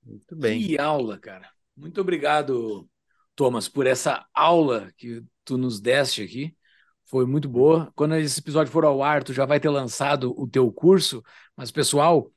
Muito 0.02 0.34
bem. 0.34 0.66
Que 0.66 0.78
aula, 0.78 1.18
cara. 1.18 1.50
Muito 1.76 2.00
obrigado, 2.00 2.88
Thomas, 3.34 3.68
por 3.68 3.86
essa 3.86 4.24
aula 4.32 4.90
que 4.96 5.22
tu 5.44 5.58
nos 5.58 5.78
deste 5.78 6.22
aqui. 6.22 6.56
Foi 7.04 7.26
muito 7.26 7.46
boa. 7.46 7.92
Quando 7.94 8.16
esse 8.16 8.40
episódio 8.40 8.72
for 8.72 8.86
ao 8.86 9.02
ar, 9.02 9.22
tu 9.22 9.34
já 9.34 9.44
vai 9.44 9.60
ter 9.60 9.68
lançado 9.68 10.32
o 10.34 10.48
teu 10.48 10.72
curso. 10.72 11.22
Mas, 11.54 11.70
pessoal, 11.70 12.32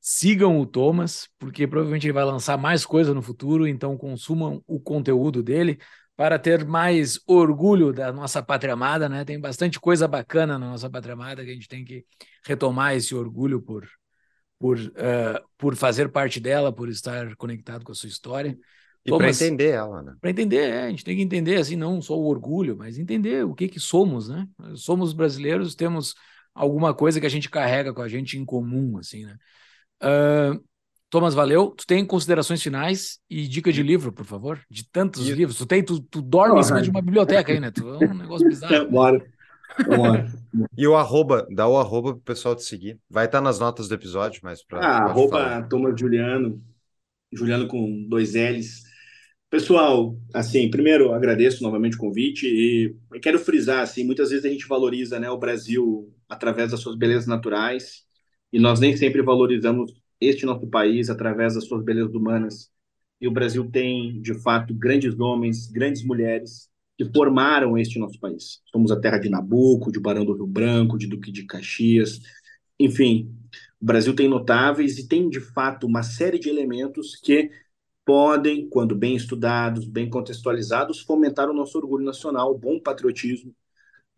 sigam 0.00 0.60
o 0.60 0.66
Thomas, 0.66 1.28
porque 1.38 1.66
provavelmente 1.66 2.06
ele 2.06 2.12
vai 2.12 2.24
lançar 2.24 2.56
mais 2.56 2.86
coisa 2.86 3.12
no 3.12 3.22
futuro, 3.22 3.66
então 3.66 3.96
consumam 3.96 4.62
o 4.66 4.80
conteúdo 4.80 5.42
dele 5.42 5.78
para 6.16 6.38
ter 6.38 6.64
mais 6.64 7.20
orgulho 7.26 7.92
da 7.92 8.12
nossa 8.12 8.42
pátria 8.42 8.72
amada, 8.72 9.08
né? 9.08 9.24
Tem 9.24 9.38
bastante 9.38 9.78
coisa 9.78 10.08
bacana 10.08 10.58
na 10.58 10.70
nossa 10.70 10.90
pátria 10.90 11.14
amada 11.14 11.44
que 11.44 11.50
a 11.50 11.54
gente 11.54 11.68
tem 11.68 11.84
que 11.84 12.04
retomar 12.44 12.94
esse 12.94 13.14
orgulho 13.14 13.62
por 13.62 13.88
por, 14.58 14.76
uh, 14.76 15.40
por 15.56 15.76
fazer 15.76 16.08
parte 16.10 16.40
dela, 16.40 16.72
por 16.72 16.88
estar 16.88 17.34
conectado 17.36 17.84
com 17.84 17.92
a 17.92 17.94
sua 17.94 18.08
história. 18.08 18.58
E 19.04 19.16
para 19.16 19.30
entender 19.30 19.70
ela, 19.70 20.02
né? 20.02 20.16
Para 20.20 20.30
entender, 20.30 20.70
é, 20.70 20.82
a 20.82 20.90
gente 20.90 21.04
tem 21.04 21.16
que 21.16 21.22
entender, 21.22 21.56
assim, 21.56 21.76
não 21.76 22.02
só 22.02 22.18
o 22.18 22.26
orgulho, 22.26 22.76
mas 22.76 22.98
entender 22.98 23.44
o 23.44 23.54
que 23.54 23.68
que 23.68 23.80
somos, 23.80 24.28
né? 24.28 24.46
Somos 24.74 25.12
brasileiros, 25.12 25.74
temos 25.74 26.14
alguma 26.52 26.92
coisa 26.92 27.20
que 27.20 27.26
a 27.26 27.30
gente 27.30 27.48
carrega 27.48 27.94
com 27.94 28.02
a 28.02 28.08
gente 28.08 28.36
em 28.36 28.44
comum, 28.44 28.98
assim, 28.98 29.24
né? 29.24 29.36
Uh, 30.02 30.62
Thomas, 31.10 31.34
valeu. 31.34 31.70
Tu 31.70 31.86
tem 31.86 32.04
considerações 32.04 32.62
finais 32.62 33.18
e 33.30 33.48
dica 33.48 33.72
de 33.72 33.82
livro, 33.82 34.12
por 34.12 34.26
favor? 34.26 34.60
De 34.70 34.86
tantos 34.88 35.26
e... 35.26 35.32
livros. 35.32 35.56
Tu 35.56 35.66
tem, 35.66 35.82
tu, 35.82 36.00
tu 36.00 36.20
dorme 36.20 36.56
oh, 36.56 36.60
em 36.60 36.62
cima 36.62 36.82
de 36.82 36.90
uma 36.90 37.00
biblioteca 37.00 37.50
aí, 37.50 37.58
né? 37.58 37.70
Tu, 37.70 37.88
é 37.88 38.06
um 38.06 38.14
negócio 38.14 38.46
bizarro. 38.46 38.88
Bora. 38.90 39.24
Bora. 39.86 40.26
e 40.76 40.86
o 40.86 40.96
arroba, 40.96 41.46
dá 41.50 41.66
o 41.66 41.78
arroba 41.78 42.12
pro 42.12 42.22
pessoal 42.22 42.54
te 42.54 42.62
seguir. 42.62 42.98
Vai 43.08 43.24
estar 43.24 43.40
nas 43.40 43.58
notas 43.58 43.88
do 43.88 43.94
episódio, 43.94 44.40
mas 44.42 44.62
para. 44.62 44.80
Ah, 44.80 45.04
arroba 45.04 45.38
falar. 45.38 45.68
Thomas 45.68 45.98
Juliano. 45.98 46.62
Juliano 47.32 47.66
com 47.66 48.06
dois 48.08 48.34
L's. 48.34 48.82
Pessoal, 49.50 50.14
assim, 50.34 50.70
primeiro 50.70 51.14
agradeço 51.14 51.62
novamente 51.62 51.96
o 51.96 52.00
convite 52.00 52.46
e 52.46 52.94
quero 53.20 53.38
frisar, 53.38 53.80
assim, 53.80 54.04
muitas 54.04 54.28
vezes 54.28 54.44
a 54.44 54.48
gente 54.48 54.68
valoriza, 54.68 55.18
né, 55.18 55.30
o 55.30 55.38
Brasil 55.38 56.12
através 56.28 56.70
das 56.70 56.80
suas 56.80 56.94
belezas 56.94 57.26
naturais 57.26 58.06
e 58.52 58.58
nós 58.58 58.80
nem 58.80 58.96
sempre 58.96 59.22
valorizamos 59.22 59.92
este 60.20 60.44
nosso 60.46 60.66
país 60.66 61.10
através 61.10 61.54
das 61.54 61.66
suas 61.66 61.84
belezas 61.84 62.14
humanas. 62.14 62.70
E 63.20 63.28
o 63.28 63.30
Brasil 63.32 63.68
tem, 63.70 64.20
de 64.20 64.34
fato, 64.34 64.74
grandes 64.74 65.18
homens, 65.18 65.66
grandes 65.70 66.04
mulheres 66.04 66.68
que 66.96 67.04
formaram 67.12 67.78
este 67.78 67.98
nosso 67.98 68.18
país. 68.18 68.60
Somos 68.66 68.90
a 68.90 69.00
terra 69.00 69.18
de 69.18 69.28
Nabucco, 69.28 69.92
de 69.92 70.00
Barão 70.00 70.24
do 70.24 70.34
Rio 70.34 70.46
Branco, 70.46 70.98
de 70.98 71.06
Duque 71.06 71.30
de 71.30 71.44
Caxias. 71.44 72.20
Enfim, 72.78 73.32
o 73.80 73.84
Brasil 73.84 74.14
tem 74.14 74.28
notáveis 74.28 74.98
e 74.98 75.06
tem, 75.06 75.28
de 75.28 75.40
fato, 75.40 75.86
uma 75.86 76.02
série 76.02 76.38
de 76.38 76.48
elementos 76.48 77.16
que 77.16 77.50
podem, 78.04 78.68
quando 78.68 78.96
bem 78.96 79.14
estudados, 79.14 79.86
bem 79.86 80.08
contextualizados, 80.08 81.00
fomentar 81.00 81.48
o 81.48 81.54
nosso 81.54 81.78
orgulho 81.78 82.04
nacional, 82.04 82.52
o 82.52 82.58
bom 82.58 82.80
patriotismo. 82.80 83.54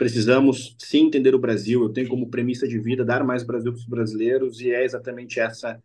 Precisamos 0.00 0.74
sim 0.78 1.08
entender 1.08 1.34
o 1.34 1.38
Brasil. 1.38 1.82
Eu 1.82 1.90
tenho 1.92 2.08
como 2.08 2.30
premissa 2.30 2.66
de 2.66 2.78
vida 2.78 3.04
dar 3.04 3.22
mais 3.22 3.42
Brasil 3.44 3.70
para 3.70 3.80
os 3.80 3.84
brasileiros 3.86 4.58
e 4.58 4.70
é 4.70 4.82
exatamente 4.82 5.38
essa 5.38 5.78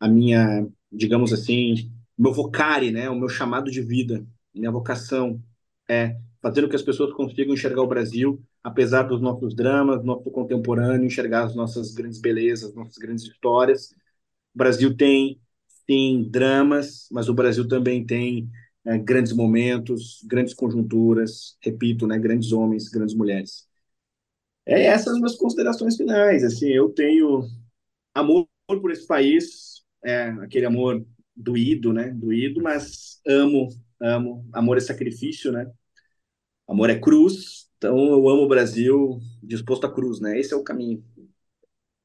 a 0.00 0.08
minha, 0.08 0.66
digamos 0.90 1.32
assim, 1.32 1.88
meu 2.18 2.32
vocare, 2.32 2.90
né, 2.90 3.08
o 3.08 3.14
meu 3.16 3.28
chamado 3.28 3.70
de 3.70 3.80
vida, 3.80 4.26
minha 4.52 4.72
vocação 4.72 5.40
é 5.88 6.16
fazer 6.42 6.62
com 6.62 6.68
que 6.68 6.74
as 6.74 6.82
pessoas 6.82 7.12
consigam 7.12 7.54
enxergar 7.54 7.82
o 7.82 7.86
Brasil, 7.86 8.42
apesar 8.60 9.04
dos 9.04 9.20
nossos 9.20 9.54
dramas, 9.54 10.02
nosso 10.02 10.28
contemporâneo, 10.32 11.06
enxergar 11.06 11.44
as 11.44 11.54
nossas 11.54 11.94
grandes 11.94 12.20
belezas, 12.20 12.74
nossas 12.74 12.98
grandes 12.98 13.24
histórias. 13.24 13.92
O 14.52 14.58
Brasil 14.58 14.96
tem, 14.96 15.40
sim, 15.88 16.26
dramas, 16.28 17.06
mas 17.12 17.28
o 17.28 17.34
Brasil 17.34 17.68
também 17.68 18.04
tem 18.04 18.50
é, 18.90 18.98
grandes 18.98 19.32
momentos, 19.32 20.20
grandes 20.24 20.52
conjunturas, 20.52 21.56
repito, 21.62 22.08
né, 22.08 22.18
grandes 22.18 22.50
homens, 22.50 22.88
grandes 22.88 23.14
mulheres. 23.14 23.68
É 24.66 24.82
essas 24.86 25.14
as 25.14 25.18
minhas 25.18 25.36
considerações 25.36 25.96
finais. 25.96 26.42
Assim, 26.42 26.68
eu 26.70 26.88
tenho 26.88 27.46
amor 28.12 28.48
por 28.66 28.90
esse 28.90 29.06
país, 29.06 29.84
é 30.04 30.30
aquele 30.42 30.66
amor 30.66 31.06
doído, 31.36 31.92
né? 31.92 32.10
Doído, 32.10 32.60
mas 32.60 33.20
amo, 33.26 33.68
amo. 34.00 34.44
Amor 34.52 34.76
é 34.76 34.80
sacrifício, 34.80 35.52
né? 35.52 35.70
Amor 36.66 36.90
é 36.90 36.98
cruz. 36.98 37.68
Então 37.78 37.96
eu 37.96 38.28
amo 38.28 38.42
o 38.42 38.48
Brasil 38.48 39.20
disposto 39.40 39.86
à 39.86 39.92
cruz, 39.92 40.20
né? 40.20 40.38
Esse 40.38 40.52
é 40.52 40.56
o 40.56 40.64
caminho. 40.64 41.04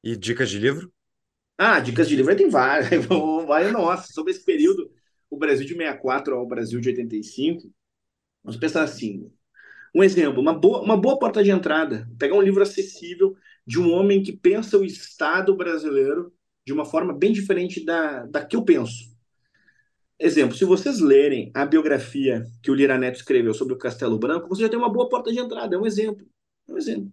E 0.04 0.16
dicas 0.16 0.50
de 0.50 0.60
livro? 0.60 0.92
Ah, 1.58 1.80
dicas 1.80 2.08
de 2.08 2.14
livro 2.14 2.36
tem 2.36 2.48
várias. 2.48 3.04
Vai, 3.46 3.72
nossa, 3.72 4.12
sobre 4.12 4.32
esse 4.32 4.44
período, 4.44 4.90
o 5.36 5.38
Brasil 5.38 5.66
de 5.66 5.74
64 5.74 6.34
ao 6.34 6.46
Brasil 6.46 6.80
de 6.80 6.88
85. 6.88 7.70
Vamos 8.42 8.58
pensar 8.58 8.82
assim. 8.82 9.30
Um 9.94 10.02
exemplo, 10.02 10.40
uma 10.40 10.52
boa, 10.52 10.82
uma 10.82 10.96
boa 10.96 11.18
porta 11.18 11.42
de 11.42 11.50
entrada. 11.50 12.08
Pegar 12.18 12.34
um 12.34 12.42
livro 12.42 12.62
acessível 12.62 13.36
de 13.66 13.78
um 13.78 13.92
homem 13.92 14.22
que 14.22 14.32
pensa 14.32 14.78
o 14.78 14.84
Estado 14.84 15.56
brasileiro 15.56 16.32
de 16.64 16.72
uma 16.72 16.84
forma 16.84 17.12
bem 17.12 17.32
diferente 17.32 17.84
da, 17.84 18.26
da 18.26 18.44
que 18.44 18.56
eu 18.56 18.64
penso. 18.64 19.14
Exemplo, 20.18 20.56
se 20.56 20.64
vocês 20.64 20.98
lerem 20.98 21.50
a 21.54 21.66
biografia 21.66 22.44
que 22.62 22.70
o 22.70 22.74
Lira 22.74 22.96
Neto 22.96 23.16
escreveu 23.16 23.52
sobre 23.52 23.74
o 23.74 23.78
Castelo 23.78 24.18
Branco, 24.18 24.48
você 24.48 24.62
já 24.62 24.68
tem 24.68 24.78
uma 24.78 24.92
boa 24.92 25.08
porta 25.08 25.30
de 25.30 25.38
entrada, 25.38 25.76
é 25.76 25.78
um 25.78 25.86
exemplo. 25.86 26.26
É 26.66 26.72
um 26.72 26.78
exemplo. 26.78 27.12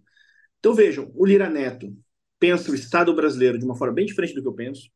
Então 0.58 0.74
vejam, 0.74 1.12
o 1.14 1.26
Lira 1.26 1.50
Neto 1.50 1.94
pensa 2.38 2.70
o 2.70 2.74
Estado 2.74 3.14
brasileiro 3.14 3.58
de 3.58 3.64
uma 3.64 3.76
forma 3.76 3.94
bem 3.94 4.06
diferente 4.06 4.34
do 4.34 4.40
que 4.40 4.48
eu 4.48 4.54
penso, 4.54 4.90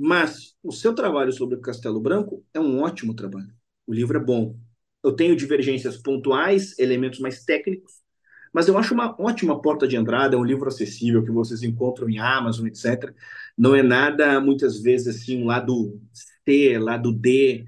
mas 0.00 0.56
o 0.62 0.72
seu 0.72 0.94
trabalho 0.94 1.30
sobre 1.30 1.56
o 1.56 1.60
Castelo 1.60 2.00
Branco 2.00 2.42
é 2.54 2.58
um 2.60 2.80
ótimo 2.80 3.14
trabalho. 3.14 3.52
O 3.86 3.92
livro 3.92 4.16
é 4.16 4.24
bom. 4.24 4.58
Eu 5.04 5.12
tenho 5.12 5.36
divergências 5.36 5.98
pontuais, 5.98 6.78
elementos 6.78 7.20
mais 7.20 7.44
técnicos, 7.44 7.92
mas 8.50 8.66
eu 8.66 8.78
acho 8.78 8.94
uma 8.94 9.14
ótima 9.20 9.60
porta 9.60 9.86
de 9.86 9.96
entrada, 9.96 10.36
é 10.36 10.38
um 10.38 10.44
livro 10.44 10.68
acessível 10.68 11.22
que 11.22 11.30
vocês 11.30 11.62
encontram 11.62 12.08
em 12.08 12.18
Amazon, 12.18 12.66
etc. 12.66 13.14
Não 13.56 13.76
é 13.76 13.82
nada, 13.82 14.40
muitas 14.40 14.80
vezes, 14.80 15.20
assim, 15.22 15.42
um 15.42 15.46
lado 15.46 16.00
C, 16.46 16.78
lado 16.78 17.12
D, 17.12 17.66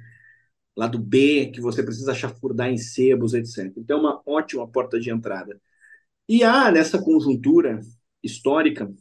lado 0.76 0.98
B, 0.98 1.50
que 1.54 1.60
você 1.60 1.82
precisa 1.82 2.14
chafurdar 2.14 2.70
em 2.70 2.78
sebos, 2.78 3.34
etc. 3.34 3.72
Então, 3.76 3.98
é 3.98 4.00
uma 4.00 4.22
ótima 4.26 4.66
porta 4.66 4.98
de 4.98 5.10
entrada. 5.10 5.60
E 6.28 6.44
há, 6.44 6.70
nessa 6.70 7.02
conjuntura 7.02 7.80
histórica, 8.22 8.92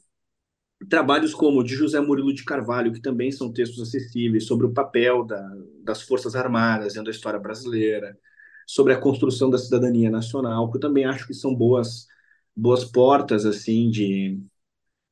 trabalhos 0.89 1.33
como 1.33 1.59
o 1.59 1.63
de 1.63 1.75
José 1.75 1.99
Murilo 1.99 2.33
de 2.33 2.43
Carvalho, 2.43 2.91
que 2.91 3.01
também 3.01 3.31
são 3.31 3.51
textos 3.51 3.81
acessíveis, 3.81 4.45
sobre 4.45 4.65
o 4.65 4.73
papel 4.73 5.23
da, 5.23 5.41
das 5.83 6.01
Forças 6.01 6.35
Armadas 6.35 6.93
dentro 6.93 7.05
da 7.05 7.11
história 7.11 7.39
brasileira, 7.39 8.17
sobre 8.65 8.93
a 8.93 8.99
construção 8.99 9.49
da 9.49 9.57
cidadania 9.57 10.09
nacional, 10.09 10.69
que 10.71 10.77
eu 10.77 10.81
também 10.81 11.05
acho 11.05 11.27
que 11.27 11.33
são 11.33 11.53
boas 11.55 12.07
boas 12.55 12.83
portas 12.83 13.45
assim 13.45 13.89
de, 13.89 14.39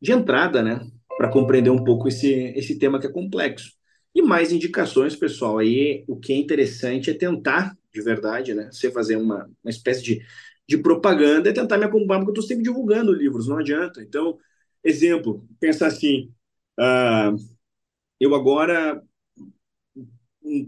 de 0.01 0.11
entrada, 0.11 0.61
né, 0.63 0.87
para 1.17 1.29
compreender 1.31 1.69
um 1.69 1.83
pouco 1.83 2.07
esse 2.07 2.29
esse 2.55 2.77
tema 2.79 2.99
que 2.99 3.07
é 3.07 3.11
complexo. 3.11 3.73
E 4.15 4.21
mais 4.21 4.51
indicações, 4.51 5.15
pessoal. 5.15 5.59
Aí 5.59 6.03
o 6.07 6.17
que 6.17 6.33
é 6.33 6.37
interessante 6.37 7.09
é 7.11 7.13
tentar, 7.13 7.77
de 7.93 8.01
verdade, 8.01 8.53
né, 8.53 8.69
você 8.71 8.91
fazer 8.91 9.17
uma, 9.17 9.49
uma 9.63 9.69
espécie 9.69 10.03
de, 10.03 10.21
de 10.67 10.77
propaganda, 10.77 11.49
é 11.49 11.53
tentar 11.53 11.77
me 11.77 11.85
acompanhar, 11.85 12.19
porque 12.19 12.31
eu 12.31 12.41
estou 12.41 12.47
sempre 12.47 12.63
divulgando 12.63 13.13
livros, 13.13 13.47
não 13.47 13.57
adianta. 13.57 14.01
Então, 14.01 14.37
exemplo, 14.83 15.47
pensar 15.59 15.87
assim, 15.87 16.31
uh, 16.79 17.35
eu 18.19 18.35
agora 18.35 19.03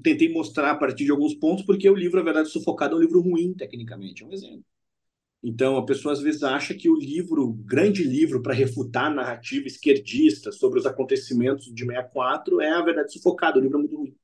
tentei 0.03 0.31
mostrar 0.31 0.71
a 0.71 0.75
partir 0.75 1.05
de 1.05 1.11
alguns 1.11 1.33
pontos, 1.33 1.65
porque 1.65 1.89
o 1.89 1.95
livro, 1.95 2.17
na 2.17 2.23
verdade, 2.23 2.49
sufocado 2.49 2.95
é 2.95 2.97
um 2.97 3.01
livro 3.01 3.21
ruim, 3.21 3.53
tecnicamente, 3.53 4.23
é 4.23 4.25
um 4.25 4.33
exemplo. 4.33 4.65
Então, 5.43 5.75
a 5.77 5.85
pessoa 5.85 6.13
às 6.13 6.21
vezes 6.21 6.43
acha 6.43 6.73
que 6.73 6.87
o 6.87 6.95
livro, 6.95 7.53
grande 7.53 8.03
livro 8.03 8.43
para 8.43 8.53
refutar 8.53 9.05
a 9.05 9.13
narrativa 9.13 9.65
esquerdista 9.67 10.51
sobre 10.51 10.79
os 10.79 10.85
acontecimentos 10.85 11.65
de 11.73 11.85
64 11.85 12.61
é, 12.61 12.71
a 12.71 12.81
verdade, 12.81 13.11
sufocado, 13.11 13.59
o 13.59 13.61
livro 13.61 13.77
é 13.77 13.79
muito 13.79 13.97
ruim. 13.97 14.15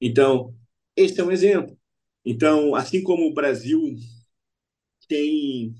Então, 0.00 0.54
esse 0.96 1.20
é 1.20 1.24
um 1.24 1.30
exemplo. 1.30 1.78
Então, 2.24 2.74
assim 2.74 3.02
como 3.02 3.26
o 3.26 3.34
Brasil 3.34 3.80
tem 5.06 5.74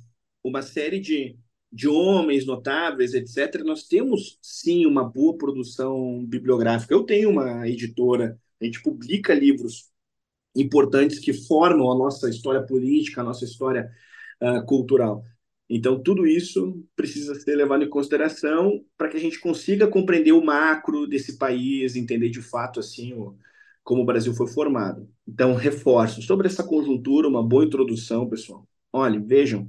uma 0.44 0.60
série 0.60 1.00
de, 1.00 1.38
de 1.72 1.88
homens 1.88 2.44
notáveis, 2.44 3.14
etc., 3.14 3.62
nós 3.64 3.84
temos 3.84 4.38
sim 4.42 4.86
uma 4.86 5.04
boa 5.04 5.36
produção 5.36 6.24
bibliográfica. 6.26 6.92
Eu 6.94 7.04
tenho 7.04 7.30
uma 7.30 7.66
editora 7.68 8.38
a 8.62 8.64
gente 8.64 8.82
publica 8.82 9.34
livros 9.34 9.90
importantes 10.54 11.18
que 11.18 11.32
formam 11.32 11.90
a 11.90 11.98
nossa 11.98 12.28
história 12.30 12.62
política, 12.62 13.20
a 13.20 13.24
nossa 13.24 13.44
história 13.44 13.90
uh, 14.40 14.64
cultural. 14.66 15.24
Então, 15.68 16.00
tudo 16.00 16.26
isso 16.26 16.84
precisa 16.94 17.34
ser 17.34 17.56
levado 17.56 17.82
em 17.82 17.88
consideração 17.88 18.84
para 18.96 19.08
que 19.08 19.16
a 19.16 19.20
gente 19.20 19.40
consiga 19.40 19.88
compreender 19.88 20.32
o 20.32 20.44
macro 20.44 21.06
desse 21.06 21.38
país, 21.38 21.96
entender 21.96 22.28
de 22.28 22.42
fato 22.42 22.78
assim 22.78 23.14
o, 23.14 23.36
como 23.82 24.02
o 24.02 24.04
Brasil 24.04 24.34
foi 24.34 24.46
formado. 24.46 25.08
Então, 25.26 25.54
reforço 25.54 26.22
sobre 26.22 26.46
essa 26.46 26.62
conjuntura, 26.62 27.26
uma 27.26 27.42
boa 27.42 27.64
introdução, 27.64 28.28
pessoal. 28.28 28.68
Olhem, 28.92 29.24
vejam, 29.24 29.68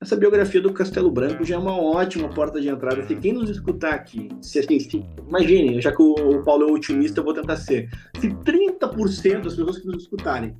essa 0.00 0.16
biografia 0.16 0.60
do 0.60 0.72
Castelo 0.72 1.10
Branco 1.10 1.44
já 1.44 1.56
é 1.56 1.58
uma 1.58 1.76
ótima 1.76 2.28
porta 2.28 2.60
de 2.60 2.68
entrada. 2.68 3.04
Se 3.06 3.16
quem 3.16 3.32
nos 3.32 3.50
escutar 3.50 3.94
aqui, 3.94 4.28
se 4.40 4.60
assim, 4.60 4.78
se, 4.78 5.04
imagine, 5.26 5.80
já 5.80 5.90
que 5.90 6.00
o, 6.00 6.42
Paulo 6.44 6.68
é 6.68 6.72
otimista, 6.72 7.18
eu 7.18 7.24
vou 7.24 7.34
tentar 7.34 7.56
ser. 7.56 7.90
Se 8.20 8.28
30% 8.28 9.42
das 9.42 9.56
pessoas 9.56 9.78
que 9.78 9.86
nos 9.86 10.02
escutarem 10.04 10.56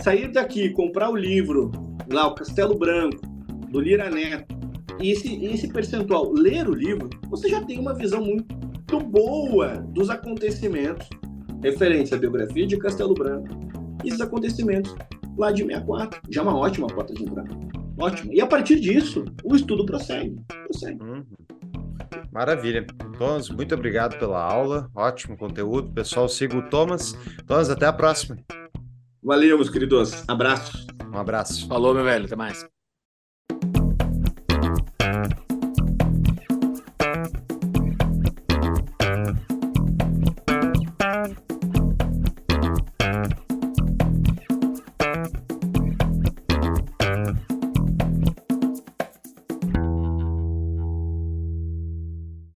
sair 0.00 0.28
daqui, 0.28 0.70
comprar 0.70 1.10
o 1.10 1.16
livro, 1.16 1.72
lá, 2.10 2.28
o 2.28 2.34
Castelo 2.34 2.78
Branco, 2.78 3.20
do 3.68 3.80
Lira 3.80 4.08
Neto, 4.08 4.54
e 5.00 5.10
esse, 5.10 5.44
esse 5.44 5.68
percentual 5.68 6.32
ler 6.32 6.68
o 6.68 6.74
livro, 6.74 7.10
você 7.28 7.48
já 7.48 7.62
tem 7.64 7.78
uma 7.78 7.94
visão 7.94 8.22
muito 8.24 9.00
boa 9.00 9.78
dos 9.88 10.08
acontecimentos 10.08 11.08
referentes 11.62 12.12
à 12.12 12.16
biografia 12.16 12.66
de 12.66 12.76
Castelo 12.78 13.14
Branco 13.14 13.48
e 14.04 14.08
esses 14.08 14.20
acontecimentos 14.20 14.94
lá 15.36 15.50
de 15.50 15.64
64. 15.64 16.20
Já 16.30 16.40
é 16.40 16.44
uma 16.44 16.56
ótima 16.56 16.86
porta 16.86 17.12
de 17.12 17.24
entrada. 17.24 17.79
Ótimo. 18.00 18.32
E 18.32 18.40
a 18.40 18.46
partir 18.46 18.80
disso, 18.80 19.24
o 19.44 19.54
estudo 19.54 19.84
prossegue. 19.84 20.36
prossegue. 20.66 21.02
Uhum. 21.02 21.24
Maravilha. 22.32 22.86
Thomas, 23.18 23.48
muito 23.50 23.74
obrigado 23.74 24.18
pela 24.18 24.42
aula. 24.42 24.90
Ótimo 24.94 25.36
conteúdo. 25.36 25.92
Pessoal, 25.92 26.28
siga 26.28 26.56
o 26.56 26.62
Thomas. 26.70 27.16
Thomas, 27.46 27.68
até 27.68 27.86
a 27.86 27.92
próxima. 27.92 28.38
Valeu, 29.22 29.56
meus 29.56 29.68
queridos. 29.68 30.24
Abraços. 30.26 30.86
Um 31.12 31.18
abraço. 31.18 31.68
Falou, 31.68 31.94
meu 31.94 32.04
velho. 32.04 32.24
Até 32.24 32.36
mais. 32.36 32.66